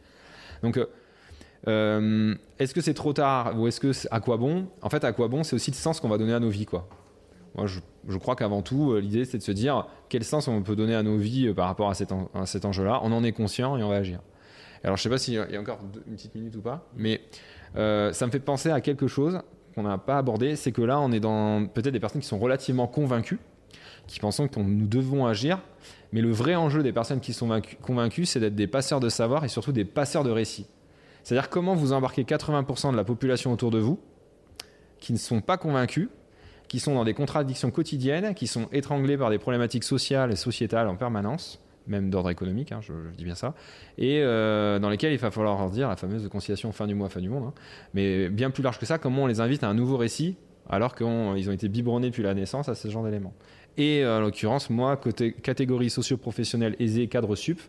Donc, 0.63 0.79
est-ce 1.67 2.75
que 2.75 2.81
c'est 2.81 2.95
trop 2.95 3.13
tard 3.13 3.59
ou 3.59 3.67
est-ce 3.67 3.81
que 3.81 3.93
à 4.11 4.21
quoi 4.21 4.37
bon? 4.37 4.67
En 4.83 4.89
fait, 4.89 5.05
à 5.05 5.13
quoi 5.13 5.29
bon, 5.29 5.43
c'est 5.43 5.57
aussi 5.57 5.71
le 5.71 5.77
sens 5.77 6.01
qu'on 6.01 6.09
va 6.09 6.19
donner 6.19 6.33
à 6.35 6.41
nos 6.41 6.49
vies. 6.49 6.67
Moi, 7.57 7.67
je, 7.67 8.19
crois 8.19 8.37
qu'avant 8.37 8.63
tout, 8.63 8.97
l'idée, 8.97 9.25
c'est 9.25 9.39
de 9.39 9.43
se 9.43 9.53
dire 9.53 9.87
quel 10.09 10.25
sens 10.25 10.47
on 10.49 10.63
peut 10.63 10.77
donner 10.77 10.95
à 10.95 11.03
nos 11.03 11.17
vies 11.17 11.53
par 11.55 11.67
rapport 11.67 11.89
à 11.91 11.95
cet, 11.95 12.65
enjeu-là? 12.65 13.01
On 13.03 13.13
en 13.13 13.25
est 13.25 13.33
conscient 13.33 13.77
et 13.77 13.83
on 13.83 13.89
va 13.89 13.97
agir. 13.97 14.21
Alors, 14.85 14.97
je 14.97 15.03
sais 15.03 15.09
pas 15.09 15.19
s'il 15.19 15.35
y 15.35 15.39
a 15.39 15.61
encore 15.61 15.81
une 16.07 16.15
petite 16.15 16.35
minute 16.35 16.55
ou 16.57 16.61
pas, 16.61 16.87
mais 16.97 17.21
euh, 17.77 18.13
ça 18.13 18.27
me 18.27 18.31
fait 18.31 18.41
penser 18.41 18.71
à 18.71 18.81
quelque 18.81 19.07
chose 19.07 19.41
qu'on 19.75 19.83
n'a 19.83 19.99
pas 19.99 20.19
abordé, 20.19 20.57
c'est 20.57 20.73
que 20.73 20.83
là, 20.83 20.99
on 21.01 21.13
est 21.13 21.21
dans 21.21 21.67
peut-être 21.67 21.93
des 21.93 22.01
personnes 22.01 22.23
qui 22.23 22.27
sont 22.29 22.39
relativement 22.39 22.87
convaincues, 22.87 23.39
qui 24.07 24.21
pensent 24.21 24.41
que 24.51 24.61
nous 24.61 24.87
devons 24.87 25.27
agir, 25.27 25.61
mais 26.13 26.21
le 26.23 26.31
vrai 26.31 26.55
enjeu 26.55 26.83
des 26.83 26.93
personnes 26.93 27.21
qui 27.21 27.33
sont 27.33 27.49
vaincu- 27.49 27.77
convaincues, 27.83 28.25
c'est 28.25 28.41
d'être 28.41 28.55
des 28.55 28.67
passeurs 28.67 29.01
de 29.01 29.09
savoir 29.09 29.45
et 29.45 29.49
surtout 29.49 29.73
des 29.73 29.85
passeurs 29.85 30.25
de 30.25 30.31
récits. 30.31 30.67
C'est-à-dire 31.23 31.51
comment 31.51 31.75
vous 31.75 31.93
embarquez 31.93 32.23
80% 32.23 32.93
de 32.93 32.97
la 32.97 33.05
population 33.05 33.53
autour 33.53 33.71
de 33.71 33.79
vous 33.79 33.99
qui 35.01 35.13
ne 35.13 35.19
sont 35.19 35.41
pas 35.41 35.59
convaincus, 35.59 36.09
qui 36.69 36.81
sont 36.81 36.95
dans 36.95 37.05
des 37.05 37.15
contradictions 37.15 37.71
quotidiennes, 37.71 38.35
qui 38.35 38.47
sont 38.47 38.69
étranglés 38.73 39.19
par 39.19 39.31
des 39.31 39.39
problématiques 39.39 39.85
sociales 39.85 40.33
et 40.33 40.37
sociétales 40.37 40.89
en 40.89 40.97
permanence, 40.97 41.61
même 41.87 42.11
d'ordre 42.11 42.31
économique, 42.31 42.73
hein, 42.73 42.81
je, 42.83 42.93
je 43.11 43.17
dis 43.17 43.25
bien 43.25 43.35
ça, 43.35 43.55
et 43.99 44.21
euh, 44.23 44.79
dans 44.79 44.91
lesquels 44.91 45.13
il 45.13 45.19
va 45.19 45.31
falloir 45.31 45.59
leur 45.59 45.71
dire 45.71 45.89
la 45.89 45.97
fameuse 45.97 46.29
conciliation 46.29 46.73
fin 46.73 46.87
du 46.87 46.95
mois, 46.95 47.09
fin 47.09 47.21
du 47.21 47.29
monde. 47.29 47.45
hein. 47.49 47.55
Mais 47.95 48.29
bien 48.29 48.51
plus 48.51 48.63
large 48.63 48.79
que 48.79 48.87
ça, 48.87 48.99
comment 48.99 49.25
on 49.25 49.27
les 49.27 49.41
invite 49.41 49.63
à 49.65 49.69
un 49.69 49.75
nouveau 49.75 49.97
récit 49.97 50.37
alors 50.69 50.95
qu'ils 50.97 51.07
ont 51.07 51.53
été 51.53 51.69
biberonnés 51.69 52.11
depuis 52.11 52.23
la 52.25 52.35
naissance 52.35 52.69
à 52.69 52.75
ce 52.75 52.89
genre 52.89 53.05
d'éléments. 53.05 53.35
Et 53.77 54.03
euh, 54.03 54.19
en 54.19 54.21
l'occurrence, 54.21 54.69
moi, 54.71 54.97
côté 54.97 55.33
catégorie 55.33 55.91
socio-professionnelle 55.91 56.75
aisée, 56.81 57.07
cadre 57.09 57.37
sup, 57.37 57.61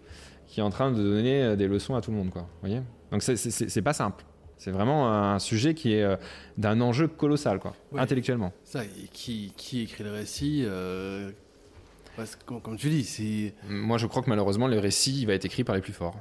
qui 0.48 0.62
est 0.62 0.64
en 0.64 0.70
train 0.72 0.92
de 0.92 0.96
donner 0.98 1.44
euh, 1.44 1.56
des 1.56 1.68
leçons 1.68 1.96
à 1.96 2.02
tout 2.02 2.10
le 2.12 2.18
monde. 2.18 2.30
Quoi, 2.32 2.48
voyez? 2.62 2.82
Donc 3.12 3.22
c'est- 3.22 3.82
pas 3.82 3.94
simple. 3.94 4.24
C'est 4.58 4.72
vraiment 4.72 5.14
un 5.14 5.38
sujet 5.38 5.76
qui 5.76 5.94
est 5.94 6.02
euh, 6.04 6.16
d'un 6.58 6.82
enjeu 6.82 7.08
colossal, 7.08 7.60
quoi, 7.60 7.76
intellectuellement. 7.96 8.52
Ça, 8.64 8.84
et 8.84 9.08
qui, 9.14 9.54
qui 9.56 9.82
écrit 9.84 10.04
le 10.04 10.12
récit 10.12 10.64
euh, 10.66 11.30
parce 12.18 12.36
que, 12.36 12.54
comme, 12.56 12.76
tu 12.78 12.90
dis, 12.90 13.06
c'est. 13.06 13.54
Moi, 13.70 13.98
je 13.98 14.08
crois 14.08 14.22
que 14.22 14.30
malheureusement, 14.30 14.68
le 14.68 14.80
récit 14.80 15.22
il 15.22 15.28
va 15.28 15.34
être 15.34 15.46
écrit 15.46 15.64
par 15.64 15.76
les 15.76 15.82
plus 15.82 15.94
forts, 15.94 16.18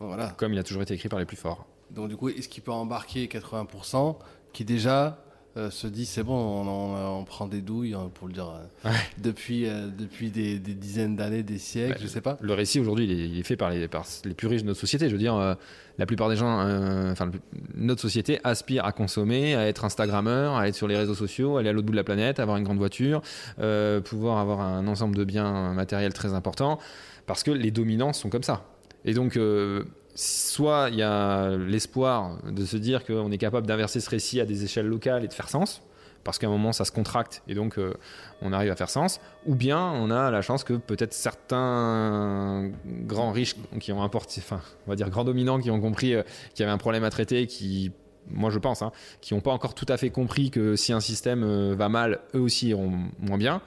Voilà. 0.00 0.28
comme 0.38 0.52
il 0.54 0.58
a 0.58 0.62
toujours 0.62 0.82
été 0.82 0.94
écrit 0.94 1.08
par 1.10 1.18
les 1.18 1.26
plus 1.26 1.36
forts. 1.36 1.66
Donc, 1.90 2.08
du 2.08 2.16
coup, 2.16 2.30
est-ce 2.30 2.48
qu'il 2.48 2.62
peut 2.62 2.72
embarquer 2.72 3.26
80% 3.26 4.16
qui 4.54 4.64
déjà 4.64 5.22
euh, 5.56 5.70
se 5.70 5.86
dit 5.86 6.06
c'est 6.06 6.22
bon, 6.22 6.34
on, 6.34 6.66
on- 6.68 7.18
on 7.20 7.24
prend 7.24 7.46
des 7.46 7.60
douilles, 7.60 7.94
hein, 7.94 8.10
pour 8.14 8.26
le 8.28 8.32
dire, 8.34 8.48
euh, 8.48 8.88
Ouais. 8.90 8.96
depuis, 9.22 9.66
euh, 9.66 9.88
depuis 9.88 10.30
des, 10.30 10.58
des 10.58 10.74
dizaines 10.74 11.14
d'années, 11.16 11.42
des 11.42 11.58
siècles, 11.58 11.92
Bah, 11.94 11.98
je 12.00 12.06
sais 12.06 12.20
pas. 12.20 12.38
Le 12.40 12.54
récit 12.54 12.80
aujourd'hui, 12.80 13.04
il, 13.04 13.12
est- 13.12 13.28
il 13.28 13.38
est 13.38 13.42
fait 13.42 13.56
par 13.56 13.70
les, 13.70 13.86
par 13.88 14.06
les 14.24 14.34
plus 14.34 14.46
riches 14.48 14.62
de 14.62 14.66
notre 14.68 14.80
société. 14.80 15.08
Je 15.08 15.12
veux 15.12 15.18
dire, 15.18 15.56
la 15.98 16.06
plupart 16.06 16.28
des 16.30 16.36
gens, 16.36 16.60
enfin, 17.10 17.30
notre 17.74 18.00
société 18.00 18.40
aspire 18.44 18.84
à 18.86 18.92
consommer, 18.92 19.54
à 19.54 19.66
être 19.68 19.84
Instagrammeur, 19.84 20.54
à 20.56 20.68
être 20.68 20.74
sur 20.74 20.88
les 20.88 20.96
réseaux 20.96 21.14
sociaux, 21.14 21.58
aller 21.58 21.68
à 21.68 21.72
l'autre 21.72 21.86
bout 21.86 21.92
de 21.92 21.96
la 21.98 22.04
planète, 22.04 22.40
avoir 22.40 22.56
une 22.56 22.64
grande 22.64 22.78
voiture, 22.78 23.20
pouvoir 24.04 24.38
avoir 24.38 24.60
un 24.60 24.86
ensemble 24.86 25.16
de 25.16 25.24
biens 25.24 25.74
matériels 25.74 26.14
très 26.14 26.32
importants, 26.32 26.78
parce 27.26 27.42
que 27.42 27.50
les 27.50 27.70
dominants 27.70 28.12
sont 28.14 28.30
comme 28.30 28.42
ça. 28.42 28.64
Et 29.04 29.12
donc, 29.14 29.36
soit 30.14 30.88
il 30.90 30.96
y 30.96 31.02
a 31.02 31.56
l'espoir 31.56 32.38
de 32.44 32.64
se 32.64 32.76
dire 32.76 33.04
qu'on 33.04 33.30
est 33.30 33.38
capable 33.38 33.66
d'inverser 33.66 34.00
ce 34.00 34.10
récit 34.10 34.40
à 34.40 34.44
des 34.44 34.64
échelles 34.64 34.86
locales 34.86 35.24
et 35.24 35.28
de 35.28 35.32
faire 35.32 35.48
sens, 35.48 35.82
parce 36.24 36.38
qu'à 36.38 36.46
un 36.46 36.50
moment 36.50 36.72
ça 36.72 36.84
se 36.84 36.92
contracte 36.92 37.42
et 37.48 37.54
donc 37.54 37.78
euh, 37.78 37.94
on 38.42 38.52
arrive 38.52 38.70
à 38.70 38.76
faire 38.76 38.90
sens, 38.90 39.20
ou 39.46 39.54
bien 39.54 39.80
on 39.80 40.10
a 40.10 40.30
la 40.30 40.42
chance 40.42 40.64
que 40.64 40.74
peut-être 40.74 41.14
certains 41.14 42.70
grands 42.86 43.32
riches 43.32 43.56
qui 43.80 43.92
ont 43.92 44.02
importé, 44.02 44.40
enfin 44.44 44.60
on 44.86 44.90
va 44.90 44.96
dire 44.96 45.10
grands 45.10 45.24
dominants 45.24 45.58
qui 45.58 45.70
ont 45.70 45.80
compris 45.80 46.14
euh, 46.14 46.22
qu'il 46.54 46.60
y 46.60 46.62
avait 46.64 46.72
un 46.72 46.78
problème 46.78 47.04
à 47.04 47.10
traiter, 47.10 47.46
qui 47.46 47.92
moi 48.28 48.50
je 48.50 48.58
pense, 48.58 48.82
hein, 48.82 48.92
qui 49.20 49.34
n'ont 49.34 49.40
pas 49.40 49.50
encore 49.50 49.74
tout 49.74 49.86
à 49.88 49.96
fait 49.96 50.10
compris 50.10 50.50
que 50.50 50.76
si 50.76 50.92
un 50.92 51.00
système 51.00 51.42
euh, 51.42 51.74
va 51.74 51.88
mal, 51.88 52.20
eux 52.34 52.40
aussi 52.40 52.68
iront 52.68 52.92
moins 53.18 53.38
bien, 53.38 53.62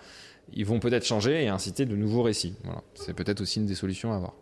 ils 0.54 0.66
vont 0.66 0.80
peut-être 0.80 1.06
changer 1.06 1.44
et 1.44 1.48
inciter 1.50 1.86
de 1.86 1.96
nouveaux 1.96 2.22
récits. 2.22 2.56
C'est 2.94 3.14
peut-être 3.14 3.42
aussi 3.42 3.60
une 3.60 3.66
des 3.66 3.76
solutions 3.76 4.14
à 4.14 4.16
avoir. 4.16 4.34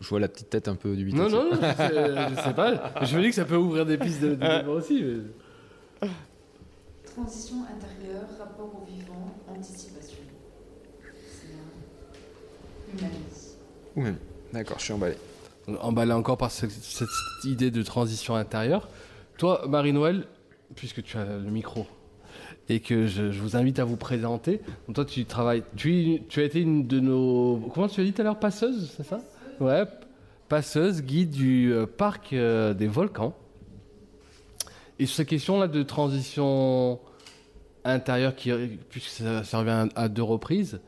Je 0.00 0.08
vois 0.08 0.20
la 0.20 0.28
petite 0.28 0.50
tête 0.50 0.68
un 0.68 0.76
peu 0.76 0.90
Non, 0.90 0.94
dubitative. 0.94 1.32
non, 1.32 1.44
non, 1.44 1.50
je 1.56 1.76
sais, 1.76 2.34
je 2.36 2.42
sais 2.42 2.54
pas. 2.54 3.04
Je 3.04 3.16
me 3.16 3.22
dis 3.22 3.28
que 3.28 3.34
ça 3.34 3.44
peut 3.44 3.56
ouvrir 3.56 3.84
des 3.84 3.98
pistes 3.98 4.22
de, 4.22 4.34
de 4.34 4.68
aussi. 4.68 5.02
mais- 5.02 6.08
Transition 7.04 7.56
intérieure, 7.64 8.24
rapport 8.38 8.72
au 8.82 8.84
vivant, 8.90 9.34
anticipation. 9.48 10.18
C'est 13.96 14.00
un. 14.00 14.14
D'accord, 14.52 14.78
je 14.78 14.84
suis 14.84 14.92
emballé. 14.92 15.16
emballé 15.80 16.12
encore 16.12 16.38
par 16.38 16.50
cette, 16.50 16.70
cette 16.70 17.08
idée 17.44 17.70
de 17.70 17.82
transition 17.82 18.34
intérieure. 18.34 18.88
Toi, 19.38 19.64
Marie-Noël, 19.68 20.26
puisque 20.76 21.02
tu 21.02 21.16
as 21.16 21.24
le 21.24 21.50
micro 21.50 21.86
et 22.68 22.80
que 22.80 23.06
je, 23.06 23.30
je 23.30 23.40
vous 23.40 23.56
invite 23.56 23.78
à 23.78 23.84
vous 23.84 23.96
présenter, 23.96 24.60
donc 24.86 24.96
toi 24.96 25.04
tu 25.04 25.24
travailles, 25.26 25.62
tu, 25.76 26.22
tu 26.28 26.40
as 26.40 26.44
été 26.44 26.60
une 26.62 26.86
de 26.86 26.98
nos, 26.98 27.60
comment 27.74 27.88
tu 27.88 28.00
as 28.00 28.04
dit 28.04 28.12
tout 28.12 28.22
à 28.22 28.24
l'heure, 28.24 28.38
passeuse, 28.40 28.92
c'est 28.96 29.02
ça? 29.04 29.20
Ouais, 29.60 29.84
passeuse, 30.48 31.02
guide 31.02 31.30
du 31.30 31.72
euh, 31.72 31.86
parc 31.86 32.32
euh, 32.32 32.74
des 32.74 32.88
volcans. 32.88 33.34
Et 34.98 35.06
sur 35.06 35.16
ces 35.16 35.26
questions-là 35.26 35.68
de 35.68 35.82
transition 35.82 36.98
intérieure, 37.84 38.34
qui, 38.34 38.50
puisque 38.88 39.10
ça, 39.10 39.58
revient 39.58 39.88
à, 39.94 40.08
deux 40.08 40.22
reprises, 40.22 40.80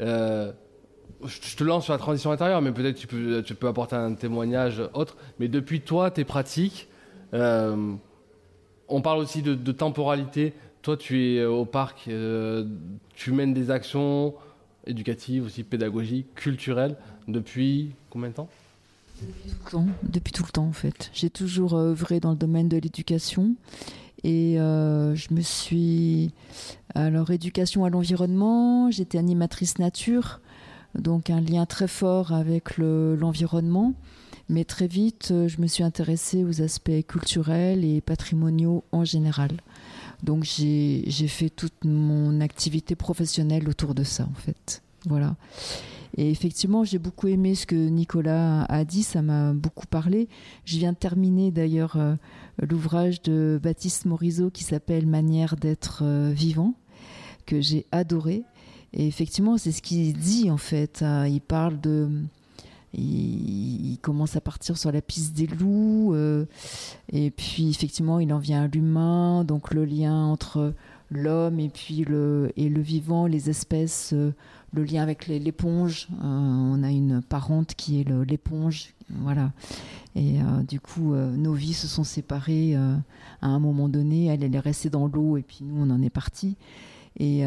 euh, 0.00 0.52
je 1.24 1.56
te 1.56 1.64
lance 1.64 1.84
sur 1.84 1.92
la 1.92 1.98
transition 1.98 2.30
intérieure, 2.30 2.62
mais 2.62 2.72
peut-être 2.72 2.96
tu 2.96 3.06
peux, 3.06 3.68
apporter 3.68 3.96
un 3.96 4.14
témoignage 4.14 4.82
autre. 4.94 5.16
Mais 5.38 5.48
depuis 5.48 5.80
toi, 5.80 6.10
tes 6.10 6.24
pratiques, 6.24 6.88
on 7.32 7.98
parle 9.02 9.18
aussi 9.18 9.42
de, 9.42 9.72
temporalité. 9.72 10.54
Toi, 10.82 10.96
tu 10.96 11.34
es 11.34 11.44
au 11.44 11.66
parc, 11.66 12.08
tu 13.14 13.32
mènes 13.32 13.52
des 13.52 13.70
actions 13.70 14.34
éducatives, 14.86 15.44
aussi 15.44 15.62
pédagogiques, 15.62 16.34
culturelles, 16.34 16.96
depuis 17.28 17.92
combien 18.10 18.28
de 18.28 18.34
temps? 18.34 18.48
Depuis 19.22 19.42
tout 19.50 19.56
le 19.64 19.70
temps, 19.70 19.86
depuis 20.02 20.32
tout 20.32 20.44
le 20.44 20.50
temps 20.50 20.66
en 20.66 20.72
fait. 20.72 21.10
J'ai 21.12 21.30
toujours 21.30 21.74
euh, 21.74 21.90
œuvré 21.90 22.20
dans 22.20 22.30
le 22.30 22.36
domaine 22.36 22.68
de 22.68 22.76
l'éducation 22.78 23.54
et 24.24 24.58
euh, 24.58 25.14
je 25.14 25.32
me 25.34 25.40
suis 25.42 26.32
alors 26.94 27.30
éducation 27.30 27.84
à 27.84 27.90
l'environnement. 27.90 28.90
J'étais 28.90 29.18
animatrice 29.18 29.78
nature, 29.78 30.40
donc 30.94 31.28
un 31.30 31.40
lien 31.40 31.66
très 31.66 31.88
fort 31.88 32.32
avec 32.32 32.76
le- 32.78 33.14
l'environnement. 33.16 33.94
Mais 34.48 34.64
très 34.64 34.88
vite, 34.88 35.28
euh, 35.30 35.46
je 35.48 35.60
me 35.60 35.66
suis 35.68 35.84
intéressée 35.84 36.42
aux 36.42 36.60
aspects 36.60 37.06
culturels 37.06 37.84
et 37.84 38.00
patrimoniaux 38.00 38.82
en 38.90 39.04
général. 39.04 39.50
Donc 40.22 40.44
j'ai 40.44 41.04
fait 41.28 41.50
toute 41.50 41.84
mon 41.84 42.40
activité 42.40 42.94
professionnelle 42.94 43.68
autour 43.68 43.94
de 43.94 44.02
ça 44.04 44.24
en 44.24 44.34
fait. 44.40 44.82
Voilà. 45.06 45.36
Et 46.16 46.30
effectivement, 46.30 46.84
j'ai 46.84 46.98
beaucoup 46.98 47.28
aimé 47.28 47.54
ce 47.54 47.66
que 47.66 47.76
Nicolas 47.76 48.64
a 48.64 48.84
dit, 48.84 49.02
ça 49.02 49.22
m'a 49.22 49.52
beaucoup 49.52 49.86
parlé. 49.86 50.28
Je 50.64 50.78
viens 50.78 50.92
de 50.92 50.98
terminer 50.98 51.50
d'ailleurs 51.50 51.96
euh, 51.96 52.14
l'ouvrage 52.58 53.22
de 53.22 53.60
Baptiste 53.62 54.06
Morisot 54.06 54.50
qui 54.50 54.64
s'appelle 54.64 55.06
Manière 55.06 55.56
d'être 55.56 56.02
euh, 56.02 56.32
vivant, 56.34 56.74
que 57.46 57.60
j'ai 57.60 57.86
adoré. 57.92 58.44
Et 58.92 59.06
effectivement, 59.06 59.56
c'est 59.56 59.72
ce 59.72 59.82
qu'il 59.82 60.12
dit 60.14 60.50
en 60.50 60.56
fait. 60.56 61.00
Euh, 61.02 61.28
Il 61.28 61.40
parle 61.40 61.80
de. 61.80 62.08
Il, 62.92 63.98
commence 64.02 64.34
à 64.34 64.40
partir 64.40 64.76
sur 64.76 64.90
la 64.90 65.02
piste 65.02 65.36
des 65.36 65.46
loups, 65.46 66.12
euh, 66.14 66.46
et 67.12 67.30
puis 67.30 67.68
effectivement, 67.68 68.18
il 68.18 68.32
en 68.32 68.38
vient 68.38 68.64
à 68.64 68.66
l'humain, 68.66 69.44
donc 69.44 69.72
le 69.72 69.84
lien 69.84 70.24
entre 70.24 70.74
l'homme 71.10 71.60
et 71.60 71.68
puis 71.68 72.04
le, 72.04 72.50
et 72.56 72.68
le 72.68 72.80
vivant, 72.80 73.26
les 73.26 73.48
espèces, 73.48 74.12
le 74.72 74.84
lien 74.84 75.02
avec 75.02 75.26
l'éponge. 75.26 76.08
Euh, 76.12 76.16
on 76.24 76.82
a 76.82 76.90
une 76.90 77.22
parente 77.22 77.74
qui 77.74 78.00
est 78.00 78.08
l'éponge, 78.26 78.94
voilà. 79.08 79.52
Et 80.16 80.40
euh, 80.40 80.62
du 80.62 80.80
coup, 80.80 81.14
euh, 81.14 81.36
nos 81.36 81.52
vies 81.52 81.74
se 81.74 81.86
sont 81.86 82.04
séparées 82.04 82.74
à 82.74 83.46
un 83.46 83.58
moment 83.58 83.88
donné. 83.88 84.26
Elle, 84.26 84.54
est 84.54 84.58
restée 84.58 84.90
dans 84.90 85.06
l'eau 85.06 85.36
et 85.36 85.42
puis 85.42 85.60
nous, 85.62 85.82
on 85.82 85.90
en 85.90 86.02
est 86.02 86.10
partis. 86.10 86.56
Et 87.18 87.44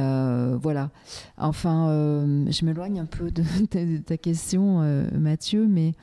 voilà. 0.61 0.91
Enfin, 1.37 1.87
je 1.87 2.65
m'éloigne 2.65 2.99
un 2.99 3.05
peu 3.05 3.31
de 3.31 3.43
ta, 3.69 3.85
de 3.85 3.97
ta 3.97 4.17
question, 4.17 4.79
Mathieu, 5.13 5.67
mais 5.67 5.93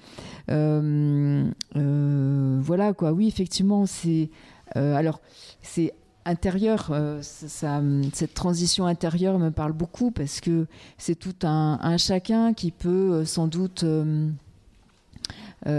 voilà 1.69 2.93
quoi. 2.95 3.13
Oui, 3.13 3.29
effectivement, 3.29 3.87
c'est 3.87 4.31
alors 4.75 5.21
c'est 5.63 5.93
intérieur. 6.25 6.91
euh, 6.93 7.21
cette 7.23 8.35
transition 8.35 8.87
intérieure 8.87 9.39
me 9.39 9.51
parle 9.51 9.73
beaucoup 9.73 10.11
parce 10.11 10.41
que 10.41 10.67
c'est 10.99 11.15
tout 11.15 11.35
un, 11.43 11.79
un 11.83 11.97
chacun 11.97 12.53
qui 12.55 12.71
peut 12.71 13.13
euh, 13.13 13.25
sans 13.25 13.47
doute 13.47 13.85
euh, 13.85 14.29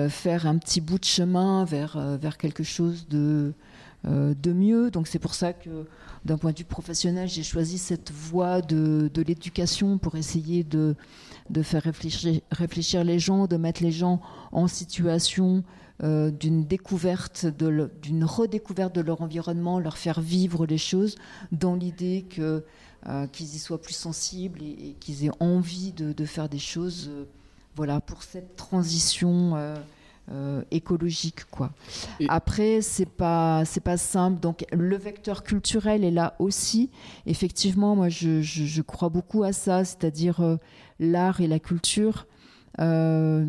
faire 0.10 0.48
un 0.48 0.58
petit 0.58 0.82
bout 0.82 1.00
de 1.00 1.06
chemin 1.06 1.66
vers, 1.66 1.98
vers 2.18 2.38
quelque 2.38 2.64
chose 2.64 3.08
de, 3.10 3.54
de 4.06 4.54
mieux. 4.54 4.92
Donc 4.92 5.08
c'est 5.08 5.20
pour 5.20 5.34
ça 5.34 5.54
que 5.54 5.88
d'un 6.24 6.38
point 6.38 6.52
de 6.52 6.60
vue 6.60 6.66
professionnel, 6.66 7.28
j'ai 7.28 7.42
choisi 7.42 7.80
cette 7.80 8.12
voie 8.12 8.62
de, 8.62 9.10
de 9.12 9.22
l'éducation 9.24 9.98
pour 9.98 10.16
essayer 10.18 10.64
de, 10.64 10.96
de 11.52 11.62
faire 11.62 11.84
réfléchir, 11.84 12.42
réfléchir 12.52 13.04
les 13.04 13.20
gens, 13.20 13.46
de 13.48 13.58
mettre 13.58 13.84
les 13.84 13.92
gens 13.92 14.22
en 14.52 14.68
situation 14.68 15.64
euh, 16.04 16.32
d'une 16.32 16.66
découverte, 16.66 17.46
d'une 18.02 18.24
redécouverte 18.26 18.96
de 18.96 19.02
leur 19.02 19.22
environnement, 19.22 19.80
leur 19.80 19.98
faire 19.98 20.20
vivre 20.22 20.66
les 20.66 20.78
choses 20.80 21.16
dans 21.52 21.76
l'idée 21.76 22.26
que 22.30 22.64
euh, 23.08 23.28
qu'ils 23.28 23.56
y 23.56 23.60
soient 23.60 23.82
plus 23.82 23.96
sensibles 23.96 24.62
et, 24.64 24.90
et 24.90 24.96
qu'ils 25.00 25.26
aient 25.26 25.32
envie 25.40 25.92
de, 25.92 26.14
de 26.14 26.26
faire 26.26 26.48
des 26.50 26.60
choses 26.60 27.10
euh, 27.12 27.26
voilà, 27.76 28.00
pour 28.00 28.24
cette 28.24 28.56
transition 28.56 29.56
euh, 29.56 30.62
écologique. 30.72 31.46
Quoi. 31.50 31.72
Et- 32.20 32.26
Après, 32.30 32.82
c'est 32.82 33.06
pas, 33.10 33.64
c'est 33.66 33.80
pas 33.84 33.98
simple. 33.98 34.40
Donc, 34.40 34.66
le 34.72 34.96
vecteur 34.98 35.44
culturel 35.44 36.04
est 36.04 36.12
là 36.12 36.36
aussi. 36.40 36.90
Effectivement, 37.26 37.96
moi, 37.96 38.10
je, 38.10 38.42
je- 38.42 38.66
je 38.66 38.82
crois 38.82 39.10
beaucoup 39.10 39.44
à 39.44 39.52
ça, 39.52 39.84
c'est-à-dire 39.84 40.40
euh, 40.42 40.58
l'art 41.02 41.42
et 41.42 41.48
la 41.48 41.60
culture. 41.60 42.28
euh, 42.80 43.46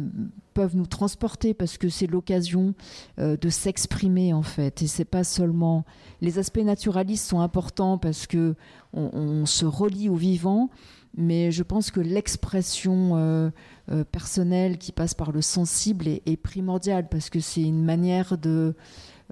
peuvent 0.52 0.76
nous 0.76 0.86
transporter 0.86 1.54
parce 1.54 1.78
que 1.78 1.88
c'est 1.88 2.06
l'occasion 2.06 2.74
euh, 3.18 3.36
de 3.36 3.48
s'exprimer 3.48 4.34
en 4.34 4.42
fait 4.42 4.82
et 4.82 4.86
c'est 4.86 5.04
pas 5.04 5.24
seulement 5.24 5.84
les 6.20 6.38
aspects 6.38 6.58
naturalistes 6.58 7.26
sont 7.26 7.40
importants 7.40 7.98
parce 7.98 8.26
que 8.26 8.54
on, 8.92 9.46
se 9.46 9.64
relie 9.64 10.08
au 10.10 10.14
vivant 10.14 10.68
mais 11.16 11.52
je 11.52 11.62
pense 11.62 11.90
que 11.90 12.00
l'expression 12.00 13.12
euh, 13.16 13.50
personnelle 14.10 14.76
qui 14.76 14.92
passe 14.92 15.14
par 15.14 15.30
le 15.32 15.40
sensible 15.40 16.08
est, 16.08 16.22
est 16.26 16.36
primordiale 16.36 17.08
parce 17.08 17.30
que 17.30 17.40
c'est 17.40 17.62
une 17.62 17.84
manière 17.84 18.36
de 18.38 18.74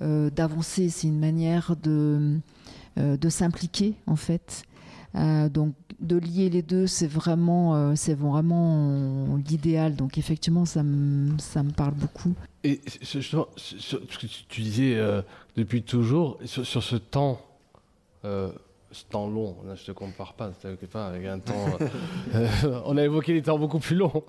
d'avancer, 0.01 0.89
c'est 0.89 1.09
une 1.09 1.19
manière 1.19 1.77
de 1.77 2.39
de 2.97 3.29
s'impliquer 3.29 3.97
en 4.07 4.17
fait. 4.17 4.63
Donc 5.15 5.75
de 6.01 6.17
lier 6.17 6.49
les 6.51 6.63
deux, 6.63 6.87
c'est 6.87 7.07
vraiment 7.07 7.75
euh, 7.77 7.93
c'est 7.95 8.15
vraiment 8.15 9.37
l'idéal. 9.49 9.97
Donc 9.97 10.19
effectivement, 10.19 10.65
ça 10.65 10.83
me 10.83 11.37
ça 11.39 11.63
me 11.63 11.71
parle 11.73 11.95
beaucoup. 11.95 12.35
Et 12.65 12.81
sur- 13.03 13.23
sur- 13.23 13.49
ce 13.57 13.97
que 13.97 14.27
tu- 14.49 14.61
disais 14.63 14.95
euh, 14.97 15.23
depuis 15.57 15.83
toujours, 15.83 16.39
sur, 16.45 16.67
sur 16.67 16.83
ce 16.83 16.97
temps, 16.97 17.41
euh, 18.25 18.51
ce 18.93 19.05
temps 19.05 19.29
long, 19.29 19.57
là 19.67 19.75
je 19.77 19.85
te 19.85 19.93
compare 19.93 20.35
pas, 20.35 20.51
pas 20.93 21.07
avec 21.07 21.25
un 21.27 21.39
temps. 21.39 21.67
on 22.87 22.97
a 22.97 23.03
évoqué 23.05 23.33
des 23.35 23.43
temps 23.43 23.59
beaucoup 23.59 23.79
plus 23.79 23.97
longs. 23.97 24.25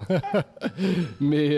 Mais 1.20 1.58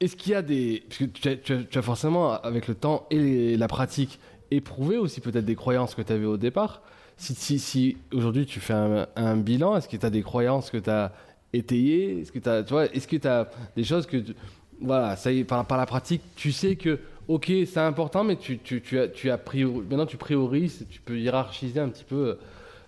est-ce 0.00 0.16
qu'il 0.16 0.32
y 0.32 0.34
a 0.34 0.42
des. 0.42 0.82
Parce 0.88 0.98
que 0.98 1.04
tu 1.04 1.28
as, 1.28 1.36
tu 1.36 1.52
as- 1.54 1.64
tu 1.64 1.78
as 1.78 1.82
forcément, 1.82 2.32
avec 2.32 2.68
le 2.68 2.74
temps 2.74 3.06
et 3.10 3.18
les- 3.18 3.56
la 3.56 3.68
pratique, 3.68 4.18
éprouvé 4.50 4.98
aussi 4.98 5.20
peut-être 5.20 5.44
des 5.44 5.56
croyances 5.56 5.94
que 5.94 6.02
tu 6.02 6.12
avais 6.12 6.26
au 6.26 6.36
départ. 6.36 6.82
Si, 7.16 7.96
aujourd'hui 8.12 8.44
tu 8.44 8.60
fais 8.60 8.74
un, 8.74 9.36
bilan, 9.36 9.76
est-ce 9.76 9.88
que 9.88 9.96
tu 9.96 10.04
as 10.04 10.10
des 10.10 10.22
croyances 10.22 10.70
que 10.70 10.76
tu 10.78 10.90
as 10.90 11.12
étayées? 11.52 12.20
Est-ce 12.20 12.32
que 12.32 12.38
tu 12.38 12.48
as, 12.48 12.60
est-ce 12.92 13.06
que 13.08 13.16
tu 13.16 13.28
des 13.76 13.84
choses 13.84 14.06
que. 14.06 14.16
tu- 14.18 14.34
voilà, 14.80 15.16
ça 15.16 15.32
y 15.32 15.40
est, 15.40 15.44
par, 15.44 15.64
la 15.76 15.86
pratique, 15.86 16.22
tu 16.36 16.52
sais 16.52 16.76
que, 16.76 16.98
ok, 17.28 17.46
c'est 17.66 17.78
important, 17.78 18.24
mais 18.24 18.36
tu, 18.36 18.58
tu, 18.58 18.82
tu 18.82 18.98
as, 18.98 19.08
tu 19.08 19.30
as 19.30 19.38
priori- 19.38 19.84
maintenant 19.88 20.04
tu 20.06 20.16
priorises, 20.16 20.84
tu 20.90 21.00
peux 21.00 21.18
hiérarchiser 21.18 21.80
un 21.80 21.88
petit 21.88 22.04
peu, 22.04 22.38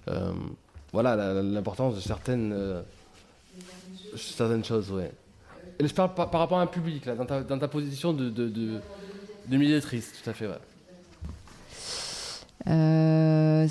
euh, 0.09 0.33
voilà, 0.93 1.16
l'importance 1.43 1.95
de 1.95 2.01
certaines, 2.01 2.53
euh, 2.53 2.83
certaines 4.16 4.64
choses, 4.64 4.91
ouais. 4.91 5.12
Et 5.79 5.87
je 5.87 5.95
parle 5.95 6.14
par, 6.14 6.31
rapport 6.33 6.59
à 6.59 6.62
un 6.62 6.66
public, 6.66 7.07
là, 7.07 7.14
dans 7.14 7.59
ta, 7.59 7.68
position 7.68 8.12
de, 8.12 8.31
de, 8.31 8.49
de, 8.49 8.81
de 9.49 9.81
tout 9.81 10.31
à 10.31 10.33
fait, 10.33 10.47
ouais. 10.47 10.55
Euh, 12.68 13.68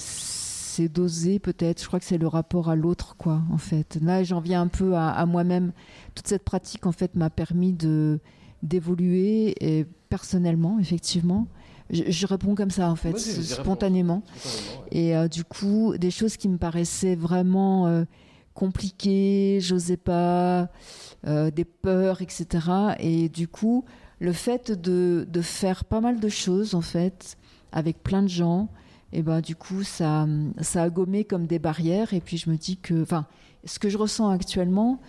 c'est 0.75 0.89
dosé 0.89 1.39
peut-être. 1.39 1.81
Je 1.81 1.87
crois 1.87 1.99
que 1.99 2.05
c'est 2.05 2.17
le 2.17 2.27
rapport 2.27 2.69
à 2.69 2.75
l'autre, 2.75 3.15
quoi, 3.17 3.41
en 3.51 3.57
fait. 3.57 3.97
Là, 4.01 4.23
j'en 4.23 4.41
viens 4.41 4.61
un 4.61 4.67
peu 4.67 4.95
à, 4.95 5.09
à 5.09 5.25
moi-même. 5.25 5.71
Toute 6.15 6.27
cette 6.27 6.43
pratique, 6.43 6.85
en 6.85 6.91
fait, 6.91 7.15
m'a 7.15 7.29
permis 7.29 7.73
de 7.73 8.19
d'évoluer 8.63 9.53
et 9.63 9.85
personnellement, 10.09 10.79
effectivement. 10.79 11.47
Je, 11.91 12.03
je 12.07 12.25
réponds 12.25 12.55
comme 12.55 12.71
ça, 12.71 12.89
en 12.89 12.95
fait, 12.95 13.17
spontanément. 13.17 14.23
Spontanément, 14.23 14.23
ouais. 14.91 14.97
Et 14.97 15.15
euh, 15.15 15.27
du 15.27 15.43
coup, 15.43 15.95
des 15.97 16.11
choses 16.11 16.35
qui 16.35 16.49
me 16.49 16.57
paraissaient 16.57 17.15
vraiment 17.15 17.87
euh, 17.87 18.05
compliqué, 18.55 19.59
j'osais 19.61 19.97
pas, 19.97 20.69
euh, 21.27 21.51
des 21.51 21.65
peurs, 21.65 22.21
etc. 22.21 22.47
Et 22.99 23.29
du 23.29 23.47
coup, 23.47 23.85
le 24.19 24.33
fait 24.33 24.71
de, 24.71 25.27
de, 25.29 25.41
faire 25.41 25.85
pas 25.85 26.01
mal 26.01 26.19
de 26.19 26.29
choses, 26.29 26.73
en 26.73 26.81
fait, 26.81 27.37
avec 27.71 28.01
plein 28.01 28.23
de 28.23 28.29
gens, 28.29 28.69
et 29.15 29.21
ben 29.21 29.39
du 29.39 29.55
coup, 29.55 29.83
ça, 29.83 30.27
ça 30.59 30.83
a 30.83 30.89
gommé 30.89 31.23
comme 31.23 31.47
des 31.47 31.57
barrières. 31.57 32.13
Et 32.13 32.19
puis 32.19 32.35
je 32.35 32.49
me 32.49 32.57
dis 32.57 32.75
que, 32.75 33.01
enfin, 33.01 33.25
ce 33.63 33.79
que 33.79 33.87
je 33.87 33.97
ressens 33.97 34.29
actuellement, 34.29 34.99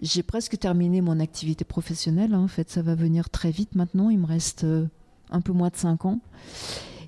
j'ai 0.00 0.24
presque 0.24 0.58
terminé 0.58 1.00
mon 1.00 1.20
activité 1.20 1.64
professionnelle. 1.64 2.34
Hein. 2.34 2.40
en 2.40 2.48
fait, 2.48 2.68
ça 2.70 2.82
va 2.82 2.96
venir 2.96 3.30
très 3.30 3.52
vite 3.52 3.76
maintenant. 3.76 4.10
Il 4.10 4.18
me 4.18 4.26
reste 4.26 4.64
euh, 4.64 4.86
un 5.30 5.40
peu 5.40 5.52
moins 5.52 5.68
de 5.68 5.76
5 5.76 6.06
ans. 6.06 6.18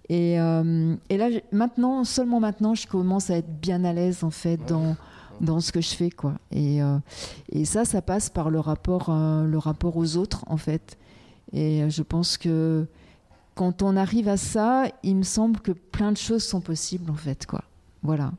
Et, 0.08 0.40
euh, 0.40 0.94
et, 1.08 1.16
là, 1.16 1.28
maintenant, 1.50 2.04
seulement 2.04 2.38
maintenant, 2.38 2.76
je 2.76 2.86
commence 2.86 3.30
à 3.30 3.38
être 3.38 3.60
bien 3.60 3.82
à 3.82 3.92
l'aise 3.92 4.22
en 4.22 4.30
fait 4.30 4.58
dans, 4.68 4.94
dans 5.40 5.58
ce 5.58 5.72
que 5.72 5.80
je 5.80 5.92
fais, 5.92 6.10
quoi. 6.10 6.34
Et, 6.52 6.80
euh, 6.84 6.98
et 7.50 7.64
ça, 7.64 7.84
ça 7.84 8.00
passe 8.00 8.30
par 8.30 8.48
le 8.48 8.60
rapport, 8.60 9.08
euh, 9.08 9.44
le 9.44 9.58
rapport 9.58 9.96
aux 9.96 10.16
autres, 10.16 10.44
en 10.46 10.56
fait. 10.56 10.98
Et 11.52 11.90
je 11.90 12.02
pense 12.02 12.38
que 12.38 12.86
quand 13.54 13.82
on 13.82 13.96
arrive 13.96 14.28
à 14.28 14.36
ça, 14.36 14.84
il 15.02 15.16
me 15.16 15.22
semble 15.22 15.60
que 15.60 15.72
plein 15.72 16.12
de 16.12 16.16
choses 16.16 16.44
sont 16.44 16.60
possibles, 16.60 17.10
en 17.10 17.16
fait, 17.16 17.46
quoi. 17.46 17.62
Voilà. 18.02 18.32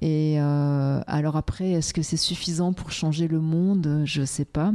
Et 0.00 0.38
alors 0.38 1.36
après, 1.36 1.72
est-ce 1.72 1.92
que 1.92 2.02
c'est 2.02 2.16
suffisant 2.16 2.72
pour 2.72 2.92
changer 2.92 3.26
le 3.26 3.40
monde? 3.40 4.02
Je 4.04 4.24
sais 4.24 4.44
pas. 4.44 4.72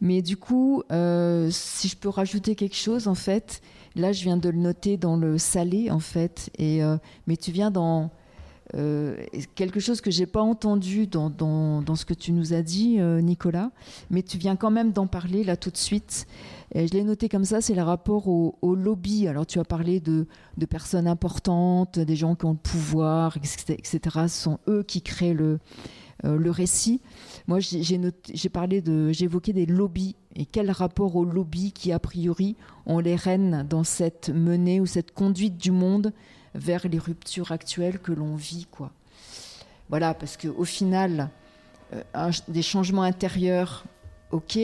Mais 0.00 0.20
du 0.20 0.36
coup, 0.36 0.82
si 0.90 1.88
je 1.88 1.96
peux 1.96 2.08
rajouter 2.08 2.56
quelque 2.56 2.76
chose, 2.76 3.06
en 3.06 3.14
fait, 3.14 3.62
Là, 3.98 4.12
je 4.12 4.22
viens 4.22 4.36
de 4.36 4.48
le 4.48 4.58
noter 4.58 4.96
dans 4.96 5.16
le 5.16 5.38
salé, 5.38 5.90
en 5.90 5.98
fait. 5.98 6.50
Et, 6.56 6.84
euh, 6.84 6.96
mais 7.26 7.36
tu 7.36 7.50
viens 7.50 7.72
dans 7.72 8.10
euh, 8.74 9.16
quelque 9.54 9.80
chose 9.80 10.00
que 10.00 10.10
j'ai 10.10 10.26
pas 10.26 10.42
entendu 10.42 11.06
dans, 11.06 11.30
dans, 11.30 11.94
ce 11.94 12.04
que 12.04 12.14
tu 12.14 12.32
nous 12.32 12.52
as 12.52 12.62
dit, 12.62 12.96
euh, 12.98 13.20
Nicolas. 13.20 13.70
Mais 14.10 14.22
tu 14.22 14.38
viens 14.38 14.56
quand 14.56 14.70
même 14.70 14.92
d'en 14.92 15.06
parler 15.06 15.44
là 15.44 15.56
tout 15.56 15.70
de 15.70 15.76
suite. 15.76 16.26
Et 16.74 16.86
je 16.86 16.92
l'ai 16.92 17.02
noté 17.02 17.28
comme 17.28 17.44
ça, 17.44 17.60
c'est 17.60 17.74
le 17.74 17.82
rapport 17.82 18.28
au, 18.28 18.74
lobby. 18.74 19.26
Alors, 19.26 19.46
tu 19.46 19.58
as 19.58 19.64
parlé 19.64 20.00
de, 20.00 20.26
de, 20.58 20.66
personnes 20.66 21.06
importantes, 21.06 21.98
des 21.98 22.16
gens 22.16 22.34
qui 22.34 22.44
ont 22.44 22.52
le 22.52 22.58
pouvoir, 22.58 23.38
etc. 23.38 23.98
Ce 24.02 24.28
sont 24.28 24.58
eux 24.68 24.82
qui 24.82 25.00
créent 25.00 25.32
le, 25.32 25.60
le 26.24 26.50
récit. 26.50 27.00
Moi, 27.48 27.60
j'ai 27.60 28.48
parlé 28.50 28.82
de, 28.82 29.10
évoqué 29.20 29.54
des 29.54 29.64
lobbies 29.64 30.14
et 30.36 30.44
quel 30.44 30.70
rapport 30.70 31.16
aux 31.16 31.24
lobbies 31.24 31.72
qui, 31.72 31.92
a 31.92 31.98
priori, 31.98 32.56
ont 32.84 32.98
les 32.98 33.16
rênes 33.16 33.66
dans 33.68 33.84
cette 33.84 34.28
menée 34.28 34.80
ou 34.80 34.86
cette 34.86 35.12
conduite 35.12 35.56
du 35.56 35.70
monde 35.70 36.12
vers 36.54 36.86
les 36.86 36.98
ruptures 36.98 37.50
actuelles 37.50 37.98
que 38.00 38.12
l'on 38.12 38.36
vit, 38.36 38.66
quoi. 38.70 38.92
Voilà, 39.88 40.12
parce 40.12 40.36
qu'au 40.36 40.64
final, 40.64 41.30
euh, 41.94 42.30
des 42.48 42.60
changements 42.60 43.02
intérieurs, 43.02 43.86
ok, 44.30 44.58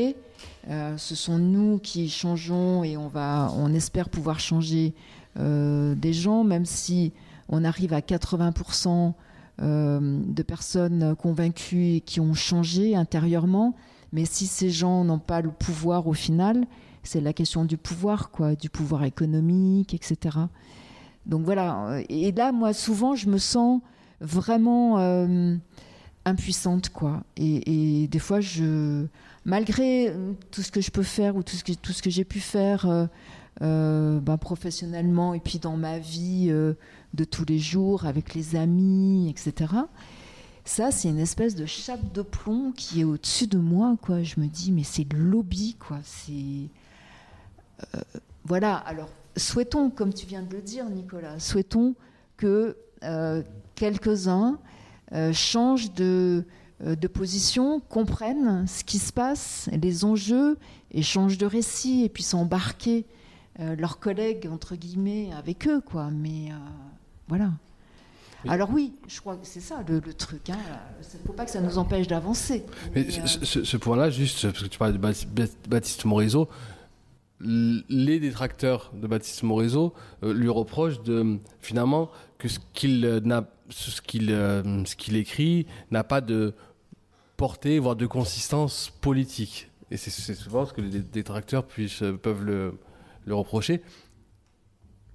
euh, 0.68 0.96
ce 0.98 1.14
sont 1.14 1.38
nous 1.38 1.78
qui 1.78 2.10
changeons 2.10 2.84
et 2.84 2.98
on 2.98 3.08
va, 3.08 3.50
on 3.56 3.72
espère 3.72 4.10
pouvoir 4.10 4.40
changer 4.40 4.92
euh, 5.38 5.94
des 5.94 6.12
gens, 6.12 6.44
même 6.44 6.66
si 6.66 7.12
on 7.48 7.64
arrive 7.64 7.94
à 7.94 8.00
80% 8.00 8.88
euh, 8.88 9.10
de 9.58 10.42
personnes 10.42 11.14
convaincues 11.16 11.94
et 11.96 12.00
qui 12.00 12.20
ont 12.20 12.34
changé 12.34 12.96
intérieurement. 12.96 13.74
Mais 14.12 14.24
si 14.24 14.46
ces 14.46 14.70
gens 14.70 15.04
n'ont 15.04 15.18
pas 15.18 15.40
le 15.40 15.50
pouvoir 15.50 16.06
au 16.06 16.12
final, 16.12 16.66
c'est 17.02 17.20
la 17.20 17.32
question 17.32 17.64
du 17.64 17.76
pouvoir, 17.76 18.30
quoi, 18.30 18.54
du 18.54 18.70
pouvoir 18.70 19.04
économique, 19.04 19.94
etc. 19.94 20.38
Donc 21.26 21.44
voilà. 21.44 22.00
Et 22.08 22.32
là, 22.32 22.52
moi, 22.52 22.72
souvent, 22.72 23.14
je 23.14 23.28
me 23.28 23.38
sens 23.38 23.80
vraiment 24.20 24.98
euh, 24.98 25.56
impuissante, 26.24 26.90
quoi. 26.90 27.22
Et, 27.36 28.08
des 28.08 28.18
fois, 28.18 28.40
je, 28.40 29.06
malgré 29.44 30.14
tout 30.50 30.62
ce 30.62 30.70
que 30.70 30.80
je 30.80 30.90
peux 30.90 31.02
faire 31.02 31.36
ou 31.36 31.42
tout 31.42 31.56
ce 31.56 31.64
que, 31.64 31.72
tout 31.72 31.92
ce 31.92 32.02
que 32.02 32.10
j'ai 32.10 32.24
pu 32.24 32.40
faire 32.40 32.86
euh, 33.62 34.20
ben, 34.20 34.36
professionnellement 34.38 35.34
et 35.34 35.40
puis 35.40 35.58
dans 35.58 35.76
ma 35.76 35.98
vie 35.98 36.52
de 37.14 37.24
tous 37.24 37.44
les 37.44 37.58
jours 37.58 38.06
avec 38.06 38.34
les 38.34 38.56
amis, 38.56 39.30
etc. 39.30 39.72
Ça, 40.64 40.90
c'est 40.90 41.08
une 41.08 41.18
espèce 41.18 41.54
de 41.54 41.66
chape 41.66 42.12
de 42.12 42.22
plomb 42.22 42.72
qui 42.72 43.02
est 43.02 43.04
au-dessus 43.04 43.46
de 43.46 43.58
moi, 43.58 43.96
quoi. 44.00 44.22
Je 44.22 44.40
me 44.40 44.46
dis, 44.46 44.72
mais 44.72 44.82
c'est 44.82 45.06
le 45.12 45.18
lobby, 45.18 45.76
quoi. 45.78 45.98
Euh, 46.30 48.00
voilà. 48.44 48.76
Alors, 48.76 49.10
souhaitons, 49.36 49.90
comme 49.90 50.14
tu 50.14 50.24
viens 50.24 50.42
de 50.42 50.54
le 50.54 50.62
dire, 50.62 50.88
Nicolas, 50.88 51.38
souhaitons 51.38 51.94
que 52.38 52.78
euh, 53.02 53.42
quelques-uns 53.74 54.58
euh, 55.12 55.34
changent 55.34 55.92
de, 55.92 56.44
de 56.80 57.08
position, 57.08 57.80
comprennent 57.80 58.66
ce 58.66 58.84
qui 58.84 58.98
se 58.98 59.12
passe, 59.12 59.68
les 59.70 60.04
enjeux, 60.04 60.56
et 60.92 61.02
changent 61.02 61.38
de 61.38 61.46
récit, 61.46 62.04
et 62.04 62.08
puissent 62.08 62.34
embarquer 62.34 63.04
leurs 63.60 64.00
collègues 64.00 64.48
entre 64.50 64.74
guillemets 64.74 65.30
avec 65.32 65.68
eux, 65.68 65.80
quoi. 65.80 66.10
Mais 66.10 66.48
voilà. 67.28 67.50
Alors 68.48 68.70
oui, 68.70 68.92
je 69.08 69.20
crois 69.20 69.36
que 69.36 69.46
c'est 69.46 69.60
ça 69.60 69.82
le, 69.86 70.00
truc. 70.12 70.48
Il 70.48 70.52
hein. 70.52 70.58
ne 71.00 71.26
faut 71.26 71.32
pas 71.32 71.44
que 71.44 71.50
ça 71.50 71.60
nous 71.60 71.78
empêche 71.78 72.06
d'avancer. 72.06 72.64
Mais, 72.94 73.06
euh, 73.06 73.26
ce, 73.26 73.76
point-là, 73.76 74.10
juste 74.10 74.42
parce 74.42 74.62
que 74.62 74.68
tu 74.68 74.78
parlais 74.78 74.92
de 74.92 75.48
Baptiste 75.68 76.04
Morisot, 76.04 76.48
les 77.40 78.20
détracteurs 78.20 78.92
de 78.94 79.06
Baptiste 79.06 79.42
Morisot 79.42 79.92
euh, 80.22 80.32
lui 80.32 80.48
reprochent 80.48 81.02
de 81.02 81.38
finalement 81.60 82.10
que 82.38 82.48
ce 82.48 82.58
qu'il 82.72 83.04
euh, 83.04 83.20
n'a, 83.20 83.48
ce 83.70 84.00
qu'il, 84.00 84.28
ce 84.28 84.96
qu'il 84.96 85.16
écrit 85.16 85.66
n'a 85.90 86.04
pas 86.04 86.20
de 86.20 86.54
portée, 87.36 87.78
voire 87.78 87.96
de 87.96 88.06
consistance 88.06 88.92
politique. 89.00 89.70
Et 89.90 89.96
c'est, 89.96 90.10
souvent 90.34 90.66
ce 90.66 90.72
que 90.72 90.80
les 90.80 91.00
détracteurs 91.00 91.66
puissent, 91.66 92.02
peuvent 92.22 92.44
le, 92.44 92.74
le 93.26 93.34
reprocher 93.34 93.82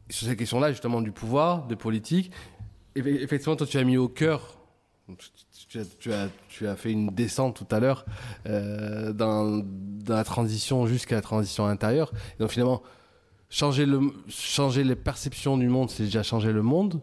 sur 0.09 0.27
ces 0.27 0.35
questions-là, 0.35 0.71
justement, 0.71 1.01
du 1.01 1.11
pouvoir, 1.11 1.67
de 1.67 1.75
politique, 1.75 2.31
effectivement, 2.95 3.55
toi, 3.55 3.67
tu 3.67 3.77
as 3.77 3.83
mis 3.83 3.97
au 3.97 4.07
cœur, 4.07 4.57
tu 5.69 6.11
as, 6.67 6.75
fait 6.75 6.91
une 6.91 7.09
descente 7.09 7.55
tout 7.55 7.75
à 7.75 7.79
l'heure 7.79 8.05
euh, 8.47 9.13
dans, 9.13 9.63
la 10.07 10.23
transition 10.23 10.87
jusqu'à 10.87 11.15
la 11.15 11.21
transition 11.21 11.65
intérieure. 11.65 12.11
donc, 12.39 12.49
finalement, 12.49 12.81
changer, 13.49 13.85
le, 13.85 13.99
changer 14.27 14.83
les 14.83 14.95
perceptions 14.95 15.57
du 15.57 15.67
monde, 15.67 15.89
c'est 15.89 16.03
déjà 16.03 16.23
changer 16.23 16.51
le 16.51 16.63
monde. 16.63 17.01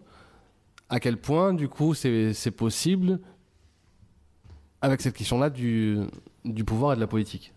À 0.88 1.00
quel 1.00 1.16
point, 1.16 1.54
du 1.54 1.68
coup, 1.68 1.94
c'est 1.94 2.50
possible 2.56 3.20
avec 4.80 5.00
cette 5.00 5.16
question-là 5.16 5.50
du, 5.50 5.98
du 6.44 6.64
pouvoir 6.64 6.92
et 6.92 6.96
de 6.96 7.00
la 7.00 7.06
politique? 7.06 7.52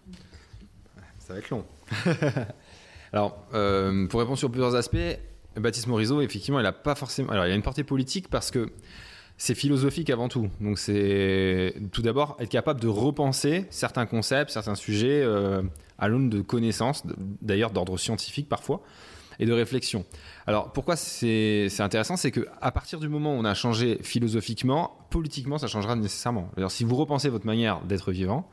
Ça 1.19 1.33
va 1.33 1.39
être 1.39 1.49
long. 1.49 1.65
Alors, 3.13 3.43
euh, 3.53 4.07
pour 4.07 4.19
répondre 4.19 4.37
sur 4.37 4.51
plusieurs 4.51 4.75
aspects, 4.75 5.19
Baptiste 5.55 5.87
Morisot, 5.87 6.21
effectivement, 6.21 6.59
il 6.59 6.65
a 6.65 6.71
pas 6.71 6.95
forcément. 6.95 7.31
Alors, 7.31 7.45
il 7.45 7.51
a 7.51 7.55
une 7.55 7.61
portée 7.61 7.83
politique 7.83 8.29
parce 8.29 8.51
que 8.51 8.71
c'est 9.37 9.55
philosophique 9.55 10.09
avant 10.09 10.27
tout. 10.27 10.49
Donc, 10.59 10.77
c'est 10.77 11.73
tout 11.91 12.01
d'abord 12.01 12.35
être 12.39 12.49
capable 12.49 12.79
de 12.81 12.87
repenser 12.87 13.65
certains 13.69 14.05
concepts, 14.05 14.51
certains 14.51 14.75
sujets 14.75 15.21
euh, 15.23 15.61
à 15.97 16.07
l'aune 16.07 16.29
de 16.29 16.41
connaissances, 16.41 17.03
d'ailleurs 17.41 17.71
d'ordre 17.71 17.97
scientifique 17.97 18.49
parfois, 18.49 18.81
et 19.39 19.45
de 19.45 19.53
réflexion. 19.53 20.05
Alors, 20.45 20.73
pourquoi 20.73 20.97
c'est 20.97 21.69
intéressant 21.79 22.17
C'est 22.17 22.31
qu'à 22.31 22.71
partir 22.71 22.99
du 22.99 23.07
moment 23.07 23.33
où 23.33 23.37
on 23.37 23.45
a 23.45 23.53
changé 23.53 23.99
philosophiquement, 24.01 24.97
politiquement, 25.09 25.57
ça 25.57 25.67
changera 25.67 25.95
nécessairement. 25.95 26.51
Alors, 26.57 26.71
si 26.71 26.83
vous 26.83 26.97
repensez 26.97 27.29
votre 27.29 27.45
manière 27.45 27.81
d'être 27.85 28.11
vivant, 28.11 28.49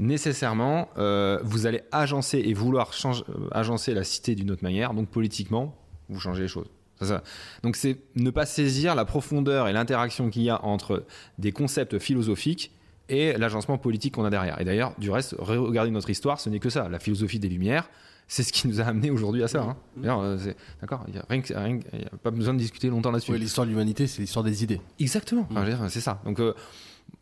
nécessairement, 0.00 0.88
euh, 0.98 1.38
vous 1.44 1.66
allez 1.66 1.82
agencer 1.92 2.38
et 2.38 2.52
vouloir 2.52 2.90
euh, 3.04 3.12
agencer 3.52 3.94
la 3.94 4.02
cité 4.02 4.34
d'une 4.34 4.50
autre 4.50 4.64
manière. 4.64 4.94
Donc, 4.94 5.08
politiquement, 5.08 5.76
vous 6.08 6.20
changez 6.20 6.42
les 6.42 6.48
choses. 6.48 6.68
Ça. 7.00 7.22
Donc 7.62 7.76
c'est 7.76 7.98
ne 8.14 8.30
pas 8.30 8.46
saisir 8.46 8.94
la 8.94 9.04
profondeur 9.04 9.68
et 9.68 9.72
l'interaction 9.72 10.30
qu'il 10.30 10.42
y 10.42 10.50
a 10.50 10.64
entre 10.64 11.04
des 11.38 11.52
concepts 11.52 11.98
philosophiques 11.98 12.72
et 13.08 13.34
l'agencement 13.34 13.78
politique 13.78 14.14
qu'on 14.14 14.24
a 14.24 14.30
derrière. 14.30 14.60
Et 14.60 14.64
d'ailleurs, 14.64 14.94
du 14.98 15.10
reste, 15.10 15.34
regardez 15.38 15.90
notre 15.90 16.10
histoire, 16.10 16.40
ce 16.40 16.48
n'est 16.48 16.60
que 16.60 16.70
ça. 16.70 16.88
La 16.88 16.98
philosophie 16.98 17.38
des 17.38 17.48
Lumières, 17.48 17.90
c'est 18.28 18.42
ce 18.42 18.52
qui 18.52 18.66
nous 18.68 18.80
a 18.80 18.84
amené 18.84 19.10
aujourd'hui 19.10 19.42
à 19.42 19.48
ça. 19.48 19.62
Hein. 19.62 19.76
Mmh. 19.96 20.04
Euh, 20.06 20.38
d'accord, 20.80 21.04
il 21.08 21.14
n'y 21.14 21.20
a, 21.20 22.16
pas 22.22 22.30
besoin 22.30 22.54
de 22.54 22.58
discuter 22.58 22.88
longtemps 22.88 23.10
là-dessus. 23.10 23.36
l'histoire 23.36 23.66
de 23.66 23.72
l'humanité, 23.72 24.06
c'est 24.06 24.22
l'histoire 24.22 24.44
des 24.44 24.62
idées. 24.62 24.80
Exactement, 24.98 25.46
mmh. 25.50 25.88
c'est 25.88 26.00
ça. 26.00 26.20
Donc, 26.24 26.40
euh, 26.40 26.54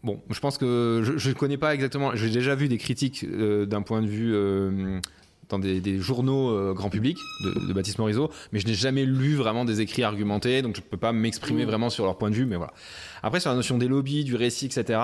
bon, 0.05 0.20
je 0.31 0.39
pense 0.39 0.59
que 0.59 1.02
je 1.16 1.28
ne 1.28 1.35
connais 1.35 1.59
pas 1.59 1.74
exactement, 1.74 2.15
j'ai 2.15 2.31
déjà 2.31 2.55
vu 2.55 2.69
des 2.69 2.78
critiques 2.78 3.24
euh, 3.24 3.66
d'un 3.66 3.82
point 3.82 4.02
de 4.02 4.06
vue 4.06 4.32
dans 5.53 5.59
des, 5.59 5.99
journaux 5.99 6.51
euh, 6.51 6.73
grand 6.73 6.91
public 6.91 7.19
de, 7.45 7.73
Baptiste 7.73 7.99
Morisot, 7.99 8.31
mais 8.53 8.59
je 8.59 8.66
n'ai 8.66 8.74
jamais 8.74 9.05
lu 9.05 9.37
vraiment 9.37 9.65
des 9.65 9.81
écrits 9.81 10.03
argumentés, 10.03 10.62
donc 10.62 10.77
je 10.77 10.81
ne 10.81 10.87
peux 10.87 10.97
pas 10.97 11.12
m'exprimer 11.12 11.65
mmh. 11.65 11.69
vraiment 11.69 11.91
sur 11.91 12.05
leur 12.05 12.19
point 12.19 12.31
de 12.31 12.35
vue, 12.35 12.47
mais 12.47 12.57
voilà. 12.57 12.73
Après, 13.23 13.39
sur 13.39 13.51
la 13.51 13.57
notion 13.57 13.79
des 13.79 13.89
lobbies, 13.89 14.24
du 14.24 14.35
récit, 14.35 14.66
etc., 14.66 15.01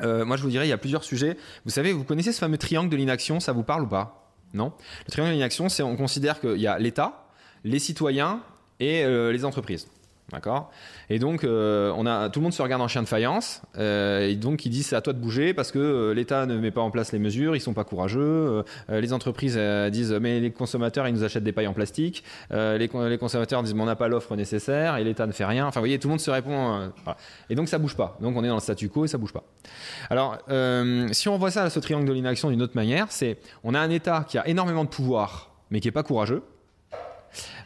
euh, 0.00 0.24
moi 0.24 0.36
je 0.36 0.42
vous 0.42 0.50
dirais, 0.50 0.66
il 0.66 0.70
y 0.70 0.72
a 0.72 0.78
plusieurs 0.78 1.04
sujets. 1.04 1.36
Vous 1.64 1.70
savez, 1.70 1.92
vous 1.92 2.04
connaissez 2.04 2.32
ce 2.32 2.38
fameux 2.38 2.58
triangle 2.58 2.88
de 2.88 2.96
l'inaction, 2.96 3.40
ça 3.40 3.52
vous 3.52 3.64
parle 3.64 3.82
ou 3.82 3.88
pas? 3.88 4.32
Non? 4.54 4.72
Le 5.06 5.10
triangle 5.10 5.32
de 5.32 5.36
l'inaction, 5.36 5.68
c'est 5.68 5.82
on 5.82 5.96
considère 5.96 6.40
qu'il 6.40 6.60
y 6.60 6.66
a 6.66 6.78
l'État, 6.78 7.26
les 7.64 7.78
citoyens 7.78 8.40
et 8.80 9.04
euh, 9.04 9.32
les 9.32 9.44
entreprises. 9.44 9.88
D'accord? 10.30 10.70
Et 11.08 11.18
donc, 11.18 11.42
euh, 11.42 11.90
on 11.96 12.04
a, 12.04 12.28
tout 12.28 12.40
le 12.40 12.44
monde 12.44 12.52
se 12.52 12.60
regarde 12.60 12.82
en 12.82 12.88
chien 12.88 13.02
de 13.02 13.08
faïence. 13.08 13.62
euh, 13.78 14.28
et 14.28 14.34
donc, 14.34 14.66
ils 14.66 14.68
disent 14.68 14.88
c'est 14.88 14.96
à 14.96 15.00
toi 15.00 15.14
de 15.14 15.18
bouger 15.18 15.54
parce 15.54 15.72
que 15.72 15.78
euh, 15.78 16.12
l'État 16.12 16.44
ne 16.44 16.58
met 16.58 16.70
pas 16.70 16.82
en 16.82 16.90
place 16.90 17.12
les 17.12 17.18
mesures, 17.18 17.56
ils 17.56 17.60
sont 17.60 17.72
pas 17.72 17.84
courageux. 17.84 18.62
les 18.90 19.12
entreprises 19.14 19.58
disent 19.90 20.12
mais 20.12 20.38
les 20.40 20.50
consommateurs, 20.50 21.08
ils 21.08 21.14
nous 21.14 21.24
achètent 21.24 21.44
des 21.44 21.52
pailles 21.52 21.66
en 21.66 21.72
plastique. 21.72 22.24
Les, 22.50 22.88
con- 22.88 23.06
les 23.06 23.16
consommateurs 23.16 23.62
disent 23.62 23.72
mais 23.74 23.80
on 23.82 23.86
n'a 23.86 23.96
pas 23.96 24.08
l'offre 24.08 24.36
nécessaire 24.36 24.98
et 24.98 25.04
l'État 25.04 25.26
ne 25.26 25.32
fait 25.32 25.46
rien. 25.46 25.66
Enfin, 25.66 25.80
vous 25.80 25.84
voyez, 25.84 25.98
tout 25.98 26.08
le 26.08 26.12
monde 26.12 26.20
se 26.20 26.30
répond. 26.30 26.92
Et 27.48 27.54
donc, 27.54 27.68
ça 27.68 27.78
bouge 27.78 27.96
pas. 27.96 28.18
Donc, 28.20 28.36
on 28.36 28.44
est 28.44 28.48
dans 28.48 28.54
le 28.54 28.60
statu 28.60 28.90
quo 28.90 29.06
et 29.06 29.08
ça 29.08 29.16
bouge 29.16 29.32
pas. 29.32 29.44
Alors, 30.10 30.36
si 31.12 31.28
on 31.30 31.38
voit 31.38 31.50
ça, 31.50 31.70
ce 31.70 31.80
triangle 31.80 32.06
de 32.06 32.12
l'inaction 32.12 32.50
d'une 32.50 32.60
autre 32.60 32.76
manière, 32.76 33.06
c'est 33.10 33.38
on 33.64 33.72
a 33.72 33.80
un 33.80 33.88
État 33.90 34.26
qui 34.28 34.36
a 34.36 34.46
énormément 34.46 34.84
de 34.84 34.90
pouvoir, 34.90 35.52
mais 35.70 35.80
qui 35.80 35.88
est 35.88 35.92
pas 35.92 36.02
courageux. 36.02 36.42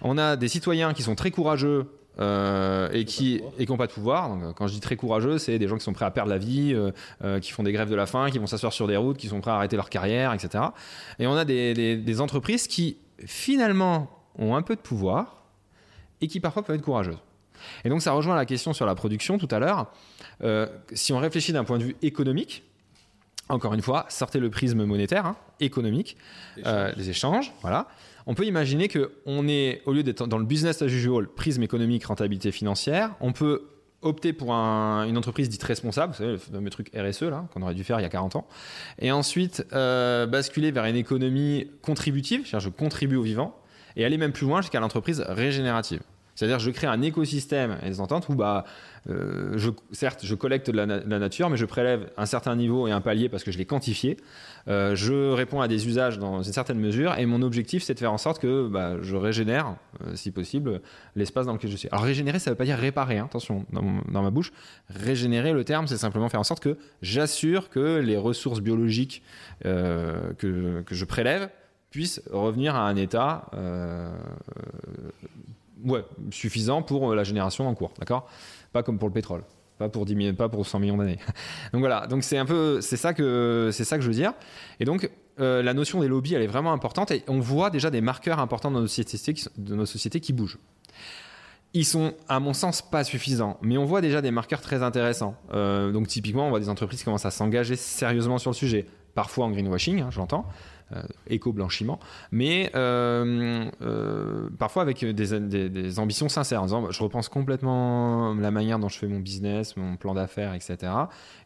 On 0.03 0.19
a 0.19 0.37
des 0.37 0.49
citoyens 0.49 0.93
qui 0.93 1.03
sont 1.03 1.15
très 1.15 1.31
courageux 1.31 1.87
euh, 2.21 2.91
et 2.93 3.05
qui 3.05 3.41
et 3.59 3.65
qui 3.67 3.73
n'ont 3.73 3.79
pas 3.79 3.87
de 3.87 3.93
pouvoir. 3.93 4.29
Donc, 4.29 4.55
quand 4.57 4.67
je 4.67 4.75
dis 4.75 4.81
très 4.81 4.97
courageux, 4.97 5.39
c'est 5.39 5.59
des 5.59 5.69
gens 5.69 5.77
qui 5.79 5.85
sont 5.85 5.93
prêts 5.93 6.05
à 6.05 6.11
perdre 6.11 6.31
la 6.31 6.39
vie, 6.39 6.73
euh, 6.75 6.91
euh, 7.25 7.41
qui 7.41 7.51
font 7.53 7.63
des 7.63 7.73
grèves 7.73 7.91
de 7.91 7.95
la 7.95 8.07
faim, 8.07 8.31
qui 8.31 8.39
vont 8.39 8.47
s'asseoir 8.47 8.73
sur 8.73 8.87
des 8.87 8.97
routes, 8.97 9.17
qui 9.17 9.29
sont 9.29 9.41
prêts 9.41 9.51
à 9.51 9.55
arrêter 9.57 9.77
leur 9.77 9.89
carrière, 9.91 10.33
etc. 10.35 10.65
Et 11.19 11.27
on 11.27 11.35
a 11.35 11.45
des, 11.45 11.75
des- 11.75 11.97
des 11.97 12.21
entreprises 12.21 12.67
qui 12.67 12.99
finalement 13.25 14.11
ont 14.39 14.55
un 14.57 14.63
peu 14.63 14.77
de 14.77 14.81
pouvoir 14.81 15.43
et 16.21 16.29
qui 16.29 16.41
parfois 16.41 16.63
peuvent 16.63 16.77
être 16.77 16.83
courageuses. 16.83 17.19
Et 17.85 17.89
donc 17.89 18.03
ça 18.03 18.13
rejoint 18.13 18.35
la 18.35 18.45
question 18.47 18.73
sur 18.73 18.87
la 18.87 18.95
production 18.95 19.39
tout 19.39 19.49
à 19.51 19.59
l'heure. 19.59 19.87
Euh, 20.43 20.67
si 20.93 21.13
on 21.13 21.19
réfléchit 21.19 21.53
d'un 21.53 21.65
point 21.65 21.79
de 21.79 21.85
vue 21.85 21.97
économique, 22.03 22.65
encore 23.49 23.75
une 23.75 23.83
fois, 23.83 24.07
sortez 24.09 24.39
le 24.41 24.51
prisme 24.51 24.85
monétaire, 24.85 25.27
hein, 25.27 25.37
économique, 25.61 26.17
les 26.97 27.11
échanges, 27.11 27.53
voilà. 27.61 27.87
On 28.27 28.35
peut 28.35 28.45
imaginer 28.45 28.89
que 28.89 29.13
on 29.27 29.49
est, 29.49 29.83
au 29.87 29.93
lieu 29.93 30.03
d'être 30.03 30.27
dans 30.27 30.39
le 30.39 30.45
business 30.45 30.81
as 30.83 30.87
usual, 30.87 31.27
prisme 31.29 31.63
économique, 31.63 32.05
rentabilité 32.05 32.53
financière, 32.53 33.15
on 33.21 33.33
peut 33.33 33.63
opter 34.03 34.33
pour 34.33 34.53
un- 34.53 35.05
une 35.07 35.17
entreprise 35.17 35.49
dite 35.49 35.63
responsable, 35.63 36.13
vous 36.13 36.19
savez, 36.19 36.33
le 36.33 36.39
fameux 36.39 36.71
truc 36.71 36.91
RSE 36.95 37.23
là, 37.23 37.47
qu'on 37.53 37.63
aurait 37.63 37.75
dû 37.75 37.85
faire 37.85 38.01
il 38.01 38.03
y 38.03 38.07
a 38.07 38.09
40 38.09 38.35
ans, 38.37 38.47
et 38.99 39.13
ensuite 39.13 39.65
euh, 39.73 40.27
basculer 40.27 40.71
vers 40.73 40.85
une 40.87 40.97
économie 40.97 41.69
contributive, 41.83 42.41
c'est-à-dire 42.47 42.61
je 42.61 42.69
contribue 42.77 43.17
au 43.17 43.23
vivant, 43.23 43.57
et 43.97 44.05
aller 44.05 44.19
même 44.19 44.33
plus 44.33 44.47
loin 44.47 44.61
jusqu'à 44.61 44.81
l'entreprise 44.81 45.21
régénérative. 45.29 46.01
C'est-à-dire 46.35 46.59
je 46.59 46.71
crée 46.71 46.87
un 46.87 47.03
écosystème 47.03 47.79
et 47.83 47.89
des 47.89 48.01
ententes 48.01 48.29
où, 48.29 48.35
bah, 48.35 48.65
euh, 49.11 49.59
certes, 49.93 50.21
je 50.25 50.35
collecte 50.35 50.71
de 50.71 50.77
la, 50.77 50.87
nature, 50.87 51.51
mais 51.51 51.57
je 51.57 51.67
prélève 51.67 52.11
un 52.17 52.27
certain 52.27 52.57
niveau 52.57 52.87
et 52.87 52.93
un 52.93 53.01
palier 53.01 53.29
parce 53.29 53.43
que 53.43 53.51
je 53.51 53.59
l'ai 53.59 53.65
quantifié. 53.65 54.17
Euh, 54.69 54.95
je 54.95 55.33
réponds 55.33 55.61
à 55.61 55.69
des 55.69 55.89
usages 55.89 56.19
dans 56.19 56.43
une 56.43 56.53
certaine 56.53 56.79
mesure 56.79 57.19
et 57.19 57.27
mon 57.27 57.43
objectif, 57.43 57.83
c'est 57.83 57.95
de 57.95 57.99
faire 57.99 58.13
en 58.13 58.19
sorte 58.19 58.41
que 58.41 58.69
bah, 58.69 58.97
je 59.03 59.17
régénère, 59.17 59.75
euh, 60.07 60.15
si 60.15 60.31
possible, 60.31 60.81
l'espace 61.17 61.47
dans 61.47 61.53
lequel 61.53 61.71
je 61.71 61.77
suis. 61.77 61.89
Alors 61.91 62.05
régénérer, 62.05 62.39
ça 62.39 62.51
ne 62.51 62.55
veut 62.55 62.59
pas 62.59 62.65
dire 62.65 62.79
réparer, 62.79 63.19
hein, 63.19 63.27
attention, 63.27 63.67
dans, 63.73 64.01
dans 64.11 64.23
ma 64.23 64.31
bouche. 64.31 64.53
Régénérer, 64.89 65.53
le 65.53 65.65
terme, 65.65 65.87
c'est 65.87 65.99
simplement 65.99 66.29
faire 66.29 66.41
en 66.41 66.45
sorte 66.45 66.63
que 66.63 66.79
j'assure 67.03 67.69
que 67.69 67.99
les 67.99 68.17
ressources 68.17 68.61
biologiques 68.61 69.23
que, 69.63 70.83
que 70.83 70.95
je 70.95 71.05
prélève 71.05 71.49
puissent 71.91 72.23
revenir 72.31 72.75
à 72.75 72.89
un 72.89 72.97
état 72.97 73.51
ouais, 75.85 76.05
suffisant 76.31 76.83
pour 76.83 77.15
la 77.15 77.25
génération 77.25 77.69
en 77.69 77.75
cours, 77.75 77.93
d'accord? 77.99 78.29
Pas 78.73 78.83
comme 78.83 78.99
pour 78.99 79.09
le 79.09 79.15
pétrole, 79.15 79.45
pas 79.79 79.89
pour 79.89 80.05
10 80.07 80.15
millions- 80.15 80.35
pas 80.35 80.49
pour 80.49 80.67
100 80.67 80.79
millions 80.81 80.97
d'années. 80.97 81.19
donc 81.73 81.81
voilà, 81.81 82.07
donc 82.07 82.25
c'est 82.25 82.39
un 82.39 82.47
peu, 82.47 82.81
c'est 82.81 82.97
ça 82.97 83.15
que 83.15 83.71
c'est 83.73 83.85
ça 83.85 83.97
que 83.97 84.03
je 84.03 84.09
veux 84.09 84.15
dire. 84.15 84.33
Et 84.81 84.85
donc 84.85 85.11
euh, 85.41 85.63
la 85.63 85.75
notion 85.75 86.01
des 86.01 86.09
lobbies, 86.09 86.35
elle 86.35 86.43
est 86.43 86.47
vraiment 86.47 86.73
importante 86.73 87.11
et 87.11 87.23
on 87.29 87.41
voit 87.41 87.71
déjà 87.71 87.91
des 87.91 88.01
marqueurs 88.01 88.39
importants 88.39 88.71
dans 88.71 88.81
nos 88.81 88.87
sociétés, 88.87 89.33
qui- 89.35 89.47
de 89.57 89.75
nos 89.75 89.87
sociétés 89.87 90.21
qui 90.21 90.33
bougent. 90.33 90.59
Ils 91.75 91.87
sont, 91.87 92.13
à 92.29 92.39
mon 92.39 92.53
sens, 92.53 92.83
pas 92.83 93.03
suffisants, 93.03 93.57
mais 93.63 93.79
on 93.79 93.87
voit 93.87 94.03
déjà 94.03 94.21
des 94.21 94.31
marqueurs 94.31 94.61
très 94.61 94.83
intéressants. 94.83 95.37
Euh, 95.55 95.91
donc 95.91 96.07
typiquement, 96.07 96.47
on 96.47 96.51
voit 96.51 96.61
des 96.61 96.69
entreprises 96.69 96.99
qui 96.99 97.07
commencent 97.07 97.25
à 97.25 97.31
s'engager 97.31 97.77
sérieusement 97.77 98.37
sur 98.37 98.51
le 98.51 98.55
sujet, 98.55 98.87
parfois 99.15 99.47
en 99.47 99.51
greenwashing, 99.51 100.01
hein, 100.03 100.11
j'entends, 100.11 100.45
euh, 100.47 100.53
éco-blanchiment, 101.29 101.99
mais 102.31 102.71
euh, 102.75 103.65
euh, 103.83 104.49
parfois 104.59 104.83
avec 104.83 105.05
des, 105.05 105.99
ambitions 105.99 106.29
sincères, 106.29 106.63
en 106.63 106.67
disant 106.67 106.91
je 106.91 107.03
repense 107.03 107.29
complètement 107.29 108.35
la 108.35 108.51
manière 108.51 108.79
dont 108.79 108.89
je 108.89 108.99
fais 108.99 109.07
mon 109.07 109.21
business, 109.21 109.77
mon 109.77 109.97
plan 109.97 110.15
d'affaires, 110.15 110.55
etc. 110.55 110.93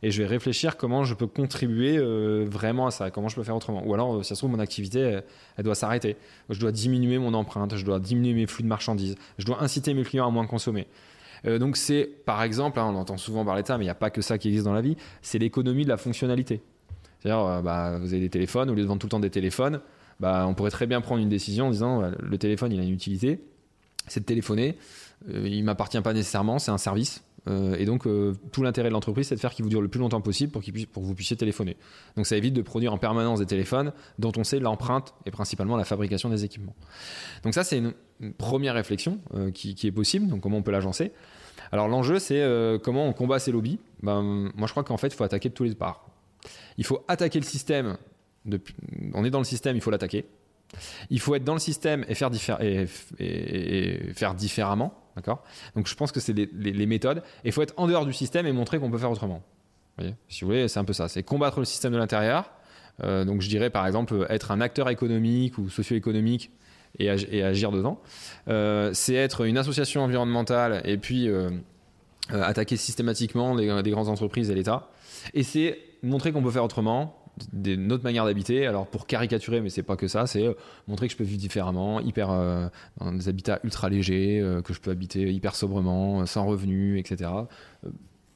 Et 0.02 0.10
je 0.10 0.22
vais 0.22 0.28
réfléchir 0.28 0.76
comment 0.76 1.04
je 1.04 1.14
peux 1.14 1.26
contribuer 1.26 1.96
euh, 1.98 2.44
vraiment 2.48 2.86
à 2.86 2.90
ça, 2.90 3.10
comment 3.10 3.28
je 3.28 3.36
peux 3.36 3.44
faire 3.44 3.56
autrement. 3.56 3.82
Ou 3.86 3.94
alors, 3.94 4.16
euh, 4.16 4.22
si 4.22 4.30
ça 4.30 4.34
se 4.34 4.40
trouve, 4.40 4.50
mon 4.50 4.58
activité, 4.58 5.20
elle, 5.56 5.64
doit 5.64 5.74
s'arrêter. 5.74 6.16
Je 6.50 6.60
dois 6.60 6.72
diminuer 6.72 7.18
mon 7.18 7.34
empreinte, 7.34 7.76
je 7.76 7.84
dois 7.84 7.98
diminuer 7.98 8.34
mes 8.34 8.46
flux 8.46 8.62
de 8.62 8.68
marchandises, 8.68 9.16
je 9.38 9.46
dois 9.46 9.62
inciter 9.62 9.94
mes 9.94 10.04
clients 10.04 10.26
à 10.26 10.30
moins 10.30 10.46
consommer. 10.46 10.86
Euh, 11.46 11.58
donc 11.58 11.76
c'est, 11.76 12.04
par 12.24 12.42
exemple, 12.42 12.78
hein, 12.78 12.86
on 12.88 12.96
entend 12.96 13.16
souvent 13.16 13.44
parler 13.44 13.62
de 13.62 13.66
ça, 13.66 13.78
mais 13.78 13.84
il 13.84 13.88
n'y 13.88 13.90
a 13.90 13.94
pas 13.94 14.10
que 14.10 14.22
ça 14.22 14.38
qui 14.38 14.48
existe 14.48 14.64
dans 14.64 14.72
la 14.72 14.80
vie, 14.80 14.96
c'est 15.22 15.38
l'économie 15.38 15.84
de 15.84 15.88
la 15.88 15.96
fonctionnalité. 15.96 16.62
Euh, 17.26 17.62
bah, 17.62 17.98
vous 17.98 18.12
avez 18.12 18.20
des 18.20 18.30
téléphones, 18.30 18.70
au 18.70 18.74
lieu 18.74 18.82
de 18.82 18.86
vendre 18.86 19.00
tout 19.00 19.06
le 19.06 19.10
temps 19.10 19.20
des 19.20 19.30
téléphones, 19.30 19.80
bah, 20.20 20.46
on 20.48 20.54
pourrait 20.54 20.70
très 20.70 20.86
bien 20.86 21.00
prendre 21.00 21.22
une 21.22 21.28
décision 21.28 21.66
en 21.66 21.70
disant 21.70 22.02
euh, 22.02 22.10
le 22.20 22.38
téléphone, 22.38 22.72
il 22.72 22.80
a 22.80 22.82
une 22.82 22.92
utilité, 22.92 23.40
c'est 24.06 24.20
de 24.20 24.24
téléphoner, 24.24 24.76
euh, 25.28 25.46
il 25.48 25.64
m'appartient 25.64 26.00
pas 26.00 26.12
nécessairement, 26.12 26.58
c'est 26.58 26.70
un 26.70 26.78
service. 26.78 27.22
Et 27.78 27.84
donc, 27.84 28.08
tout 28.50 28.64
l'intérêt 28.64 28.88
de 28.88 28.92
l'entreprise, 28.92 29.28
c'est 29.28 29.36
de 29.36 29.40
faire 29.40 29.54
qu'il 29.54 29.62
vous 29.62 29.68
dure 29.68 29.80
le 29.80 29.86
plus 29.86 30.00
longtemps 30.00 30.20
possible 30.20 30.50
pour, 30.50 30.64
que 30.64 30.72
vous 30.96 31.14
puissiez 31.14 31.36
téléphoner. 31.36 31.76
Donc, 32.16 32.26
ça 32.26 32.36
évite 32.36 32.54
de 32.54 32.60
produire 32.60 32.92
en 32.92 32.98
permanence 32.98 33.38
des 33.38 33.46
téléphones 33.46 33.92
dont 34.18 34.32
on 34.36 34.42
sait 34.42 34.58
l'empreinte 34.58 35.14
et 35.26 35.30
principalement 35.30 35.76
la 35.76 35.84
fabrication 35.84 36.28
des 36.28 36.44
équipements. 36.44 36.74
Donc, 37.44 37.54
ça, 37.54 37.62
c'est 37.62 37.78
une, 37.78 37.92
première 38.36 38.74
réflexion 38.74 39.20
qui, 39.54 39.76
est 39.84 39.92
possible. 39.92 40.26
Donc, 40.26 40.40
comment 40.40 40.56
on 40.56 40.62
peut 40.62 40.72
l'agencer 40.72 41.12
Alors, 41.70 41.86
l'enjeu, 41.86 42.18
c'est 42.18 42.44
comment 42.82 43.06
on 43.06 43.12
combat 43.12 43.38
ces 43.38 43.52
lobbies? 43.52 43.78
Ben, 44.02 44.22
moi, 44.56 44.66
je 44.66 44.72
crois 44.72 44.82
qu'en 44.82 44.96
fait, 44.96 45.06
il 45.06 45.14
faut 45.14 45.22
attaquer 45.22 45.48
de 45.48 45.54
tous 45.54 45.62
les 45.62 45.76
parts. 45.76 46.15
Il 46.78 46.84
faut 46.84 47.04
attaquer 47.08 47.38
le 47.38 47.44
système. 47.44 47.96
on 49.14 49.24
est 49.24 49.30
dans 49.30 49.38
le 49.38 49.44
système, 49.44 49.76
il 49.76 49.82
faut 49.82 49.90
l'attaquer. 49.90 50.26
Il 51.10 51.20
faut 51.20 51.34
être 51.34 51.44
dans 51.44 51.54
le 51.54 51.60
système 51.60 52.04
et 52.08 52.14
faire, 52.14 52.30
différemment. 54.34 54.94
D'accord? 55.16 55.42
Donc 55.74 55.86
je 55.86 55.94
pense 55.94 56.12
que 56.12 56.20
c'est 56.20 56.34
les, 56.34 56.86
méthodes. 56.86 57.22
Et 57.44 57.48
il 57.48 57.52
faut 57.52 57.62
être 57.62 57.74
en 57.76 57.86
dehors 57.86 58.04
du 58.04 58.12
système 58.12 58.46
et 58.46 58.52
montrer 58.52 58.78
qu'on 58.78 58.90
peut 58.90 58.98
faire 58.98 59.10
autrement. 59.10 59.42
Si 60.28 60.42
vous 60.42 60.48
voulez, 60.48 60.68
c'est 60.68 60.78
un 60.78 60.84
peu 60.84 60.92
ça. 60.92 61.08
C'est 61.08 61.22
combattre 61.22 61.58
le 61.58 61.64
système 61.64 61.92
de 61.92 61.98
l'intérieur. 61.98 62.50
Euh, 63.02 63.24
donc 63.24 63.42
je 63.42 63.48
dirais 63.48 63.68
par 63.68 63.86
exemple 63.86 64.26
être 64.30 64.50
un 64.50 64.60
acteur 64.62 64.88
économique 64.88 65.58
ou 65.58 65.68
socio-économique 65.68 66.50
et, 66.98 67.10
ag- 67.10 67.28
et 67.30 67.42
agir 67.42 67.70
dedans. 67.70 68.00
Euh, 68.48 68.90
c'est 68.94 69.14
être 69.14 69.44
une 69.44 69.58
association 69.58 70.02
environnementale 70.02 70.80
et 70.84 70.96
puis 70.96 71.28
euh, 71.28 71.50
attaquer 72.30 72.76
systématiquement 72.76 73.54
les, 73.54 73.82
les 73.82 73.90
grandes 73.90 74.08
entreprises 74.08 74.50
et 74.50 74.54
l'État. 74.54 74.90
Et 75.34 75.42
c'est 75.42 75.78
montrer 76.06 76.32
qu'on 76.32 76.42
peut 76.42 76.50
faire 76.50 76.64
autrement, 76.64 77.26
des, 77.52 77.74
une 77.74 77.92
autre 77.92 78.04
manière 78.04 78.24
d'habiter. 78.24 78.66
Alors 78.66 78.86
pour 78.86 79.06
caricaturer, 79.06 79.60
mais 79.60 79.70
c'est 79.70 79.82
pas 79.82 79.96
que 79.96 80.08
ça, 80.08 80.26
c'est 80.26 80.46
euh, 80.46 80.54
montrer 80.88 81.06
que 81.06 81.12
je 81.12 81.18
peux 81.18 81.24
vivre 81.24 81.40
différemment, 81.40 82.00
hyper 82.00 82.30
euh, 82.30 82.68
dans 82.98 83.12
des 83.12 83.28
habitats 83.28 83.60
ultra 83.64 83.88
légers, 83.88 84.40
euh, 84.40 84.62
que 84.62 84.72
je 84.72 84.80
peux 84.80 84.90
habiter 84.90 85.32
hyper 85.32 85.54
sobrement, 85.54 86.24
sans 86.26 86.46
revenus, 86.46 86.98
etc. 86.98 87.30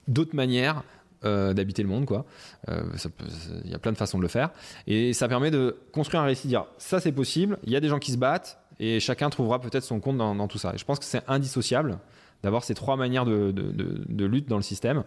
D'autres 0.08 0.36
manières 0.36 0.82
d'habiter 1.22 1.82
le 1.82 1.88
monde, 1.90 2.06
quoi. 2.06 2.24
Il 2.66 3.70
y 3.70 3.74
a 3.74 3.78
plein 3.78 3.92
de 3.92 3.98
façons 3.98 4.16
de 4.16 4.22
le 4.22 4.28
faire, 4.28 4.48
et 4.86 5.12
ça 5.12 5.28
permet 5.28 5.50
de 5.50 5.76
construire 5.92 6.22
un 6.22 6.24
récit, 6.24 6.48
dire 6.48 6.64
ça 6.78 6.98
c'est 6.98 7.12
possible. 7.12 7.58
Il 7.64 7.70
y 7.70 7.76
a 7.76 7.80
des 7.80 7.88
gens 7.88 7.98
qui 7.98 8.10
se 8.10 8.16
battent, 8.16 8.58
et 8.78 9.00
chacun 9.00 9.28
trouvera 9.28 9.60
peut-être 9.60 9.84
son 9.84 10.00
compte 10.00 10.16
dans, 10.16 10.48
tout 10.48 10.56
ça. 10.56 10.72
Et 10.74 10.78
je 10.78 10.84
pense 10.86 10.98
que 10.98 11.04
c'est 11.04 11.20
indissociable 11.28 11.98
d'avoir 12.42 12.64
ces 12.64 12.72
trois 12.72 12.96
manières 12.96 13.26
de 13.26 14.24
lutte 14.24 14.48
dans 14.48 14.56
le 14.56 14.62
système. 14.62 15.04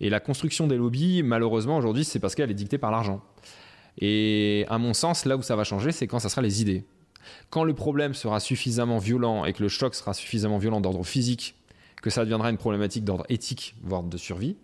Et 0.00 0.10
la 0.10 0.20
construction 0.20 0.66
des 0.66 0.76
lobbies, 0.76 1.22
malheureusement, 1.22 1.76
aujourd'hui, 1.76 2.04
c'est 2.04 2.18
parce 2.18 2.34
qu'elle 2.34 2.50
est 2.50 2.54
dictée 2.54 2.78
par 2.78 2.90
l'argent. 2.90 3.20
Et 3.98 4.64
à 4.68 4.78
mon 4.78 4.94
sens, 4.94 5.24
là 5.26 5.36
où 5.36 5.42
ça 5.42 5.56
va 5.56 5.64
changer, 5.64 5.92
c'est 5.92 6.06
quand 6.06 6.18
ça 6.18 6.28
sera 6.28 6.42
les 6.42 6.62
idées. 6.62 6.84
Quand 7.50 7.64
le 7.64 7.74
problème 7.74 8.14
sera 8.14 8.40
suffisamment 8.40 8.98
violent 8.98 9.44
et 9.44 9.52
que 9.52 9.62
le 9.62 9.68
choc 9.68 9.94
sera 9.94 10.14
suffisamment 10.14 10.58
violent 10.58 10.80
d'ordre 10.80 11.04
physique, 11.04 11.54
que 12.00 12.08
ça 12.08 12.22
deviendra 12.22 12.50
une 12.50 12.56
problématique 12.56 13.04
d'ordre 13.04 13.26
éthique, 13.28 13.74
voire 13.82 14.02
de 14.02 14.16
survie, 14.16 14.56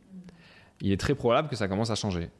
il 0.80 0.90
est 0.90 0.96
très 0.96 1.14
probable 1.14 1.48
que 1.48 1.56
ça 1.56 1.68
commence 1.68 1.90
à 1.90 1.94
changer. 1.94 2.30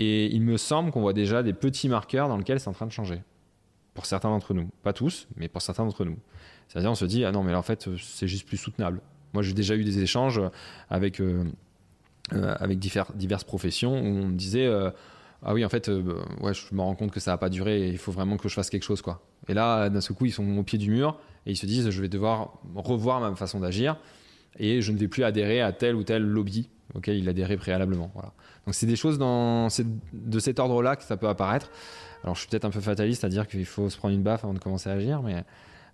Et 0.00 0.26
il 0.34 0.42
me 0.42 0.56
semble 0.56 0.90
qu'on 0.90 1.00
voit 1.00 1.12
déjà 1.12 1.42
des 1.42 1.52
petits 1.52 1.88
marqueurs 1.88 2.28
dans 2.28 2.36
lesquels 2.36 2.60
c'est 2.60 2.68
en 2.68 2.72
train 2.72 2.86
de 2.86 2.92
changer. 2.92 3.22
Pour 3.94 4.06
certains 4.06 4.30
d'entre 4.30 4.54
nous. 4.54 4.68
Pas 4.82 4.92
tous, 4.92 5.28
mais 5.36 5.48
pour 5.48 5.62
certains 5.62 5.84
d'entre 5.84 6.04
nous. 6.04 6.18
C'est-à-dire, 6.68 6.90
on 6.90 6.94
se 6.94 7.04
dit, 7.04 7.24
ah 7.24 7.32
non, 7.32 7.42
mais 7.42 7.52
là, 7.52 7.58
en 7.58 7.62
fait, 7.62 7.88
euh, 7.88 7.96
c'est 7.98 8.26
juste 8.26 8.46
plus 8.46 8.56
soutenable. 8.56 9.02
Moi, 9.34 9.42
j'ai 9.42 9.52
déjà 9.52 9.76
eu 9.76 9.84
des 9.84 10.02
échanges 10.02 10.40
avec, 10.88 11.20
euh, 11.20 11.44
avec 12.30 12.78
diffère- 12.78 13.12
diverses 13.14 13.44
professions 13.44 13.92
où 13.92 14.06
on 14.06 14.28
me 14.28 14.36
disait, 14.36 14.66
euh, 14.66 14.90
ah 15.42 15.52
oui, 15.54 15.64
en 15.64 15.68
fait, 15.68 15.88
euh, 15.88 16.22
ouais, 16.40 16.54
je 16.54 16.62
me 16.72 16.80
rends 16.80 16.94
compte 16.94 17.10
que 17.10 17.20
ça 17.20 17.32
va 17.32 17.38
pas 17.38 17.48
durer 17.50 17.82
et 17.82 17.88
il 17.88 17.98
faut 17.98 18.12
vraiment 18.12 18.36
que 18.36 18.48
je 18.48 18.54
fasse 18.54 18.70
quelque 18.70 18.84
chose, 18.84 19.02
quoi. 19.02 19.22
Et 19.48 19.54
là, 19.54 19.90
d'un 19.90 20.00
seul 20.00 20.16
coup, 20.16 20.24
ils 20.24 20.32
sont 20.32 20.56
au 20.56 20.62
pied 20.62 20.78
du 20.78 20.90
mur 20.90 21.18
et 21.46 21.50
ils 21.50 21.56
se 21.56 21.66
disent, 21.66 21.90
je 21.90 22.00
vais 22.00 22.08
devoir 22.08 22.60
revoir 22.74 23.20
ma 23.20 23.34
façon 23.34 23.60
d'agir 23.60 23.96
et 24.58 24.80
je 24.80 24.92
ne 24.92 24.98
vais 24.98 25.08
plus 25.08 25.24
adhérer 25.24 25.60
à 25.60 25.72
tel 25.72 25.96
ou 25.96 26.04
tel 26.04 26.22
lobby 26.22 26.70
auquel 26.94 27.16
il 27.16 27.28
adhérait 27.28 27.56
préalablement. 27.56 28.10
Voilà. 28.14 28.32
Donc 28.66 28.74
c'est 28.74 28.86
des 28.86 28.96
choses 28.96 29.18
de 29.18 30.38
cet 30.38 30.58
ordre-là 30.60 30.96
que 30.96 31.02
ça 31.02 31.16
peut 31.16 31.28
apparaître. 31.28 31.70
Alors 32.22 32.36
je 32.36 32.40
suis 32.40 32.48
peut-être 32.48 32.64
un 32.64 32.70
peu 32.70 32.80
fataliste 32.80 33.24
à 33.24 33.28
dire 33.28 33.48
qu'il 33.48 33.66
faut 33.66 33.90
se 33.90 33.96
prendre 33.96 34.14
une 34.14 34.22
baffe 34.22 34.44
avant 34.44 34.54
de 34.54 34.60
commencer 34.60 34.88
à 34.88 34.92
agir, 34.92 35.22
mais 35.22 35.44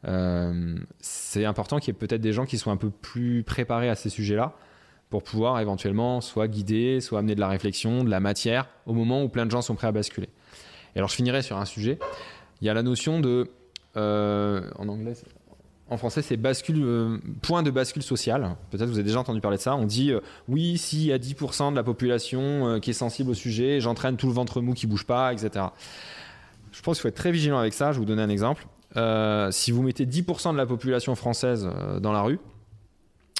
Euh, 0.07 0.79
c'est 1.01 1.45
important 1.45 1.81
qu'il 1.81 1.89
y 1.89 1.97
ait 1.97 1.99
peut-être 1.99 2.21
des 2.21 2.33
gens 2.33 2.47
qui 2.47 2.57
soient 2.57 2.73
un 2.73 2.77
peu 2.77 2.89
plus 2.91 3.43
préparés 3.43 3.89
à 3.89 3.97
ces 3.97 4.11
sujets-là 4.11 4.55
pour 5.11 5.23
pouvoir 5.23 5.59
éventuellement 5.61 6.21
soit 6.21 6.49
guider, 6.49 7.01
soit 7.01 7.21
amener 7.21 7.35
de 7.35 7.41
la 7.41 7.49
réflexion, 7.49 8.05
de 8.05 8.11
la 8.11 8.21
matière 8.21 8.69
au 8.87 8.93
moment 8.93 9.23
où 9.23 9.29
plein 9.29 9.47
de 9.47 9.51
gens 9.51 9.63
sont 9.63 9.75
prêts 9.75 9.87
à 9.87 9.93
basculer. 9.93 10.29
Et 10.95 10.99
alors 10.99 11.09
je 11.09 11.15
finirai 11.15 11.43
sur 11.43 11.57
un 11.57 11.65
sujet. 11.65 11.99
Il 12.61 12.67
y 12.67 12.71
a 12.71 12.75
la 12.75 12.83
notion 12.83 13.21
de, 13.21 13.51
euh, 13.97 14.69
en 14.77 14.89
anglais, 14.89 15.15
en 15.91 15.97
français, 15.97 16.21
c'est 16.21 16.37
bascule, 16.37 16.83
euh, 16.83 17.19
point 17.41 17.63
de 17.63 17.71
bascule 17.71 18.03
social. 18.03 18.57
Peut-être 18.71 18.89
vous 18.89 18.97
avez 18.97 19.05
déjà 19.05 19.21
entendu 19.21 19.41
parler 19.41 19.57
de 19.57 19.63
ça. 19.63 19.75
On 19.75 19.87
dit 19.87 20.13
euh, 20.13 20.21
oui, 20.47 20.77
s'il 20.77 21.05
y 21.05 21.13
a 21.13 21.19
10% 21.19 21.71
de 21.71 21.77
la 21.77 21.83
population 21.83 22.79
qui 22.81 22.91
est 22.91 22.95
sensible 22.95 23.31
au 23.31 23.35
sujet, 23.35 23.81
j'entraîne 23.81 24.17
tout 24.17 24.27
le 24.27 24.35
ventre 24.35 24.61
mou 24.61 24.75
qui 24.75 24.87
bouge 24.87 25.07
pas, 25.07 25.33
etc. 25.33 25.67
Je 26.73 26.83
pense 26.83 26.99
qu'il 26.99 27.03
faut 27.03 27.09
être 27.09 27.15
très 27.15 27.33
vigilant 27.33 27.59
avec 27.59 27.73
ça. 27.73 27.93
Je 27.93 27.99
vais 27.99 28.01
vous 28.01 28.05
donner 28.05 28.23
un 28.23 28.29
exemple. 28.29 28.67
si 29.53 29.71
vous 29.71 29.83
mettez 29.83 30.05
10% 30.05 30.53
de 30.53 30.59
la 30.59 30.67
population 30.67 31.15
française 31.15 31.67
dans 32.01 32.13
la 32.13 32.21
rue, 32.21 32.39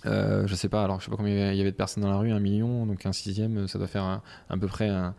euh, 0.07 0.47
je 0.47 0.55
sais 0.55 0.69
pas, 0.69 0.85
alors 0.85 1.01
je 1.01 1.07
sais 1.07 1.11
pas 1.11 1.17
combien 1.17 1.51
il 1.53 1.57
y 1.57 1.61
avait 1.61 1.73
de 1.73 1.77
personnes 1.77 2.05
dans 2.05 2.11
la 2.11 2.19
rue, 2.19 2.31
un 2.31 2.39
million, 2.39 2.87
donc 2.87 3.05
un 3.05 3.13
sixième, 3.13 3.67
ça 3.67 3.79
doit 3.79 3.89
faire 3.89 4.21
à 4.49 4.57
peu 4.57 4.69
près 4.69 4.89
un, 4.89 5.15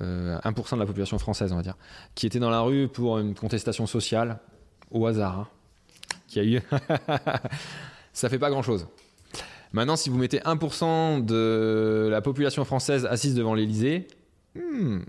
1% 0.00 0.02
euh, 0.02 0.38
de 0.42 0.76
la 0.76 0.86
population 0.86 1.18
française, 1.18 1.52
on 1.52 1.56
va 1.56 1.62
dire, 1.62 1.76
qui 2.14 2.26
était 2.26 2.38
dans 2.38 2.50
la 2.50 2.60
rue 2.60 2.88
pour 2.88 3.18
une 3.18 3.34
contestation 3.34 3.86
sociale 3.86 4.38
au 4.90 5.06
hasard, 5.06 5.38
hein, 5.38 5.48
qui 6.28 6.38
a 6.38 6.44
eu. 6.44 6.60
ça 8.12 8.28
fait 8.28 8.38
pas 8.38 8.50
grand 8.50 8.62
chose. 8.62 8.86
Maintenant, 9.72 9.96
si 9.96 10.10
vous 10.10 10.18
mettez 10.18 10.38
1% 10.38 11.24
de 11.24 12.08
la 12.10 12.20
population 12.20 12.64
française 12.64 13.06
assise 13.06 13.34
devant 13.34 13.54
l'Elysée, 13.54 14.08
hmm, 14.54 15.00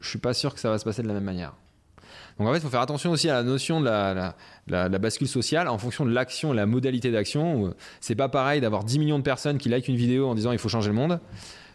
je 0.00 0.08
suis 0.08 0.18
pas 0.18 0.34
sûr 0.34 0.54
que 0.54 0.60
ça 0.60 0.70
va 0.70 0.78
se 0.78 0.84
passer 0.84 1.02
de 1.02 1.08
la 1.08 1.14
même 1.14 1.24
manière. 1.24 1.54
Donc 2.38 2.48
en 2.48 2.52
fait, 2.52 2.58
il 2.58 2.62
faut 2.62 2.68
faire 2.68 2.80
attention 2.80 3.10
aussi 3.10 3.28
à 3.28 3.34
la 3.34 3.42
notion 3.42 3.80
de 3.80 3.86
la, 3.86 4.98
bascule 4.98 5.28
sociale 5.28 5.68
en 5.68 5.78
fonction 5.78 6.04
de 6.06 6.12
l'action 6.12 6.52
la 6.52 6.66
modalité 6.66 7.10
d'action. 7.10 7.74
C'est 8.00 8.14
pas 8.14 8.28
pareil 8.28 8.60
d'avoir 8.60 8.84
10 8.84 8.98
millions 8.98 9.18
de 9.18 9.24
personnes 9.24 9.58
qui 9.58 9.68
likent 9.68 9.88
une 9.88 9.96
vidéo 9.96 10.28
en 10.28 10.34
disant 10.34 10.52
il 10.52 10.58
faut 10.58 10.68
changer 10.68 10.88
le 10.88 10.94
monde 10.94 11.20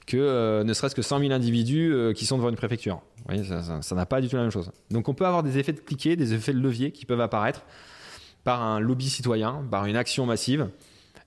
que 0.05 0.17
euh, 0.17 0.63
ne 0.63 0.73
serait-ce 0.73 0.95
que 0.95 1.01
100 1.01 1.19
000 1.19 1.31
individus 1.31 1.93
euh, 1.93 2.13
qui 2.13 2.25
sont 2.25 2.37
devant 2.37 2.49
une 2.49 2.55
préfecture. 2.55 3.01
Vous 3.17 3.35
voyez, 3.35 3.43
ça 3.43 3.95
n'a 3.95 4.05
pas 4.05 4.21
du 4.21 4.27
tout 4.27 4.35
la 4.35 4.41
même 4.41 4.51
chose. 4.51 4.71
Donc 4.91 5.07
on 5.07 5.13
peut 5.13 5.25
avoir 5.25 5.43
des 5.43 5.57
effets 5.57 5.73
de 5.73 5.79
cliquet, 5.79 6.15
des 6.15 6.33
effets 6.33 6.53
de 6.53 6.59
levier 6.59 6.91
qui 6.91 7.05
peuvent 7.05 7.21
apparaître 7.21 7.63
par 8.43 8.61
un 8.61 8.79
lobby 8.79 9.09
citoyen, 9.09 9.63
par 9.71 9.85
une 9.85 9.95
action 9.95 10.25
massive. 10.25 10.69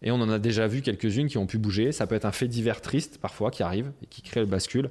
Et 0.02 0.10
on 0.10 0.16
en 0.16 0.28
a 0.28 0.38
déjà 0.38 0.66
vu 0.66 0.82
quelques-unes 0.82 1.28
qui 1.28 1.38
ont 1.38 1.46
pu 1.46 1.56
bouger. 1.56 1.90
Ça 1.90 2.06
peut 2.06 2.14
être 2.14 2.26
un 2.26 2.32
fait 2.32 2.48
divers 2.48 2.82
triste 2.82 3.18
parfois 3.18 3.50
qui 3.50 3.62
arrive 3.62 3.92
et 4.02 4.06
qui 4.06 4.20
crée 4.20 4.40
le 4.40 4.46
bascule. 4.46 4.90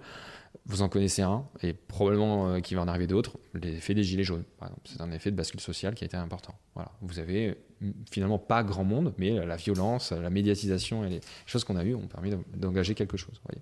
Vous 0.66 0.82
en 0.82 0.90
connaissez 0.90 1.22
un, 1.22 1.46
et 1.62 1.74
probablement 1.74 2.50
euh, 2.50 2.60
qu'il 2.60 2.78
va 2.78 2.84
en 2.84 2.88
arriver 2.88 3.08
d'autres, 3.08 3.38
l'effet 3.54 3.94
des 3.94 4.04
gilets 4.04 4.24
jaunes, 4.24 4.44
par 4.60 4.70
exemple. 4.70 4.88
C'est 4.90 5.02
un 5.02 5.12
effet 5.12 5.32
de 5.32 5.36
bascule 5.36 5.60
sociale 5.60 5.96
qui 5.96 6.04
a 6.04 6.08
été 6.08 6.18
important. 6.18 6.56
Voilà. 6.74 6.92
Vous 7.02 7.20
avez 7.20 7.58
mm, 7.82 7.92
finalement 8.12 8.40
pas 8.40 8.64
grand 8.64 8.84
monde, 8.84 9.14
mais 9.18 9.46
la 9.46 9.56
violence, 9.56 10.12
la 10.12 10.30
médiatisation 10.30 11.06
et 11.06 11.10
les 11.10 11.22
choses 11.46 11.64
qu'on 11.64 11.76
a 11.76 11.84
eues 11.84 11.96
ont 11.96 12.08
permis 12.08 12.32
d'engager 12.56 12.96
quelque 12.96 13.18
chose. 13.18 13.42
Voyez. 13.46 13.62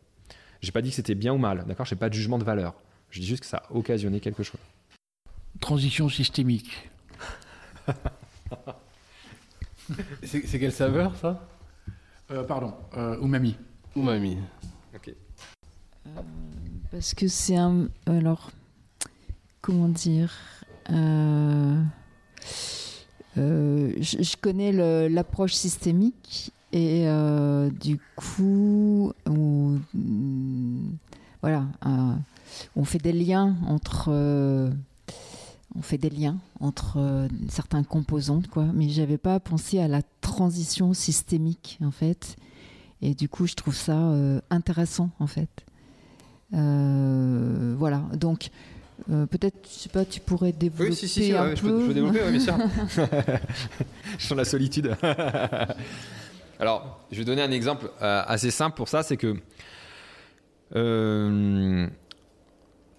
J'ai 0.61 0.71
pas 0.71 0.81
dit 0.81 0.89
que 0.89 0.95
c'était 0.95 1.15
bien 1.15 1.33
ou 1.33 1.37
mal, 1.37 1.65
d'accord? 1.67 1.85
J'ai 1.85 1.97
pas 1.97 2.09
de 2.09 2.13
jugement 2.13 2.37
de 2.37 2.45
valeur. 2.45 2.73
Je 3.09 3.19
dis 3.19 3.27
juste 3.27 3.41
que 3.41 3.47
ça 3.47 3.57
a 3.57 3.73
occasionné 3.73 4.19
quelque 4.21 4.43
chose. 4.43 4.61
Transition 5.59 6.07
systémique. 6.09 6.89
c'est 10.23 10.59
quelle 10.59 10.71
saveur 10.71 11.15
ça? 11.17 11.47
Euh, 12.31 12.43
Pardon, 12.43 12.73
euh, 12.95 13.21
umami. 13.21 13.57
Umami. 13.95 14.37
Ok. 14.95 15.13
Euh, 16.07 16.21
parce 16.93 17.15
que 17.15 17.27
c'est 17.27 17.55
un. 17.55 17.87
Alors, 18.05 18.51
comment 19.61 19.89
dire 19.89 20.31
euh, 20.91 21.81
euh, 23.37 23.93
je, 23.99 24.35
connais 24.37 24.71
l'approche 25.09 25.53
systémique 25.53 26.51
et 26.71 27.07
euh, 27.07 27.71
du 27.71 27.99
coup, 28.15 29.11
on, 29.25 29.79
voilà, 31.41 31.65
on 32.75 32.83
fait 32.85 32.99
des 32.99 33.11
liens 33.11 33.55
entre. 33.67 34.09
on 35.75 35.81
fait 35.81 35.97
des 35.97 36.11
liens 36.11 36.37
entre 36.59 37.27
certains 37.49 37.83
composantes, 37.83 38.47
quoi. 38.49 38.65
Mais 38.71 38.89
j'avais 38.89 39.17
pas 39.17 39.39
pensé 39.39 39.79
à 39.79 39.87
la 39.87 40.03
transition 40.21 40.93
systémique, 40.93 41.79
en 41.83 41.91
fait. 41.91 42.35
Et 43.01 43.15
du 43.15 43.29
coup, 43.29 43.47
je 43.47 43.55
trouve 43.55 43.75
ça 43.75 44.13
intéressant, 44.51 45.09
en 45.19 45.27
fait. 45.27 45.65
Euh, 46.53 47.75
voilà, 47.77 48.01
donc 48.13 48.49
euh, 49.11 49.25
peut-être, 49.25 49.57
je 49.63 49.79
sais 49.79 49.89
pas, 49.89 50.05
tu 50.05 50.19
pourrais 50.19 50.51
développer 50.51 50.91
oui, 50.91 50.95
si, 50.95 51.07
si, 51.07 51.33
un 51.33 51.55
je, 51.55 51.61
peu. 51.61 51.69
Peux, 51.69 51.81
je 51.81 51.87
peux 51.87 51.93
développer, 51.93 52.31
bien 52.31 52.39
sûr. 52.39 52.57
je 54.17 54.25
sens 54.25 54.37
la 54.37 54.45
solitude. 54.45 54.95
Alors, 56.59 57.05
je 57.11 57.17
vais 57.17 57.25
donner 57.25 57.41
un 57.41 57.51
exemple 57.51 57.89
euh, 58.01 58.23
assez 58.27 58.51
simple 58.51 58.77
pour 58.77 58.87
ça, 58.87 59.03
c'est 59.03 59.17
que 59.17 59.35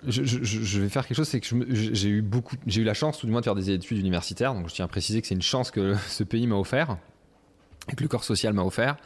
je, 0.06 0.22
je, 0.24 0.80
vais 0.80 0.88
faire 0.88 1.06
quelque 1.06 1.16
chose, 1.16 1.28
c'est 1.28 1.40
que 1.40 1.46
j'ai 1.70 2.08
eu 2.08 2.22
beaucoup, 2.22 2.56
j'ai 2.66 2.82
eu 2.82 2.84
la 2.84 2.94
chance, 2.94 3.18
tout 3.18 3.26
du 3.26 3.32
moins, 3.32 3.40
de 3.40 3.44
faire 3.44 3.54
des 3.54 3.70
études 3.70 3.98
universitaires. 3.98 4.54
Donc, 4.54 4.68
je 4.68 4.74
tiens 4.74 4.84
à 4.84 4.88
préciser 4.88 5.22
que 5.22 5.28
c'est 5.28 5.34
une 5.34 5.42
chance 5.42 5.70
que 5.70 5.94
ce 6.08 6.24
pays 6.24 6.46
m'a 6.46 6.56
offert 6.56 6.98
et 7.90 7.96
que 7.96 8.02
le 8.02 8.08
corps 8.08 8.24
social 8.24 8.52
m'a 8.52 8.64
offert. 8.64 8.96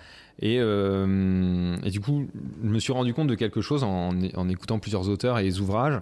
Euh, 0.42 1.76
et, 1.84 1.90
du 1.90 2.00
coup, 2.00 2.28
je 2.62 2.68
me 2.68 2.78
suis 2.78 2.92
rendu 2.92 3.14
compte 3.14 3.28
de 3.28 3.34
quelque 3.34 3.60
chose 3.60 3.84
en, 3.84 4.48
écoutant 4.48 4.78
plusieurs 4.78 5.08
auteurs 5.08 5.38
et 5.38 5.42
les 5.42 5.60
ouvrages, 5.60 6.00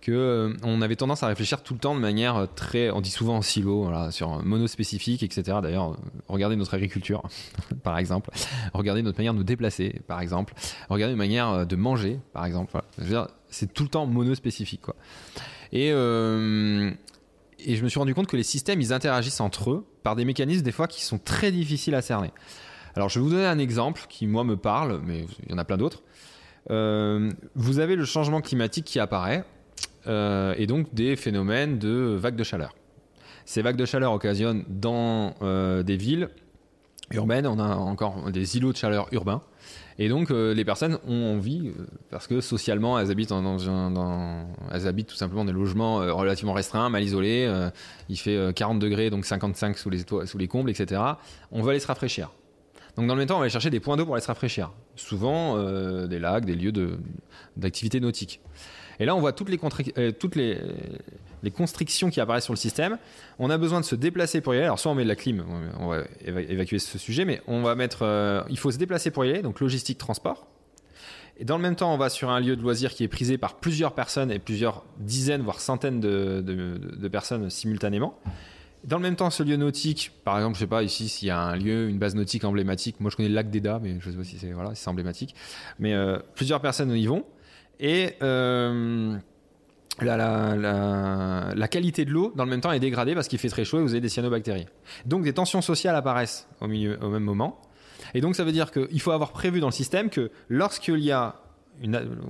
que 0.00 0.12
euh, 0.12 0.52
on 0.62 0.82
avait 0.82 0.96
tendance 0.96 1.22
à 1.22 1.28
réfléchir 1.28 1.62
tout 1.62 1.74
le 1.74 1.80
temps 1.80 1.94
de 1.94 2.00
manière 2.00 2.46
très, 2.54 2.90
on 2.90 3.00
dit 3.00 3.10
souvent 3.10 3.36
en 3.36 3.42
silo, 3.42 3.90
sur 4.10 4.44
monospécifique, 4.44 5.22
etc. 5.22 5.58
D'ailleurs, 5.62 5.96
regardez 6.28 6.56
notre 6.56 6.74
agriculture, 6.74 7.22
par 7.82 7.98
exemple, 7.98 8.30
regardez 8.74 9.02
notre 9.02 9.18
manière 9.18 9.32
de 9.32 9.38
nous 9.38 9.44
déplacer, 9.44 10.00
par 10.06 10.20
exemple, 10.20 10.54
regardez 10.88 11.14
notre 11.14 11.24
manière 11.24 11.66
de 11.66 11.76
manger, 11.76 12.18
par 12.32 12.44
exemple. 12.44 12.80
c'est 13.48 13.72
tout 13.72 13.84
le 13.84 13.88
temps 13.88 14.06
monospécifique, 14.06 14.82
quoi. 14.82 14.96
Euh, 15.74 16.90
et 17.58 17.76
je 17.76 17.82
me 17.82 17.88
suis 17.88 17.98
rendu 17.98 18.14
compte 18.14 18.26
que 18.26 18.36
les 18.36 18.42
systèmes, 18.42 18.80
ils 18.80 18.92
interagissent 18.92 19.40
entre 19.40 19.70
eux 19.70 19.86
par 20.02 20.16
des 20.16 20.24
mécanismes 20.24 20.62
des 20.62 20.72
fois 20.72 20.86
qui 20.86 21.02
sont 21.02 21.18
très 21.18 21.50
difficiles 21.50 21.94
à 21.94 22.02
cerner. 22.02 22.30
Alors, 22.96 23.10
je 23.10 23.18
vais 23.18 23.24
vous 23.24 23.30
donner 23.30 23.44
un 23.44 23.58
exemple 23.58 24.06
qui, 24.08 24.26
moi, 24.26 24.42
me 24.42 24.56
parle, 24.56 25.02
mais 25.04 25.26
il 25.44 25.50
y 25.50 25.54
en 25.54 25.58
a 25.58 25.64
plein 25.64 25.76
d'autres. 25.76 26.02
Euh, 26.70 27.30
vous 27.54 27.78
avez 27.78 27.94
le 27.94 28.06
changement 28.06 28.40
climatique 28.40 28.86
qui 28.86 28.98
apparaît, 28.98 29.44
euh, 30.06 30.54
et 30.56 30.66
donc 30.66 30.94
des 30.94 31.14
phénomènes 31.14 31.78
de 31.78 32.16
vagues 32.18 32.36
de 32.36 32.42
chaleur. 32.42 32.74
Ces 33.44 33.60
vagues 33.60 33.76
de 33.76 33.84
chaleur 33.84 34.12
occasionnent 34.12 34.64
dans 34.68 35.34
euh, 35.42 35.82
des 35.82 35.98
villes 35.98 36.30
urbaines, 37.12 37.46
on 37.46 37.58
a 37.58 37.76
encore 37.76 38.32
des 38.32 38.56
îlots 38.56 38.72
de 38.72 38.78
chaleur 38.78 39.08
urbains. 39.12 39.42
Et 39.98 40.08
donc, 40.08 40.30
les 40.30 40.64
personnes 40.64 40.98
ont 41.06 41.36
envie, 41.36 41.72
parce 42.10 42.26
que 42.26 42.40
socialement, 42.40 42.98
elles 42.98 43.10
habitent, 43.10 43.30
dans, 43.30 44.46
elles 44.70 44.86
habitent 44.88 45.06
tout 45.06 45.16
simplement 45.16 45.42
dans 45.42 45.52
des 45.52 45.58
logements 45.58 45.96
relativement 45.96 46.52
restreints, 46.52 46.90
mal 46.90 47.02
isolés. 47.02 47.50
il 48.10 48.18
fait 48.18 48.54
40 48.54 48.78
degrés, 48.78 49.08
donc 49.08 49.24
55 49.24 49.78
sous 49.78 49.88
les, 49.88 50.04
sous 50.26 50.36
les 50.36 50.48
combles, 50.48 50.68
etc. 50.68 51.00
On 51.50 51.62
veut 51.62 51.70
aller 51.70 51.80
se 51.80 51.86
rafraîchir. 51.86 52.30
Donc 52.96 53.06
dans 53.06 53.14
le 53.14 53.18
même 53.18 53.28
temps, 53.28 53.34
on 53.34 53.38
va 53.38 53.44
aller 53.44 53.50
chercher 53.50 53.70
des 53.70 53.80
points 53.80 53.96
d'eau 53.96 54.06
pour 54.06 54.14
aller 54.14 54.22
se 54.22 54.28
rafraîchir. 54.28 54.72
Souvent 54.96 55.58
euh, 55.58 56.06
des 56.06 56.18
lacs, 56.18 56.46
des 56.46 56.54
lieux 56.54 56.72
d'activité 57.56 58.00
nautique. 58.00 58.40
Et 58.98 59.04
là, 59.04 59.14
on 59.14 59.20
voit 59.20 59.32
toutes, 59.32 59.50
les, 59.50 59.60
euh, 59.98 60.12
toutes 60.12 60.36
les, 60.36 60.58
les, 61.42 61.50
constrictions 61.50 62.08
qui 62.08 62.20
apparaissent 62.20 62.44
sur 62.44 62.54
le 62.54 62.58
système. 62.58 62.96
On 63.38 63.50
a 63.50 63.58
besoin 63.58 63.80
de 63.80 63.84
se 63.84 63.94
déplacer 63.94 64.40
pour 64.40 64.54
y 64.54 64.56
aller. 64.56 64.64
Alors 64.64 64.78
soit 64.78 64.90
on 64.90 64.94
met 64.94 65.04
de 65.04 65.08
la 65.08 65.16
clim, 65.16 65.44
on 65.78 65.88
va 65.88 66.04
évacuer 66.24 66.78
ce 66.78 66.96
sujet, 66.96 67.26
mais 67.26 67.42
on 67.46 67.60
va 67.62 67.74
mettre, 67.74 67.98
euh, 68.02 68.42
il 68.48 68.58
faut 68.58 68.70
se 68.70 68.78
déplacer 68.78 69.10
pour 69.10 69.26
y 69.26 69.30
aller, 69.30 69.42
donc 69.42 69.60
logistique, 69.60 69.98
transport. 69.98 70.46
Et 71.38 71.44
dans 71.44 71.58
le 71.58 71.62
même 71.62 71.76
temps, 71.76 71.92
on 71.92 71.98
va 71.98 72.08
sur 72.08 72.30
un 72.30 72.40
lieu 72.40 72.56
de 72.56 72.62
loisir 72.62 72.94
qui 72.94 73.04
est 73.04 73.08
prisé 73.08 73.36
par 73.36 73.56
plusieurs 73.56 73.92
personnes 73.92 74.30
et 74.30 74.38
plusieurs 74.38 74.84
dizaines, 74.96 75.42
voire 75.42 75.60
centaines 75.60 76.00
de, 76.00 76.40
de, 76.40 76.78
de 76.78 77.08
personnes 77.08 77.50
simultanément. 77.50 78.18
Dans 78.86 78.98
le 78.98 79.02
même 79.02 79.16
temps, 79.16 79.30
ce 79.30 79.42
lieu 79.42 79.56
nautique, 79.56 80.12
par 80.22 80.36
exemple, 80.36 80.54
je 80.54 80.60
sais 80.60 80.66
pas 80.68 80.84
ici 80.84 81.08
s'il 81.08 81.26
y 81.26 81.30
a 81.32 81.40
un 81.40 81.56
lieu, 81.56 81.88
une 81.88 81.98
base 81.98 82.14
nautique 82.14 82.44
emblématique. 82.44 83.00
Moi, 83.00 83.10
je 83.10 83.16
connais 83.16 83.28
le 83.28 83.34
lac 83.34 83.50
d'Eda, 83.50 83.80
mais 83.82 83.96
je 83.98 84.10
sais 84.10 84.16
pas 84.16 84.22
si 84.22 84.38
c'est 84.38 84.52
voilà, 84.52 84.76
si 84.76 84.88
emblématique. 84.88 85.34
Mais 85.80 85.92
euh, 85.92 86.18
plusieurs 86.36 86.60
personnes 86.60 86.92
y 86.92 87.06
vont 87.06 87.24
et 87.80 88.14
euh, 88.22 89.16
la, 90.00 91.68
qualité 91.68 92.04
de 92.04 92.12
l'eau, 92.12 92.32
dans 92.36 92.44
le 92.44 92.50
même 92.50 92.60
temps, 92.60 92.70
est 92.70 92.78
dégradée 92.78 93.16
parce 93.16 93.26
qu'il 93.26 93.40
fait 93.40 93.48
très 93.48 93.64
chaud 93.64 93.80
et 93.80 93.82
vous 93.82 93.90
avez 93.90 94.00
des 94.00 94.08
cyanobactéries. 94.08 94.66
Donc, 95.04 95.24
des 95.24 95.32
tensions 95.32 95.62
sociales 95.62 95.96
apparaissent 95.96 96.48
au, 96.60 96.68
même 96.68 97.24
moment. 97.24 97.60
Et 98.14 98.20
donc, 98.20 98.36
ça 98.36 98.44
veut 98.44 98.52
dire 98.52 98.70
qu'il 98.70 99.00
faut 99.00 99.10
avoir 99.10 99.32
prévu 99.32 99.58
dans 99.58 99.66
le 99.66 99.72
système 99.72 100.10
que 100.10 100.30
lorsqu'il 100.48 101.00
y 101.00 101.10
a 101.10 101.40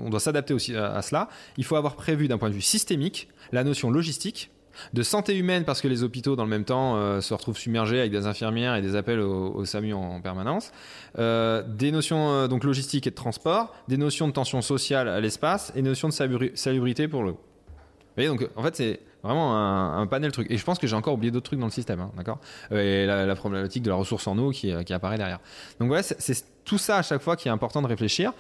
on 0.03 0.11
doit 0.11 0.19
s'adapter 0.19 0.55
aussi 0.55 0.75
à 0.75 1.01
cela, 1.03 1.29
il 1.57 1.65
faut 1.65 1.77
avoir 1.77 1.95
prévu 1.95 2.27
d'un 2.27 2.37
point 2.37 2.49
de 2.49 2.55
vue 2.55 2.61
systémique 2.61 3.29
la 3.53 3.63
notion 3.63 3.93
logistique 3.93 4.51
de 4.93 5.03
santé 5.03 5.37
humaine 5.37 5.65
parce 5.65 5.81
que 5.81 5.89
les 5.89 6.03
hôpitaux 6.03 6.37
dans 6.37 6.45
le 6.45 6.51
même 6.51 6.65
temps 6.65 6.97
euh, 6.97 7.21
se 7.21 7.35
retrouvent 7.35 7.59
submergés 7.59 7.99
avec 7.99 8.13
des 8.13 8.27
infirmières 8.27 8.75
et 8.75 8.83
des 8.83 8.97
appels 8.97 9.21
au, 9.21 9.65
SAMU 9.65 9.93
en, 9.93 10.21
permanence, 10.21 10.73
euh, 11.19 11.63
des 11.67 11.93
notions 11.93 12.31
euh, 12.31 12.49
donc 12.49 12.65
logistiques 12.65 13.07
et 13.07 13.11
de 13.11 13.15
transport, 13.15 13.75
des 13.89 13.97
notions 13.97 14.29
de 14.29 14.33
tension 14.33 14.63
sociale 14.63 15.09
à 15.09 15.21
l'espace 15.21 15.73
et 15.75 15.83
des 15.83 15.89
notions 15.89 16.09
de 16.09 16.15
salubrité 16.55 17.09
pour 17.09 17.23
l'eau. 17.23 17.33
Vous 17.33 18.23
voyez 18.23 18.29
donc 18.29 18.49
en 18.57 18.63
fait 18.63 18.77
c'est 18.77 19.01
Vraiment 19.23 19.57
un, 19.57 20.01
un 20.01 20.07
panel 20.07 20.31
de 20.31 20.33
trucs. 20.33 20.51
Et 20.51 20.57
je 20.57 20.65
pense 20.65 20.79
que 20.79 20.87
j'ai 20.87 20.95
encore 20.95 21.15
oublié 21.15 21.31
d'autres 21.33 21.47
trucs 21.47 21.59
dans 21.59 21.67
le 21.67 21.73
système, 21.73 22.01
hein, 22.01 22.11
d'accord? 22.17 22.39
Et 22.71 23.07
la, 23.07 23.35
problématique 23.35 23.83
de 23.83 23.91
la 23.91 23.97
ressource 23.97 24.27
en 24.29 24.39
eau 24.39 24.51
qui, 24.51 24.71
euh, 24.73 24.83
apparaît 24.91 25.19
derrière. 25.19 25.41
Donc 25.81 25.89
voilà, 25.89 26.03
c'est- 26.03 26.45
tout 26.65 26.79
ça 26.79 26.97
à 26.99 27.03
chaque 27.03 27.23
fois 27.23 27.37
qui 27.37 27.47
est 27.47 27.51
important 27.51 27.81
de 27.81 27.87
réfléchir. 27.87 28.33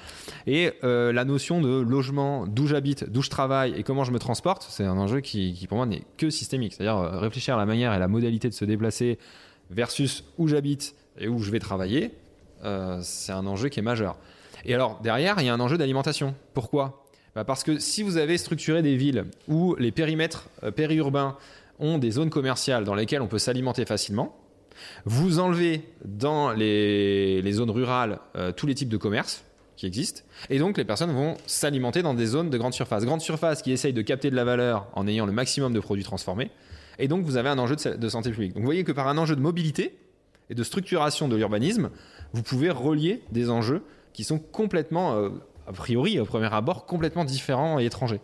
Et 0.48 0.72
euh, 0.82 1.12
la 1.12 1.24
notion 1.24 1.60
de 1.60 1.80
logement, 1.80 2.44
d'où 2.46 2.66
j'habite, 2.66 3.08
d'où 3.08 3.22
je 3.22 3.30
travaille 3.30 3.74
et 3.74 3.84
comment 3.84 4.02
je 4.02 4.10
me 4.10 4.18
transporte, 4.18 4.66
c'est 4.68 4.84
un 4.84 4.98
enjeu 4.98 5.20
qui, 5.20 5.64
pour 5.68 5.76
moi 5.76 5.86
n'est 5.86 6.02
que 6.16 6.28
systémique. 6.30 6.74
C'est-à-dire 6.74 6.98
euh, 6.98 7.18
réfléchir 7.20 7.54
à 7.54 7.58
la 7.58 7.66
manière 7.66 7.94
et 7.94 7.98
la 8.00 8.08
modalité 8.08 8.48
de 8.48 8.54
se 8.54 8.64
déplacer 8.64 9.18
versus 9.70 10.24
où 10.38 10.48
j'habite 10.48 10.94
et 11.18 11.28
où 11.28 11.38
je 11.40 11.50
vais 11.52 11.60
travailler, 11.60 12.12
c'est 13.00 13.32
un 13.32 13.46
enjeu 13.46 13.68
qui 13.68 13.78
est 13.78 13.82
majeur. 13.82 14.16
Et 14.64 14.74
alors 14.74 14.98
derrière, 15.02 15.36
il 15.38 15.46
y 15.46 15.48
a 15.48 15.54
un 15.54 15.60
enjeu 15.60 15.78
d'alimentation. 15.78 16.34
Pourquoi? 16.52 17.05
Bah, 17.36 17.44
Parce 17.44 17.62
que 17.62 17.78
si 17.78 18.02
vous 18.02 18.16
avez 18.16 18.38
structuré 18.38 18.80
des 18.80 18.96
villes 18.96 19.26
où 19.46 19.76
les 19.76 19.92
périmètres 19.92 20.48
euh, 20.62 20.70
périurbains 20.70 21.36
ont 21.78 21.98
des 21.98 22.10
zones 22.10 22.30
commerciales 22.30 22.84
dans 22.84 22.94
lesquelles 22.94 23.20
on 23.20 23.26
peut 23.26 23.38
s'alimenter 23.38 23.84
facilement, 23.84 24.34
vous 25.04 25.38
enlevez 25.38 25.82
dans 26.06 26.50
les, 26.52 27.42
zones 27.52 27.70
rurales 27.70 28.20
euh, 28.36 28.52
tous 28.52 28.66
les 28.66 28.74
types 28.74 28.88
de 28.88 28.96
commerces 28.96 29.44
qui 29.76 29.84
existent, 29.84 30.22
et 30.48 30.58
donc 30.58 30.78
les 30.78 30.86
personnes 30.86 31.12
vont 31.12 31.36
s'alimenter 31.46 32.00
dans 32.00 32.14
des 32.14 32.24
zones 32.24 32.48
de 32.48 32.56
grande 32.56 32.72
surface. 32.72 33.04
Grande 33.04 33.20
surface 33.20 33.60
qui 33.60 33.70
essaye 33.70 33.92
de 33.92 34.00
capter 34.00 34.30
de 34.30 34.36
la 34.36 34.44
valeur 34.44 34.88
en 34.94 35.06
ayant 35.06 35.26
le 35.26 35.32
maximum 35.32 35.74
de 35.74 35.80
produits 35.80 36.04
transformés, 36.04 36.50
et 36.98 37.06
donc 37.06 37.22
vous 37.26 37.36
avez 37.36 37.50
un 37.50 37.58
enjeu 37.58 37.76
de 37.76 38.08
santé 38.08 38.30
publique. 38.30 38.54
Donc 38.54 38.62
vous 38.62 38.66
voyez 38.66 38.84
que 38.84 38.92
par 38.92 39.08
un 39.08 39.18
enjeu 39.18 39.36
de 39.36 39.42
mobilité 39.42 39.94
et 40.48 40.54
de 40.54 40.62
structuration 40.62 41.28
de 41.28 41.36
l'urbanisme, 41.36 41.90
vous 42.32 42.42
pouvez 42.42 42.70
relier 42.70 43.20
des 43.30 43.50
enjeux 43.50 43.82
qui 44.14 44.24
sont 44.24 44.38
complètement, 44.38 45.16
euh, 45.16 45.28
a 45.66 45.72
priori, 45.72 46.18
au 46.20 46.24
premier 46.24 46.52
abord, 46.52 46.86
complètement 46.86 47.24
différents 47.24 47.78
et 47.78 47.84
étrangers. 47.84 48.20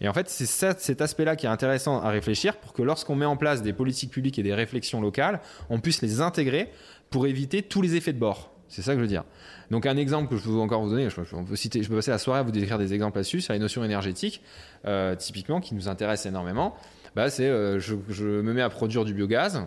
Et 0.00 0.08
en 0.08 0.12
fait, 0.12 0.28
c'est 0.28 0.46
cet 0.78 1.00
aspect-là 1.00 1.36
qui 1.36 1.46
est 1.46 1.48
intéressant 1.48 2.02
à 2.02 2.10
réfléchir 2.10 2.56
pour 2.58 2.72
que 2.72 2.82
lorsqu'on 2.82 3.14
met 3.14 3.24
en 3.24 3.36
place 3.36 3.62
des 3.62 3.72
politiques 3.72 4.10
publiques 4.10 4.38
et 4.38 4.42
des 4.42 4.52
réflexions 4.54 5.00
locales, 5.00 5.40
on 5.70 5.80
puisse 5.80 6.02
les 6.02 6.20
intégrer 6.20 6.70
pour 7.08 7.26
éviter 7.26 7.62
tous 7.62 7.80
les 7.80 7.94
effets 7.94 8.12
de 8.12 8.18
bord. 8.18 8.50
C'est 8.68 8.82
ça 8.82 8.92
que 8.92 8.98
je 8.98 9.02
veux 9.02 9.08
dire. 9.08 9.24
Donc 9.70 9.86
un 9.86 9.96
exemple 9.96 10.28
que 10.28 10.36
je 10.36 10.42
peux 10.44 10.54
encore 10.56 10.82
vous 10.82 10.90
donner, 10.90 11.08
je, 11.08 11.20
peux- 11.20 11.56
citer, 11.56 11.82
je 11.82 11.92
passer 11.92 12.10
la 12.10 12.18
soirée 12.18 12.40
à 12.40 12.42
vous 12.42 12.50
décrire 12.50 12.78
des 12.78 12.92
exemples 12.92 13.16
là-dessus, 13.18 13.40
sur 13.40 13.52
les 13.52 13.58
notions 13.58 13.84
énergétiques, 13.84 14.42
euh, 14.86 15.14
typiquement, 15.14 15.60
qui 15.60 15.74
nous 15.74 15.88
intéressent 15.88 16.26
énormément. 16.26 16.74
Bah, 17.14 17.30
c'est 17.30 17.46
euh, 17.46 17.78
je 17.78 18.24
me 18.24 18.52
mets 18.52 18.62
à 18.62 18.68
produire 18.68 19.04
du 19.04 19.14
biogaz, 19.14 19.62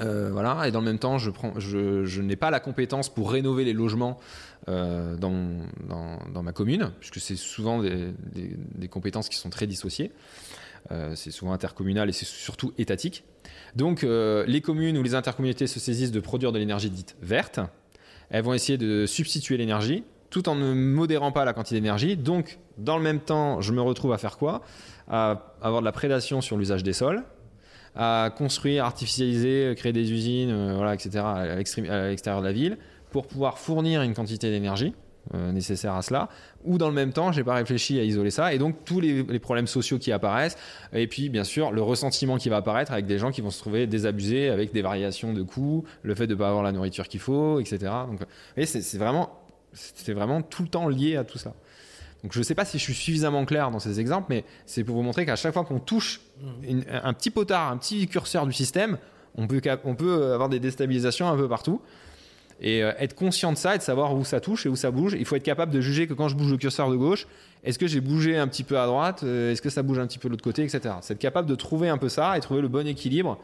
euh, 0.00 0.30
voilà, 0.32 0.66
et 0.66 0.72
dans 0.72 0.80
le 0.80 0.86
même 0.86 0.98
temps, 0.98 1.18
je, 1.18 2.20
n'ai 2.20 2.36
pas 2.36 2.50
la 2.50 2.60
compétence 2.60 3.08
pour 3.08 3.30
rénover 3.30 3.64
les 3.64 3.72
logements 3.72 4.18
euh, 4.68 5.16
dans, 5.16 6.42
ma 6.42 6.52
commune, 6.52 6.92
puisque 7.00 7.20
c'est 7.20 7.36
souvent 7.36 7.80
des, 7.82 8.88
compétences 8.88 9.28
qui 9.28 9.36
sont 9.36 9.50
très 9.50 9.66
dissociées. 9.66 10.12
Euh, 10.90 11.14
c'est 11.14 11.30
souvent 11.30 11.52
intercommunal 11.52 12.08
et 12.10 12.12
c'est 12.12 12.26
surtout 12.26 12.72
étatique. 12.76 13.24
Donc, 13.76 14.02
les 14.02 14.60
communes 14.60 14.98
ou 14.98 15.02
les 15.02 15.14
intercommunautés 15.14 15.66
se 15.66 15.80
saisissent 15.80 16.12
de 16.12 16.20
produire 16.20 16.52
de 16.52 16.58
l'énergie 16.58 16.90
dite 16.90 17.16
verte. 17.22 17.60
Elles 18.30 18.44
vont 18.44 18.54
essayer 18.54 18.78
de 18.78 19.06
substituer 19.06 19.56
l'énergie 19.56 20.04
tout 20.30 20.48
en 20.48 20.56
ne 20.56 20.74
modérant 20.74 21.30
pas 21.30 21.44
la 21.44 21.52
quantité 21.52 21.76
d'énergie. 21.76 22.16
Donc, 22.16 22.58
dans 22.76 22.96
le 22.96 23.04
même 23.04 23.20
temps, 23.20 23.60
je 23.60 23.72
me 23.72 23.80
retrouve 23.80 24.12
à 24.12 24.18
faire 24.18 24.36
quoi? 24.36 24.62
À 25.06 25.54
avoir 25.62 25.80
de 25.80 25.84
la 25.84 25.92
prédation 25.92 26.40
sur 26.40 26.56
l'usage 26.56 26.82
des 26.82 26.92
sols, 26.92 27.22
à 27.94 28.30
construire, 28.36 28.84
artificialiser, 28.84 29.74
créer 29.76 29.92
des 29.92 30.12
usines, 30.12 30.50
euh, 30.50 30.74
voilà, 30.76 30.94
etc., 30.94 31.18
à 31.18 31.56
l'extérieur 31.56 32.40
de 32.40 32.46
la 32.46 32.52
ville, 32.52 32.78
pour 33.10 33.26
pouvoir 33.26 33.58
fournir 33.58 34.02
une 34.02 34.14
quantité 34.14 34.50
d'énergie 34.50 34.94
euh, 35.32 35.52
nécessaire 35.52 35.94
à 35.94 36.02
cela, 36.02 36.28
ou 36.64 36.76
dans 36.76 36.88
le 36.88 36.94
même 36.94 37.12
temps, 37.12 37.32
j'ai 37.32 37.44
pas 37.44 37.54
réfléchi 37.54 37.98
à 37.98 38.02
isoler 38.02 38.30
ça, 38.30 38.52
et 38.52 38.58
donc 38.58 38.84
tous 38.84 39.00
les, 39.00 39.22
problèmes 39.38 39.66
sociaux 39.66 39.98
qui 39.98 40.12
apparaissent, 40.12 40.58
et 40.92 41.06
puis 41.06 41.30
bien 41.30 41.44
sûr 41.44 41.72
le 41.72 41.80
ressentiment 41.80 42.36
qui 42.36 42.50
va 42.50 42.56
apparaître 42.56 42.92
avec 42.92 43.06
des 43.06 43.18
gens 43.18 43.30
qui 43.30 43.40
vont 43.40 43.50
se 43.50 43.58
trouver 43.58 43.86
désabusés 43.86 44.50
avec 44.50 44.72
des 44.72 44.82
variations 44.82 45.32
de 45.32 45.42
coûts, 45.42 45.84
le 46.02 46.14
fait 46.14 46.26
de 46.26 46.34
pas 46.34 46.48
avoir 46.48 46.62
la 46.62 46.72
nourriture 46.72 47.08
qu'il 47.08 47.20
faut, 47.20 47.58
etc. 47.58 47.78
Donc, 48.06 48.20
voyez, 48.54 48.66
c'est 48.66 48.98
vraiment, 48.98 49.30
vraiment 50.08 50.42
tout 50.42 50.62
le 50.62 50.68
temps 50.68 50.88
lié 50.88 51.16
à 51.16 51.24
tout 51.24 51.38
ça. 51.38 51.54
Donc 52.24 52.32
je 52.32 52.38
ne 52.38 52.42
sais 52.42 52.54
pas 52.56 52.64
si 52.64 52.78
je 52.78 52.82
suis 52.82 52.94
suffisamment 52.94 53.44
clair 53.44 53.70
dans 53.70 53.78
ces 53.78 54.00
exemples, 54.00 54.26
mais 54.30 54.44
c'est 54.66 54.82
pour 54.82 54.96
vous 54.96 55.02
montrer 55.02 55.26
qu'à 55.26 55.36
chaque 55.36 55.52
fois 55.52 55.62
qu'on 55.64 55.78
touche 55.78 56.20
une- 56.66 56.82
un 56.90 57.12
petit 57.12 57.30
potard, 57.30 57.70
un 57.70 57.76
petit 57.76 58.08
curseur 58.08 58.46
du 58.46 58.52
système, 58.52 58.98
on 59.36 59.46
peut, 59.46 59.60
on 59.84 59.94
peut 59.94 60.32
avoir 60.32 60.48
des 60.48 60.58
déstabilisations 60.58 61.28
un 61.28 61.36
peu 61.36 61.48
partout. 61.48 61.80
Et 62.60 62.82
euh, 62.82 62.92
être 62.98 63.14
conscient 63.14 63.52
de 63.52 63.58
ça 63.58 63.74
et 63.74 63.78
de 63.78 63.82
savoir 63.82 64.14
où 64.14 64.24
ça 64.24 64.40
touche 64.40 64.64
et 64.64 64.68
où 64.70 64.76
ça 64.76 64.90
bouge. 64.90 65.16
Il 65.18 65.24
faut 65.26 65.36
être 65.36 65.42
capable 65.42 65.70
de 65.72 65.80
juger 65.80 66.06
que 66.06 66.14
quand 66.14 66.28
je 66.28 66.36
bouge 66.36 66.50
le 66.50 66.56
curseur 66.56 66.88
de 66.88 66.96
gauche, 66.96 67.26
est-ce 67.62 67.78
que 67.78 67.86
j'ai 67.86 68.00
bougé 68.00 68.38
un 68.38 68.48
petit 68.48 68.62
peu 68.64 68.78
à 68.78 68.86
droite 68.86 69.22
euh, 69.24 69.52
Est-ce 69.52 69.60
que 69.60 69.70
ça 69.70 69.82
bouge 69.82 69.98
un 69.98 70.06
petit 70.06 70.18
peu 70.18 70.28
de 70.28 70.32
l'autre 70.32 70.44
côté, 70.44 70.62
etc. 70.62 70.94
C'est 71.02 71.14
être 71.14 71.20
capable 71.20 71.48
de 71.48 71.56
trouver 71.56 71.88
un 71.90 71.98
peu 71.98 72.08
ça 72.08 72.38
et 72.38 72.40
trouver 72.40 72.62
le 72.62 72.68
bon 72.68 72.86
équilibre 72.86 73.38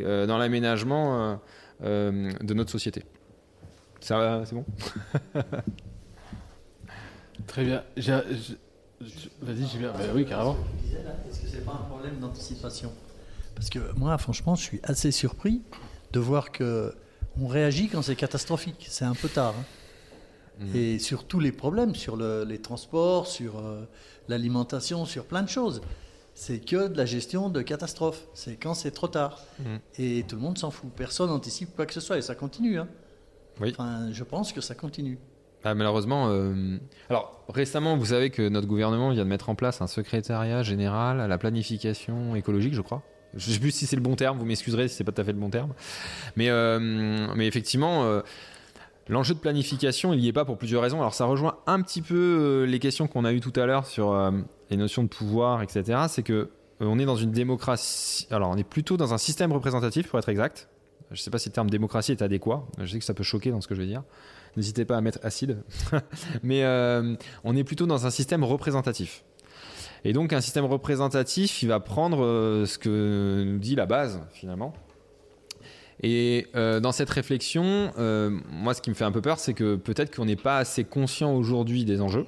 euh, 0.00 0.26
dans 0.26 0.38
l'aménagement 0.38 1.20
euh, 1.20 1.34
euh, 1.84 2.30
de 2.42 2.54
notre 2.54 2.70
société. 2.72 3.04
Ça 4.00 4.42
c'est 4.44 4.54
bon? 4.56 4.64
Très 7.46 7.64
bien. 7.64 7.82
Vas-y, 7.96 9.66
j'ai 9.72 9.78
bien. 9.78 9.92
Bah 9.92 9.98
oui, 10.14 10.24
carrément. 10.24 10.56
Est-ce 11.30 11.40
que 11.40 11.48
c'est 11.48 11.64
pas 11.64 11.72
un 11.72 11.84
problème 11.88 12.18
d'anticipation? 12.20 12.92
Parce 13.54 13.68
que 13.70 13.78
moi, 13.96 14.16
franchement, 14.18 14.54
je 14.54 14.62
suis 14.62 14.80
assez 14.82 15.10
surpris 15.10 15.62
de 16.12 16.20
voir 16.20 16.52
que 16.52 16.94
on 17.40 17.46
réagit 17.46 17.88
quand 17.88 18.02
c'est 18.02 18.16
catastrophique. 18.16 18.86
C'est 18.88 19.04
un 19.04 19.14
peu 19.14 19.28
tard. 19.28 19.54
hein. 19.58 19.64
Mhm. 20.60 20.76
Et 20.76 20.98
sur 21.00 21.24
tous 21.24 21.40
les 21.40 21.50
problèmes, 21.52 21.94
sur 21.96 22.16
le- 22.16 22.44
les 22.44 22.60
transports, 22.60 23.26
sur 23.26 23.58
euh, 23.58 23.84
l'alimentation, 24.28 25.04
sur 25.04 25.24
plein 25.24 25.42
de 25.42 25.48
choses. 25.48 25.82
C'est 26.36 26.58
que 26.60 26.88
de 26.88 26.96
la 26.96 27.06
gestion 27.06 27.48
de 27.48 27.60
catastrophe. 27.62 28.26
C'est 28.34 28.56
quand 28.56 28.74
c'est 28.74 28.90
trop 28.92 29.08
tard. 29.08 29.40
Mhm. 29.58 29.78
Et 29.98 30.24
tout 30.26 30.36
le 30.36 30.42
monde 30.42 30.56
s'en 30.58 30.70
fout. 30.70 30.90
Personne 30.96 31.28
n'anticipe 31.30 31.74
quoi 31.76 31.86
que 31.86 31.92
ce 31.94 32.00
soit. 32.00 32.18
Et 32.18 32.22
ça 32.22 32.34
continue. 32.36 32.78
hein. 32.78 32.88
Oui. 33.60 33.70
Enfin, 33.72 34.10
je 34.12 34.24
pense 34.24 34.52
que 34.52 34.60
ça 34.60 34.74
continue. 34.74 35.18
Ah, 35.64 35.74
malheureusement, 35.74 36.28
euh, 36.28 36.76
alors 37.08 37.42
récemment, 37.48 37.96
vous 37.96 38.06
savez 38.06 38.28
que 38.28 38.46
notre 38.50 38.66
gouvernement 38.66 39.10
vient 39.10 39.24
de 39.24 39.28
mettre 39.28 39.48
en 39.48 39.54
place 39.54 39.80
un 39.80 39.86
secrétariat 39.86 40.62
général 40.62 41.20
à 41.20 41.26
la 41.26 41.38
planification 41.38 42.36
écologique, 42.36 42.74
je 42.74 42.82
crois. 42.82 43.02
Je 43.34 43.50
sais 43.50 43.58
plus 43.58 43.70
si 43.70 43.86
c'est 43.86 43.96
le 43.96 44.02
bon 44.02 44.14
terme, 44.14 44.38
vous 44.38 44.44
m'excuserez 44.44 44.88
si 44.88 44.96
c'est 44.96 45.04
pas 45.04 45.12
tout 45.12 45.22
à 45.22 45.24
fait 45.24 45.32
le 45.32 45.38
bon 45.38 45.48
terme. 45.48 45.72
Mais, 46.36 46.50
euh, 46.50 46.78
mais 47.34 47.46
effectivement, 47.46 48.04
euh, 48.04 48.20
l'enjeu 49.08 49.34
de 49.34 49.40
planification, 49.40 50.12
il 50.12 50.20
y 50.20 50.28
est 50.28 50.34
pas 50.34 50.44
pour 50.44 50.58
plusieurs 50.58 50.82
raisons. 50.82 51.00
Alors 51.00 51.14
ça 51.14 51.24
rejoint 51.24 51.56
un 51.66 51.80
petit 51.80 52.02
peu 52.02 52.64
les 52.68 52.78
questions 52.78 53.08
qu'on 53.08 53.24
a 53.24 53.32
eues 53.32 53.40
tout 53.40 53.58
à 53.58 53.64
l'heure 53.64 53.86
sur 53.86 54.14
les 54.70 54.76
notions 54.76 55.02
de 55.02 55.08
pouvoir, 55.08 55.62
etc. 55.62 56.02
C'est 56.08 56.22
que 56.22 56.50
on 56.80 56.98
est 56.98 57.06
dans 57.06 57.16
une 57.16 57.32
démocratie. 57.32 58.26
Alors 58.30 58.50
on 58.50 58.56
est 58.56 58.68
plutôt 58.68 58.98
dans 58.98 59.14
un 59.14 59.18
système 59.18 59.52
représentatif, 59.52 60.08
pour 60.08 60.18
être 60.18 60.28
exact. 60.28 60.68
Je 61.10 61.20
ne 61.20 61.22
sais 61.22 61.30
pas 61.30 61.38
si 61.38 61.48
le 61.48 61.54
terme 61.54 61.70
démocratie 61.70 62.12
est 62.12 62.22
adéquat. 62.22 62.66
Je 62.78 62.86
sais 62.86 62.98
que 62.98 63.04
ça 63.04 63.14
peut 63.14 63.24
choquer 63.24 63.50
dans 63.50 63.60
ce 63.60 63.68
que 63.68 63.74
je 63.74 63.80
vais 63.80 63.86
dire. 63.86 64.02
N'hésitez 64.56 64.84
pas 64.84 64.96
à 64.96 65.00
mettre 65.00 65.18
acide. 65.22 65.58
Mais 66.42 66.64
euh, 66.64 67.16
on 67.42 67.56
est 67.56 67.64
plutôt 67.64 67.86
dans 67.86 68.06
un 68.06 68.10
système 68.10 68.44
représentatif. 68.44 69.24
Et 70.04 70.12
donc 70.12 70.32
un 70.32 70.40
système 70.40 70.66
représentatif, 70.66 71.62
il 71.62 71.68
va 71.68 71.80
prendre 71.80 72.24
euh, 72.24 72.66
ce 72.66 72.78
que 72.78 73.44
nous 73.46 73.58
dit 73.58 73.74
la 73.74 73.86
base 73.86 74.20
finalement. 74.32 74.74
Et 76.02 76.48
euh, 76.54 76.80
dans 76.80 76.92
cette 76.92 77.10
réflexion, 77.10 77.92
moi 77.96 78.74
ce 78.74 78.82
qui 78.82 78.90
me 78.90 78.94
fait 78.94 79.04
un 79.04 79.12
peu 79.12 79.22
peur, 79.22 79.38
c'est 79.38 79.54
que 79.54 79.76
peut-être 79.76 80.14
qu'on 80.14 80.26
n'est 80.26 80.36
pas 80.36 80.58
assez 80.58 80.84
conscient 80.84 81.34
aujourd'hui 81.34 81.84
des 81.84 82.00
enjeux 82.00 82.26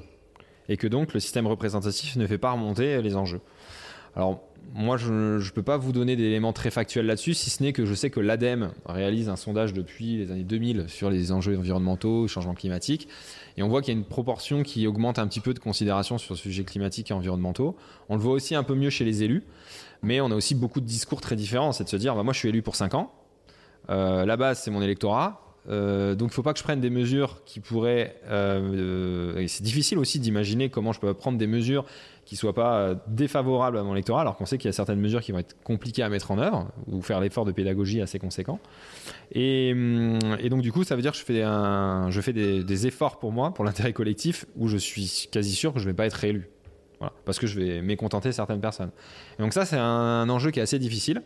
et 0.69 0.77
que 0.77 0.87
donc 0.87 1.15
le 1.15 1.21
système 1.21 1.47
représentatif 1.47 2.17
ne 2.17 2.27
fait 2.27 2.39
pas 2.39 2.53
remonter 2.53 3.03
les 3.03 3.17
enjeux. 3.17 3.41
Alors 4.15 4.41
moi 4.75 4.97
je 4.97 5.13
ne 5.13 5.51
peux 5.51 5.63
pas 5.63 5.77
vous 5.77 5.93
donner 5.93 6.17
d'éléments 6.17 6.53
très 6.53 6.71
factuels 6.71 7.07
là-dessus, 7.07 7.35
si 7.35 7.51
ce 7.51 7.63
n'est 7.63 7.73
que 7.73 7.87
je 7.87 7.95
sais 7.95 8.11
que 8.11 8.21
l'ADEME 8.21 8.73
réalise 8.85 9.29
un 9.29 9.37
sondage 9.37 9.73
depuis 9.73 10.19
les 10.19 10.31
années 10.31 10.45
2000 10.45 10.87
sur 10.89 11.11
les 11.11 11.33
enjeux 11.33 11.57
environnementaux, 11.59 12.29
changement 12.29 12.55
climatique, 12.55 13.09
et 13.57 13.63
on 13.63 13.69
voit 13.69 13.81
qu'il 13.81 13.95
y 13.95 13.97
a 13.97 13.99
une 13.99 14.07
proportion 14.07 14.63
qui 14.63 14.87
augmente 14.87 15.19
un 15.19 15.27
petit 15.27 15.41
peu 15.41 15.55
de 15.55 15.59
considération 15.59 16.19
sur 16.19 16.35
le 16.35 16.39
sujet 16.39 16.65
climatique 16.65 17.11
et 17.11 17.15
environnementaux. 17.15 17.77
On 18.09 18.17
le 18.17 18.21
voit 18.21 18.33
aussi 18.33 18.55
un 18.55 18.63
peu 18.63 18.75
mieux 18.75 18.91
chez 18.91 19.05
les 19.05 19.23
élus, 19.23 19.45
mais 20.03 20.21
on 20.21 20.31
a 20.31 20.35
aussi 20.35 20.55
beaucoup 20.55 20.81
de 20.81 20.87
discours 20.87 21.21
très 21.21 21.37
différents, 21.37 21.73
c'est 21.73 21.85
de 21.85 21.89
se 21.89 21.97
dire, 21.97 22.15
bah, 22.15 22.23
moi 22.23 22.33
je 22.33 22.39
suis 22.39 22.49
élu 22.49 22.63
pour 22.63 22.77
5 22.77 22.95
ans, 22.95 23.13
euh, 23.89 24.27
la 24.27 24.37
base 24.37 24.61
c'est 24.61 24.71
mon 24.71 24.83
électorat, 24.83 25.43
euh, 25.69 26.15
donc 26.15 26.29
il 26.29 26.31
ne 26.31 26.35
faut 26.35 26.43
pas 26.43 26.53
que 26.53 26.59
je 26.59 26.65
prenne 26.65 26.81
des 26.81 26.91
mesures 26.91 27.43
qui 27.45 27.61
pourraient... 27.61 28.21
euh, 28.29 29.45
c'est 29.49 29.65
difficile 29.65 29.99
aussi 29.99 30.21
d'imaginer 30.21 30.71
comment 30.71 30.93
je 30.93 31.01
peux 31.01 31.13
prendre 31.15 31.39
des 31.39 31.47
mesures 31.47 31.85
qui 32.27 32.35
ne 32.35 32.39
soient 32.39 32.55
pas 32.55 32.79
euh, 32.79 32.95
défavorables 33.07 33.79
à 33.79 33.85
mon 33.85 33.93
électorat, 33.93 34.21
alors 34.21 34.37
qu'on 34.37 34.47
sait 34.47 34.59
qu'il 34.59 34.69
y 34.69 34.69
a 34.69 34.73
certaines 34.73 34.99
mesures 34.99 35.21
qui 35.21 35.31
vont 35.31 35.39
être 35.39 35.57
compliquées 35.63 36.03
à 36.03 36.09
mettre 36.09 36.33
en 36.33 36.39
œuvre, 36.39 36.69
ou 36.89 37.01
faire 37.01 37.21
l'effort 37.21 37.45
de 37.45 37.53
pédagogie 37.53 38.03
assez 38.03 38.19
conséquent. 38.19 38.59
Et, 39.33 39.71
hum, 39.73 40.19
donc 40.51 40.61
du 40.61 40.73
coup, 40.73 40.83
ça 40.83 40.97
veut 40.97 41.03
dire 41.03 41.13
que 41.13 41.19
je 41.19 42.21
fais, 42.21 42.33
des, 42.33 42.87
efforts 42.87 43.21
pour 43.21 43.31
moi, 43.31 43.55
pour 43.55 43.65
l'intérêt 43.65 43.93
collectif, 43.93 44.45
où 44.57 44.67
je 44.67 44.77
suis 44.77 45.29
quasi 45.31 45.55
sûr 45.55 45.73
que 45.73 45.79
je 45.79 45.87
vais 45.87 45.95
pas 45.95 46.05
être 46.05 46.15
réélu. 46.15 46.51
Parce 47.25 47.39
que 47.39 47.47
je 47.47 47.61
vais 47.61 47.83
mécontenter 47.83 48.33
certaines 48.33 48.61
personnes. 48.61 48.91
Et 49.39 49.43
donc 49.43 49.53
ça, 49.53 49.65
c'est 49.65 49.77
un 49.77 50.29
enjeu 50.29 50.51
qui 50.51 50.59
est 50.59 50.63
assez 50.63 50.79
difficile. 50.79 51.23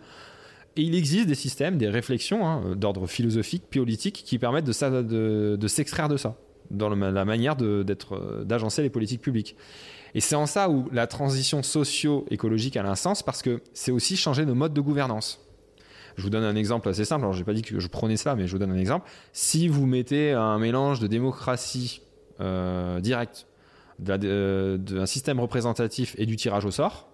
Et 0.76 0.82
il 0.82 0.94
existe 0.94 1.28
des 1.28 1.34
systèmes, 1.34 1.78
des 1.78 1.88
réflexions 1.88 2.46
hein, 2.46 2.74
d'ordre 2.76 3.06
philosophique, 3.06 3.70
politique, 3.70 4.22
qui 4.26 4.38
permettent 4.38 4.66
de 4.66 5.66
s'extraire 5.68 6.08
de 6.08 6.16
ça. 6.16 6.36
Dans 6.70 6.88
la 6.88 7.24
manière 7.24 7.56
euh, 7.60 7.84
d'agencer 8.44 8.82
les 8.82 8.90
politiques 8.90 9.20
publiques. 9.20 9.56
Et 10.14 10.20
c'est 10.20 10.34
en 10.34 10.46
ça 10.46 10.68
où 10.68 10.88
la 10.92 11.06
transition 11.06 11.62
socio-écologique 11.62 12.76
a 12.76 12.84
un 12.84 12.94
sens, 12.96 13.22
parce 13.22 13.42
que 13.42 13.60
c'est 13.74 13.92
aussi 13.92 14.16
changer 14.16 14.44
nos 14.44 14.54
modes 14.54 14.74
de 14.74 14.80
gouvernance. 14.80 15.46
Je 16.16 16.22
vous 16.22 16.30
donne 16.30 16.42
un 16.44 16.56
exemple 16.56 16.88
assez 16.88 17.04
simple. 17.04 17.22
Alors, 17.22 17.32
j'ai 17.34 17.44
pas 17.44 17.54
dit 17.54 17.62
que 17.62 17.78
je 17.78 17.86
prenais 17.88 18.16
cela, 18.16 18.34
mais 18.34 18.46
je 18.46 18.52
vous 18.52 18.58
donne 18.58 18.72
un 18.72 18.78
exemple. 18.78 19.08
Si 19.32 19.68
vous 19.68 19.86
mettez 19.86 20.32
un 20.32 20.58
mélange 20.58 20.98
de 21.00 21.06
démocratie 21.06 22.02
euh, 22.40 23.00
directe, 23.00 23.46
de- 24.00 24.78
d'un 24.80 25.06
système 25.06 25.38
représentatif 25.38 26.14
et 26.18 26.26
du 26.26 26.36
tirage 26.36 26.64
au 26.64 26.70
sort, 26.70 27.08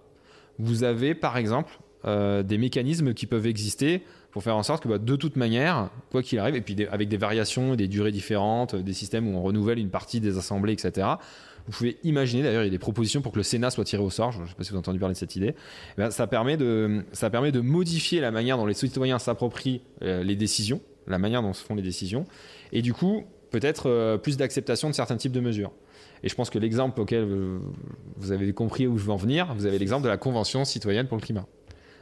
vous 0.59 0.83
avez 0.85 1.15
par 1.15 1.37
exemple 1.37 1.79
euh, 2.07 2.43
des 2.43 2.57
mécanismes 2.57 3.13
qui 3.13 3.27
peuvent 3.27 3.47
exister 3.47 4.05
pour 4.37 4.43
faire 4.43 4.59
en 4.59 4.63
sorte 4.63 4.83
que 4.83 4.89
bah, 4.89 4.99
de 4.99 5.17
toute 5.17 5.37
manière, 5.37 5.89
quoi 6.11 6.23
qu'il 6.23 6.39
arrive, 6.39 6.57
et 6.57 6.61
puis 6.61 6.77
avec 6.93 7.09
des 7.09 7.17
variations, 7.17 7.75
des 7.75 7.89
durées 7.89 8.13
différentes, 8.13 8.77
des 8.77 8.93
systèmes 8.93 9.27
où 9.27 9.39
on 9.39 9.43
renouvelle 9.43 9.79
une 9.79 9.89
partie 9.89 10.21
des 10.21 10.37
assemblées, 10.37 10.75
etc. 10.75 11.09
Vous 11.65 11.73
pouvez 11.73 11.97
imaginer, 12.05 12.43
d'ailleurs, 12.43 12.61
il 12.61 12.67
y 12.67 12.69
a 12.69 12.71
des 12.71 12.79
propositions 12.79 13.23
pour 13.23 13.33
que 13.33 13.39
le 13.39 13.43
Sénat 13.43 13.71
soit 13.71 13.85
tiré 13.85 14.03
au 14.03 14.11
sort. 14.11 14.33
Je 14.33 14.43
ne 14.43 14.47
sais 14.47 14.53
pas 14.53 14.63
si 14.63 14.69
vous 14.69 14.75
avez 14.75 14.81
entendu 14.81 14.99
parler 14.99 15.15
de 15.15 15.19
cette 15.19 15.37
idée. 15.37 15.55
Eh 15.97 16.11
ça, 16.11 16.27
permet 16.27 16.59
de, 16.59 17.03
ça 17.13 17.31
permet 17.31 17.51
de 17.51 17.61
modifier 17.61 18.21
la 18.21 18.31
manière 18.31 18.59
dont 18.59 18.67
les 18.67 18.75
citoyens 18.75 19.19
s'approprient 19.19 19.81
euh, 20.03 20.23
les 20.23 20.37
décisions, 20.37 20.83
la 21.07 21.17
manière 21.17 21.41
dont 21.41 21.55
se 21.55 21.65
font 21.65 21.75
les 21.75 21.81
décisions, 21.81 22.27
et 22.73 22.83
du 22.83 22.93
coup, 22.93 23.25
peut-être 23.53 23.89
euh, 23.89 24.19
plus 24.19 24.37
d'acceptation 24.37 24.91
de 24.91 24.95
certains 24.95 25.17
types 25.17 25.33
de 25.33 25.41
mesures. 25.41 25.73
Et 26.23 26.29
je 26.29 26.35
pense 26.35 26.51
que 26.51 26.59
l'exemple 26.59 27.01
auquel 27.01 27.25
euh, 27.25 27.59
vous 28.19 28.33
avez 28.33 28.53
compris 28.53 28.87
où 28.87 28.99
je 28.99 29.05
veux 29.05 29.13
en 29.13 29.17
venir, 29.17 29.55
vous 29.55 29.65
avez 29.65 29.79
l'exemple 29.79 30.05
de 30.05 30.11
la 30.11 30.19
Convention 30.19 30.67
citoyenne 30.67 31.07
pour 31.07 31.17
le 31.17 31.23
climat. 31.23 31.47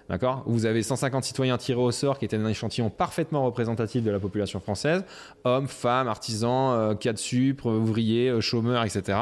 D'accord? 0.09 0.43
Vous 0.47 0.67
avez 0.67 0.83
150 0.83 1.25
citoyens 1.25 1.57
tirés 1.57 1.81
au 1.81 1.91
sort 1.91 2.19
qui 2.19 2.27
étaient 2.27 2.37
un 2.37 2.47
échantillon 2.47 2.91
parfaitement 2.91 3.45
représentatif 3.45 4.03
de 4.03 4.11
la 4.11 4.21
population 4.21 4.61
française 4.61 5.05
hommes, 5.45 5.67
femmes, 5.67 6.09
artisans, 6.09 6.73
euh, 6.75 6.95
cas 6.95 7.15
de 7.15 7.19
supre, 7.19 7.67
ouvriers, 7.67 8.29
euh, 8.29 8.41
chômeurs, 8.43 8.85
etc. 8.85 9.19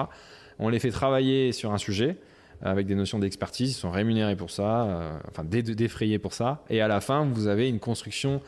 On 0.58 0.68
les 0.68 0.80
fait 0.80 0.90
travailler 0.90 1.52
sur 1.52 1.72
un 1.72 1.78
sujet 1.78 2.16
euh, 2.64 2.70
avec 2.70 2.86
des 2.86 2.96
notions 2.96 3.20
d'expertise, 3.20 3.70
ils 3.70 3.74
sont 3.74 3.92
rémunérés 3.92 4.34
pour 4.34 4.50
ça, 4.50 4.84
euh, 4.84 5.18
enfin 5.30 5.44
dé- 5.44 5.62
défrayés 5.62 6.18
pour 6.18 6.32
ça, 6.32 6.64
et 6.68 6.80
à 6.80 6.88
la 6.88 7.00
fin, 7.00 7.24
vous 7.26 7.46
avez 7.46 7.68
une 7.68 7.78
construction, 7.78 8.40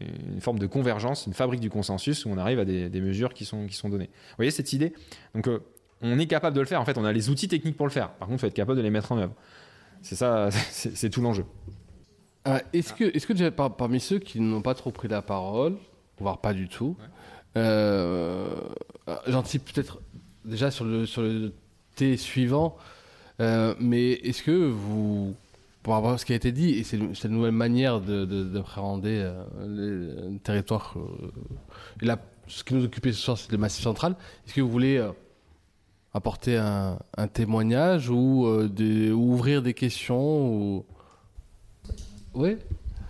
une 0.00 0.40
forme 0.40 0.58
de 0.58 0.66
convergence, 0.66 1.26
une 1.26 1.34
fabrique 1.34 1.60
du 1.60 1.70
consensus 1.70 2.24
où 2.24 2.30
on 2.30 2.38
arrive 2.38 2.60
à 2.60 2.64
des, 2.64 3.00
mesures 3.00 3.34
qui 3.34 3.44
sont, 3.44 3.66
qui 3.66 3.74
sont 3.74 3.88
données. 3.88 4.10
Vous 4.30 4.36
voyez 4.36 4.50
cette 4.50 4.72
idée? 4.72 4.92
Donc, 5.34 5.48
on 6.00 6.18
est 6.18 6.26
capable 6.26 6.56
de 6.56 6.60
le 6.60 6.66
faire, 6.66 6.80
en 6.80 6.84
fait, 6.84 6.96
on 6.96 7.04
a 7.04 7.12
les 7.12 7.28
outils 7.28 7.48
techniques 7.48 7.76
pour 7.76 7.86
le 7.86 7.92
faire. 7.92 8.10
Par 8.12 8.28
contre, 8.28 8.38
il 8.38 8.40
faut 8.40 8.46
être 8.46 8.54
capable 8.54 8.78
de 8.78 8.82
les 8.82 8.90
mettre 8.90 9.12
en 9.12 9.18
œuvre. 9.18 9.34
C'est 10.02 10.16
ça, 10.16 10.48
c'est 10.70 11.10
tout 11.10 11.20
l'enjeu. 11.20 11.44
Ah, 12.44 12.62
est-ce 12.72 12.92
que, 12.94 13.04
est-ce 13.14 13.26
que 13.26 13.32
déjà 13.34 13.50
par- 13.50 13.76
parmi 13.76 14.00
ceux 14.00 14.18
qui 14.18 14.40
n'ont 14.40 14.62
pas 14.62 14.74
trop 14.74 14.90
pris 14.90 15.08
la 15.08 15.20
parole, 15.22 15.76
voire 16.18 16.38
pas 16.38 16.54
du 16.54 16.68
tout, 16.68 16.96
euh, 17.56 18.48
j'anticipe 19.26 19.64
peut-être 19.72 20.00
déjà 20.44 20.70
sur 20.70 20.84
le, 20.84 21.04
sur 21.06 21.22
le 21.22 21.52
thé 21.96 22.16
suivant, 22.16 22.76
euh, 23.40 23.74
mais 23.78 24.12
est-ce 24.12 24.42
que 24.42 24.52
vous, 24.70 25.34
pour 25.82 25.94
avoir 25.96 26.18
ce 26.18 26.24
qui 26.24 26.32
a 26.32 26.36
été 26.36 26.50
dit, 26.52 26.70
et 26.70 26.82
c'est 26.84 26.96
le- 26.96 27.14
cette 27.14 27.30
nouvelle 27.30 27.52
manière 27.52 28.00
de- 28.00 28.24
de- 28.24 28.44
d'appréhender 28.44 29.20
euh, 29.22 30.24
les 30.32 30.38
territoires, 30.38 30.94
euh, 30.96 31.30
et 32.02 32.06
là, 32.06 32.18
ce 32.46 32.64
qui 32.64 32.74
nous 32.74 32.84
occupait 32.84 33.12
ce 33.12 33.18
soir, 33.20 33.36
c'est 33.36 33.52
le 33.52 33.58
Massif 33.58 33.82
central, 33.84 34.16
est-ce 34.46 34.54
que 34.54 34.60
vous 34.62 34.70
voulez 34.70 34.96
euh, 34.96 35.10
apporter 36.14 36.56
un, 36.56 36.98
un 37.16 37.28
témoignage 37.28 38.08
ou, 38.08 38.46
euh, 38.46 38.66
des- 38.68 39.12
ou 39.12 39.32
ouvrir 39.34 39.62
des 39.62 39.74
questions 39.74 40.48
ou... 40.54 40.84
Oui 42.34 42.56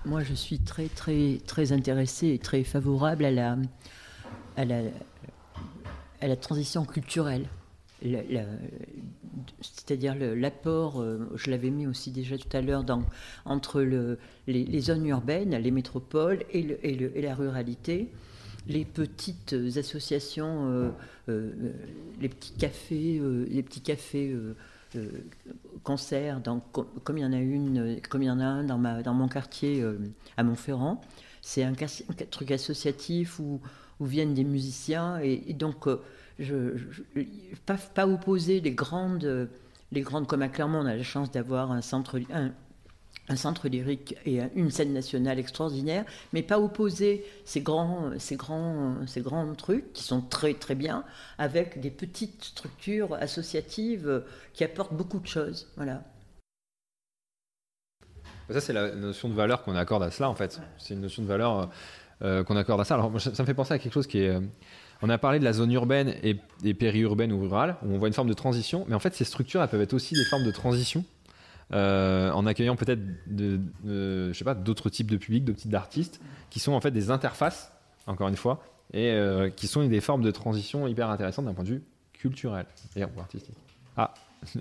Moi, 0.04 0.22
je 0.22 0.34
suis 0.34 0.58
très, 0.58 0.88
très, 0.88 1.38
très 1.46 1.72
intéressée 1.72 2.28
et 2.28 2.38
très 2.38 2.64
favorable 2.64 3.24
à 3.24 3.30
la, 3.30 3.56
à 4.56 4.64
la, 4.64 4.80
à 6.20 6.26
la 6.28 6.36
transition 6.36 6.84
culturelle. 6.84 7.46
C'est-à-dire 9.60 10.14
l'apport, 10.18 11.02
euh, 11.02 11.18
je 11.34 11.50
l'avais 11.50 11.68
mis 11.70 11.86
aussi 11.86 12.10
déjà 12.10 12.38
tout 12.38 12.48
à 12.56 12.62
l'heure, 12.62 12.82
dans- 12.82 13.04
entre 13.44 13.82
le- 13.82 14.18
les, 14.46 14.80
zones 14.80 15.04
urbaines, 15.06 15.54
les 15.54 15.70
métropoles 15.70 16.44
et, 16.50 16.62
le- 16.62 16.86
et 16.86 16.94
le- 16.94 17.16
et 17.16 17.20
la 17.20 17.34
ruralité, 17.34 18.08
les 18.66 18.86
petites 18.86 19.54
associations, 19.76 20.70
euh, 20.70 20.88
euh, 21.28 21.52
les 22.22 22.30
petits 22.30 22.52
cafés, 22.54 23.20
les 23.50 23.62
petits 23.62 23.82
cafés 23.82 24.34
concerts, 25.82 26.40
comme 26.72 27.18
il 27.18 27.22
y 27.22 27.24
en 27.24 27.32
a 27.32 27.38
une, 27.38 28.00
comme 28.08 28.22
il 28.22 28.26
y 28.26 28.30
en 28.30 28.40
a 28.40 28.44
un 28.44 28.64
dans, 28.64 28.78
ma, 28.78 29.02
dans 29.02 29.14
mon 29.14 29.28
quartier 29.28 29.82
euh, 29.82 29.98
à 30.36 30.42
Montferrand. 30.42 31.00
C'est 31.42 31.62
un, 31.64 31.72
truc 32.30 32.50
associatif 32.50 33.38
où, 33.40 33.60
où 33.98 34.06
viennent 34.06 34.34
des 34.34 34.44
musiciens 34.44 35.18
et, 35.18 35.52
donc 35.54 35.86
euh, 35.88 36.00
je, 36.38 36.76
je- 36.76 37.24
pas, 37.66 37.76
pas 37.76 38.06
opposer 38.06 38.60
les 38.60 38.72
grandes, 38.72 39.48
les 39.92 40.00
grandes 40.02 40.26
comme 40.26 40.42
à 40.42 40.48
Clermont, 40.48 40.80
on 40.80 40.86
a 40.86 40.96
la 40.96 41.02
chance 41.02 41.30
d'avoir 41.30 41.72
un 41.72 41.82
centre, 41.82 42.20
un, 42.32 42.52
un 43.30 43.36
centre 43.36 43.68
lyrique 43.68 44.16
et 44.26 44.42
un- 44.42 44.50
une 44.54 44.70
scène 44.70 44.92
nationale 44.92 45.38
extraordinaire, 45.38 46.04
mais 46.32 46.42
pas 46.42 46.58
opposer 46.58 47.24
ces 47.44 47.60
grands, 47.60 48.10
ces 48.18 48.36
grands, 48.36 49.06
ces 49.06 49.22
grands 49.22 49.54
trucs 49.54 49.92
qui 49.94 50.02
sont 50.02 50.20
très 50.20 50.54
très 50.54 50.74
bien 50.74 51.04
avec 51.38 51.80
des 51.80 51.90
petites 51.90 52.44
structures 52.44 53.14
associatives 53.14 54.24
qui 54.52 54.64
apportent 54.64 54.94
beaucoup 54.94 55.20
de 55.20 55.26
choses. 55.26 55.68
Voilà. 55.76 56.02
Ça, 58.50 58.60
c'est 58.60 58.72
la 58.72 58.94
notion 58.96 59.28
de 59.28 59.34
valeur 59.34 59.62
qu'on 59.62 59.76
accorde 59.76 60.02
à 60.02 60.10
cela, 60.10 60.28
en 60.28 60.34
fait. 60.34 60.60
C'est 60.76 60.94
une 60.94 61.00
notion 61.00 61.22
de 61.22 61.28
valeur 61.28 61.70
euh, 62.22 62.42
qu'on 62.42 62.56
accorde 62.56 62.80
à 62.80 62.84
ça. 62.84 62.94
Alors, 62.94 63.20
ça 63.20 63.30
me 63.30 63.46
fait 63.46 63.54
penser 63.54 63.74
à 63.74 63.78
quelque 63.78 63.94
chose 63.94 64.08
qui 64.08 64.18
est. 64.18 64.28
euh, 64.28 64.40
on 65.02 65.08
a 65.08 65.18
parlé 65.18 65.38
de 65.38 65.44
la 65.44 65.52
zone 65.52 65.72
urbaine 65.72 66.14
et, 66.22 66.36
et 66.64 66.74
périurbaine 66.74 67.32
ou 67.32 67.40
rurale, 67.40 67.76
où 67.82 67.94
on 67.94 67.98
voit 67.98 68.08
une 68.08 68.14
forme 68.14 68.28
de 68.28 68.34
transition, 68.34 68.84
mais 68.88 68.94
en 68.94 68.98
fait, 68.98 69.14
ces 69.14 69.24
structures, 69.24 69.62
elles 69.62 69.68
peuvent 69.68 69.80
être 69.80 69.94
aussi 69.94 70.14
des 70.14 70.24
formes 70.24 70.44
de 70.44 70.50
transition, 70.50 71.04
euh, 71.72 72.30
en 72.32 72.46
accueillant 72.46 72.76
peut-être 72.76 73.00
de, 73.26 73.60
de- 73.84 74.32
je 74.32 74.38
sais 74.38 74.44
pas, 74.44 74.54
d'autres 74.54 74.90
types 74.90 75.10
de 75.10 75.16
publics, 75.16 75.44
d'autres 75.44 75.60
types 75.60 75.70
d'artistes, 75.70 76.20
qui 76.50 76.58
sont 76.60 76.72
en 76.72 76.80
fait 76.80 76.90
des 76.90 77.10
interfaces, 77.10 77.72
encore 78.06 78.28
une 78.28 78.36
fois, 78.36 78.62
et 78.92 79.10
euh, 79.12 79.50
qui 79.50 79.66
sont 79.68 79.86
des 79.86 80.00
formes 80.00 80.22
de 80.22 80.30
transition 80.30 80.86
hyper 80.88 81.10
intéressantes 81.10 81.44
d'un 81.44 81.54
point 81.54 81.64
de 81.64 81.68
vue 81.70 81.82
culturel 82.12 82.66
et 82.96 83.04
ou 83.04 83.20
artistique. 83.20 83.54
Ah, 83.96 84.12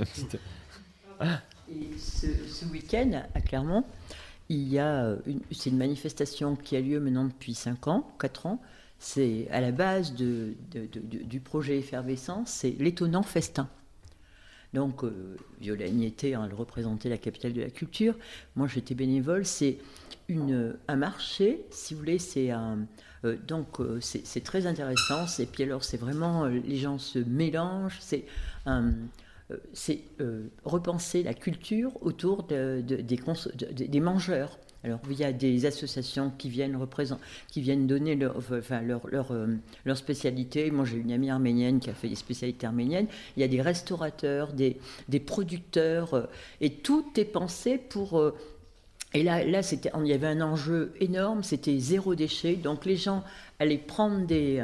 Et 1.71 1.97
ce, 1.97 2.65
week-end, 2.71 3.23
à 3.35 3.41
Clermont, 3.41 3.83
il 4.49 4.67
y 4.67 4.79
a 4.79 5.15
une, 5.27 5.41
c'est 5.51 5.69
une 5.69 5.77
manifestation 5.77 6.55
qui 6.55 6.75
a 6.75 6.81
lieu 6.81 6.99
maintenant 6.99 7.25
depuis 7.25 7.53
5 7.53 7.87
ans, 7.87 8.07
4 8.19 8.45
ans. 8.47 8.61
C'est 8.97 9.47
à 9.51 9.61
la 9.61 9.71
base 9.71 10.13
de- 10.15 10.55
de- 10.71 10.87
de- 10.91 10.99
de- 11.17 11.23
du 11.23 11.39
projet 11.39 11.77
effervescent, 11.77 12.43
c'est 12.45 12.71
l'étonnant 12.79 13.23
festin. 13.23 13.69
Donc, 14.73 15.03
euh, 15.03 15.35
Violaine 15.59 16.01
était, 16.03 16.33
hein, 16.35 16.45
elle 16.47 16.53
représentait 16.55 17.09
la 17.09 17.17
capitale 17.17 17.53
de 17.53 17.61
la 17.61 17.69
culture. 17.71 18.15
Moi, 18.55 18.67
j'étais 18.67 18.93
bénévole. 18.95 19.45
C'est 19.45 19.77
une, 20.27 20.77
un 20.87 20.95
marché, 20.95 21.65
si 21.71 21.93
vous 21.93 22.01
voulez, 22.01 22.19
c'est 22.19 22.51
un. 22.51 22.79
euh, 23.25 23.35
donc, 23.47 23.79
euh, 23.79 23.99
c'est 24.01 24.43
très 24.43 24.67
intéressant. 24.67 25.25
Et 25.39 25.45
puis, 25.47 25.63
alors, 25.63 25.83
c'est 25.83 25.97
vraiment. 25.97 26.45
euh, 26.45 26.49
les 26.49 26.77
gens 26.77 26.99
se 26.99 27.17
mélangent. 27.19 27.97
C'est 27.99 28.25
euh, 28.67 28.91
c'est 29.73 30.01
euh, 30.21 30.43
repenser 30.63 31.23
la 31.23 31.33
culture 31.33 31.91
autour 32.03 32.43
de- 32.43 32.83
de- 32.85 32.97
des, 32.97 33.17
cons- 33.17 33.33
de- 33.55 33.65
de- 33.73 33.85
des 33.87 33.99
mangeurs. 33.99 34.59
Alors, 34.83 34.99
il 35.09 35.19
y 35.19 35.25
a 35.25 35.33
des 35.33 35.65
associations 35.65 36.31
qui 36.37 36.49
viennent, 36.49 36.77
représenter, 36.77 37.21
qui 37.49 37.59
viennent 37.59 37.85
donner 37.85 38.15
leur, 38.15 38.37
enfin, 38.37 38.81
leur, 38.81 39.05
leur, 39.09 39.31
euh, 39.31 39.47
leur 39.83 39.97
spécialité. 39.97 40.71
Moi, 40.71 40.85
j'ai 40.85 40.97
une 40.97 41.11
amie 41.11 41.29
arménienne 41.29 41.79
qui 41.81 41.89
a 41.89 41.93
fait 41.93 42.07
des 42.07 42.15
spécialités 42.15 42.65
arméniennes. 42.65 43.07
Il 43.35 43.41
y 43.41 43.43
a 43.43 43.49
des 43.49 43.61
restaurateurs, 43.61 44.53
des, 44.53 44.77
des 45.09 45.19
producteurs, 45.19 46.13
euh, 46.13 46.23
et 46.61 46.71
tout 46.71 47.05
est 47.17 47.25
pensé 47.25 47.77
pour... 47.77 48.19
euh, 48.19 48.33
et 49.13 49.23
là, 49.23 49.43
là 49.43 49.63
c'était, 49.63 49.91
il 49.99 50.07
y 50.07 50.13
avait 50.13 50.27
un 50.27 50.39
enjeu 50.39 50.93
énorme, 51.01 51.43
c'était 51.43 51.77
zéro 51.79 52.15
déchet. 52.15 52.53
Donc 52.53 52.85
les 52.85 52.95
gens 52.95 53.23
allaient 53.57 53.79
prendre 53.79 54.25
des, 54.27 54.63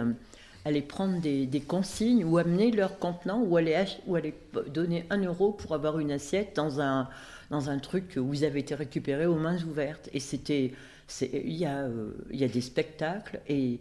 allaient 0.66 0.82
prendre 0.82 1.20
des, 1.20 1.46
des 1.48 1.62
consignes 1.62 2.24
ou 2.24 2.38
amener 2.38 2.72
leur 2.72 3.00
contenant 3.00 3.42
ou 3.42 3.58
ach- 3.58 4.00
ou 4.06 4.16
allaient 4.16 4.36
donner 4.72 5.06
un 5.10 5.18
euro 5.24 5.52
pour 5.52 5.74
avoir 5.74 6.00
une 6.00 6.12
assiette 6.12 6.56
dans 6.56 6.80
un, 6.80 7.10
dans 7.50 7.70
un 7.70 7.80
truc 7.80 8.18
où 8.18 8.34
ils 8.34 8.46
avaient 8.46 8.60
été 8.60 8.76
récupérés 8.76 9.26
aux 9.26 9.38
mains 9.38 9.62
ouvertes. 9.64 10.10
Et 10.14 10.20
c'était, 10.20 10.74
il, 11.22 11.54
y 11.54 11.66
a, 11.66 11.84
euh, 11.84 12.12
y 12.32 12.44
a 12.44 12.48
des 12.48 12.62
spectacles 12.62 13.40
et 13.48 13.80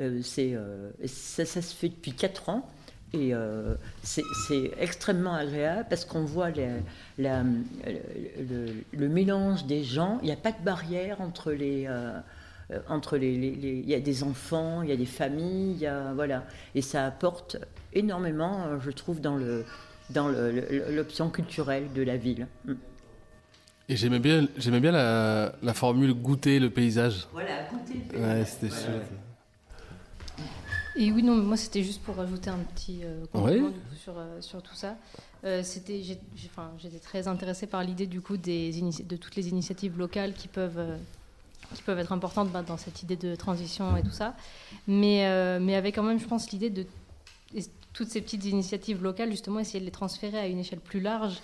euh, 0.00 0.20
c'est, 0.22 0.54
euh, 0.54 0.90
ça, 1.06 1.44
se 1.46 1.74
fait 1.74 1.88
depuis 1.88 2.12
4 2.12 2.48
ans. 2.48 2.68
Et 3.12 3.32
c'est 4.02 4.72
extrêmement 4.78 5.32
agréable 5.32 5.86
parce 5.88 6.04
qu'on 6.04 6.24
voit 6.24 6.50
le, 6.50 6.82
mélange 8.92 9.64
des 9.64 9.84
gens. 9.84 10.18
Il 10.20 10.26
n'y 10.26 10.32
a 10.32 10.36
pas 10.36 10.52
de 10.52 10.62
barrière 10.62 11.22
entre 11.22 11.52
les. 11.52 11.88
entre 12.88 13.16
les, 13.16 13.32
il 13.32 13.88
y 13.88 13.94
a 13.94 14.00
des 14.00 14.22
enfants, 14.22 14.82
il 14.82 14.90
y 14.90 14.92
a 14.92 14.96
des 14.96 15.06
familles, 15.06 15.88
voilà, 16.14 16.44
et 16.74 16.82
ça 16.82 17.06
apporte 17.06 17.56
énormément, 17.94 18.78
je 18.80 18.90
trouve, 18.90 19.22
dans 19.22 19.36
le 19.36 19.64
dans 20.10 20.28
l'option 20.28 21.30
culturelle 21.30 21.92
de 21.94 22.02
la 22.02 22.16
ville. 22.16 22.46
Et 23.88 23.96
j'aimais 23.96 24.18
bien, 24.18 24.48
j'aimais 24.56 24.80
bien 24.80 24.90
la, 24.90 25.52
la 25.62 25.74
formule 25.74 26.12
goûter 26.12 26.58
le 26.58 26.70
paysage. 26.70 27.28
Voilà, 27.32 27.62
goûter 27.70 27.94
le 28.12 28.18
Ouais, 28.20 28.34
paysage. 28.44 28.46
c'était 28.48 28.66
Voilà. 28.68 28.84
chouette. 28.84 29.10
Et 30.98 31.12
oui, 31.12 31.22
non, 31.22 31.36
mais 31.36 31.44
moi 31.44 31.56
c'était 31.58 31.82
juste 31.82 32.02
pour 32.02 32.16
rajouter 32.16 32.48
un 32.50 32.58
petit 32.58 33.00
euh, 33.04 33.24
complément 33.32 33.68
Oui. 33.68 33.98
sur, 34.02 34.14
euh, 34.16 34.40
sur 34.40 34.62
tout 34.62 34.74
ça. 34.74 34.96
Euh, 35.44 35.62
c'était, 35.62 36.02
j'ai- 36.02 36.18
j'ai- 36.34 36.48
enfin, 36.50 36.70
j'étais 36.78 36.98
très 36.98 37.28
intéressée 37.28 37.66
par 37.66 37.84
l'idée 37.84 38.06
du 38.06 38.20
coup 38.22 38.38
des 38.38 38.72
de 38.72 39.16
toutes 39.16 39.36
les 39.36 39.48
initiatives 39.50 39.98
locales 39.98 40.32
qui 40.32 40.48
peuvent, 40.48 40.78
euh, 40.78 40.96
qui 41.74 41.82
peuvent 41.82 41.98
être 41.98 42.12
importantes 42.12 42.50
bah, 42.50 42.62
dans 42.62 42.78
cette 42.78 43.02
idée 43.02 43.16
de 43.16 43.36
transition 43.36 43.94
et 43.96 44.02
tout 44.02 44.10
ça. 44.10 44.34
Mais, 44.88 45.26
euh, 45.26 45.58
mais 45.60 45.74
avec 45.76 45.94
quand 45.94 46.02
même, 46.02 46.18
je 46.18 46.26
pense, 46.26 46.50
l'idée 46.50 46.70
de 46.70 46.86
toutes 47.92 48.08
ces 48.08 48.22
petites 48.22 48.44
initiatives 48.46 49.02
locales, 49.02 49.30
justement, 49.30 49.60
essayer 49.60 49.80
de 49.80 49.84
les 49.84 49.90
transférer 49.90 50.38
à 50.38 50.46
une 50.46 50.58
échelle 50.58 50.80
plus 50.80 51.00
large. 51.00 51.36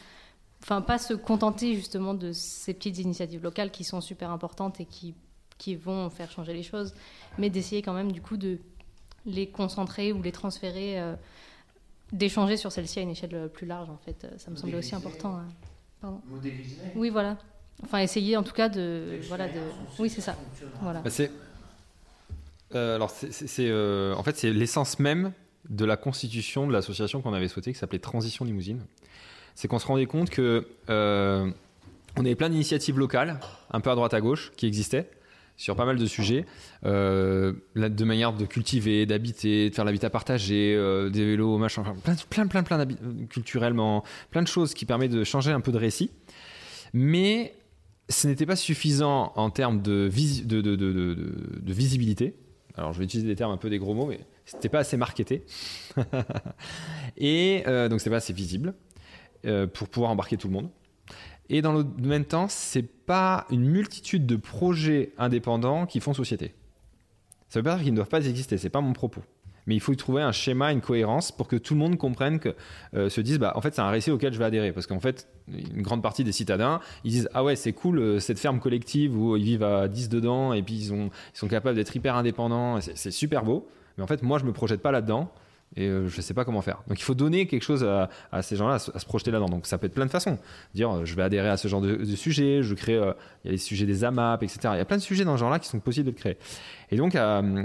Enfin, 0.63 0.81
pas 0.81 0.99
se 0.99 1.15
contenter 1.15 1.75
justement 1.75 2.15
de 2.15 2.33
ces 2.33 2.73
petites 2.73 2.99
initiatives 2.99 3.43
locales 3.43 3.71
qui 3.73 3.83
sont 3.85 4.01
super 4.01 4.31
importantes 4.31 4.79
et 4.81 4.85
qui, 4.85 5.15
qui 5.59 5.75
vont 5.75 6.09
faire 6.09 6.31
changer 6.31 6.53
les 6.55 6.63
choses, 6.63 6.95
mais 7.39 7.51
d'essayer 7.51 7.83
quand 7.83 7.93
même 7.95 8.13
du 8.13 8.23
coup 8.23 8.37
de 8.37 8.59
les 9.27 9.49
concentrer 9.49 10.13
ou 10.13 10.23
les 10.23 10.31
transférer, 10.33 11.01
euh, 11.01 11.15
d'échanger 12.13 12.57
sur 12.57 12.71
celle-ci 12.71 13.01
à 13.01 13.03
une 13.03 13.11
échelle 13.11 13.35
euh, 13.35 13.49
plus 13.49 13.67
large 13.67 13.91
en 13.91 13.97
fait. 13.99 14.25
Euh, 14.25 14.29
Ça 14.39 14.51
me 14.51 14.57
semblait 14.57 14.79
aussi 14.79 14.95
important. 14.95 15.37
hein. 15.37 15.49
Pardon. 16.01 16.21
Modéliser. 16.29 16.77
Oui, 16.95 17.11
voilà. 17.11 17.39
Enfin, 17.85 17.99
essayer 17.99 18.37
en 18.37 18.43
tout 18.45 18.53
cas 18.53 18.69
de, 18.69 19.19
voilà, 19.29 19.49
de. 19.49 19.61
Oui, 19.99 20.11
c'est 20.11 20.21
ça. 20.21 20.37
Voilà. 20.81 21.01
Bah, 21.01 21.11
c'est 21.11 21.31
euh, 22.75 22.95
alors 22.97 23.11
c'est- 23.11 23.67
euh, 23.69 24.15
en 24.15 24.23
fait 24.23 24.37
c'est 24.37 24.51
l'essence 24.53 24.99
même 24.99 25.33
de 25.69 25.85
la 25.85 25.97
constitution 25.97 26.67
de 26.67 26.73
l'association 26.73 27.21
qu'on 27.21 27.35
avait 27.35 27.49
souhaité 27.49 27.73
qui 27.73 27.79
s'appelait 27.79 27.99
Transition 27.99 28.45
Limousine. 28.45 28.81
C'est 29.55 29.69
qu'on 29.69 29.79
se 29.79 29.87
rendait 29.87 30.07
compte 30.07 30.31
que 30.31 30.67
euh, 30.91 31.51
on 32.17 32.25
avait 32.25 32.35
plein 32.35 32.49
d'initiatives 32.51 32.99
locales, 32.99 33.39
un 33.71 33.81
peu 33.81 33.91
à 33.91 33.95
droite 33.95 34.15
à 34.15 34.21
gauche, 34.21 34.53
qui 34.57 34.67
existaient 34.67 35.09
sur 35.59 35.77
pas 35.77 35.85
mal 35.85 35.97
de 35.97 36.07
sujets, 36.07 36.47
euh, 36.87 37.53
de 37.77 38.05
manière 38.05 38.33
de 38.33 38.45
cultiver, 38.47 39.07
d'habiter, 39.07 39.71
de 39.71 39.75
faire 39.75 39.85
l'habitat 39.85 40.11
partagé, 40.11 40.75
euh, 40.75 41.09
des 41.11 41.25
vélos, 41.25 41.59
machin, 41.59 41.85
plein, 42.03 42.15
plein, 42.31 42.47
plein, 42.47 42.63
plein 42.63 42.87
culturellement, 43.29 44.03
plein 44.31 44.43
de 44.43 44.49
choses 44.49 44.75
qui 44.75 44.87
permettent 44.87 45.13
de 45.13 45.23
changer 45.25 45.53
un 45.53 45.61
peu 45.61 45.71
de 45.71 45.79
récit. 45.79 46.11
Mais 46.95 47.55
ce 48.09 48.27
n'était 48.27 48.47
pas 48.47 48.57
suffisant 48.57 49.33
en 49.37 49.51
termes 49.51 49.83
de, 49.83 50.09
visi- 50.11 50.45
de, 50.45 50.61
de- 50.63 50.75
de- 50.75 50.93
de- 50.93 51.15
de- 51.15 51.61
de 51.61 51.73
visibilité. 51.73 52.35
Alors, 52.77 52.93
je 52.95 52.99
vais 52.99 53.05
utiliser 53.05 53.29
des 53.29 53.37
termes 53.37 53.53
un 53.53 53.57
peu 53.59 53.71
des 53.71 53.79
gros 53.79 53.95
mots, 53.95 54.07
mais 54.07 54.21
c'était 54.47 54.71
pas 54.71 54.81
assez 54.81 54.97
marketé. 54.97 55.45
Et 57.17 57.63
euh, 57.67 57.89
donc, 57.89 58.01
c'était 58.01 58.11
pas 58.11 58.17
assez 58.17 58.33
visible 58.33 58.75
pour 59.73 59.89
pouvoir 59.89 60.11
embarquer 60.11 60.37
tout 60.37 60.49
le 60.49 60.55
monde. 60.55 60.71
Et 61.49 61.61
dans 61.61 61.73
le 61.73 61.85
même 61.99 62.25
temps, 62.25 62.47
c'est 62.49 62.83
pas 62.83 63.47
une 63.51 63.65
multitude 63.65 64.27
de 64.27 64.37
projets 64.37 65.13
indépendants 65.19 65.87
qui 65.87 66.01
font 66.01 66.15
société. 66.15 66.55
Ça 67.49 67.59
veut 67.59 67.65
pas 67.65 67.75
dire 67.75 67.85
qu'ils 67.85 67.93
ne 67.93 67.97
doivent 67.97 68.09
pas 68.09 68.25
exister, 68.25 68.57
c'est 68.57 68.71
pas 68.71 68.81
mon 68.81 68.95
propos. 68.95 69.21
Mais 69.67 69.75
il 69.75 69.81
faut 69.81 69.93
y 69.93 69.97
trouver 69.97 70.23
un 70.23 70.33
schéma, 70.33 70.73
une 70.73 70.81
cohérence 70.81 71.31
pour 71.31 71.47
que 71.47 71.57
tout 71.57 71.75
le 71.75 71.81
monde 71.81 71.99
comprenne 71.99 72.39
que 72.41 72.57
euh, 72.95 73.11
se 73.11 73.21
dise 73.21 73.39
bah 73.39 73.53
en 73.55 73.61
fait 73.61 73.75
c'est 73.75 73.83
un 73.83 73.91
récit 73.91 74.11
auquel 74.11 74.33
je 74.33 74.39
vais 74.39 74.47
adhérer 74.47 74.73
parce 74.73 74.87
qu'en 74.87 74.99
fait 74.99 75.29
une 75.49 75.83
grande 75.83 76.03
partie 76.03 76.25
des 76.25 76.33
citadins 76.33 76.81
ils 77.05 77.13
disent 77.13 77.29
ah 77.33 77.45
ouais 77.45 77.55
c'est 77.55 77.73
cool 77.73 77.99
euh, 77.99 78.19
cette 78.19 78.41
ferme 78.41 78.59
collective 78.59 79.17
où 79.17 79.37
ils 79.37 79.45
vivent 79.45 79.63
à 79.63 79.87
10 79.87 80.09
dedans 80.09 80.53
et 80.53 80.63
puis 80.63 80.75
ils, 80.75 80.93
ils 80.93 81.11
sont 81.33 81.47
capables 81.47 81.77
d'être 81.77 81.95
hyper 81.95 82.17
indépendants 82.17 82.81
c'est 82.81 83.13
super 83.13 83.45
beau 83.45 83.69
mais 83.97 84.03
en 84.03 84.09
fait 84.09 84.23
moi 84.23 84.41
je 84.41 84.45
me 84.45 84.53
projette 84.53 84.81
pas 84.81 84.91
là-dedans 84.91 85.31
et 85.77 85.87
euh, 85.87 86.09
je 86.09 86.21
sais 86.21 86.35
pas 86.35 86.45
comment 86.45 86.61
faire. 86.63 86.83
Donc 86.89 86.99
il 87.01 87.03
faut 87.03 87.15
donner 87.15 87.47
quelque 87.47 87.63
chose 87.63 87.85
à, 87.85 88.43
ces 88.43 88.57
gens-là, 88.57 88.75
à, 88.75 88.79
se- 88.79 89.07
projeter 89.07 89.31
là-dedans. 89.31 89.49
Donc 89.49 89.67
ça 89.67 89.79
peut 89.79 89.87
être 89.87 89.95
plein 89.95 90.07
de 90.07 90.11
façons. 90.11 90.39
Dire 90.75 90.91
euh, 90.91 91.05
je 91.05 91.15
vais 91.15 91.23
adhérer 91.23 91.49
à 91.49 91.57
ce 91.57 91.69
genre 91.69 91.81
de, 91.81 92.05
sujet, 92.15 92.63
je 92.63 92.75
crée, 92.75 92.95
euh, 92.95 93.13
il 93.45 93.49
y 93.49 93.51
a 93.51 93.53
les 93.53 93.59
sujets 93.59 93.87
des 93.87 94.05
AMAP, 94.05 94.43
etc. 94.43 94.61
Il 94.73 94.79
y 94.79 94.81
a 94.81 94.85
plein 94.85 94.99
de 94.99 95.03
sujets 95.03 95.25
dans 95.25 95.35
ce 95.37 95.41
genre-là 95.41 95.59
qui 95.59 95.69
sont 95.69 95.81
possibles 95.81 96.13
de 96.13 96.17
créer. 96.17 96.37
Et 96.91 96.97
donc 96.97 97.15
euh, 97.15 97.65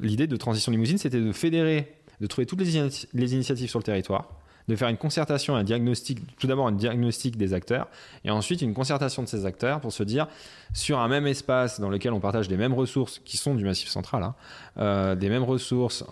l'idée 0.00 0.26
de 0.26 0.36
Transition 0.36 0.70
Limousine, 0.70 0.98
c'était 0.98 1.20
de 1.20 1.32
fédérer, 1.32 1.92
de 2.20 2.26
trouver 2.26 2.46
toutes 2.46 2.60
les, 2.60 2.88
les 3.12 3.34
initiatives 3.34 3.68
sur 3.68 3.80
le 3.80 3.84
territoire, 3.84 4.28
de 4.68 4.76
faire 4.76 4.88
une 4.88 4.96
concertation, 4.98 5.56
un 5.56 5.64
diagnostic, 5.64 6.20
tout 6.38 6.46
d'abord 6.46 6.68
un 6.68 6.72
diagnostic 6.72 7.36
des 7.36 7.54
acteurs, 7.54 7.88
et 8.24 8.30
ensuite 8.30 8.62
une 8.62 8.74
concertation 8.74 9.22
de 9.22 9.28
ces 9.28 9.46
acteurs 9.46 9.80
pour 9.80 9.92
se 9.92 10.02
dire, 10.02 10.28
sur 10.74 11.00
un 11.00 11.08
même 11.08 11.26
espace 11.26 11.80
dans 11.80 11.88
lequel 11.88 12.12
on 12.12 12.20
partage 12.20 12.48
les 12.48 12.56
mêmes 12.58 12.74
ressources 12.74 13.20
qui 13.24 13.36
sont 13.36 13.54
du 13.54 13.64
Massif 13.64 13.88
central, 13.88 14.34
hein, 14.76 15.16
des 15.16 15.28
mêmes 15.30 15.42
ressources 15.42 16.04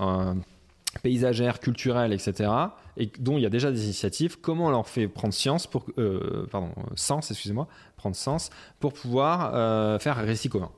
paysagères, 1.00 1.60
culturelles, 1.60 2.12
etc., 2.12 2.50
et 2.96 3.10
dont 3.18 3.36
il 3.36 3.42
y 3.42 3.46
a 3.46 3.50
déjà 3.50 3.70
des 3.70 3.84
initiatives, 3.84 4.38
comment 4.40 4.66
on 4.66 4.70
leur 4.70 4.88
fait 4.88 5.06
prendre 5.08 5.34
science 5.34 5.66
pour, 5.66 5.84
euh, 5.98 6.46
pardon, 6.50 6.70
sens, 6.94 7.30
excusez-moi, 7.30 7.68
prendre 7.96 8.16
sens 8.16 8.50
pour 8.80 8.92
pouvoir 8.92 9.52
euh, 9.54 9.98
faire 9.98 10.18
un 10.18 10.22
récit 10.22 10.48
commun. 10.48 10.70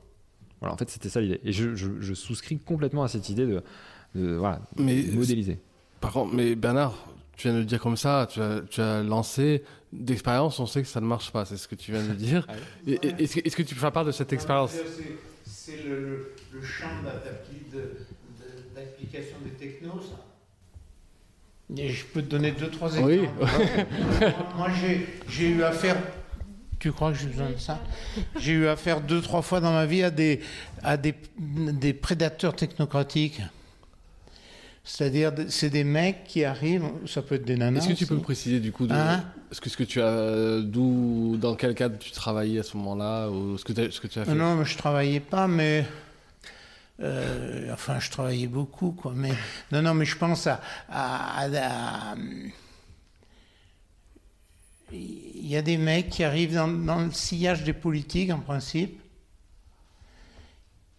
Voilà, 0.59 0.73
en 0.73 0.77
fait, 0.77 0.89
c'était 0.89 1.07
ça 1.09 1.21
l'idée. 1.21 1.39
Et 1.45 1.51
je, 1.53 1.75
je- 1.75 2.01
je 2.01 2.13
souscris 2.13 2.57
complètement 2.59 3.03
à 3.03 3.07
cette 3.07 3.29
idée 3.29 3.45
de, 3.45 3.63
de, 4.15 4.33
voilà, 4.35 4.59
Mais 4.77 5.01
de 5.03 5.15
modéliser. 5.17 5.59
Par 6.01 6.11
contre, 6.11 6.33
mais 6.33 6.55
Bernard, 6.55 6.93
tu 7.37 7.47
viens 7.47 7.53
de 7.55 7.59
le 7.59 7.65
dire 7.65 7.79
comme 7.79 7.95
ça, 7.95 8.27
tu 8.29 8.41
as, 8.41 8.61
tu 8.69 8.81
as 8.81 9.01
lancé 9.03 9.63
d'expérience, 9.93 10.59
on 10.59 10.65
sait 10.65 10.81
que 10.81 10.87
ça 10.89 10.99
ne 10.99 11.05
marche 11.05 11.31
pas, 11.31 11.45
c'est 11.45 11.55
ce 11.57 11.67
que 11.69 11.75
tu 11.75 11.91
viens 11.93 12.03
de 12.03 12.13
dire. 12.13 12.45
Et- 12.85 12.99
Est-ce 13.23 13.55
que, 13.55 13.61
tu 13.63 13.73
peux 13.75 13.79
faire 13.81 13.91
part 13.93 14.03
de 14.05 14.11
cette 14.11 14.33
expérience? 14.33 14.73
C'est- 15.45 15.83
le, 15.87 16.33
le- 16.51 16.61
champ 16.63 16.87
d'appli- 17.05 17.79
d'application 18.79 19.35
des 19.43 19.51
technos, 19.51 20.01
ça. 20.01 20.17
Et 21.77 21.89
je 21.89 22.05
peux 22.05 22.21
te 22.23 22.27
donner 22.29 22.51
deux, 22.51 22.69
trois 22.69 22.89
exemples. 22.95 23.19
Oui. 23.41 23.45
Moi, 24.57 24.69
j'ai- 24.81 25.07
j'ai 25.29 25.49
eu 25.49 25.63
affaire. 25.63 25.97
Tu 26.79 26.91
crois 26.91 27.11
que 27.11 27.17
j'ai 27.17 27.27
besoin 27.27 27.49
de 27.51 27.57
ça? 27.57 27.79
J'ai 28.39 28.53
eu 28.53 28.67
affaire 28.67 29.01
deux, 29.01 29.21
trois 29.21 29.41
fois 29.41 29.59
dans 29.59 29.73
ma 29.73 29.85
vie 29.85 30.01
à 30.01 30.09
des, 30.09 30.39
à 30.81 30.97
des, 30.97 31.13
des 31.37 31.93
prédateurs 31.93 32.55
technocratiques. 32.55 33.41
C'est-à-dire, 34.83 35.31
c'est 35.49 35.69
des 35.69 35.83
mecs 35.83 36.23
qui 36.23 36.43
arrivent, 36.45 36.85
ça 37.05 37.21
peut 37.21 37.35
être 37.35 37.45
des 37.45 37.57
nanas. 37.57 37.79
Est-ce 37.81 37.89
que 37.89 37.93
tu 37.93 38.07
peux 38.07 38.15
me 38.15 38.21
préciser 38.21 38.59
du 38.59 38.71
coup 38.71 38.87
de, 38.87 38.93
Hein? 38.93 39.23
ce 39.51 39.61
que 39.61 39.69
ce 39.69 39.77
que 39.77 39.83
tu 39.83 40.01
as 40.01 40.61
d'où 40.61 41.37
dans 41.39 41.53
quel 41.55 41.75
cadre 41.75 41.97
tu 41.99 42.11
travaillais 42.11 42.59
à 42.59 42.63
ce 42.63 42.75
moment-là 42.77 43.29
ou 43.29 43.57
ce 43.57 43.65
que 43.65 43.73
as, 43.79 43.91
ce 43.91 43.99
que 43.99 44.07
tu 44.07 44.17
as 44.17 44.25
fait? 44.25 44.33
Non, 44.33 44.55
mais 44.55 44.65
je 44.65 44.77
travaillais 44.77 45.19
pas, 45.19 45.47
mais. 45.47 45.85
Euh, 47.01 47.73
enfin, 47.73 47.99
je 47.99 48.09
travaillais 48.11 48.47
beaucoup, 48.47 48.91
quoi. 48.91 49.13
Mais, 49.15 49.31
non, 49.71 49.81
non, 49.81 49.93
mais 49.93 50.05
je 50.05 50.17
pense 50.17 50.47
à. 50.47 50.61
à- 50.89 51.43
à- 51.43 52.11
à- 52.11 52.15
Il 54.91 55.47
y 55.47 55.55
a 55.55 55.61
des 55.61 55.77
mecs 55.77 56.09
qui 56.09 56.23
arrivent 56.23 56.55
dans, 56.55 56.67
dans 56.67 56.99
le 56.99 57.11
sillage 57.11 57.63
des 57.63 57.73
politiques, 57.73 58.31
en 58.31 58.39
principe. 58.39 58.99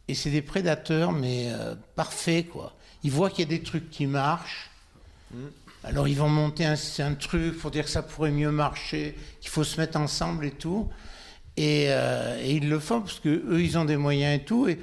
Et 0.08 0.14
c'est 0.14 0.30
des 0.30 0.42
prédateurs, 0.42 1.12
mais 1.12 1.48
euh, 1.52 1.74
parfaits, 1.96 2.48
quoi. 2.48 2.76
Ils 3.02 3.10
voient 3.10 3.30
qu'il 3.30 3.40
y 3.40 3.54
a 3.54 3.58
des 3.58 3.62
trucs 3.62 3.90
qui 3.90 4.06
marchent. 4.06 4.70
Alors 5.84 6.08
ils 6.08 6.16
vont 6.16 6.28
monter 6.28 6.66
un, 6.66 7.14
truc 7.14 7.56
pour 7.58 7.70
dire 7.70 7.84
que 7.84 7.90
ça 7.90 8.02
pourrait 8.02 8.32
mieux 8.32 8.50
marcher, 8.50 9.16
qu'il 9.40 9.50
faut 9.50 9.64
se 9.64 9.80
mettre 9.80 9.98
ensemble 9.98 10.44
et 10.44 10.50
tout. 10.50 10.88
Et, 11.56 11.86
euh, 11.88 12.38
et 12.42 12.56
ils 12.56 12.68
le 12.68 12.78
font 12.78 13.00
parce 13.00 13.20
que 13.20 13.28
eux 13.28 13.62
ils 13.62 13.78
ont 13.78 13.84
des 13.84 13.96
moyens 13.96 14.40
et 14.40 14.44
tout. 14.44 14.68
Et, 14.68 14.78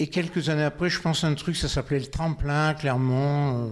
et 0.00 0.06
quelques 0.08 0.48
années 0.48 0.64
après, 0.64 0.88
je 0.88 0.98
pense 0.98 1.24
à 1.24 1.26
un 1.28 1.34
truc, 1.34 1.56
ça 1.56 1.68
s'appelait 1.68 2.00
le 2.00 2.06
tremplin, 2.06 2.74
Clermont. 2.74 3.66
Euh, 3.66 3.68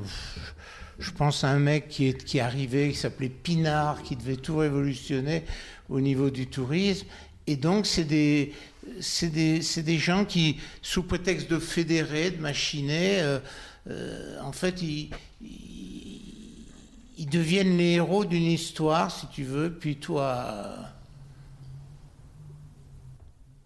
Je 1.01 1.11
pense 1.11 1.45
à 1.45 1.49
un 1.49 1.59
mec 1.61 1.89
qui 1.89 2.09
est, 2.09 2.25
qui 2.25 2.41
arrivé, 2.41 2.91
qui 2.91 2.99
s'appelait 2.99 3.29
Pinard, 3.31 4.03
qui 4.03 4.15
devait 4.17 4.37
tout 4.37 4.57
révolutionner 4.57 5.45
au 5.89 6.01
niveau 6.01 6.29
du 6.29 6.49
tourisme. 6.49 7.07
Et 7.47 7.57
donc, 7.57 7.87
c'est 7.87 8.05
des, 8.05 8.53
c'est 9.01 9.31
des, 9.31 9.61
des 9.61 9.99
gens 9.99 10.25
qui, 10.25 10.59
sous 10.83 11.05
prétexte 11.05 11.49
de 11.51 11.59
fédérer, 11.59 12.33
de 12.33 12.41
machiner, 12.41 13.21
euh, 13.21 13.39
euh, 13.89 14.41
en 14.43 14.53
fait, 14.53 14.83
ils, 14.83 15.11
ils 17.17 17.29
deviennent 17.31 17.79
les 17.79 17.93
héros 17.93 18.25
d'une 18.25 18.43
histoire, 18.43 19.11
si 19.11 19.29
tu 19.29 19.45
veux. 19.45 19.73
Puis 19.73 19.97
toi, 19.97 20.75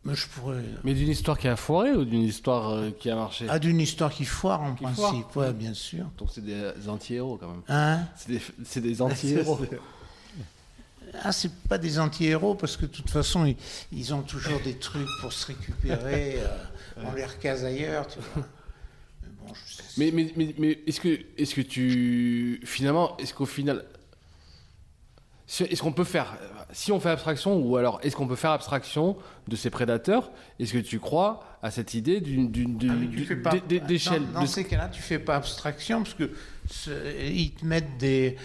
mais 0.05 0.15
je 0.15 0.27
pourrais. 0.29 0.63
Mais 0.85 0.95
d'une 0.95 1.09
histoire 1.11 1.39
qui 1.39 1.49
a 1.49 1.57
foiré 1.57 1.93
ou 1.93 2.05
d'une 2.05 2.23
histoire 2.23 2.71
euh, 2.71 2.91
qui 2.91 3.09
a 3.11 3.15
marché? 3.15 3.47
Ah, 3.49 3.59
d'une 3.59 3.81
histoire 3.81 4.13
qui 4.13 4.25
foire 4.25 4.61
en 4.63 4.75
Qui 4.75 4.85
principe, 4.85 5.31
foire. 5.31 5.47
ouais, 5.49 5.53
bien 5.53 5.75
sûr. 5.75 6.07
Donc 6.19 6.31
c'est 6.33 6.45
des 6.45 6.89
anti-héros 6.89 7.37
quand 7.37 7.49
même. 7.49 7.63
Hein? 7.69 8.01
C'est 8.65 8.81
des, 8.81 9.03
anti-héros. 9.03 9.61
Ah, 11.23 11.31
c'est 11.31 11.53
pas 11.69 11.77
des 11.77 11.99
anti-héros 11.99 12.55
parce 12.55 12.79
que 12.79 12.87
de 12.87 12.91
toute 12.91 13.11
façon, 13.11 13.45
ils, 13.45 13.57
ils 13.93 14.15
ont 14.15 14.23
toujours 14.23 14.59
des 14.61 14.79
trucs 14.79 15.07
pour 15.21 15.31
se 15.31 15.49
récupérer. 15.49 16.37
euh, 16.39 17.03
on 17.05 17.13
les 17.13 17.27
recase 17.27 17.67
ailleurs, 17.67 18.07
tu 18.09 18.19
vois. 18.19 18.47
Mais 19.23 19.29
bon, 19.39 19.53
je 19.55 19.75
sais- 19.75 19.83
Mais, 19.99 20.11
mais, 20.11 20.33
mais, 20.37 20.55
mais 20.59 20.79
est-ce 20.87 21.01
que, 21.03 21.09
est 21.37 21.55
que 21.55 21.61
tu. 21.61 22.63
Finalement, 22.65 23.15
est-ce 23.19 23.35
qu'au 23.35 23.45
final. 23.45 23.85
Est-ce 25.61 25.83
qu'on 25.83 25.93
peut 25.93 26.05
faire. 26.05 26.35
Si 26.73 26.91
on 26.91 27.01
fait 27.01 27.11
abstraction, 27.11 27.57
ou 27.59 27.77
alors 27.77 28.01
est-ce 28.03 28.17
qu'on 28.17 28.27
peut 28.27 28.37
faire 28.37 28.53
abstraction 28.53 29.17
de 29.47 29.57
ces 29.57 29.69
prédateurs? 29.71 30.31
Est-ce 30.59 30.73
que 30.73 30.79
tu 30.79 30.99
crois 30.99 31.45
à 31.63 31.71
cette 31.71 31.95
idée 31.95 32.21
d'une 32.21 32.51
d'échelle 32.51 34.23
Dans, 34.27 34.41
dans 34.41 34.43
de- 34.43 34.47
ces 34.47 34.65
cas-là, 34.65 34.89
tu 34.89 35.03
fais 35.03 35.19
pas 35.19 35.37
abstraction 35.37 36.03
parce 36.03 36.15
que 36.15 36.31
ils 37.21 37.53
te 37.53 37.65
mettent 37.67 37.99
des. 37.99 38.37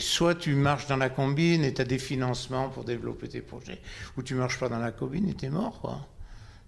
soit 0.00 0.34
tu 0.34 0.54
marches 0.54 0.86
dans 0.88 0.96
la 0.96 1.08
combine 1.08 1.64
et 1.64 1.72
tu 1.72 1.80
as 1.80 1.84
des 1.84 1.98
financements 1.98 2.68
pour 2.68 2.84
développer 2.84 3.28
tes 3.28 3.40
projets, 3.40 3.80
ou 4.16 4.22
tu 4.22 4.34
marches 4.34 4.58
pas 4.58 4.68
dans 4.68 4.78
la 4.78 4.92
combine 4.92 5.28
et 5.28 5.34
tu 5.34 5.46
es 5.46 5.50
mort, 5.50 5.80
quoi. 5.80 6.06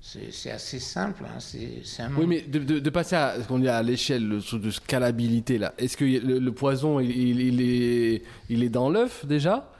c'est 0.00 0.50
assez 0.50 0.78
simple. 0.78 1.24
Hein. 1.26 1.38
C'est 1.40 2.02
un 2.02 2.10
oui, 2.16 2.26
mais 2.26 2.40
de, 2.42 2.78
de, 2.78 2.90
passer 2.90 3.16
à 3.16 3.36
ce 3.42 3.46
qu'on 3.46 3.58
dit 3.58 3.68
à 3.68 3.82
l'échelle 3.82 4.28
de 4.28 4.70
scalabilité 4.70 5.58
là. 5.58 5.74
Est-ce 5.76 5.96
que 5.96 6.04
le, 6.04 6.52
poison 6.52 7.00
il, 7.00 7.40
il, 7.40 7.60
est 7.60 8.22
il 8.48 8.62
est 8.62 8.70
dans 8.70 8.88
l'œuf 8.88 9.26
déjà, 9.26 9.70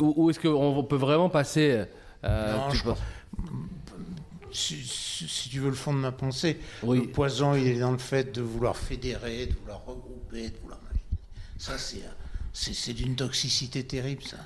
ou, 0.00 0.30
est-ce 0.30 0.40
qu'on 0.40 0.84
peut 0.84 0.96
vraiment 0.96 1.28
passer 1.28 1.84
euh, 2.24 2.56
non, 2.56 2.70
je 2.70 2.84
si, 4.52 5.48
tu 5.48 5.60
veux 5.60 5.70
le 5.70 5.76
fond 5.76 5.92
de 5.92 5.98
ma 5.98 6.12
pensée, 6.12 6.58
le 6.82 7.06
poison, 7.06 7.54
il 7.54 7.68
est 7.68 7.78
dans 7.78 7.92
le 7.92 7.98
fait 7.98 8.34
de 8.34 8.42
vouloir 8.42 8.76
fédérer, 8.76 9.46
de 9.46 9.54
vouloir 9.54 9.84
regrouper, 9.86 10.50
de 10.50 10.56
vouloir. 10.58 10.80
Ça, 11.60 11.74
c'est 12.52 12.92
d'une 12.94 13.16
toxicité 13.16 13.84
terrible, 13.84 14.22
ça. 14.22 14.38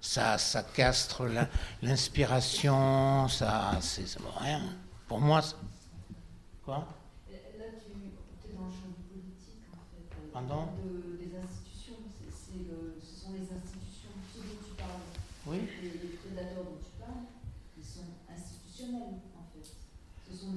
Ça, 0.00 0.38
ça 0.38 0.62
castre 0.62 1.28
l'inspiration, 1.82 3.26
ça, 3.26 3.76
c'est 3.80 4.06
rien. 4.38 4.62
Pour 5.08 5.20
moi, 5.20 5.42
quoi? 6.64 6.76
Là, 6.76 6.84
tu 7.26 7.90
es 8.48 8.54
dans 8.54 8.66
le 8.66 8.70
champ 8.70 8.86
du 8.86 9.02
politique, 9.10 9.66
en 9.72 9.82
fait. 9.90 10.32
Pardon? 10.32 10.68
De, 10.84 11.16
Des 11.16 11.36
institutions. 11.36 11.98
Le, 12.54 13.00
ce 13.02 13.24
sont 13.24 13.32
les 13.32 13.42
institutions, 13.42 14.14
ce 14.32 14.38
dont 14.38 14.60
tu 14.64 14.74
parles. 14.76 15.02
Oui. 15.48 15.58
Les, 15.82 15.88
les 15.88 16.16
prédateurs 16.16 16.64
dont 16.64 16.78
tu 16.78 16.90
parles, 17.00 17.24
ils 17.78 17.84
sont 17.84 18.06
institutionnels. 18.30 19.20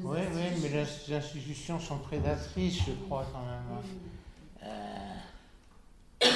Oui, 0.04 0.20
oui, 0.34 0.42
mais 0.62 0.70
les 0.70 1.16
institutions 1.16 1.80
sont 1.80 2.00
prédatrices, 2.00 2.80
je 2.86 2.92
crois, 3.06 3.26
quand 3.32 3.46
même. 3.46 3.62
Euh... 4.64 5.16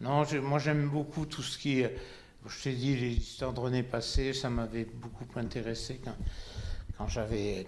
Non, 0.00 0.24
moi 0.42 0.60
j'aime 0.60 0.88
beaucoup 0.88 1.26
tout 1.26 1.42
ce 1.42 1.58
qui. 1.58 1.82
Je 1.82 2.62
t'ai 2.62 2.72
dit, 2.72 2.94
les 2.96 3.14
histoires 3.14 3.52
de 3.52 3.58
René 3.58 3.82
Passé, 3.82 4.32
ça 4.32 4.48
m'avait 4.48 4.84
beaucoup 4.84 5.26
intéressé 5.36 6.00
quand, 6.04 6.14
quand 6.96 7.08
j'avais 7.08 7.66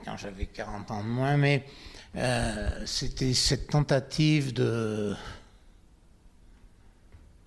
40 0.55 0.93
ans 0.93 1.03
de 1.03 1.09
moins, 1.09 1.37
mais 1.37 1.65
euh, 2.15 2.87
c'était 2.87 3.35
cette 3.35 3.67
tentative 3.67 4.53
de. 4.53 5.17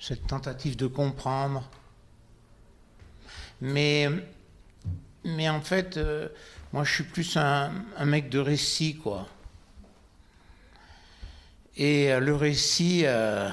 Cette 0.06 0.28
tentative 0.28 0.76
de 0.76 0.88
comprendre. 0.88 1.64
Mais 3.62 4.10
mais 5.24 5.48
en 5.48 5.62
fait, 5.62 5.96
euh, 5.96 6.28
moi, 6.74 6.84
je 6.84 6.94
suis 6.94 7.04
plus 7.06 7.38
un, 7.38 7.72
mec 8.04 8.30
de 8.30 8.40
récit, 8.40 8.96
quoi. 8.96 9.28
Et 11.78 12.12
euh, 12.12 12.20
le 12.20 12.36
récit, 12.36 13.04
euh, 13.06 13.50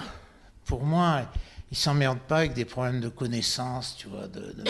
pour 0.64 0.82
moi, 0.82 1.30
il 1.70 1.76
s'emmerde 1.76 2.18
pas 2.18 2.38
avec 2.38 2.54
des 2.54 2.64
problèmes 2.64 3.00
de 3.00 3.08
connaissance, 3.08 3.94
tu 3.96 4.08
vois, 4.08 4.26
de, 4.26 4.40
de. 4.40 4.64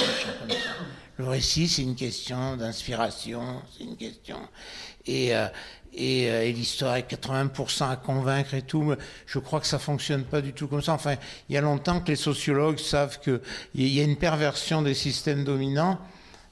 Le 1.16 1.28
récit, 1.28 1.66
c'est 1.68 1.82
une 1.82 1.96
question 1.96 2.56
d'inspiration, 2.58 3.62
c'est 3.72 3.84
une 3.84 3.96
question. 3.96 4.38
Et, 5.06 5.32
et, 5.94 6.52
l'histoire 6.52 6.96
est 6.96 7.10
80% 7.10 7.90
à 7.90 7.96
convaincre 7.96 8.54
et 8.54 8.62
tout. 8.62 8.94
Je 9.26 9.38
crois 9.38 9.60
que 9.60 9.66
ça 9.66 9.78
fonctionne 9.78 10.24
pas 10.24 10.40
du 10.40 10.52
tout 10.52 10.68
comme 10.68 10.82
ça. 10.82 10.92
Enfin, 10.92 11.16
il 11.48 11.54
y 11.54 11.58
a 11.58 11.60
longtemps 11.60 12.00
que 12.00 12.08
les 12.08 12.16
sociologues 12.16 12.78
savent 12.78 13.18
qu'il 13.20 13.40
y 13.74 14.00
a 14.00 14.04
une 14.04 14.16
perversion 14.16 14.82
des 14.82 14.94
systèmes 14.94 15.44
dominants 15.44 15.98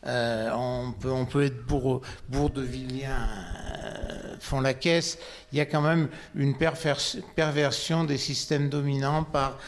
euh, 0.07 0.51
on, 0.55 0.93
peut, 1.27 1.43
être 1.43 1.67
bourre, 1.67 2.03
euh, 2.33 4.37
font 4.39 4.61
la 4.61 4.75
caisse. 4.75 5.19
Il 5.53 5.59
y 5.59 5.61
a 5.61 5.67
quand 5.67 5.83
même 5.83 6.09
une 6.35 6.57
perversion 6.57 8.05
des 8.05 8.17
systèmes 8.17 8.69
dominants 8.69 9.25
par, 9.25 9.59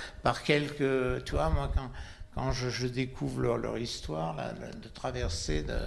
quelques. 0.44 1.24
Tu 1.24 1.32
vois, 1.32 1.50
moi, 1.50 1.70
quand, 2.34 2.52
je, 2.52 2.86
découvre 2.86 3.56
leur, 3.56 3.76
histoire 3.76 4.36
de 4.82 4.88
traverser 4.88 5.62
de, 5.62 5.78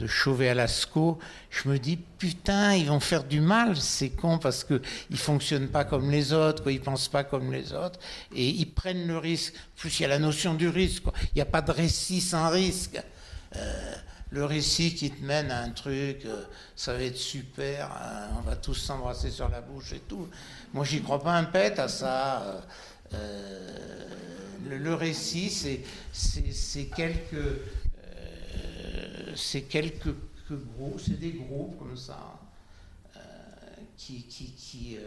de 0.00 0.06
Chauvet 0.06 0.48
à 0.48 0.54
Lascaux, 0.54 1.18
je 1.50 1.68
me 1.68 1.78
dis 1.78 1.96
putain, 1.96 2.74
ils 2.74 2.86
vont 2.86 3.00
faire 3.00 3.24
du 3.24 3.40
mal, 3.40 3.76
c'est 3.76 4.10
con 4.10 4.38
parce 4.38 4.64
que 4.64 4.80
ils 5.10 5.18
fonctionnent 5.18 5.68
pas 5.68 5.84
comme 5.84 6.10
les 6.10 6.32
autres, 6.32 6.62
quoi, 6.62 6.72
ils 6.72 6.80
pensent 6.80 7.08
pas 7.08 7.24
comme 7.24 7.52
les 7.52 7.72
autres 7.72 7.98
et 8.34 8.48
ils 8.48 8.70
prennent 8.70 9.06
le 9.06 9.18
risque. 9.18 9.54
plus, 9.76 9.98
il 9.98 10.02
y 10.02 10.04
a 10.06 10.08
la 10.08 10.18
notion 10.18 10.54
du 10.54 10.68
risque. 10.68 11.04
Il 11.32 11.36
n'y 11.36 11.42
a 11.42 11.46
pas 11.46 11.62
de 11.62 11.72
récit 11.72 12.20
sans 12.20 12.50
risque. 12.50 13.00
Euh, 13.54 13.94
le 14.30 14.44
récit 14.44 14.94
qui 14.94 15.10
te 15.10 15.24
mène 15.24 15.50
à 15.50 15.62
un 15.62 15.70
truc, 15.70 16.24
euh, 16.26 16.42
ça 16.74 16.92
va 16.92 17.02
être 17.02 17.16
super, 17.16 17.90
hein, 17.92 18.28
on 18.38 18.40
va 18.42 18.56
tous 18.56 18.74
s'embrasser 18.74 19.30
sur 19.30 19.48
la 19.48 19.60
bouche 19.60 19.92
et 19.92 20.00
tout. 20.00 20.28
Moi, 20.74 20.84
j'y 20.84 21.00
crois 21.00 21.22
pas 21.22 21.32
un 21.32 21.44
pet 21.44 21.78
à 21.78 21.88
ça. 21.88 22.60
Euh, 23.14 24.06
le, 24.68 24.94
récit, 24.94 25.50
c'est 26.12 26.86
quelques, 26.86 27.60
c'est 29.34 29.62
quelques 29.62 30.14
groupes, 30.50 31.00
c'est 31.00 31.18
des 31.18 31.32
groupes 31.32 31.78
comme 31.78 31.96
ça 31.96 32.40
qui, 33.96 34.24
qui, 34.24 34.52
qui 34.52 34.98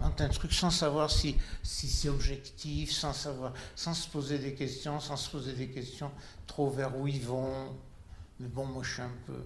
un 0.00 0.28
truc 0.28 0.52
sans 0.52 0.70
savoir 0.70 1.10
si, 1.10 1.36
si 1.62 1.88
c'est 1.88 2.08
objectif, 2.08 2.92
sans 2.92 3.12
savoir, 3.12 3.52
sans 3.74 3.94
se 3.94 4.08
poser 4.08 4.38
des 4.38 4.54
questions, 4.54 5.00
sans 5.00 5.16
se 5.16 5.30
poser 5.30 5.54
des 5.54 5.68
questions 5.68 6.10
trop 6.46 6.70
vers 6.70 6.96
où 6.96 7.08
ils 7.08 7.20
vont. 7.20 7.74
Mais 8.38 8.48
bon, 8.48 8.66
moi 8.66 8.82
je 8.84 8.92
suis 8.92 9.02
un 9.02 9.10
peu. 9.26 9.42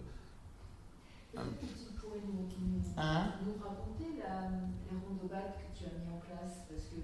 Un... 1.36 1.44
Tu 1.60 1.94
pourrais 1.98 2.20
nous, 2.26 2.46
hein 2.98 3.32
nous 3.46 3.54
raconter 3.62 4.18
la, 4.18 4.50
les 4.90 4.98
rondobacs 4.98 5.56
que 5.56 5.78
tu 5.78 5.84
as 5.86 5.98
mis 5.98 6.12
en 6.12 6.18
place? 6.18 6.66
Parce 6.68 6.84
que 6.84 7.00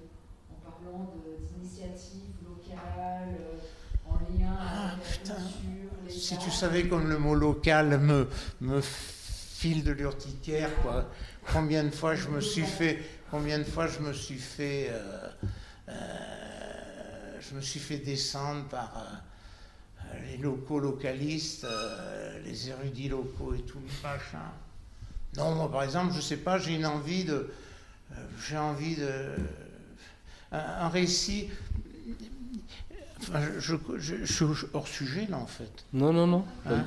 en 0.52 0.70
parlant 0.70 1.14
d'initiatives 1.48 2.34
locales, 2.44 3.34
euh, 3.40 3.58
en 4.06 4.18
lien 4.30 4.54
ah, 4.58 4.92
avec 4.92 5.04
putain. 5.06 5.34
la 5.34 5.40
culture, 5.40 5.87
Si 6.08 6.38
tu 6.38 6.50
savais 6.50 6.88
comme 6.88 7.08
le 7.08 7.18
mot 7.18 7.34
local 7.34 7.98
me, 7.98 8.28
me 8.60 8.80
file 8.80 9.84
de 9.84 9.92
l'urticaire, 9.92 10.70
quoi. 10.82 11.10
Combien 11.52 11.84
de 11.84 11.90
fois 11.90 12.14
je 12.14 12.28
me 12.28 12.40
suis 12.40 12.64
fait 12.64 12.98
combien 13.30 13.58
de 13.58 13.64
fois 13.64 13.86
je 13.86 14.00
me 14.00 14.12
suis 14.12 14.38
fait, 14.38 14.88
euh, 14.90 15.28
euh, 15.88 15.92
je 17.40 17.54
me 17.54 17.60
suis 17.60 17.80
fait 17.80 17.98
descendre 17.98 18.64
par 18.64 18.92
euh, 18.96 20.04
les 20.30 20.38
locaux 20.38 20.80
localistes, 20.80 21.66
les 22.44 22.68
érudits 22.68 23.08
locaux 23.08 23.54
et 23.54 23.62
tout 23.62 23.78
le 23.78 24.08
machin. 24.08 24.38
Non, 25.36 25.54
moi 25.54 25.70
par 25.70 25.82
exemple, 25.82 26.14
je 26.14 26.20
sais 26.20 26.38
pas, 26.38 26.58
j'ai 26.58 26.74
une 26.74 26.86
envie 26.86 27.24
de, 27.24 27.50
j'ai 28.46 28.56
envie 28.56 28.96
de, 28.96 29.34
un 30.52 30.88
récit 30.88 31.50
je, 33.58 34.24
suis 34.24 34.44
hors 34.72 34.88
sujet 34.88 35.26
là 35.28 35.38
en 35.38 35.46
fait. 35.46 35.70
Non, 35.92 36.12
non, 36.12 36.26
non. 36.26 36.44
Hein 36.66 36.84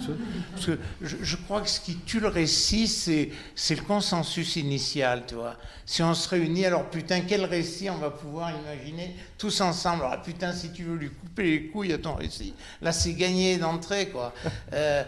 Parce 0.52 0.66
que 0.66 0.80
je, 1.02 1.36
crois 1.36 1.62
que 1.62 1.70
ce 1.70 1.80
qui 1.80 1.98
tue 1.98 2.20
le 2.20 2.28
récit, 2.28 2.88
c'est, 2.88 3.32
le 3.70 3.82
consensus 3.82 4.56
initial, 4.56 5.24
tu 5.28 5.36
vois. 5.36 5.58
Si 5.86 6.02
on 6.02 6.14
se 6.14 6.30
réunit, 6.30 6.66
alors 6.66 6.90
putain, 6.90 7.22
quel 7.22 7.46
récit 7.46 7.90
on 7.90 7.98
va 7.98 8.10
pouvoir 8.12 8.52
imaginer 8.52 9.16
tous 9.38 9.62
ensemble? 9.62 10.04
Alors 10.06 10.22
putain, 10.22 10.54
si 10.54 10.72
tu 10.72 10.84
veux 10.84 10.96
lui 10.96 11.10
couper 11.10 11.44
les 11.44 11.68
couilles 11.68 11.94
à 11.94 11.98
ton 11.98 12.16
récit, 12.16 12.54
là 12.82 12.92
c'est 12.92 13.14
gagné 13.14 13.58
d'entrée, 13.58 14.10
quoi. 14.10 14.34
Euh, 14.74 15.04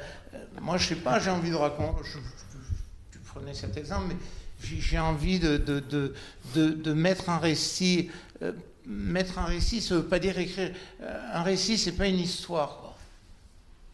moi, 0.62 0.78
je 0.78 0.90
sais 0.90 0.96
pas, 0.96 1.20
j'ai 1.20 1.30
envie 1.30 1.52
de 1.52 1.56
raconter. 1.56 2.04
tu 3.12 3.20
prenais 3.20 3.54
cet 3.54 3.78
exemple, 3.78 4.06
mais 4.10 4.16
j'ai 4.62 5.00
envie 5.00 5.40
de, 5.40 5.58
de, 5.58 5.80
de, 6.56 6.72
de, 6.72 6.94
mettre 6.94 7.30
un 7.30 7.38
récit. 7.38 8.10
Euh, 8.42 8.52
mettre 8.86 9.40
un 9.40 9.46
récit, 9.46 9.82
ça 9.82 9.96
ne 9.96 10.00
veut 10.00 10.08
pas 10.08 10.20
dire 10.20 10.38
écrire. 10.38 10.74
Euh, 11.02 11.30
un 11.34 11.44
récit, 11.44 11.78
c'est 11.78 11.94
pas 11.94 12.08
une 12.08 12.20
histoire. 12.20 12.78
Quoi. 12.80 12.98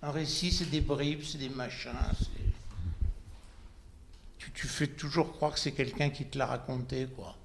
Un 0.02 0.12
récit, 0.12 0.52
c'est 0.52 0.70
des 0.70 0.82
bribes, 0.82 1.22
c'est 1.24 1.38
des 1.38 1.50
machins. 1.50 1.92
Tu, 4.54 4.68
fais 4.68 4.88
toujours 4.88 5.32
croire 5.34 5.54
que 5.54 5.60
c'est 5.60 5.72
quelqu'un 5.72 6.10
qui 6.10 6.26
te 6.26 6.38
l'a 6.38 6.46
raconté, 6.46 7.08
quoi. 7.16 7.36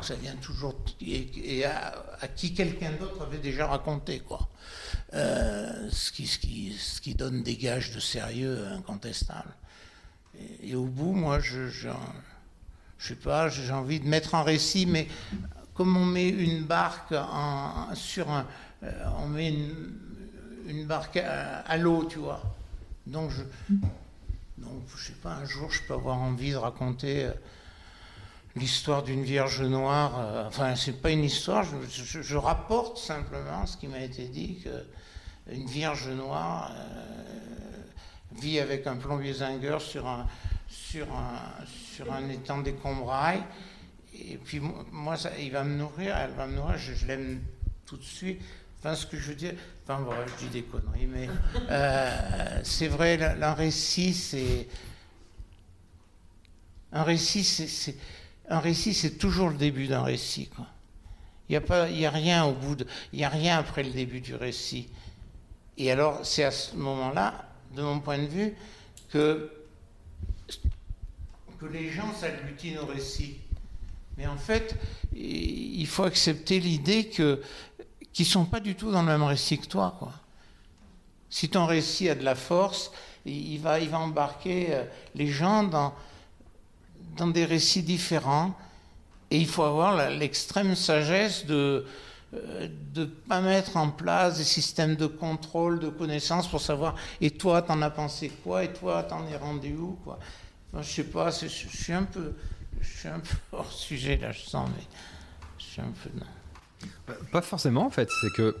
Ça 0.00 0.14
vient 0.14 0.36
toujours 0.36 0.76
et, 1.00 1.64
à, 1.64 2.28
qui 2.36 2.54
quelqu'un 2.54 2.92
d'autre 2.92 3.22
avait 3.22 3.38
déjà 3.38 3.66
raconté, 3.66 4.20
quoi. 4.20 4.48
Euh, 5.14 5.88
ce, 5.90 6.12
qui, 6.12 7.14
donne 7.16 7.42
des 7.42 7.56
gages 7.56 7.92
de 7.92 7.98
sérieux 7.98 8.64
incontestables. 8.68 9.52
Et, 10.62 10.76
au 10.76 10.84
bout, 10.84 11.12
moi, 11.12 11.40
je, 11.40 11.68
je, 11.68 11.88
je 12.98 13.08
sais 13.08 13.16
pas, 13.16 13.48
j'ai 13.48 13.72
envie 13.72 13.98
de 13.98 14.06
mettre 14.06 14.36
un 14.36 14.44
récit, 14.44 14.86
mais 14.86 15.08
comme 15.78 15.96
on 15.96 16.04
met 16.04 16.28
une 16.28 16.64
barque 16.64 17.12
euh, 17.12 17.92
on 19.22 19.28
met 19.28 19.54
une, 20.66 20.84
barque 20.86 21.16
à, 21.16 21.76
l'eau, 21.76 22.04
tu 22.04 22.18
vois. 22.18 22.42
Donc 23.06 23.30
je, 23.30 23.42
donc 24.58 24.82
je 24.88 25.06
sais 25.06 25.12
pas, 25.22 25.34
un 25.34 25.44
jour 25.44 25.70
je 25.70 25.80
peux 25.82 25.94
avoir 25.94 26.18
envie 26.18 26.50
de 26.50 26.56
raconter 26.56 27.26
euh, 27.26 27.32
l'histoire 28.56 29.04
d'une 29.04 29.22
Vierge 29.22 29.62
Noire. 29.62 30.18
Euh, 30.18 30.48
enfin, 30.48 30.74
c'est 30.74 31.00
pas 31.00 31.12
une 31.12 31.22
histoire, 31.22 31.64
je, 31.64 32.36
rapporte 32.36 32.98
simplement 32.98 33.64
ce 33.64 33.76
qui 33.76 33.86
m'a 33.86 34.00
été 34.00 34.26
dit 34.26 34.58
que 34.64 35.54
une 35.54 35.66
Vierge 35.66 36.08
Noire 36.08 36.72
vit 38.32 38.58
avec 38.58 38.88
un 38.88 38.96
plombier 38.96 39.32
zingueur 39.32 39.80
sur 39.80 40.08
un 40.08 40.26
sur 40.68 41.06
un 41.12 41.64
sur 41.66 42.12
un 42.12 42.28
étang 42.28 42.58
des 42.58 42.74
Combrailles 42.74 43.44
et 44.18 44.36
puis 44.36 44.60
moi, 44.60 45.16
il 45.38 45.52
va 45.52 45.64
me 45.64 45.76
nourrir, 45.76 46.16
elle 46.16 46.32
va 46.32 46.46
me 46.46 46.56
nourrir, 46.56 46.76
je, 46.78 47.06
l'aime 47.06 47.40
tout 47.86 47.96
de 47.96 48.02
suite. 48.02 48.40
Enfin, 48.78 48.94
ce 48.94 49.06
que 49.06 49.16
je 49.16 49.30
veux 49.30 49.34
dire, 49.34 49.54
enfin, 49.84 50.00
voilà, 50.02 50.24
je 50.26 50.46
dis 50.46 50.50
des 50.50 50.62
conneries, 50.62 51.06
mais 51.06 51.28
euh, 51.70 52.60
c'est 52.62 52.88
vrai, 52.88 53.20
un 53.20 53.54
récit, 53.54 54.14
c'est. 54.14 54.68
Un 56.92 57.02
récit, 57.02 57.44
c'est. 57.44 57.96
Un 58.48 58.60
récit, 58.60 58.94
c'est 58.94 59.18
toujours 59.18 59.50
le 59.50 59.56
début 59.56 59.88
d'un 59.88 60.02
récit, 60.02 60.48
quoi. 60.48 60.66
Il 61.48 61.58
n'y 61.58 61.64
a, 61.64 61.88
y 61.90 62.06
a 62.06 62.10
rien 62.10 62.44
au 62.44 62.52
bout 62.52 62.76
de. 62.76 62.86
Il 63.12 63.18
n'y 63.18 63.24
a 63.24 63.28
rien 63.28 63.58
après 63.58 63.82
le 63.82 63.90
début 63.90 64.20
du 64.20 64.34
récit. 64.34 64.88
Et 65.76 65.90
alors, 65.90 66.24
c'est 66.24 66.44
à 66.44 66.50
ce 66.50 66.76
moment-là, 66.76 67.48
de 67.74 67.82
mon 67.82 68.00
point 68.00 68.18
de 68.18 68.26
vue, 68.26 68.54
que, 69.10 69.50
que 71.60 71.66
les 71.66 71.90
gens 71.90 72.12
s'agglutinent 72.14 72.82
au 72.82 72.86
récit. 72.86 73.38
Mais 74.18 74.26
en 74.26 74.36
fait, 74.36 74.74
il 75.14 75.86
faut 75.86 76.02
accepter 76.02 76.58
l'idée 76.58 77.06
que 77.08 77.40
qu'ils 78.12 78.26
sont 78.26 78.46
pas 78.46 78.58
du 78.58 78.74
tout 78.74 78.90
dans 78.90 79.02
le 79.02 79.06
même 79.06 79.22
récit 79.22 79.58
que 79.58 79.66
toi. 79.66 79.94
Quoi. 79.96 80.12
Si 81.30 81.48
ton 81.48 81.66
récit 81.66 82.08
a 82.08 82.16
de 82.16 82.24
la 82.24 82.34
force, 82.34 82.90
il 83.24 83.58
va, 83.58 83.78
il 83.78 83.88
va 83.88 84.00
embarquer 84.00 84.68
euh, 84.70 84.82
les 85.14 85.28
gens 85.28 85.62
dans, 85.62 85.94
dans 87.16 87.28
des 87.28 87.44
récits 87.44 87.84
différents. 87.84 88.54
Et 89.30 89.38
il 89.38 89.46
faut 89.46 89.62
avoir 89.62 90.10
l'extrême 90.10 90.74
sagesse 90.74 91.46
de 91.46 91.86
ne 92.32 92.38
euh, 93.02 93.06
pas 93.28 93.40
mettre 93.40 93.76
en 93.76 93.90
place 93.90 94.38
des 94.38 94.44
systèmes 94.44 94.96
de 94.96 95.06
contrôle, 95.06 95.78
de 95.78 95.90
connaissance 95.90 96.48
pour 96.48 96.60
savoir 96.60 96.96
et 97.20 97.30
toi, 97.30 97.62
t'en 97.62 97.80
as 97.82 97.90
pensé 97.90 98.32
quoi 98.42 98.64
Et 98.64 98.72
toi, 98.72 99.04
t'en 99.04 99.24
es 99.28 99.36
rendu 99.36 99.74
où 99.74 99.96
quoi 100.02 100.18
enfin, 100.72 100.82
Je 100.82 100.90
sais 100.92 101.04
pas, 101.04 101.30
je 101.30 101.46
suis 101.46 101.92
un 101.92 102.02
peu 102.02 102.32
je 102.80 102.98
suis 102.98 103.08
un 103.08 103.20
peu 103.20 103.36
hors 103.52 103.72
sujet 103.72 104.16
là, 104.16 104.32
je 104.32 104.40
sens, 104.40 104.68
mais 104.76 104.84
je 105.58 105.64
suis 105.64 105.80
un 105.80 105.92
peu. 106.02 106.10
Pas 107.32 107.42
forcément 107.42 107.86
en 107.86 107.90
fait, 107.90 108.08
c'est 108.20 108.32
que 108.32 108.56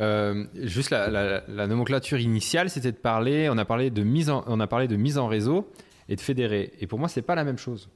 euh, 0.00 0.44
juste 0.54 0.90
la, 0.90 1.66
nomenclature 1.66 2.18
initiale, 2.18 2.68
c'était 2.68 2.92
de 2.92 2.96
parler, 2.96 3.48
on 3.50 3.58
a 3.58 3.64
parlé 3.64 3.90
de 3.90 4.02
mise 4.02 4.30
en, 4.30 4.44
on 4.46 4.58
a 4.60 4.66
parlé 4.66 4.88
de 4.88 4.96
mise 4.96 5.18
en 5.18 5.28
réseau 5.28 5.70
et 6.08 6.16
de 6.16 6.20
fédérer. 6.20 6.72
Et 6.80 6.86
pour 6.86 6.98
moi, 6.98 7.08
c'est 7.08 7.22
pas 7.22 7.34
la 7.34 7.44
même 7.44 7.58
chose. 7.58 7.88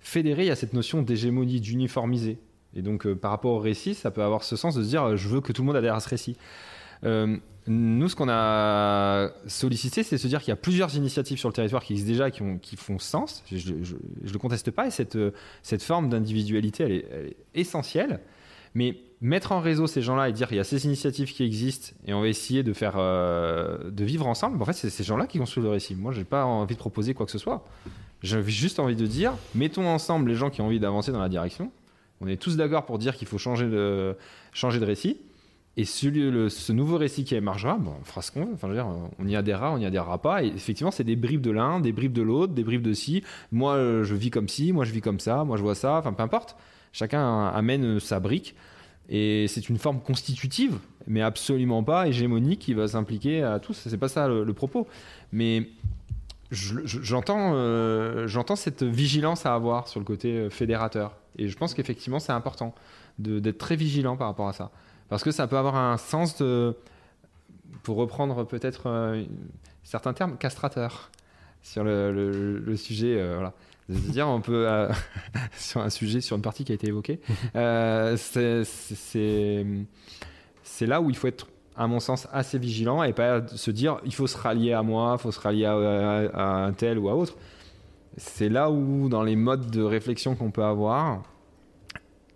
Fédérer, 0.00 0.44
il 0.44 0.48
y 0.48 0.50
a 0.50 0.56
cette 0.56 0.74
notion 0.74 1.02
d'hégémonie, 1.02 1.60
d'uniformiser. 1.60 2.38
Et 2.74 2.82
donc, 2.82 3.06
euh, 3.06 3.14
par 3.14 3.30
rapport 3.30 3.52
au 3.52 3.58
récit, 3.58 3.94
ça 3.94 4.10
peut 4.10 4.22
avoir 4.22 4.44
ce 4.44 4.56
sens 4.56 4.74
de 4.74 4.82
se 4.82 4.88
dire, 4.88 5.16
je 5.16 5.28
veux 5.28 5.40
que 5.40 5.52
tout 5.52 5.62
le 5.62 5.66
monde 5.66 5.76
adhère 5.76 5.94
à 5.94 6.00
ce 6.00 6.08
récit. 6.08 6.36
Euh, 7.04 7.36
nous, 7.66 8.08
ce 8.08 8.16
qu'on 8.16 8.28
a 8.28 9.30
sollicité, 9.46 10.02
c'est 10.02 10.16
de 10.16 10.20
se 10.20 10.26
dire 10.26 10.40
qu'il 10.40 10.48
y 10.48 10.52
a 10.52 10.56
plusieurs 10.56 10.96
initiatives 10.96 11.38
sur 11.38 11.48
le 11.48 11.52
territoire 11.52 11.84
qui 11.84 11.92
existent 11.92 12.10
déjà, 12.10 12.30
qui, 12.30 12.42
qui 12.62 12.76
font 12.76 12.98
sens. 12.98 13.44
Je 13.50 13.72
ne 13.72 14.32
le 14.32 14.38
conteste 14.38 14.70
pas, 14.70 14.86
et 14.86 14.90
cette, 14.90 15.18
cette 15.62 15.82
forme 15.82 16.08
d'individualité, 16.08 16.84
elle, 16.84 16.92
elle 17.12 17.26
est, 17.26 17.36
essentielle. 17.54 18.20
Mais 18.74 18.96
mettre 19.20 19.52
en 19.52 19.60
réseau 19.60 19.86
ces 19.86 20.00
gens-là 20.00 20.28
et 20.28 20.32
dire 20.32 20.48
il 20.50 20.56
y 20.56 20.60
a 20.60 20.64
ces 20.64 20.86
initiatives 20.86 21.32
qui 21.32 21.44
existent 21.44 21.94
et 22.06 22.14
on 22.14 22.22
va 22.22 22.28
essayer 22.28 22.62
de 22.62 22.72
faire 22.72 22.94
euh, 22.96 23.90
de 23.90 24.04
vivre 24.04 24.26
ensemble, 24.26 24.60
en 24.60 24.64
fait, 24.64 24.72
c'est 24.72 24.90
ces 24.90 25.04
gens-là 25.04 25.26
qui 25.26 25.38
construisent 25.38 25.64
le 25.64 25.70
récit. 25.70 25.94
Moi, 25.94 26.12
j'ai 26.12 26.24
pas 26.24 26.44
envie 26.44 26.74
de 26.74 26.80
proposer 26.80 27.14
quoi 27.14 27.26
que 27.26 27.32
ce 27.32 27.38
soit. 27.38 27.66
J'ai 28.22 28.42
juste 28.42 28.78
envie 28.78 28.96
de 28.96 29.06
dire 29.06 29.34
mettons 29.54 29.86
ensemble 29.88 30.28
les 30.28 30.34
gens 30.34 30.50
qui 30.50 30.60
ont 30.60 30.66
envie 30.66 30.80
d'avancer 30.80 31.12
dans 31.12 31.20
la 31.20 31.28
direction. 31.28 31.70
On 32.20 32.26
est 32.26 32.36
tous 32.36 32.56
d'accord 32.56 32.84
pour 32.84 32.98
dire 32.98 33.16
qu'il 33.16 33.26
faut 33.26 33.38
changer 33.38 33.66
de, 33.66 34.16
changer 34.52 34.78
de 34.78 34.84
récit. 34.84 35.18
Et 35.80 35.86
ce 35.86 36.72
nouveau 36.72 36.98
récit 36.98 37.24
qui 37.24 37.34
émergera, 37.34 37.78
bon, 37.78 37.94
on 37.98 38.04
fera 38.04 38.20
ce 38.20 38.30
qu'on 38.30 38.44
veut. 38.44 38.52
Enfin, 38.52 38.68
je 38.68 38.72
veux 38.74 38.78
dire, 38.78 38.86
on 39.18 39.26
y 39.26 39.34
adhérera, 39.34 39.72
on 39.72 39.78
y 39.78 39.86
adhérera 39.86 40.18
pas. 40.20 40.42
Et 40.44 40.48
effectivement, 40.48 40.90
c'est 40.90 41.04
des 41.04 41.16
bribes 41.16 41.40
de 41.40 41.50
l'un, 41.50 41.80
des 41.80 41.92
bribes 41.92 42.12
de 42.12 42.20
l'autre, 42.20 42.52
des 42.52 42.64
bribes 42.64 42.82
de 42.82 42.92
ci. 42.92 43.24
Moi, 43.50 44.02
je 44.02 44.14
vis 44.14 44.28
comme 44.28 44.46
ci, 44.46 44.74
moi, 44.74 44.84
je 44.84 44.92
vis 44.92 45.00
comme 45.00 45.20
ça, 45.20 45.42
moi, 45.42 45.56
je 45.56 45.62
vois 45.62 45.74
ça. 45.74 45.96
Enfin, 45.96 46.12
peu 46.12 46.22
importe. 46.22 46.54
Chacun 46.92 47.46
amène 47.46 47.98
sa 47.98 48.20
brique. 48.20 48.54
Et 49.08 49.46
c'est 49.48 49.70
une 49.70 49.78
forme 49.78 50.00
constitutive, 50.00 50.78
mais 51.06 51.22
absolument 51.22 51.82
pas 51.82 52.08
hégémonique 52.08 52.58
qui 52.58 52.74
va 52.74 52.86
s'impliquer 52.86 53.42
à 53.42 53.58
tous. 53.58 53.72
C'est 53.88 53.96
pas 53.96 54.08
ça 54.08 54.28
le, 54.28 54.52
propos. 54.52 54.86
Mais 55.32 55.70
j'entends 56.50 57.52
euh, 57.54 58.26
j'entends 58.26 58.56
cette 58.56 58.82
vigilance 58.82 59.46
à 59.46 59.54
avoir 59.54 59.88
sur 59.88 59.98
le 59.98 60.04
côté 60.04 60.32
euh, 60.32 60.50
fédérateur. 60.50 61.16
Et 61.38 61.48
je 61.48 61.56
pense 61.56 61.72
qu'effectivement, 61.72 62.18
c'est 62.18 62.32
important 62.32 62.74
d'être 63.18 63.56
très 63.56 63.76
vigilant 63.76 64.18
par 64.18 64.26
rapport 64.26 64.48
à 64.48 64.52
ça. 64.52 64.70
Parce 65.10 65.22
que 65.22 65.30
ça 65.30 65.46
peut 65.46 65.58
avoir 65.58 65.76
un 65.76 65.98
sens 65.98 66.38
de, 66.38 66.74
pour 67.82 67.96
reprendre 67.96 68.44
peut-être 68.46 68.84
euh, 68.86 69.24
certains 69.84 70.14
termes, 70.14 70.38
castrateur 70.38 71.10
sur 71.62 71.84
le, 71.84 72.74
sujet. 72.76 73.22
voilà. 73.34 73.52
C'est-à-dire, 73.90 74.28
on 74.28 74.40
peut, 74.40 74.68
euh, 74.68 74.88
sur 75.56 75.80
un 75.80 75.90
sujet, 75.90 76.20
sur 76.20 76.36
une 76.36 76.42
partie 76.42 76.64
qui 76.64 76.72
a 76.72 76.74
été 76.74 76.88
évoquée, 76.88 77.20
euh, 77.56 78.16
c'est 78.16 79.66
là 80.86 81.00
où 81.00 81.10
il 81.10 81.16
faut 81.16 81.26
être, 81.26 81.48
à 81.76 81.86
mon 81.86 82.00
sens, 82.00 82.28
assez 82.32 82.58
vigilant 82.58 83.02
et 83.02 83.12
pas 83.12 83.46
se 83.48 83.70
dire 83.70 83.98
il 84.04 84.14
faut 84.14 84.26
se 84.26 84.36
rallier 84.36 84.72
à 84.72 84.82
moi, 84.82 85.16
il 85.18 85.22
faut 85.22 85.32
se 85.32 85.40
rallier 85.40 85.66
à, 85.66 86.64
un 86.64 86.72
tel 86.72 86.98
ou 86.98 87.08
à 87.08 87.16
autre. 87.16 87.36
C'est 88.16 88.48
là 88.48 88.70
où, 88.70 89.08
dans 89.08 89.22
les 89.22 89.36
modes 89.36 89.70
de 89.70 89.82
réflexion 89.82 90.34
qu'on 90.36 90.50
peut 90.50 90.64
avoir, 90.64 91.22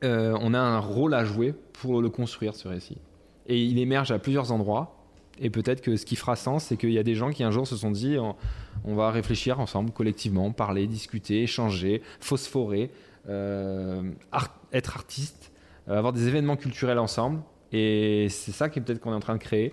euh, 0.04 0.36
on 0.40 0.54
a 0.54 0.58
un 0.58 0.78
rôle 0.78 1.14
à 1.14 1.24
jouer 1.24 1.54
pour 1.72 2.00
le 2.00 2.10
construire, 2.10 2.54
ce 2.54 2.68
récit. 2.68 2.98
Et 3.46 3.62
il 3.62 3.78
émerge 3.78 4.10
à 4.12 4.18
plusieurs 4.18 4.52
endroits. 4.52 5.00
Et 5.40 5.50
peut-être 5.50 5.80
que 5.80 5.96
ce 5.96 6.06
qui 6.06 6.14
fera 6.14 6.36
sens, 6.36 6.64
c'est 6.64 6.76
qu'il 6.76 6.92
y 6.92 6.98
a 6.98 7.02
des 7.02 7.14
gens 7.14 7.30
qui 7.30 7.42
un 7.42 7.50
jour 7.50 7.66
se 7.66 7.76
sont 7.76 7.90
dit 7.90 8.16
on, 8.84 8.94
va 8.94 9.10
réfléchir 9.10 9.58
ensemble, 9.58 9.90
collectivement, 9.90 10.52
parler, 10.52 10.86
discuter, 10.86 11.42
échanger, 11.42 12.02
phosphorer, 12.20 12.90
euh, 13.28 14.02
être 14.72 14.96
artiste, 14.96 15.50
euh, 15.88 15.98
avoir 15.98 16.12
des 16.12 16.28
événements 16.28 16.56
culturels 16.56 17.00
ensemble. 17.00 17.40
Et 17.72 18.28
c'est 18.30 18.52
ça 18.52 18.68
qui 18.68 18.80
peut-être 18.80 19.00
qu'on 19.00 19.10
est 19.10 19.16
en 19.16 19.20
train 19.20 19.34
de 19.34 19.42
créer. 19.42 19.72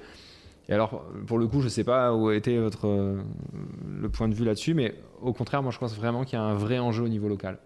Et 0.68 0.74
alors, 0.74 1.06
pour 1.28 1.38
le 1.38 1.46
coup, 1.48 1.60
je 1.60 1.66
ne 1.66 1.70
sais 1.70 1.84
pas 1.84 2.14
où 2.16 2.32
été 2.32 2.58
votre, 2.58 2.88
le 2.88 4.10
point 4.10 4.28
de 4.30 4.34
vue 4.34 4.46
là-dessus, 4.46 4.74
mais 4.74 4.96
au 5.22 5.34
contraire, 5.34 5.62
moi 5.62 5.72
je 5.72 5.78
pense 5.78 5.96
vraiment 5.96 6.24
qu'il 6.24 6.40
y 6.40 6.42
a 6.42 6.44
un 6.44 6.56
vrai 6.56 6.80
enjeu 6.80 7.04
au 7.04 7.10
niveau 7.10 7.28
local. 7.28 7.60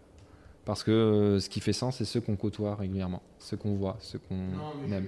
Parce 0.65 0.83
que 0.83 1.37
ce 1.39 1.47
qui 1.47 1.59
fait 1.59 1.73
sens, 1.73 1.97
c'est 1.97 2.05
ceux 2.05 2.21
qu'on 2.21 2.35
côtoie 2.35 2.75
régulièrement, 2.75 3.21
ceux 3.39 3.55
qu'on 3.55 3.75
voit, 3.75 3.97
ceux 3.99 4.19
qu'on 4.19 4.91
aime. 4.91 5.07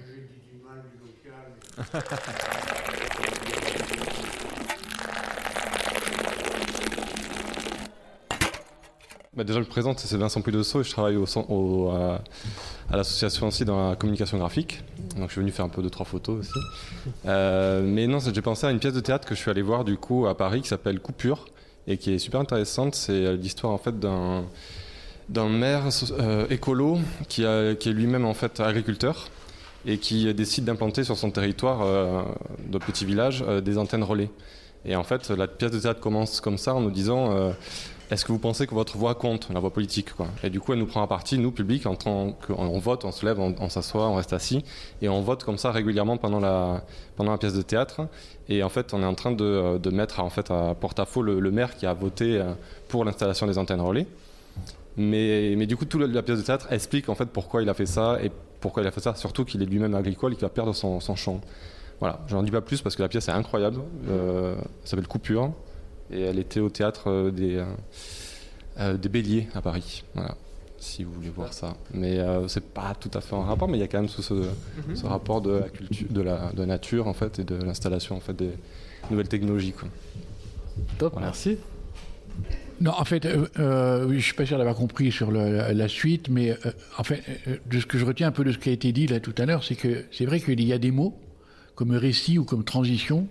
Bah 9.34 9.44
déjà, 9.44 9.60
je 9.60 9.64
me 9.64 9.70
présente, 9.70 10.00
c'est 10.00 10.16
Vincent 10.16 10.40
Puidosso 10.42 10.80
et 10.80 10.84
je 10.84 10.90
travaille 10.90 11.16
au, 11.16 11.88
à, 11.90 12.20
l'association 12.90 13.48
aussi 13.48 13.64
dans 13.64 13.90
la 13.90 13.96
communication 13.96 14.38
graphique. 14.38 14.82
Donc, 15.16 15.28
je 15.28 15.32
suis 15.32 15.40
venu 15.40 15.52
faire 15.52 15.64
un 15.64 15.68
peu 15.68 15.82
de 15.82 15.88
trois 15.88 16.06
photos 16.06 16.40
aussi. 16.40 16.58
Euh, 17.26 17.82
mais 17.84 18.06
non, 18.06 18.18
j'ai 18.20 18.42
pensé 18.42 18.66
à 18.66 18.70
une 18.70 18.80
pièce 18.80 18.94
de 18.94 19.00
théâtre 19.00 19.28
que 19.28 19.34
je 19.34 19.40
suis 19.40 19.50
allé 19.50 19.62
voir 19.62 19.84
du 19.84 19.96
coup 19.96 20.26
à 20.26 20.36
Paris 20.36 20.62
qui 20.62 20.68
s'appelle 20.68 20.98
Coupure 21.00 21.46
et 21.86 21.98
qui 21.98 22.12
est 22.12 22.18
super 22.18 22.40
intéressante. 22.40 22.96
C'est 22.96 23.36
l'histoire 23.36 23.72
en 23.72 23.78
fait 23.78 23.98
d'un 23.98 24.44
d'un 25.28 25.48
maire 25.48 25.88
euh, 26.18 26.46
écolo 26.48 26.98
qui, 27.28 27.42
est 27.42 27.86
lui-même 27.86 28.24
en 28.24 28.34
fait 28.34 28.60
agriculteur 28.60 29.28
et 29.86 29.98
qui 29.98 30.32
décide 30.34 30.64
d'implanter 30.64 31.04
sur 31.04 31.16
son 31.16 31.30
territoire 31.30 31.80
euh, 31.82 32.22
de 32.66 32.78
petit 32.78 33.04
village 33.04 33.44
euh, 33.46 33.60
des 33.60 33.78
antennes 33.78 34.02
relais. 34.02 34.30
Et 34.84 34.96
en 34.96 35.02
fait, 35.04 35.30
la 35.30 35.46
pièce 35.46 35.70
de 35.70 35.78
théâtre 35.78 36.00
commence 36.00 36.40
comme 36.40 36.58
ça 36.58 36.74
en 36.74 36.80
nous 36.80 36.90
disant 36.90 37.32
euh, 37.32 37.52
est-ce 38.10 38.24
que 38.24 38.32
vous 38.32 38.38
pensez 38.38 38.66
que 38.66 38.74
votre 38.74 38.96
voix 38.96 39.14
compte, 39.14 39.48
la 39.52 39.60
voix 39.60 39.72
politique 39.72 40.14
quoi? 40.14 40.28
Et 40.42 40.50
du 40.50 40.60
coup, 40.60 40.72
elle 40.72 40.78
nous 40.78 40.86
prend 40.86 41.02
à 41.02 41.06
partie, 41.06 41.38
nous, 41.38 41.52
public, 41.52 41.86
en 41.86 41.94
tant 41.94 42.32
qu'on 42.32 42.78
vote, 42.78 43.04
on 43.04 43.12
se 43.12 43.24
lève, 43.24 43.38
on, 43.38 43.68
s'assoit, 43.68 44.08
on 44.08 44.14
reste 44.14 44.32
assis, 44.32 44.64
et 45.02 45.08
on 45.08 45.20
vote 45.20 45.44
comme 45.44 45.58
ça 45.58 45.72
régulièrement 45.72 46.16
pendant 46.16 46.40
la, 46.40 46.84
pendant 47.16 47.32
la 47.32 47.38
pièce 47.38 47.54
de 47.54 47.62
théâtre. 47.62 48.08
Et 48.48 48.62
en 48.62 48.68
fait, 48.68 48.94
on 48.94 49.02
est 49.02 49.06
en 49.06 49.14
train 49.14 49.32
de, 49.32 49.78
de 49.78 49.90
mettre 49.90 50.20
en 50.20 50.30
fait, 50.30 50.50
à 50.50 50.74
porte-à-faux 50.74 51.22
le, 51.22 51.40
le, 51.40 51.50
maire 51.50 51.76
qui 51.76 51.86
a 51.86 51.92
voté 51.92 52.42
pour 52.88 53.04
l'installation 53.04 53.46
des 53.46 53.58
antennes 53.58 53.80
relais. 53.80 54.06
Mais, 54.98 55.54
mais, 55.56 55.66
du 55.66 55.76
coup, 55.76 55.84
toute 55.84 56.02
la 56.02 56.22
pièce 56.22 56.38
de 56.38 56.44
théâtre 56.44 56.66
explique 56.72 57.08
en 57.08 57.14
fait 57.14 57.26
pourquoi 57.26 57.62
il 57.62 57.68
a 57.68 57.74
fait 57.74 57.86
ça 57.86 58.18
et 58.20 58.32
pourquoi 58.60 58.82
il 58.82 58.86
a 58.88 58.90
fait 58.90 59.00
ça, 59.00 59.14
surtout 59.14 59.44
qu'il 59.44 59.62
est 59.62 59.66
lui-même 59.66 59.94
agricole 59.94 60.32
et 60.32 60.34
qu'il 60.34 60.44
va 60.44 60.48
perdre 60.48 60.74
son, 60.74 61.00
champ. 61.14 61.40
Voilà, 62.00 62.20
je 62.26 62.34
n'en 62.34 62.42
dis 62.42 62.50
pas 62.50 62.60
plus 62.60 62.82
parce 62.82 62.96
que 62.96 63.02
la 63.02 63.08
pièce 63.08 63.28
est 63.28 63.32
incroyable. 63.32 63.80
Euh, 64.08 64.56
elle 64.58 64.88
s'appelle 64.88 65.06
Coupure 65.06 65.52
et 66.10 66.22
elle 66.22 66.40
était 66.40 66.58
au 66.58 66.68
théâtre 66.68 67.10
euh, 67.10 67.30
des, 67.30 67.64
euh, 68.80 68.96
des 68.96 69.08
Béliers 69.08 69.48
à 69.54 69.62
Paris. 69.62 70.02
Voilà, 70.14 70.34
si 70.78 71.04
vous 71.04 71.12
voulez 71.12 71.30
voir 71.30 71.52
ça. 71.52 71.76
Mais 71.94 72.18
c'est 72.48 72.64
pas 72.64 72.92
tout 72.98 73.10
à 73.14 73.20
fait 73.20 73.34
en 73.34 73.42
rapport, 73.42 73.68
mais 73.68 73.78
il 73.78 73.80
y 73.80 73.84
a 73.84 73.88
quand 73.88 74.00
même 74.00 74.08
ce, 74.08 74.22
ce, 74.22 75.06
rapport 75.06 75.40
de 75.40 75.52
la 75.52 75.68
culture, 75.68 76.08
de 76.10 76.22
la, 76.22 76.50
de 76.52 76.64
nature 76.64 77.06
en 77.06 77.14
fait 77.14 77.38
et 77.38 77.44
de 77.44 77.54
l'installation 77.54 78.16
en 78.16 78.20
fait 78.20 78.34
des 78.34 78.50
nouvelles 79.12 79.28
technologies. 79.28 79.72
Quoi. 79.72 79.88
Top, 80.98 81.16
merci. 81.20 81.58
Non, 82.80 82.92
en 82.96 83.04
fait, 83.04 83.26
euh, 83.26 83.46
euh, 83.58 84.12
je 84.12 84.20
suis 84.20 84.34
pas 84.34 84.46
sûr 84.46 84.56
d'avoir 84.56 84.76
compris 84.76 85.10
sur 85.10 85.32
la, 85.32 85.88
suite, 85.88 86.28
mais 86.28 86.52
euh, 86.52 86.70
en 86.96 87.02
fait, 87.02 87.22
de 87.68 87.80
ce 87.80 87.86
que 87.86 87.98
je 87.98 88.04
retiens 88.04 88.28
un 88.28 88.32
peu 88.32 88.44
de 88.44 88.52
ce 88.52 88.58
qui 88.58 88.68
a 88.68 88.72
été 88.72 88.92
dit 88.92 89.06
là 89.08 89.18
tout 89.18 89.34
à 89.36 89.46
l'heure, 89.46 89.64
c'est 89.64 89.74
que 89.74 90.04
c'est 90.12 90.26
vrai 90.26 90.40
qu'il 90.40 90.62
y 90.64 90.72
a 90.72 90.78
des 90.78 90.92
mots 90.92 91.18
comme 91.74 91.92
récit 91.92 92.38
ou 92.38 92.44
comme 92.44 92.64
transition. 92.64 93.26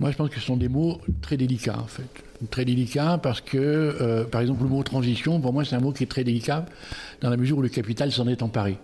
Moi, 0.00 0.10
je 0.10 0.16
pense 0.16 0.30
que 0.30 0.36
ce 0.36 0.46
sont 0.46 0.56
des 0.56 0.68
mots 0.68 1.00
très 1.22 1.36
délicats, 1.36 1.78
en 1.78 1.86
fait. 1.86 2.08
Très 2.50 2.64
délicats 2.64 3.18
parce 3.20 3.40
que, 3.40 4.24
par 4.30 4.40
exemple, 4.40 4.62
le 4.62 4.68
mot 4.68 4.80
transition, 4.84 5.40
pour 5.40 5.52
moi, 5.52 5.64
c'est 5.64 5.74
un 5.74 5.80
mot 5.80 5.90
qui 5.90 6.04
est 6.04 6.06
très 6.06 6.22
délicat 6.22 6.66
dans 7.20 7.30
la 7.30 7.36
mesure 7.36 7.58
où 7.58 7.62
le 7.62 7.68
capital 7.68 8.12
s'en 8.12 8.28
est 8.28 8.42
emparé. 8.42 8.78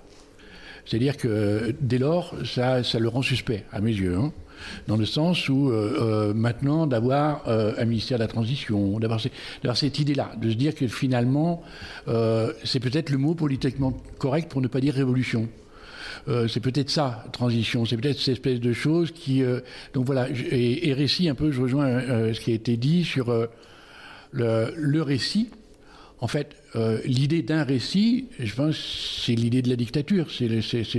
C'est-à-dire 0.86 1.16
que 1.16 1.72
dès 1.80 1.98
lors, 1.98 2.34
ça, 2.44 2.82
ça 2.82 2.98
le 2.98 3.08
rend 3.08 3.22
suspect, 3.22 3.64
à 3.70 3.80
mes 3.80 3.92
yeux. 3.92 4.16
hein. 4.16 4.32
Dans 4.86 4.96
le 4.96 5.06
sens 5.06 5.48
où 5.48 5.70
euh, 5.70 6.30
euh, 6.30 6.34
maintenant 6.34 6.86
d'avoir 6.86 7.48
euh, 7.48 7.72
un 7.78 7.84
ministère 7.84 8.18
de 8.18 8.22
la 8.22 8.28
transition, 8.28 8.98
d'avoir 8.98 9.20
cette 9.20 9.98
idée-là, 9.98 10.32
de 10.40 10.50
se 10.50 10.54
dire 10.54 10.74
que 10.74 10.86
finalement, 10.88 11.62
c'est 12.64 12.80
peut-être 12.80 13.10
le 13.10 13.18
mot 13.18 13.34
politiquement 13.34 13.92
correct 14.18 14.50
pour 14.50 14.60
ne 14.60 14.68
pas 14.68 14.80
dire 14.80 14.94
révolution. 14.94 15.48
C'est 16.26 16.60
peut-être 16.60 16.90
ça, 16.90 17.24
transition, 17.32 17.84
c'est 17.84 17.96
peut-être 17.96 18.18
cette 18.18 18.34
espèce 18.34 18.60
de 18.60 18.72
chose 18.72 19.10
qui... 19.10 19.42
donc 19.92 20.06
voilà, 20.06 20.28
et, 20.30 20.92
récit, 20.94 21.28
un 21.28 21.34
peu, 21.34 21.50
je 21.50 21.60
rejoins 21.60 22.00
ce 22.32 22.40
qui 22.40 22.52
a 22.52 22.54
été 22.54 22.76
dit 22.76 23.04
sur 23.04 23.30
le, 24.32 24.74
le 24.76 25.02
récit. 25.02 25.50
En 26.20 26.28
fait, 26.28 26.56
l'idée 27.04 27.42
d'un 27.42 27.64
récit, 27.64 28.26
je 28.38 28.54
pense, 28.54 29.22
c'est 29.26 29.34
l'idée 29.34 29.62
de 29.62 29.68
la 29.68 29.76
dictature, 29.76 30.28
c'est 30.30 30.48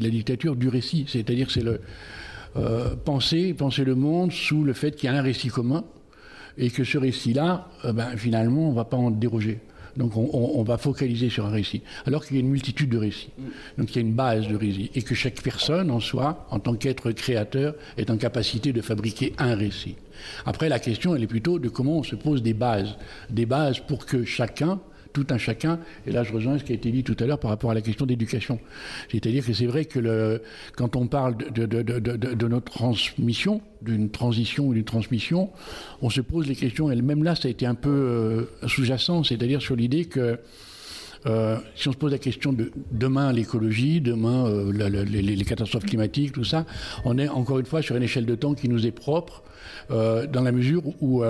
la 0.01 0.09
dictature 0.09 0.55
du 0.55 0.69
récit, 0.69 1.05
c'est-à-dire 1.07 1.49
c'est 1.49 1.63
le 1.63 1.79
euh, 2.57 2.95
penser, 2.95 3.53
penser 3.53 3.83
le 3.83 3.95
monde 3.95 4.31
sous 4.31 4.63
le 4.63 4.73
fait 4.73 4.91
qu'il 4.95 5.09
y 5.09 5.13
a 5.13 5.17
un 5.17 5.21
récit 5.21 5.49
commun 5.49 5.83
et 6.57 6.69
que 6.69 6.83
ce 6.83 6.97
récit-là, 6.97 7.67
euh, 7.85 7.91
ben, 7.93 8.15
finalement, 8.17 8.67
on 8.67 8.71
ne 8.71 8.75
va 8.75 8.85
pas 8.85 8.97
en 8.97 9.11
déroger. 9.11 9.59
Donc 9.97 10.17
on, 10.17 10.29
on- 10.33 10.59
on 10.59 10.63
va 10.63 10.77
focaliser 10.77 11.29
sur 11.29 11.45
un 11.45 11.51
récit, 11.51 11.81
alors 12.05 12.25
qu'il 12.25 12.35
y 12.35 12.39
a 12.39 12.41
une 12.41 12.49
multitude 12.49 12.89
de 12.89 12.97
récits. 12.97 13.29
Donc 13.77 13.91
il 13.91 13.95
y 13.95 13.97
a 13.99 14.01
une 14.01 14.13
base 14.13 14.45
de 14.47 14.55
récits, 14.55 14.91
et 14.93 15.01
que 15.01 15.15
chaque 15.15 15.41
personne 15.41 15.89
en 15.89 16.01
soi, 16.01 16.45
en 16.49 16.59
tant 16.59 16.73
qu'être 16.75 17.11
créateur, 17.11 17.75
est 17.97 18.09
en 18.09 18.17
capacité 18.17 18.73
de 18.73 18.81
fabriquer 18.81 19.33
un 19.37 19.55
récit. 19.55 19.95
Après, 20.45 20.67
la 20.67 20.79
question, 20.79 21.15
elle 21.15 21.23
est 21.23 21.27
plutôt 21.27 21.59
de 21.59 21.69
comment 21.69 21.99
on 21.99 22.03
se 22.03 22.15
pose 22.17 22.41
des 22.43 22.53
bases, 22.53 22.95
des 23.29 23.45
bases 23.45 23.79
pour 23.79 24.05
que 24.05 24.25
chacun, 24.25 24.79
tout 25.15 25.25
un 25.29 25.37
chacun, 25.37 25.79
et 26.05 26.11
là 26.11 26.23
je 26.23 26.33
rejoins 26.33 26.59
ce 26.59 26.65
qui 26.65 26.73
a 26.73 26.75
été 26.75 26.91
dit 26.91 27.03
tout 27.03 27.15
à 27.21 27.25
l'heure 27.25 27.39
par 27.39 27.49
rapport 27.49 27.71
à 27.71 27.73
la 27.73 27.81
question 27.81 28.05
d'éducation. 28.05 28.59
C'est-à-dire 29.09 29.45
que 29.45 29.53
c'est 29.53 29.65
vrai 29.65 29.85
que 29.85 30.41
quand 30.75 30.97
on 30.97 31.07
parle 31.07 31.37
de, 31.37 32.47
notre 32.47 32.71
transmission, 32.71 33.61
d'une 33.81 34.09
transition 34.09 34.67
ou 34.67 34.73
d'une 34.73 34.83
transmission, 34.83 35.51
on 36.01 36.09
se 36.09 36.19
pose 36.19 36.47
les 36.47 36.55
questions, 36.55 36.91
et 36.91 37.01
même 37.01 37.23
là 37.23 37.33
ça 37.35 37.47
a 37.47 37.51
été 37.51 37.65
un 37.65 37.75
peu 37.75 37.89
euh, 37.89 38.67
sous-jacent, 38.67 39.23
c'est-à-dire 39.23 39.61
sur 39.61 39.77
l'idée 39.77 40.03
que 40.03 40.37
euh, 41.27 41.57
si 41.75 41.87
on 41.87 41.93
se 41.93 41.97
pose 41.97 42.11
la 42.11 42.19
question 42.19 42.51
de 42.51 42.71
demain 42.91 43.31
l'écologie, 43.31 44.01
demain 44.01 44.47
euh, 44.47 44.71
les, 45.05 45.45
catastrophes 45.45 45.85
climatiques, 45.85 46.33
tout 46.33 46.43
ça, 46.43 46.65
on 47.05 47.17
est 47.17 47.29
encore 47.29 47.59
une 47.59 47.65
fois 47.65 47.81
sur 47.81 47.95
une 47.95 48.03
échelle 48.03 48.25
de 48.25 48.35
temps 48.35 48.53
qui 48.53 48.67
nous 48.67 48.85
est 48.85 48.91
propre, 48.91 49.43
dans 49.89 50.41
la 50.43 50.51
mesure 50.51 50.83
où 51.01 51.23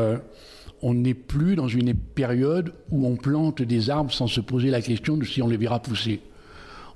on 0.87 0.93
n'est 0.93 1.15
plus 1.15 1.55
dans 1.55 1.67
une 1.67 1.95
période 1.95 2.71
où 2.91 3.07
on 3.07 3.15
plante 3.15 3.63
des 3.63 3.89
arbres 3.89 4.13
sans 4.13 4.27
se 4.27 4.39
poser 4.39 4.69
la 4.69 4.81
question 4.81 5.17
de 5.17 5.25
si 5.25 5.41
on 5.41 5.47
les 5.47 5.57
verra 5.57 5.81
pousser. 5.81 6.21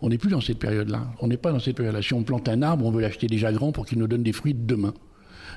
On 0.03 0.09
n'est 0.09 0.19
plus 0.19 0.29
dans 0.29 0.41
cette 0.41 0.59
période-là. 0.59 1.07
On 1.21 1.27
n'est 1.27 1.37
pas 1.37 1.51
dans 1.51 1.59
cette 1.59 1.75
période-là. 1.75 2.03
Si 2.03 2.13
on 2.13 2.21
plante 2.21 2.47
un 2.49 2.61
arbre, 2.61 2.85
on 2.85 2.91
veut 2.91 3.01
l'acheter 3.01 3.25
déjà 3.25 3.51
grand 3.51 3.71
pour 3.71 3.87
qu'il 3.87 3.97
nous 3.97 4.07
donne 4.07 4.21
des 4.21 4.31
fruits 4.31 4.53
demain. 4.53 4.93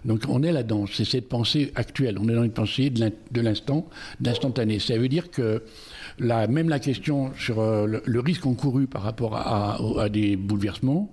Donc 0.07 0.23
on 0.31 0.43
est 0.43 0.51
là-dedans. 0.51 0.87
C'est 0.91 1.05
cette 1.05 1.29
pensée 1.29 1.73
actuelle. 1.75 2.17
On 2.19 2.27
est 2.27 2.35
dans 2.35 2.43
une 2.43 2.53
pensée 2.53 2.89
de 2.89 3.01
l'in- 3.01 3.11
de 3.31 3.41
l'instant, 3.43 3.87
de 4.19 4.27
l'instantané. 4.31 4.79
Ça 4.79 4.97
veut 4.97 5.09
dire 5.09 5.31
que 5.31 5.63
même 6.20 6.68
la 6.68 6.78
question 6.78 7.32
sur 7.36 7.60
euh, 7.60 8.01
le, 8.05 8.20
risque 8.20 8.47
encouru 8.47 8.86
par 8.86 9.02
rapport 9.02 9.36
à, 9.36 10.09
des 10.09 10.36
bouleversements, 10.36 11.12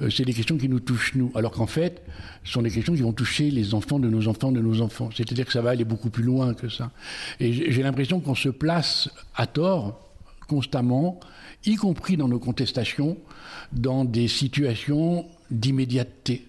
euh, 0.00 0.10
c'est 0.10 0.24
des 0.24 0.34
questions 0.34 0.56
qui 0.56 0.68
nous 0.68 0.80
touchent 0.80 1.14
nous. 1.14 1.30
Alors 1.34 1.52
qu'en 1.52 1.66
fait, 1.66 2.02
ce 2.44 2.52
sont 2.52 2.62
des 2.62 2.70
questions 2.70 2.94
qui 2.94 3.02
vont 3.02 3.12
toucher 3.12 3.50
les 3.50 3.74
enfants 3.74 3.98
de 3.98 4.08
nos 4.08 4.28
enfants 4.28 4.52
de 4.52 4.60
nos 4.60 4.80
enfants. 4.80 5.10
C'est-à-dire 5.14 5.46
que 5.46 5.52
ça 5.52 5.62
va 5.62 5.70
aller 5.70 5.84
beaucoup 5.84 6.10
plus 6.10 6.24
loin 6.24 6.54
que 6.54 6.68
ça. 6.68 6.90
Et 7.38 7.52
j'ai 7.72 7.82
l'impression 7.82 8.20
qu'on 8.20 8.34
se 8.34 8.48
place 8.48 9.10
à 9.34 9.46
tort 9.46 10.06
constamment, 10.48 11.20
y 11.64 11.76
compris 11.76 12.16
dans 12.16 12.26
nos 12.26 12.40
contestations, 12.40 13.16
dans 13.72 14.04
des 14.04 14.26
situations 14.26 15.26
d'immédiateté. 15.50 16.46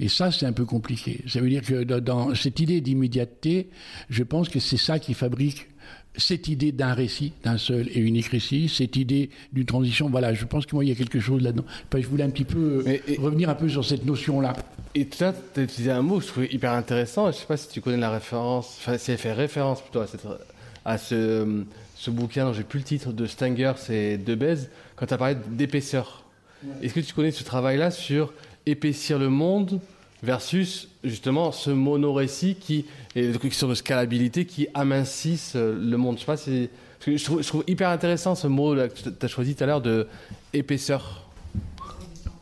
Et 0.00 0.08
ça, 0.08 0.30
c'est 0.30 0.46
un 0.46 0.52
peu 0.52 0.64
compliqué. 0.64 1.22
Ça 1.26 1.40
veut 1.40 1.48
dire 1.48 1.62
que 1.62 1.82
dans 1.82 2.34
cette 2.34 2.60
idée 2.60 2.80
d'immédiateté, 2.80 3.68
je 4.08 4.22
pense 4.22 4.48
que 4.48 4.60
c'est 4.60 4.76
ça 4.76 4.98
qui 4.98 5.12
fabrique 5.12 5.68
cette 6.16 6.48
idée 6.48 6.72
d'un 6.72 6.94
récit, 6.94 7.32
d'un 7.44 7.58
seul 7.58 7.88
et 7.88 8.00
unique 8.00 8.26
récit, 8.26 8.68
cette 8.68 8.96
idée 8.96 9.30
d'une 9.52 9.66
transition. 9.66 10.08
Voilà, 10.08 10.34
je 10.34 10.44
pense 10.44 10.66
que 10.66 10.74
moi, 10.74 10.84
il 10.84 10.88
y 10.88 10.92
a 10.92 10.96
quelque 10.96 11.20
chose 11.20 11.42
là-dedans. 11.42 11.64
Enfin, 11.88 12.00
je 12.02 12.06
voulais 12.08 12.24
un 12.24 12.30
petit 12.30 12.44
peu 12.44 12.82
euh, 12.86 12.96
revenir 13.20 13.48
un 13.50 13.54
peu 13.54 13.68
sur 13.68 13.84
cette 13.84 14.04
notion-là. 14.04 14.54
Et 14.94 15.04
tout 15.06 15.22
à 15.22 15.26
l'heure, 15.26 15.34
tu 15.54 15.60
as 15.60 15.62
utilisé 15.62 15.90
un 15.92 16.02
mot 16.02 16.18
que 16.18 16.24
je 16.24 16.28
trouvais 16.28 16.48
hyper 16.50 16.72
intéressant. 16.72 17.24
Je 17.24 17.28
ne 17.28 17.32
sais 17.40 17.46
pas 17.46 17.56
si 17.56 17.68
tu 17.68 17.80
connais 17.80 17.98
la 17.98 18.10
référence, 18.10 18.76
enfin, 18.80 18.98
si 18.98 19.12
elle 19.12 19.18
fait 19.18 19.32
référence 19.32 19.80
plutôt 19.82 20.00
à, 20.00 20.06
cette- 20.08 20.26
à 20.84 20.98
ce, 20.98 21.62
ce 21.94 22.10
bouquin 22.10 22.46
dont 22.46 22.52
j'ai 22.52 22.64
plus 22.64 22.78
le 22.80 22.84
titre 22.84 23.12
de 23.12 23.26
Stanger, 23.26 23.72
c'est 23.76 24.18
Debez, 24.18 24.56
quand 24.96 25.06
tu 25.06 25.14
as 25.14 25.18
parlé 25.18 25.36
d'épaisseur. 25.50 26.24
Est-ce 26.82 26.94
que 26.94 27.00
tu 27.00 27.12
connais 27.14 27.30
ce 27.30 27.44
travail-là 27.44 27.92
sur 27.92 28.32
épaissir 28.66 29.18
le 29.20 29.28
monde 29.28 29.80
versus 30.22 30.88
justement 31.04 31.52
ce 31.52 31.70
monorécit 31.70 32.56
qui 32.56 32.84
est 33.14 33.32
la 33.32 33.38
question 33.38 33.68
de 33.68 33.74
scalabilité 33.74 34.44
qui 34.46 34.66
amincisse 34.74 35.52
euh, 35.56 35.78
le 35.80 35.96
monde 35.96 36.16
Je 36.16 36.20
sais 36.20 36.26
pas 36.26 36.36
si. 36.36 36.68
Je 37.06 37.22
trouve, 37.24 37.42
je 37.42 37.46
trouve 37.48 37.64
hyper 37.68 37.90
intéressant 37.90 38.34
ce 38.34 38.48
mot 38.48 38.74
là, 38.74 38.88
que 38.88 38.94
tu 38.98 39.08
as 39.24 39.28
choisi 39.28 39.54
tout 39.54 39.62
à 39.64 39.66
l'heure 39.68 39.80
de 39.80 40.06
épaisseur. 40.52 41.24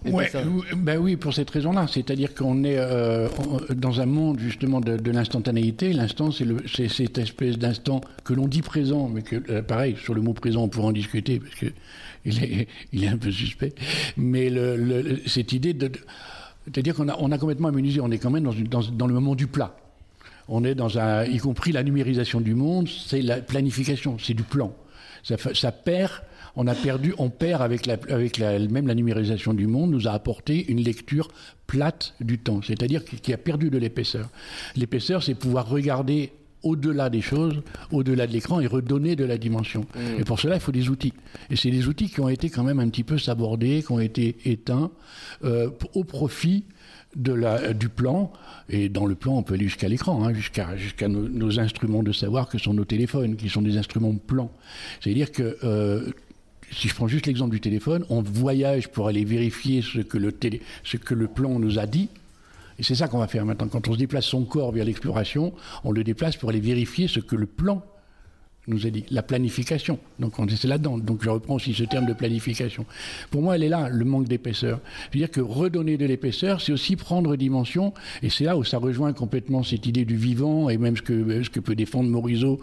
Ouais, 0.06 0.30
ben 0.76 0.98
oui, 0.98 1.16
pour 1.16 1.34
cette 1.34 1.50
raison-là. 1.50 1.86
C'est-à-dire 1.92 2.32
qu'on 2.32 2.62
est 2.62 2.78
euh, 2.78 3.28
en- 3.28 3.74
dans 3.74 4.00
un 4.00 4.06
monde 4.06 4.38
justement 4.38 4.80
de, 4.80 4.96
de 4.96 5.10
l'instantanéité. 5.10 5.92
L'instant, 5.92 6.30
c'est 6.30 6.44
le- 6.44 6.62
c'est 6.72 6.88
cette 6.88 7.18
espèce 7.18 7.58
d'instant 7.58 8.00
que 8.24 8.32
l'on 8.32 8.46
dit 8.46 8.62
présent, 8.62 9.08
mais 9.12 9.22
que, 9.22 9.42
euh, 9.50 9.62
pareil, 9.62 9.96
sur 10.00 10.14
le 10.14 10.20
mot 10.22 10.32
présent, 10.32 10.62
on 10.62 10.68
pourra 10.68 10.88
en 10.88 10.92
discuter 10.92 11.40
parce 11.40 11.54
que 11.56 11.66
il 12.24 12.42
est, 12.42 12.68
il 12.92 13.02
est 13.04 13.08
un 13.08 13.16
peu 13.18 13.32
suspect. 13.32 13.74
Mais 14.16 14.48
le- 14.48 14.76
le- 14.76 15.20
cette 15.26 15.52
idée 15.52 15.74
de, 15.74 15.88
de- 15.88 15.98
c'est-à-dire 16.66 16.94
qu'on 16.94 17.08
a, 17.08 17.16
on 17.18 17.32
a 17.32 17.38
complètement 17.38 17.68
aménisé. 17.68 18.00
On 18.00 18.10
est 18.10 18.18
quand 18.18 18.30
même 18.30 18.44
dans, 18.44 18.52
une- 18.52 18.68
dans, 18.68 18.82
dans 18.82 19.06
le 19.06 19.14
moment 19.14 19.34
du 19.34 19.46
plat. 19.46 19.76
On 20.48 20.62
est 20.64 20.74
dans 20.74 20.98
un, 20.98 21.24
y 21.24 21.38
compris 21.38 21.72
la 21.72 21.82
numérisation 21.82 22.40
du 22.40 22.54
monde, 22.54 22.88
c'est 22.88 23.22
la 23.22 23.38
planification, 23.40 24.16
c'est 24.22 24.34
du 24.34 24.44
plan. 24.44 24.72
Ça, 25.24 25.34
ça 25.54 25.72
perd, 25.72 26.12
on 26.54 26.68
a 26.68 26.74
perdu, 26.74 27.14
on 27.18 27.30
perd 27.30 27.62
avec, 27.62 27.84
la, 27.86 27.94
avec 28.08 28.38
la, 28.38 28.58
même 28.60 28.86
la 28.86 28.94
numérisation 28.94 29.54
du 29.54 29.66
monde, 29.66 29.90
nous 29.90 30.06
a 30.06 30.12
apporté 30.12 30.70
une 30.70 30.80
lecture 30.80 31.28
plate 31.66 32.14
du 32.20 32.38
temps, 32.38 32.60
c'est-à-dire 32.62 33.04
qui 33.04 33.32
a 33.32 33.36
perdu 33.38 33.70
de 33.70 33.78
l'épaisseur. 33.78 34.28
L'épaisseur, 34.76 35.24
c'est 35.24 35.34
pouvoir 35.34 35.68
regarder 35.68 36.30
au-delà 36.66 37.10
des 37.10 37.22
choses, 37.22 37.62
au-delà 37.92 38.26
de 38.26 38.32
l'écran 38.32 38.60
et 38.60 38.66
redonner 38.66 39.14
de 39.16 39.24
la 39.24 39.38
dimension. 39.38 39.86
Mm. 39.94 40.20
Et 40.20 40.24
pour 40.24 40.40
cela, 40.40 40.56
il 40.56 40.60
faut 40.60 40.72
des 40.72 40.88
outils. 40.88 41.12
Et 41.50 41.56
c'est 41.56 41.70
des 41.70 41.86
outils 41.86 42.08
qui 42.08 42.20
ont 42.20 42.28
été 42.28 42.50
quand 42.50 42.64
même 42.64 42.80
un 42.80 42.88
petit 42.88 43.04
peu 43.04 43.18
sabordés, 43.18 43.82
qui 43.86 43.92
ont 43.92 44.00
été 44.00 44.36
éteints 44.44 44.90
euh, 45.44 45.70
au 45.94 46.04
profit 46.04 46.64
de 47.14 47.32
la, 47.32 47.72
du 47.72 47.88
plan, 47.88 48.30
et 48.68 48.88
dans 48.88 49.06
le 49.06 49.14
plan, 49.14 49.38
on 49.38 49.42
peut 49.42 49.54
aller 49.54 49.64
jusqu'à 49.64 49.88
l'écran, 49.88 50.24
hein, 50.24 50.34
jusqu'à 50.34 50.76
jusqu'à 50.76 51.08
nos, 51.08 51.28
nos 51.28 51.58
instruments 51.58 52.02
de 52.02 52.12
savoir 52.12 52.48
que 52.48 52.58
sont 52.58 52.74
nos 52.74 52.84
téléphones, 52.84 53.36
qui 53.36 53.48
sont 53.48 53.62
des 53.62 53.78
instruments 53.78 54.12
de 54.12 54.18
plan. 54.18 54.50
C'est-à-dire 55.00 55.32
que, 55.32 55.56
euh, 55.64 56.10
si 56.72 56.88
je 56.88 56.94
prends 56.94 57.08
juste 57.08 57.26
l'exemple 57.26 57.52
du 57.52 57.60
téléphone, 57.60 58.04
on 58.10 58.20
voyage 58.20 58.88
pour 58.88 59.08
aller 59.08 59.24
vérifier 59.24 59.82
ce 59.82 60.00
que 60.00 60.18
le, 60.18 60.32
télé, 60.32 60.60
ce 60.84 60.98
que 60.98 61.14
le 61.14 61.28
plan 61.28 61.58
nous 61.58 61.78
a 61.78 61.86
dit, 61.86 62.08
et 62.78 62.82
c'est 62.82 62.94
ça 62.94 63.08
qu'on 63.08 63.18
va 63.18 63.28
faire 63.28 63.44
maintenant. 63.44 63.68
Quand 63.68 63.88
on 63.88 63.92
se 63.92 63.98
déplace 63.98 64.26
son 64.26 64.44
corps 64.44 64.72
vers 64.72 64.84
l'exploration, 64.84 65.54
on 65.84 65.92
le 65.92 66.04
déplace 66.04 66.36
pour 66.36 66.50
aller 66.50 66.60
vérifier 66.60 67.08
ce 67.08 67.20
que 67.20 67.36
le 67.36 67.46
plan 67.46 67.82
nous 68.68 68.86
a 68.86 68.90
dit, 68.90 69.04
la 69.10 69.22
planification. 69.22 69.98
Donc 70.18 70.38
on 70.38 70.46
c'est 70.48 70.66
là-dedans. 70.68 70.98
Donc 70.98 71.22
je 71.22 71.30
reprends 71.30 71.54
aussi 71.54 71.74
ce 71.74 71.84
terme 71.84 72.06
de 72.06 72.12
planification. 72.12 72.84
Pour 73.30 73.42
moi, 73.42 73.56
elle 73.56 73.62
est 73.62 73.68
là, 73.68 73.88
le 73.88 74.04
manque 74.04 74.26
d'épaisseur. 74.28 74.80
C'est-à-dire 75.10 75.30
que 75.30 75.40
redonner 75.40 75.96
de 75.96 76.06
l'épaisseur, 76.06 76.60
c'est 76.60 76.72
aussi 76.72 76.96
prendre 76.96 77.36
dimension, 77.36 77.92
et 78.22 78.30
c'est 78.30 78.44
là 78.44 78.56
où 78.56 78.64
ça 78.64 78.78
rejoint 78.78 79.12
complètement 79.12 79.62
cette 79.62 79.86
idée 79.86 80.04
du 80.04 80.16
vivant, 80.16 80.68
et 80.68 80.78
même 80.78 80.96
ce 80.96 81.02
que, 81.02 81.42
ce 81.42 81.50
que 81.50 81.60
peut 81.60 81.74
défendre 81.74 82.08
Morisot 82.10 82.60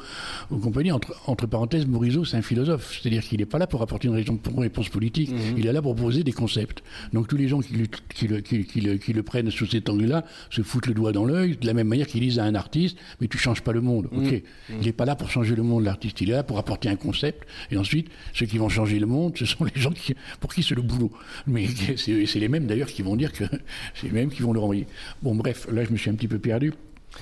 ou 0.51 0.57
compagnie. 0.57 0.91
Entre, 0.91 1.13
entre 1.27 1.47
parenthèses, 1.47 1.85
Morisot, 1.85 2.25
c'est 2.25 2.38
un 2.38 2.41
philosophe. 2.41 2.99
C'est-à-dire 3.01 3.23
qu'il 3.23 3.39
n'est 3.39 3.45
pas 3.45 3.57
là 3.59 3.67
pour 3.67 3.81
apporter 3.81 4.07
une 4.07 4.15
réponse, 4.15 4.89
politique, 4.89 5.31
il 5.57 5.65
est 5.65 5.71
là 5.73 5.81
pour 5.81 5.95
poser 5.95 6.23
des 6.23 6.31
concepts. 6.31 6.84
Donc 7.13 7.27
tous 7.27 7.38
les 7.38 7.47
gens 7.47 7.59
qui 7.61 7.73
le, 7.73 7.85
qui 8.13 8.27
le, 8.27 8.41
qui, 8.41 8.65
qui 8.65 8.81
le, 8.81 8.97
qui 8.97 9.13
le 9.13 9.23
prennent 9.23 9.49
sous 9.51 9.65
cet 9.65 9.89
angle-là 9.89 10.25
se 10.49 10.61
foutent 10.61 10.88
le 10.88 10.93
doigt 10.93 11.11
dans 11.11 11.25
l'œil, 11.25 11.57
de 11.57 11.65
la 11.67 11.73
même 11.73 11.88
manière 11.88 12.07
qu'ils 12.07 12.21
disent 12.21 12.39
à 12.39 12.43
un 12.43 12.55
artiste, 12.55 12.97
mais 13.21 13.27
tu 13.27 13.38
changes 13.38 13.61
pas 13.61 13.71
le 13.71 13.81
monde. 13.81 14.07
Ok, 14.11 14.23
Mhm. 14.23 14.41
il 14.81 14.85
n'est 14.85 14.91
pas 14.93 15.05
là 15.05 15.15
pour 15.15 15.30
changer 15.30 15.55
le 15.55 15.63
monde, 15.63 15.84
l'artiste. 15.94 16.20
Il 16.22 16.30
est 16.30 16.34
là 16.34 16.44
pour 16.44 16.57
apporter 16.57 16.90
un 16.90 16.95
concept. 16.95 17.48
Et 17.72 17.78
ensuite, 17.78 18.10
ceux 18.34 18.45
qui 18.45 18.57
vont 18.57 18.70
changer 18.70 18.99
le 18.99 19.06
monde, 19.06 19.38
ce 19.38 19.45
sont 19.45 19.64
les 19.64 19.80
gens 19.82 19.91
qui, 19.91 20.15
pour 20.40 20.53
qui 20.53 20.64
c'est 20.64 20.76
le 20.76 20.82
boulot. 20.82 21.11
Mais 21.48 21.68
c'est 21.98 22.40
les 22.40 22.48
mêmes 22.49 22.65
d'ailleurs 22.68 22.88
qui 22.90 23.02
vont 23.02 23.15
dire 23.15 23.32
que 23.32 23.44
c'est 23.95 24.07
les 24.07 24.11
mêmes 24.14 24.30
qui 24.32 24.41
vont 24.41 24.53
le 24.53 24.60
renvoyer. 24.60 24.88
Bon, 25.22 25.36
bref, 25.36 25.68
là, 25.72 25.84
je 25.86 25.91
me 25.91 25.98
suis 25.98 26.10
un 26.10 26.15
petit 26.15 26.28
peu 26.28 26.40
perdu. 26.40 26.74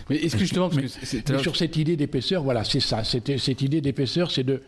Mais 0.09 0.15
est-ce 0.17 0.35
que 0.35 0.39
justement, 0.41 0.69
parce 0.69 0.97
Mais- 1.13 1.21
que 1.21 1.37
sur 1.39 1.55
cette 1.57 1.75
idée 1.75 1.97
d'épaisseur, 1.97 2.43
voilà, 2.43 2.63
c'est 2.63 2.79
ça. 2.79 3.03
C'était- 3.03 3.37
Cette 3.37 3.61
idée 3.61 3.81
d'épaisseur, 3.81 4.31
c'est 4.31 4.43
de 4.43 4.61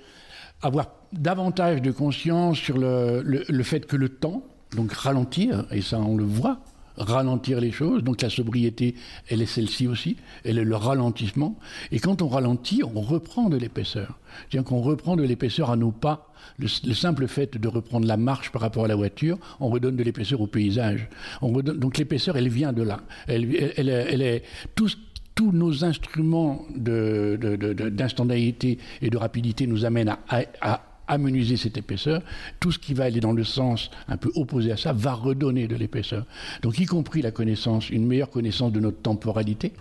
avoir 0.62 0.92
davantage 1.14 1.82
de 1.82 1.92
conscience 1.92 2.58
sur 2.58 2.78
le, 2.78 3.22
le, 3.24 3.44
le 3.48 3.64
fait 3.64 3.86
que 3.86 3.96
le 3.96 4.10
temps, 4.10 4.46
donc 4.76 4.92
ralentir, 4.94 5.66
et 5.72 5.82
ça 5.82 6.00
on 6.00 6.16
le 6.18 6.24
voit, 6.24 6.60
ralentir 6.98 7.60
les 7.60 7.72
choses. 7.72 8.04
Donc 8.04 8.22
la 8.22 8.30
sobriété, 8.30 8.96
elle 9.30 9.42
est 9.42 9.48
celle-ci 9.48 9.88
aussi, 9.88 10.18
elle 10.44 10.58
est 10.58 10.64
le 10.64 10.76
ralentissement. 10.76 11.58
Et 11.92 12.00
quand 12.00 12.22
on 12.22 12.28
ralentit, 12.28 12.82
on 12.84 13.02
reprend 13.02 13.50
de 13.50 13.58
l'épaisseur. 13.58 14.20
C'est-à-dire 14.50 14.70
qu'on 14.70 14.82
reprend 14.82 15.16
de 15.16 15.24
l'épaisseur 15.24 15.72
à 15.72 15.76
nos 15.76 15.92
pas. 15.92 16.30
Le, 16.58 16.68
le, 16.86 16.94
simple 16.94 17.28
fait 17.28 17.58
de 17.58 17.68
reprendre 17.68 18.06
la 18.06 18.18
marche 18.18 18.52
par 18.52 18.62
rapport 18.62 18.86
à 18.86 18.88
la 18.88 18.96
voiture, 18.96 19.38
on 19.60 19.70
redonne 19.70 19.96
de 19.96 20.04
l'épaisseur 20.04 20.42
au 20.42 20.48
paysage. 20.48 21.10
Donc 21.42 21.98
l'épaisseur, 21.98 22.38
elle 22.38 22.50
vient 22.50 22.74
de 22.74 22.84
là. 22.84 23.02
Elle, 23.28 23.56
est 23.56 24.44
tout, 24.76 24.90
tous 25.36 25.52
nos 25.52 25.86
instruments 25.86 26.66
d'instantanéité 26.76 28.76
de, 28.76 28.76
de, 28.76 29.06
et 29.06 29.10
de 29.10 29.18
rapidité 29.18 29.68
nous 29.68 29.86
amènent 29.86 30.16
à 30.28 30.93
amenuiser 31.08 31.58
cette 31.58 31.78
épaisseur, 31.78 32.22
tout 32.60 32.72
ce 32.72 32.80
qui 32.80 32.94
va 32.94 33.06
aller 33.06 33.20
dans 33.20 33.32
le 33.32 33.44
sens 33.44 33.90
un 34.08 34.18
peu 34.18 34.32
opposé 34.36 34.72
à 34.72 34.78
ça 34.78 34.94
va 34.94 35.14
redonner 35.14 35.68
de 35.68 35.76
l'épaisseur. 35.76 36.26
Donc 36.62 36.80
y 36.80 36.86
compris 36.86 37.22
la 37.22 37.32
connaissance, 37.32 37.90
une 37.90 38.06
meilleure 38.06 38.30
connaissance 38.30 38.72
de 38.72 38.80
notre 38.80 39.02
temporalité, 39.02 39.74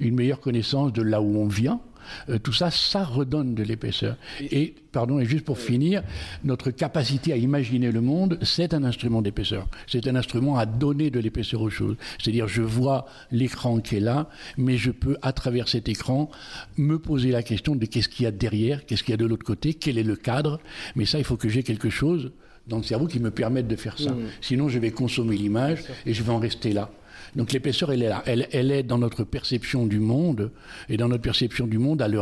une 0.00 0.14
meilleure 0.14 0.40
connaissance 0.40 0.92
de 0.92 1.02
là 1.02 1.20
où 1.20 1.38
on 1.38 1.46
vient, 1.46 1.80
euh, 2.28 2.38
tout 2.38 2.52
ça, 2.52 2.70
ça 2.70 3.04
redonne 3.04 3.54
de 3.54 3.62
l'épaisseur. 3.62 4.16
Et, 4.40 4.74
pardon, 4.92 5.18
et 5.20 5.24
juste 5.24 5.44
pour 5.44 5.58
finir, 5.58 6.02
notre 6.44 6.70
capacité 6.70 7.32
à 7.32 7.36
imaginer 7.36 7.90
le 7.90 8.00
monde, 8.00 8.38
c'est 8.42 8.74
un 8.74 8.84
instrument 8.84 9.22
d'épaisseur. 9.22 9.68
C'est 9.86 10.06
un 10.06 10.16
instrument 10.16 10.58
à 10.58 10.66
donner 10.66 11.10
de 11.10 11.20
l'épaisseur 11.20 11.60
aux 11.62 11.70
choses. 11.70 11.96
C'est-à-dire, 12.18 12.48
je 12.48 12.62
vois 12.62 13.06
l'écran 13.30 13.80
qui 13.80 13.96
est 13.96 14.00
là, 14.00 14.28
mais 14.56 14.76
je 14.76 14.90
peux, 14.90 15.16
à 15.22 15.32
travers 15.32 15.68
cet 15.68 15.88
écran, 15.88 16.30
me 16.76 16.98
poser 16.98 17.30
la 17.30 17.42
question 17.42 17.76
de 17.76 17.86
qu'est-ce 17.86 18.08
qu'il 18.08 18.24
y 18.24 18.26
a 18.26 18.32
derrière, 18.32 18.86
qu'est-ce 18.86 19.02
qu'il 19.02 19.12
y 19.12 19.14
a 19.14 19.18
de 19.18 19.26
l'autre 19.26 19.44
côté, 19.44 19.74
quel 19.74 19.98
est 19.98 20.02
le 20.02 20.16
cadre. 20.16 20.60
Mais 20.96 21.06
ça, 21.06 21.18
il 21.18 21.24
faut 21.24 21.36
que 21.36 21.48
j'ai 21.48 21.62
quelque 21.62 21.90
chose 21.90 22.32
dans 22.66 22.78
le 22.78 22.82
cerveau 22.82 23.06
qui 23.06 23.20
me 23.20 23.30
permette 23.30 23.68
de 23.68 23.76
faire 23.76 23.98
ça. 23.98 24.12
Mmh. 24.12 24.26
Sinon, 24.40 24.68
je 24.68 24.78
vais 24.78 24.90
consommer 24.90 25.36
l'image 25.36 25.82
et 26.06 26.14
je 26.14 26.22
vais 26.22 26.32
en 26.32 26.38
rester 26.38 26.72
là. 26.72 26.90
Donc 27.36 27.52
l'épaisseur, 27.52 27.92
elle 27.92 28.02
est 28.02 28.08
là. 28.08 28.22
Elle, 28.26 28.48
elle, 28.52 28.70
est 28.70 28.82
dans 28.82 28.98
notre 28.98 29.24
perception 29.24 29.86
du 29.86 30.00
monde 30.00 30.50
et 30.88 30.96
dans 30.96 31.08
notre 31.08 31.22
perception 31.22 31.66
du 31.66 31.78
monde 31.78 32.02
à 32.02 32.08
le, 32.08 32.20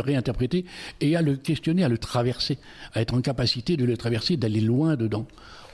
réinterpréter 0.00 0.64
et 1.00 1.16
à 1.16 1.22
le 1.22 1.36
questionner, 1.36 1.84
à 1.84 1.88
le 1.88 1.98
traverser, 1.98 2.58
à 2.92 3.00
être 3.00 3.14
en 3.14 3.20
capacité 3.20 3.76
de 3.76 3.84
le 3.84 3.96
traverser, 3.96 4.36
d'aller 4.36 4.60
loin 4.60 4.96
dedans 4.96 5.26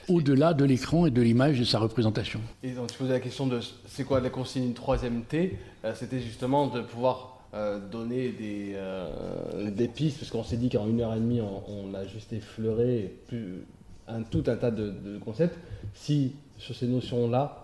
au-delà 0.09 0.53
de 0.53 0.65
l'écran 0.65 1.05
et 1.05 1.11
de 1.11 1.21
l'image 1.21 1.57
et 1.57 1.59
de 1.61 1.65
sa 1.65 1.79
représentation. 1.79 2.41
Et 2.63 2.71
donc 2.71 2.91
tu 2.91 2.97
posais 2.97 3.13
la 3.13 3.19
question 3.19 3.47
de 3.47 3.59
c'est 3.85 4.03
quoi 4.03 4.19
la 4.19 4.29
consigne 4.29 4.73
troisième 4.73 5.23
T? 5.23 5.57
Euh, 5.85 5.93
C'était 5.95 6.19
justement 6.19 6.67
de 6.67 6.81
pouvoir 6.81 7.41
euh, 7.53 7.79
donner 7.79 8.29
des, 8.31 8.73
euh, 8.75 9.69
des 9.71 9.87
pistes, 9.87 10.19
parce 10.19 10.31
qu'on 10.31 10.43
s'est 10.43 10.57
dit 10.57 10.69
qu'en 10.69 10.87
une 10.87 11.01
heure 11.01 11.13
et 11.13 11.19
demie, 11.19 11.41
on, 11.41 11.93
a 11.93 12.05
juste 12.05 12.31
effleuré 12.33 13.13
tout 13.27 14.43
un 14.47 14.55
tas 14.55 14.71
de, 14.71 15.19
concepts. 15.23 15.57
Si 15.93 16.33
sur 16.57 16.75
ces 16.75 16.87
notions-là, 16.87 17.60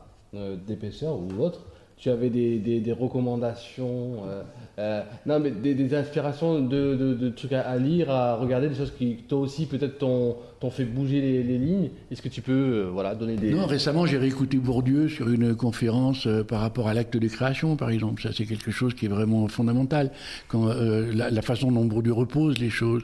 d'épaisseur 0.66 1.18
ou 1.18 1.42
autre, 1.42 1.62
tu 1.98 2.12
avais 2.12 2.30
des, 2.30 2.60
des, 2.60 2.80
des 2.80 2.92
recommandations, 2.92 4.18
euh, 4.28 4.44
euh, 4.78 5.02
non 5.26 5.40
mais 5.40 5.50
des, 5.50 5.74
des 5.74 5.96
inspirations 5.96 6.62
de, 6.62 6.96
de, 6.96 7.16
de, 7.16 7.30
trucs 7.30 7.54
à, 7.54 7.62
à, 7.62 7.78
lire, 7.78 8.12
à 8.12 8.36
regarder, 8.36 8.70
des 8.70 8.76
choses 8.76 8.94
qui 8.96 9.16
toi 9.28 9.40
aussi 9.40 9.66
peut-être 9.66 9.98
t'ont 9.98 10.36
fait 10.70 10.86
bouger 10.86 11.22
les, 11.22 11.42
les 11.42 11.58
lignes. 11.58 11.90
Est-ce 12.12 12.22
que 12.22 12.30
tu 12.30 12.44
peux 12.44 12.52
euh, 12.52 12.90
voilà 12.92 13.16
donner 13.16 13.36
des 13.36 13.50
non 13.50 13.66
récemment 13.66 14.06
j'ai 14.06 14.20
réécouté 14.20 14.58
Bourdieu 14.58 15.10
sur 15.10 15.28
une 15.28 15.56
conférence 15.56 16.28
euh, 16.28 16.44
par 16.44 16.62
rapport 16.62 16.88
à 16.88 16.94
l'acte 16.94 17.18
de 17.18 17.28
création 17.28 17.76
par 17.76 17.90
exemple. 17.90 18.22
Ça 18.22 18.30
c'est 18.32 18.46
quelque 18.46 18.70
chose 18.70 18.94
qui 18.94 19.08
est 19.08 19.10
vraiment 19.10 19.48
fondamental 19.48 20.12
quand 20.50 20.68
euh, 20.68 21.12
la, 21.16 21.32
la, 21.32 21.42
façon 21.42 21.72
dont 21.72 21.86
Bourdieu 21.86 22.14
repose 22.14 22.60
les 22.60 22.70
choses. 22.70 23.04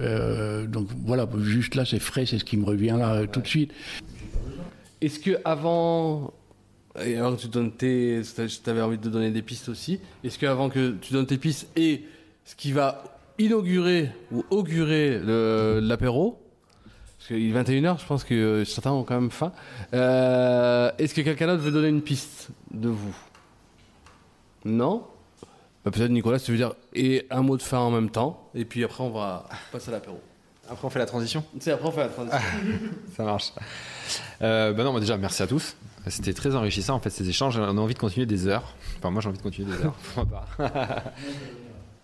donc 0.00 0.88
voilà 1.06 1.26
juste 1.40 1.76
là 1.76 1.86
c'est 1.86 1.98
frais, 1.98 2.26
c'est 2.26 2.38
ce 2.38 2.44
qui 2.44 2.58
me 2.58 2.66
revient 2.66 2.96
là 2.98 3.26
tout 3.26 3.40
de 3.40 3.46
suite. 3.46 3.72
Est-ce 5.00 5.18
que 5.18 5.38
avant 5.46 6.32
et 7.02 7.16
avant 7.16 7.34
que 7.34 7.40
tu 7.40 7.48
donnes 7.48 7.72
tes. 7.72 8.22
Tu 8.36 8.70
avais 8.70 8.82
envie 8.82 8.98
de 8.98 9.08
donner 9.08 9.30
des 9.30 9.42
pistes 9.42 9.68
aussi. 9.68 10.00
Est-ce 10.22 10.38
qu'avant 10.38 10.68
que 10.68 10.92
tu 11.00 11.12
donnes 11.12 11.26
tes 11.26 11.38
pistes 11.38 11.68
et 11.76 12.04
ce 12.44 12.54
qui 12.54 12.72
va 12.72 13.02
inaugurer 13.38 14.10
ou 14.30 14.44
augurer 14.50 15.18
l'apéro, 15.80 16.40
parce 17.18 17.28
qu'il 17.28 17.56
est 17.56 17.62
21h, 17.62 18.00
je 18.00 18.06
pense 18.06 18.24
que 18.24 18.64
certains 18.64 18.92
ont 18.92 19.02
quand 19.02 19.20
même 19.20 19.30
faim, 19.30 19.52
euh, 19.92 20.90
est-ce 20.98 21.14
que 21.14 21.22
quelqu'un 21.22 21.46
d'autre 21.46 21.62
veut 21.62 21.72
donner 21.72 21.88
une 21.88 22.02
piste 22.02 22.48
de 22.70 22.88
vous? 22.88 23.16
Non? 24.64 25.06
Bah, 25.84 25.90
Peut-être 25.90 26.10
Nicolas, 26.10 26.38
tu 26.38 26.52
veux 26.52 26.56
dire, 26.56 26.74
et 26.94 27.26
un 27.30 27.42
mot 27.42 27.56
de 27.56 27.62
fin 27.62 27.78
en 27.78 27.90
même 27.90 28.10
temps, 28.10 28.50
et 28.54 28.64
puis 28.64 28.84
après 28.84 29.02
on 29.02 29.10
va 29.10 29.48
passer 29.72 29.88
à 29.88 29.92
l'apéro. 29.92 30.20
Après 30.68 30.86
on 30.86 30.90
fait 30.90 30.98
la 30.98 31.06
transition 31.06 31.44
C'est 31.60 31.72
après 31.72 31.88
on 31.88 31.92
fait 31.92 32.00
la 32.00 32.08
transition. 32.08 32.40
Ça 33.16 33.24
marche. 33.24 33.52
Euh, 34.40 34.72
bah 34.72 34.84
non, 34.84 34.94
bah 34.94 35.00
déjà 35.00 35.16
merci 35.18 35.42
à 35.42 35.46
tous. 35.46 35.76
C'était 36.06 36.34
très 36.34 36.54
enrichissant 36.54 36.94
en 36.94 37.00
fait 37.00 37.10
ces 37.10 37.28
échanges. 37.28 37.58
On 37.58 37.78
a 37.78 37.80
envie 37.80 37.94
de 37.94 37.98
continuer 37.98 38.26
des 38.26 38.46
heures. 38.46 38.74
Enfin, 38.98 39.10
moi 39.10 39.22
j'ai 39.22 39.28
envie 39.28 39.38
de 39.38 39.42
continuer 39.42 39.72
des 39.74 39.84
heures. 39.84 39.94
Pourquoi 40.14 40.46
pas? 40.58 41.04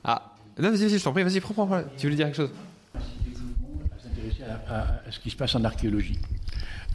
Ah, 0.02 0.32
non, 0.58 0.70
vas-y, 0.70 0.86
vas-y, 0.86 0.98
je 0.98 1.04
t'en 1.04 1.12
prie, 1.12 1.22
vas-y, 1.22 1.40
prends. 1.40 1.68
Tu 1.98 2.06
voulais 2.06 2.16
dire 2.16 2.26
quelque 2.26 2.36
chose? 2.36 2.50
À, 4.66 4.74
à, 4.74 4.80
à, 5.06 5.10
ce 5.10 5.20
qui 5.20 5.28
se 5.28 5.36
passe 5.36 5.54
en 5.54 5.62
archéologie. 5.62 6.18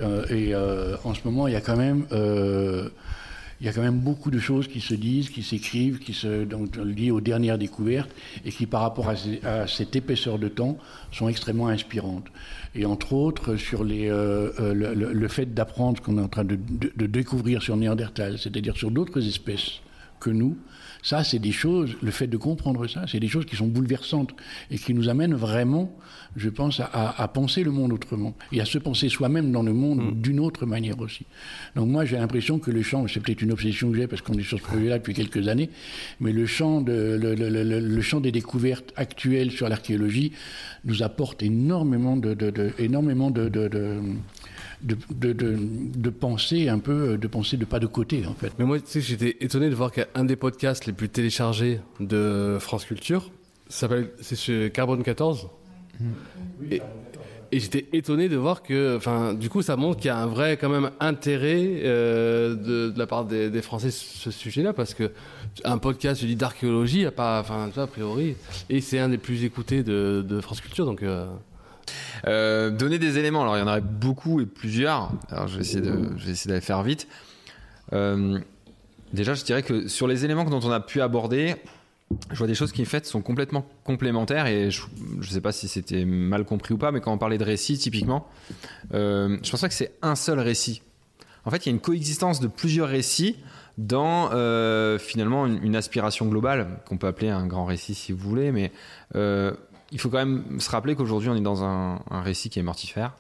Euh, 0.02 0.26
et 0.30 0.54
euh, 0.54 0.98
en 1.04 1.14
ce 1.14 1.22
moment, 1.26 1.48
il 1.48 1.54
y 1.54 1.56
a 1.56 1.62
quand 1.62 1.76
même. 1.76 2.06
Euh, 2.12 2.90
il 3.62 3.66
y 3.66 3.70
a 3.70 3.74
quand 3.74 3.82
même 3.82 4.00
beaucoup 4.00 4.32
de 4.32 4.40
choses 4.40 4.68
qui 4.68 4.82
se 4.82 4.94
disent, 4.94 5.30
qui 5.30 5.42
s'écrivent, 5.42 6.00
qui 6.00 6.14
se 6.14 6.46
liées 6.84 7.12
aux 7.12 7.22
dernières 7.22 7.58
découvertes 7.58 8.12
et 8.44 8.52
qui, 8.52 8.66
par 8.66 8.82
rapport 8.82 9.10
à, 9.10 9.68
cette 9.68 9.96
épaisseur 9.96 10.40
de 10.40 10.50
temps, 10.50 10.78
sont 11.12 11.30
extrêmement 11.30 11.70
inspirantes. 11.70 12.28
Et 12.76 12.86
entre 12.86 13.14
autres, 13.14 13.56
sur 13.56 13.84
les, 13.84 14.10
euh, 14.10 14.52
le, 14.74 15.28
fait 15.30 15.54
d'apprendre 15.54 15.98
ce 15.98 16.02
qu'on 16.02 16.18
est 16.18 16.22
en 16.22 16.28
train 16.28 16.44
de, 16.44 16.58
de, 16.58 16.92
de 16.96 17.06
découvrir 17.06 17.62
sur 17.62 17.78
Néandertal, 17.78 18.38
c'est-à-dire 18.38 18.76
sur 18.76 18.92
d'autres 18.92 19.26
espèces 19.26 19.80
que 20.20 20.30
nous, 20.30 20.58
ça, 21.06 21.24
c'est 21.24 21.38
des 21.38 21.52
choses, 21.52 21.96
le 22.02 22.10
fait 22.10 22.26
de 22.26 22.36
comprendre 22.36 22.88
ça, 22.88 23.06
c'est 23.08 23.20
des 23.20 23.28
choses 23.28 23.46
qui 23.46 23.56
sont 23.56 23.68
bouleversantes 23.68 24.34
et 24.72 24.80
qui 24.80 24.96
nous 24.96 25.08
amènent 25.08 25.36
vraiment, 25.36 25.96
je 26.36 26.50
pense, 26.50 26.80
à, 26.80 27.14
à 27.22 27.28
penser 27.28 27.64
le 27.64 27.70
monde 27.70 27.94
autrement 27.94 28.34
et 28.52 28.60
à 28.60 28.66
se 28.66 28.80
penser 28.80 29.08
soi-même 29.08 29.52
dans 29.52 29.62
le 29.62 29.72
monde 29.72 30.00
mmh. 30.00 30.22
d'une 30.22 30.40
autre 30.40 30.66
manière 30.66 31.00
aussi. 31.00 31.28
Donc 31.76 31.90
moi, 31.90 32.06
j'ai 32.06 32.18
l'impression 32.18 32.58
que 32.58 32.72
le 32.72 32.82
champ, 32.82 33.08
c'est 33.08 33.20
peut-être 33.20 33.44
une 33.44 33.52
obsession 33.52 33.92
que 33.92 33.98
j'ai 33.98 34.08
parce 34.08 34.24
qu'on 34.24 34.34
est 34.34 34.42
sur 34.42 34.58
ce 34.58 34.64
projet-là 34.64 34.98
depuis 34.98 35.14
quelques 35.14 35.48
années, 35.48 35.70
mais 36.20 36.32
le 36.32 36.48
champ, 36.48 36.82
de, 36.82 37.20
le, 37.22 37.36
le, 37.36 37.50
le, 37.50 37.80
le 37.80 38.02
champ 38.02 38.20
des 38.20 38.32
découvertes 38.32 38.92
actuelles 38.96 39.52
sur 39.52 39.70
l'archéologie 39.70 40.32
nous 40.86 41.04
apporte 41.04 41.44
énormément 41.44 42.18
de, 42.18 42.34
de, 42.34 42.50
de 42.50 42.72
énormément 42.80 43.30
de, 43.30 43.48
de, 43.48 44.02
de 44.82 44.96
de, 45.10 45.34
de, 45.34 45.34
de, 45.34 45.58
de, 45.98 46.10
penser 46.10 46.70
un 46.70 46.80
peu, 46.80 47.18
de 47.18 47.28
penser 47.28 47.58
de 47.58 47.66
pas 47.66 47.80
de 47.80 47.88
côté 47.88 48.26
en 48.26 48.34
fait. 48.34 48.52
Mais 48.60 48.66
moi, 48.66 48.80
tu 48.80 48.86
sais, 48.88 49.02
j'étais 49.02 49.38
étonné 49.42 49.70
de 49.70 49.76
voir 49.76 49.92
qu'un 49.92 50.24
des 50.24 50.36
podcasts 50.36 50.86
les 50.86 50.94
plus 50.94 51.10
téléchargés 51.10 51.80
de 52.00 52.58
France 52.60 52.86
Culture 52.86 53.32
s'appelle, 53.68 54.10
c'est 54.22 54.38
chez 54.38 54.72
Carbone 54.72 55.04
14. 55.04 55.50
Mmh. 56.00 56.06
Et, 56.72 56.82
et 57.52 57.60
j'étais 57.60 57.86
étonné 57.94 58.28
de 58.28 58.36
voir 58.36 58.64
que, 58.64 58.98
enfin, 58.98 59.34
du 59.34 59.50
coup, 59.50 59.62
ça 59.62 59.76
montre 59.76 59.98
qu'il 59.98 60.08
y 60.08 60.10
a 60.10 60.18
un 60.18 60.26
vrai, 60.26 60.58
quand 60.58 60.70
même, 60.70 60.92
intérêt 61.00 61.82
euh, 61.84 62.56
de, 62.56 62.90
de, 62.90 63.00
la 63.00 63.08
part 63.08 63.26
des, 63.26 63.50
des 63.50 63.62
Français 63.62 63.92
sur 63.92 64.32
ce 64.32 64.32
sujet-là, 64.32 64.74
parce 64.74 64.94
que 64.94 65.12
un 65.64 65.78
podcast, 65.78 66.22
je 66.22 66.28
dis 66.28 66.36
d'archéologie, 66.36 67.06
a 67.06 67.12
pas, 67.12 67.40
enfin, 67.40 67.68
tu 67.68 67.76
vois, 67.76 67.84
a 67.84 67.88
priori, 67.88 68.36
et 68.70 68.82
c'est 68.82 69.00
un 69.00 69.10
des 69.10 69.18
plus 69.18 69.44
écoutés 69.44 69.84
de, 69.84 70.24
de 70.28 70.42
France 70.42 70.62
Culture, 70.62 70.86
donc. 70.86 71.04
Euh... 71.04 71.28
Euh, 72.28 72.72
donner 72.72 73.00
des 73.00 73.18
éléments, 73.18 73.42
alors 73.42 73.58
il 73.58 73.60
y 73.60 73.64
en 73.64 73.68
aurait 73.68 73.82
beaucoup 73.82 74.42
et 74.42 74.46
plusieurs. 74.46 75.12
Alors 75.30 75.48
je 75.48 75.56
vais 75.56 75.62
essayer 75.62 75.82
d'aller 75.82 76.62
faire 76.62 76.84
vite. 76.84 77.08
Euh, 77.94 78.40
déjà, 79.14 79.34
je 79.34 79.44
dirais 79.44 79.64
que 79.64 79.88
sur 79.88 80.08
les 80.08 80.26
éléments 80.26 80.46
dont 80.46 80.62
on 80.64 80.72
a 80.72 80.80
pu 80.80 81.02
aborder, 81.02 81.56
je 82.32 82.38
vois 82.38 82.48
des 82.48 82.56
choses 82.56 82.72
qui 82.72 82.82
en 82.82 82.86
fait 82.86 83.06
sont 83.06 83.22
complètement 83.22 83.66
complémentaires 83.84 84.48
et 84.48 84.72
je 84.72 84.84
ne 85.18 85.24
sais 85.24 85.42
pas 85.42 85.52
si 85.52 85.68
c'était 85.68 86.06
mal 86.06 86.46
compris 86.46 86.74
ou 86.74 86.78
pas, 86.78 86.92
mais 86.92 87.02
quand 87.02 87.14
on 87.14 87.18
parlait 87.18 87.38
de 87.38 87.44
récit, 87.44 87.78
typiquement, 87.78 88.28
euh, 88.94 89.38
je 89.44 89.52
pense 89.52 89.62
pas 89.62 89.68
que 89.68 89.74
c'est 89.74 89.94
un 90.02 90.16
seul 90.16 90.40
récit. 90.40 90.82
En 91.46 91.52
fait, 91.52 91.66
il 91.66 91.70
y 91.70 91.72
a 91.72 91.74
une 91.76 91.82
coexistence 91.82 92.40
de 92.40 92.48
plusieurs 92.48 92.90
récits 92.90 93.38
dans 93.78 94.32
euh, 94.32 94.98
finalement 94.98 95.46
une, 95.46 95.76
aspiration 95.76 96.28
globale 96.28 96.80
qu'on 96.88 96.98
peut 96.98 97.08
appeler 97.08 97.30
un 97.30 97.46
grand 97.46 97.66
récit 97.66 97.94
si 97.94 98.14
vous 98.14 98.30
voulez, 98.30 98.52
mais 98.52 98.72
il 99.96 100.00
faut 100.00 100.10
quand 100.10 100.18
même 100.18 100.60
se 100.60 100.70
rappeler 100.70 100.94
qu'aujourd'hui 100.94 101.30
on 101.30 101.36
est 101.38 101.42
dans 101.42 101.64
un, 101.64 102.02
récit 102.22 102.50
qui 102.50 102.60
est 102.60 102.64
mortifère 102.64 103.16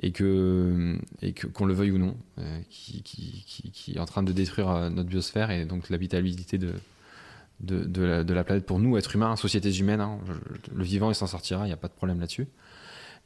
et 0.00 0.12
que 0.12 0.96
et 1.20 1.34
qu'on 1.34 1.66
le 1.66 1.74
veuille 1.74 1.90
ou 1.90 1.98
non, 1.98 2.16
euh, 2.38 2.60
qui, 2.70 3.92
est 3.92 3.98
en 3.98 4.04
train 4.04 4.22
de 4.22 4.30
détruire 4.30 4.70
euh, 4.70 4.88
notre 4.88 5.08
biosphère 5.08 5.50
et 5.50 5.64
donc 5.64 5.90
l'habitabilité 5.90 6.58
de 6.58 6.74
de, 7.58 8.04
la, 8.34 8.44
planète 8.44 8.66
pour 8.66 8.78
nous, 8.78 8.98
êtres 8.98 9.16
humains, 9.16 9.34
sociétés 9.34 9.72
humaines. 9.72 10.02
Hein, 10.02 10.18
le 10.74 10.84
vivant 10.84 11.10
il 11.10 11.14
s'en 11.14 11.26
sortira, 11.26 11.64
il 11.64 11.68
n'y 11.68 11.72
a 11.72 11.78
pas 11.78 11.88
de 11.88 11.94
problème 11.94 12.20
là-dessus. 12.20 12.46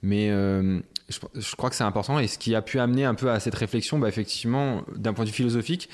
Mais 0.02 0.31
euh, 0.31 0.81
je, 1.10 1.56
crois 1.56 1.70
que 1.70 1.76
c'est 1.76 1.84
important 1.84 2.18
et 2.18 2.26
ce 2.26 2.38
qui 2.38 2.54
a 2.54 2.62
pu 2.62 2.78
amener 2.78 3.04
un 3.04 3.14
peu 3.14 3.30
à 3.30 3.40
cette 3.40 3.54
réflexion, 3.54 3.98
bah, 3.98 4.08
effectivement, 4.08 4.84
d'un 4.96 5.12
point 5.12 5.24
de 5.24 5.30
vue 5.30 5.34
philosophique, 5.34 5.88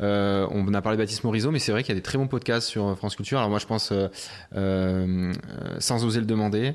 euh, 0.00 0.46
on 0.50 0.72
a 0.74 0.82
parlé 0.82 0.96
de 0.96 1.02
Baptiste 1.02 1.24
Morisot, 1.24 1.50
mais 1.50 1.58
c'est 1.58 1.72
vrai 1.72 1.82
qu'il 1.82 1.94
y 1.94 1.96
a 1.96 2.00
des 2.00 2.02
très 2.02 2.18
bons 2.18 2.28
podcasts 2.28 2.68
sur 2.68 2.96
France 2.96 3.16
Culture. 3.16 3.38
Alors 3.38 3.50
moi, 3.50 3.58
je 3.58 3.66
pense 3.66 3.92
euh, 3.92 4.08
euh 4.56 5.32
Sans 5.78 6.04
oser 6.04 6.20
le 6.20 6.26
demander. 6.26 6.74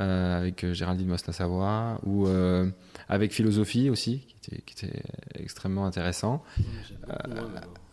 euh, 0.00 0.38
avec 0.38 0.64
euh, 0.64 0.72
Géraldine 0.72 1.08
Mosna-Savoie, 1.08 2.00
ou 2.04 2.26
euh, 2.26 2.66
avec 3.12 3.30
Philosophie 3.34 3.90
aussi, 3.90 4.20
qui 4.26 4.36
était, 4.54 4.62
qui 4.64 4.86
était 4.86 5.02
extrêmement 5.38 5.84
intéressant. 5.84 6.42
Euh, 7.10 7.12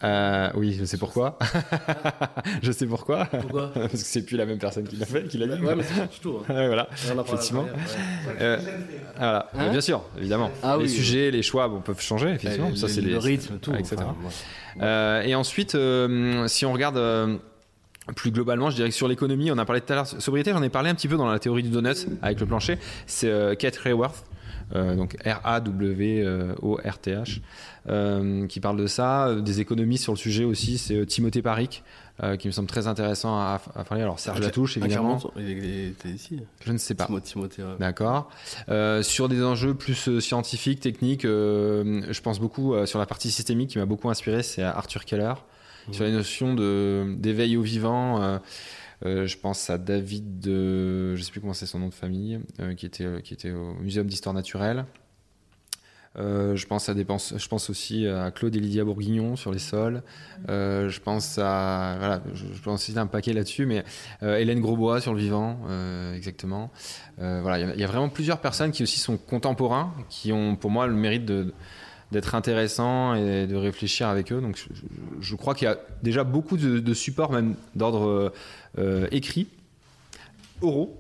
euh, 0.06 0.50
oui, 0.56 0.78
je 0.80 0.86
sais 0.86 0.98
pourquoi. 0.98 1.38
je 2.62 2.72
sais 2.72 2.86
pourquoi. 2.88 3.26
Pourquoi 3.26 3.68
Parce 3.74 3.92
que 3.92 3.98
c'est 3.98 4.24
plus 4.26 4.38
la 4.38 4.46
même 4.46 4.60
personne 4.60 4.88
qui 4.88 4.96
l'a 4.96 5.06
fait, 5.06 5.28
qui 5.28 5.38
l'a 5.38 5.48
dit. 5.58 5.62
Ouais, 5.62 5.76
mais 5.76 5.84
c'est 5.84 5.94
surtout, 5.96 6.38
hein. 6.40 6.44
Ouais, 6.54 6.68
voilà, 6.68 6.88
effectivement. 7.26 7.64
ouais. 7.64 7.70
Euh, 8.40 8.58
voilà, 9.18 9.50
Hein 9.58 9.72
bien 9.72 9.82
sûr, 9.82 10.02
évidemment. 10.18 10.52
Ah 10.64 10.78
les 10.78 10.84
oui. 10.84 10.90
sujets, 10.90 11.32
les 11.32 11.44
choix 11.44 11.68
bon, 11.68 11.82
peuvent 11.82 12.00
changer, 12.02 12.30
effectivement. 12.30 12.70
le- 12.70 12.78
Ça, 12.78 12.88
c'est 12.88 13.02
le 13.02 13.10
les, 13.10 13.18
rythme, 13.18 13.58
tout, 13.60 13.74
etc. 13.74 13.98
enfin. 13.98 14.16
Euh, 14.82 15.22
et 15.24 15.36
ensuite, 15.36 15.76
si 16.48 16.66
on 16.66 16.72
regarde 16.72 17.40
plus 18.16 18.32
globalement, 18.32 18.70
je 18.70 18.76
dirais 18.78 18.88
que 18.90 18.96
sur 18.96 19.10
l'économie, 19.10 19.52
on 19.52 19.58
a 19.58 19.66
parlé 19.66 19.82
tout 19.82 19.92
à 19.92 19.96
l'heure 19.98 20.08
sobriété, 20.08 20.52
j'en 20.52 20.64
ai 20.64 20.70
parlé 20.70 20.90
un 20.90 20.96
petit 20.96 21.10
peu 21.10 21.18
dans 21.18 21.30
la 21.30 21.40
théorie 21.40 21.62
du 21.64 21.70
donut 21.70 22.08
avec 22.22 22.40
le 22.40 22.46
plancher. 22.46 22.78
C'est 23.06 23.58
Kate 23.60 23.76
Raworth, 23.78 24.24
euh, 24.76 24.96
donc 24.96 25.16
R-A-W-O-R-T-H, 26.24 27.42
euh, 27.90 28.48
qui 28.48 28.60
parle 28.60 28.78
de 28.78 28.88
ça. 28.88 29.28
Euh, 29.28 29.42
Des 29.42 29.60
économies 29.62 29.98
sur 29.98 30.14
le 30.14 30.18
sujet 30.18 30.44
aussi, 30.44 30.78
c'est 30.78 31.06
Timothée 31.06 31.42
Paric, 31.42 31.84
euh, 32.24 32.36
qui 32.38 32.48
me 32.48 32.52
semble 32.52 32.68
très 32.68 32.88
intéressant 32.88 33.38
à, 33.38 33.62
à 33.76 33.84
parler. 33.84 34.04
Alors 34.04 34.20
Serge 34.20 34.38
Ah, 34.42 34.46
Latouche, 34.46 34.78
évidemment. 34.78 35.20
Il 35.38 35.50
était 35.50 36.10
ici. 36.10 36.42
Je 36.66 36.72
ne 36.72 36.78
sais 36.78 36.94
pas. 36.96 37.08
Timothée, 37.24 37.64
ouais. 37.64 37.76
D'accord. 37.80 38.30
Sur 39.02 39.30
des 39.30 39.44
enjeux 39.44 39.74
plus 39.74 40.20
scientifiques, 40.20 40.80
techniques, 40.82 41.24
je 41.24 42.22
pense 42.22 42.40
beaucoup 42.40 42.74
sur 42.86 43.00
la 43.00 43.06
partie 43.06 43.32
systémique 43.32 43.70
qui 43.72 43.78
m'a 43.78 43.86
beaucoup 43.86 44.10
inspiré, 44.10 44.44
c'est 44.44 44.64
Arthur 44.64 45.06
Keller. 45.06 45.34
Sur 45.92 46.04
les 46.04 46.12
notions 46.12 46.54
d'éveil 46.54 47.58
au 47.58 47.64
vivant, 47.64 48.40
je 49.06 49.38
pense 49.38 49.70
à 49.70 49.78
David, 49.78 50.40
de, 50.40 51.16
je 51.16 51.22
sais 51.24 51.32
plus 51.32 51.40
comment 51.42 51.54
c'est 51.54 51.66
son 51.66 51.80
nom 51.80 51.88
de 51.90 51.94
famille, 51.94 52.40
euh, 52.60 52.74
qui, 52.74 52.86
était, 52.86 53.06
euh, 53.06 53.20
qui 53.22 53.34
était 53.34 53.52
au 53.52 53.74
Muséum 53.76 54.08
d'histoire 54.08 54.34
naturelle. 54.36 54.86
Euh, 56.18 56.56
je 56.56 56.66
pense 56.66 56.90
à 56.90 56.96
des 56.96 57.06
je 57.06 57.48
pense 57.48 57.70
aussi 57.70 58.08
à 58.08 58.32
Claude 58.32 58.56
et 58.56 58.60
Lydia 58.60 58.84
Bourguignon 58.84 59.36
sur 59.36 59.52
les 59.52 59.60
sols. 59.60 60.02
Euh, 60.50 60.90
je 60.90 61.00
pense 61.00 61.38
à 61.38 61.96
voilà, 62.00 62.24
je, 62.34 62.46
je 62.52 62.70
en 62.70 62.78
citer 62.78 62.98
un 62.98 63.06
paquet 63.06 63.32
là-dessus, 63.32 63.68
mais 63.68 63.84
euh, 64.24 64.38
Hélène 64.38 64.60
Grosbois 64.60 65.02
sur 65.02 65.14
le 65.14 65.20
vivant, 65.20 65.60
euh, 65.70 66.16
exactement. 66.16 66.72
Euh, 67.20 67.42
voilà, 67.44 67.60
il 67.60 67.68
y 67.68 67.72
a- 67.72 67.74
il 67.76 67.80
y, 67.80 67.84
a 67.84 67.88
vraiment 67.88 68.10
plusieurs 68.10 68.42
personnes 68.42 68.72
qui 68.72 68.82
aussi 68.82 69.00
sont 69.00 69.18
contemporains, 69.18 69.94
qui 70.10 70.34
ont 70.34 70.56
pour 70.56 70.72
moi 70.72 70.88
le 70.88 70.94
mérite 70.94 71.26
de 71.26 71.54
d'être 72.12 72.34
intéressants 72.36 73.14
et 73.16 73.46
de 73.48 73.56
réfléchir 73.56 74.08
avec 74.08 74.32
eux. 74.32 74.42
Donc 74.42 74.64
je, 75.20 75.36
crois 75.36 75.54
qu'il 75.56 75.68
y 75.68 75.72
a 75.72 75.78
déjà 76.02 76.24
beaucoup 76.24 76.58
de, 76.58 76.80
de 76.80 76.94
supports 76.94 77.32
même 77.32 77.56
d'ordre 77.76 78.08
euh, 78.08 78.30
euh, 78.80 79.08
écrit, 79.12 79.48
oraux, 80.62 80.98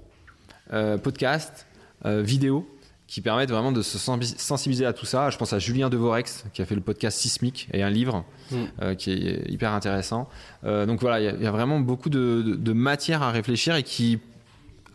euh, 0.73 0.97
podcast, 0.97 1.65
euh, 2.05 2.21
vidéo 2.21 2.67
qui 3.07 3.21
permettent 3.21 3.49
vraiment 3.49 3.71
de 3.71 3.81
se 3.81 3.97
sensi- 3.97 4.37
sensibiliser 4.37 4.85
à 4.85 4.93
tout 4.93 5.07
ça. 5.07 5.31
Je 5.31 5.37
pense 5.39 5.51
à 5.51 5.57
Julien 5.57 5.89
Devorex 5.89 6.45
qui 6.53 6.61
a 6.61 6.65
fait 6.65 6.75
le 6.75 6.81
podcast 6.81 7.17
Sismique 7.17 7.67
et 7.73 7.81
un 7.81 7.89
livre 7.89 8.23
Mm. 8.51 8.95
qui 8.95 9.11
est 9.11 9.49
hyper 9.49 9.73
intéressant. 9.73 10.27
Donc 10.63 11.01
voilà, 11.01 11.19
il 11.19 11.23
y 11.25 11.27
a- 11.27 11.33
il 11.33 11.41
y, 11.43 11.47
a 11.47 11.51
vraiment 11.51 11.79
beaucoup 11.79 12.09
de, 12.09 12.43
de- 12.45 12.55
de 12.55 12.73
matière 12.73 13.21
à 13.23 13.31
réfléchir 13.31 13.75
et 13.75 13.81
qui, 13.83 14.19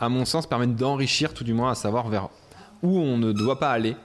à 0.00 0.08
mon 0.08 0.24
sens, 0.24 0.46
permettent 0.48 0.76
d'enrichir 0.76 1.34
tout 1.34 1.42
du 1.44 1.54
moins 1.54 1.72
à 1.72 1.74
savoir 1.74 2.08
vers 2.08 2.28
où 2.82 2.98
on 2.98 3.16
ne 3.18 3.32
doit 3.32 3.58
pas 3.58 3.70
aller, 3.72 3.96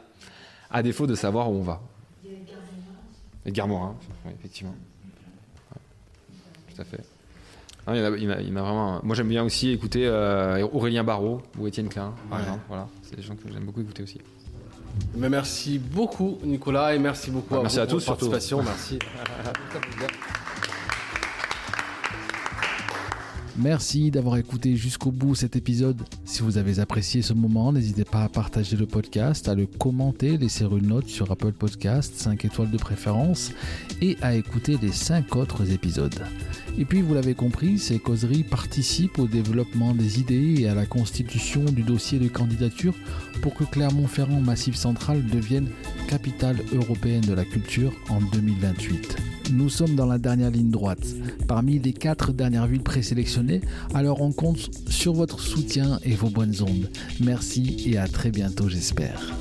à 0.71 0.81
défaut 0.83 1.05
de 1.07 1.15
savoir 1.15 1.51
où 1.51 1.55
on 1.55 1.63
va. 1.63 1.81
Edgar 3.49 3.67
Morin, 3.67 3.95
oui, 4.25 4.31
effectivement. 4.39 4.73
Ouais, 5.71 5.81
tout 6.75 6.81
à 6.81 6.85
fait. 6.85 7.03
Non, 7.87 7.93
il 7.95 7.99
y 7.99 8.01
en 8.05 8.13
a- 8.13 8.17
il 8.17 8.27
m'a- 8.27 8.41
il 8.41 8.53
m'a 8.53 8.61
vraiment. 8.61 8.99
Moi, 9.03 9.15
j'aime 9.15 9.27
bien 9.29 9.43
aussi 9.43 9.71
écouter 9.71 10.05
euh, 10.05 10.65
Aurélien 10.71 11.03
Barraud 11.03 11.41
ou 11.57 11.67
Étienne 11.67 11.89
Klein, 11.89 12.13
par 12.29 12.37
Ouais. 12.39 12.43
exemple. 12.45 12.63
Voilà, 12.67 12.87
c'est 13.03 13.15
des 13.15 13.21
gens 13.21 13.35
que 13.35 13.51
j'aime 13.51 13.63
beaucoup 13.65 13.81
écouter 13.81 14.03
aussi. 14.03 14.19
Mais 15.15 15.29
merci 15.29 15.79
beaucoup, 15.79 16.39
Nicolas, 16.43 16.93
et 16.95 16.99
merci 16.99 17.31
beaucoup 17.31 17.55
à 17.55 17.61
merci 17.61 17.77
vous 17.77 17.81
à 17.81 17.85
pour 17.85 17.91
tous, 17.99 18.05
votre 18.05 18.17
surtout. 18.19 18.29
participation. 18.31 18.63
Merci. 18.63 18.99
Merci 23.57 24.11
d'avoir 24.11 24.37
écouté 24.37 24.75
jusqu'au 24.75 25.11
bout 25.11 25.35
cet 25.35 25.55
épisode. 25.55 26.01
Si 26.25 26.41
vous 26.41 26.57
avez 26.57 26.79
apprécié 26.79 27.21
ce 27.21 27.33
moment, 27.33 27.73
n'hésitez 27.73 28.05
pas 28.05 28.23
à 28.23 28.29
partager 28.29 28.77
le 28.77 28.85
podcast, 28.85 29.47
à 29.47 29.55
le 29.55 29.65
commenter, 29.65 30.37
laisser 30.37 30.65
une 30.65 30.87
note 30.87 31.07
sur 31.07 31.31
Apple 31.31 31.51
Podcast, 31.51 32.13
5 32.15 32.45
étoiles 32.45 32.71
de 32.71 32.77
préférence, 32.77 33.51
et 34.01 34.17
à 34.21 34.35
écouter 34.35 34.77
les 34.81 34.91
5 34.91 35.35
autres 35.35 35.71
épisodes. 35.71 36.23
Et 36.79 36.85
puis, 36.85 37.01
vous 37.01 37.13
l'avez 37.13 37.33
compris, 37.33 37.77
ces 37.77 37.99
causeries 37.99 38.43
participent 38.43 39.19
au 39.19 39.27
développement 39.27 39.93
des 39.93 40.21
idées 40.21 40.61
et 40.61 40.69
à 40.69 40.73
la 40.73 40.85
constitution 40.85 41.65
du 41.65 41.83
dossier 41.83 42.19
de 42.19 42.29
candidature 42.29 42.93
pour 43.41 43.53
que 43.53 43.65
Clermont-Ferrand 43.65 44.39
Massif 44.39 44.75
Central 44.75 45.25
devienne 45.25 45.67
capitale 46.07 46.55
européenne 46.71 47.25
de 47.25 47.33
la 47.33 47.43
culture 47.43 47.91
en 48.07 48.21
2028. 48.21 49.17
Nous 49.51 49.67
sommes 49.67 49.95
dans 49.95 50.05
la 50.05 50.19
dernière 50.19 50.51
ligne 50.51 50.71
droite. 50.71 51.05
Parmi 51.49 51.79
les 51.79 51.91
quatre 51.91 52.31
dernières 52.31 52.67
villes 52.67 52.81
présélectionnées, 52.81 53.59
alors 53.93 54.21
on 54.21 54.31
compte 54.31 54.69
sur 54.89 55.11
votre 55.11 55.41
soutien 55.41 55.99
et 56.03 56.15
vos 56.15 56.29
bonnes 56.29 56.55
ondes. 56.61 56.89
Merci 57.19 57.83
et 57.87 57.97
à 57.97 58.07
très 58.07 58.31
bientôt 58.31 58.69
j'espère. 58.69 59.33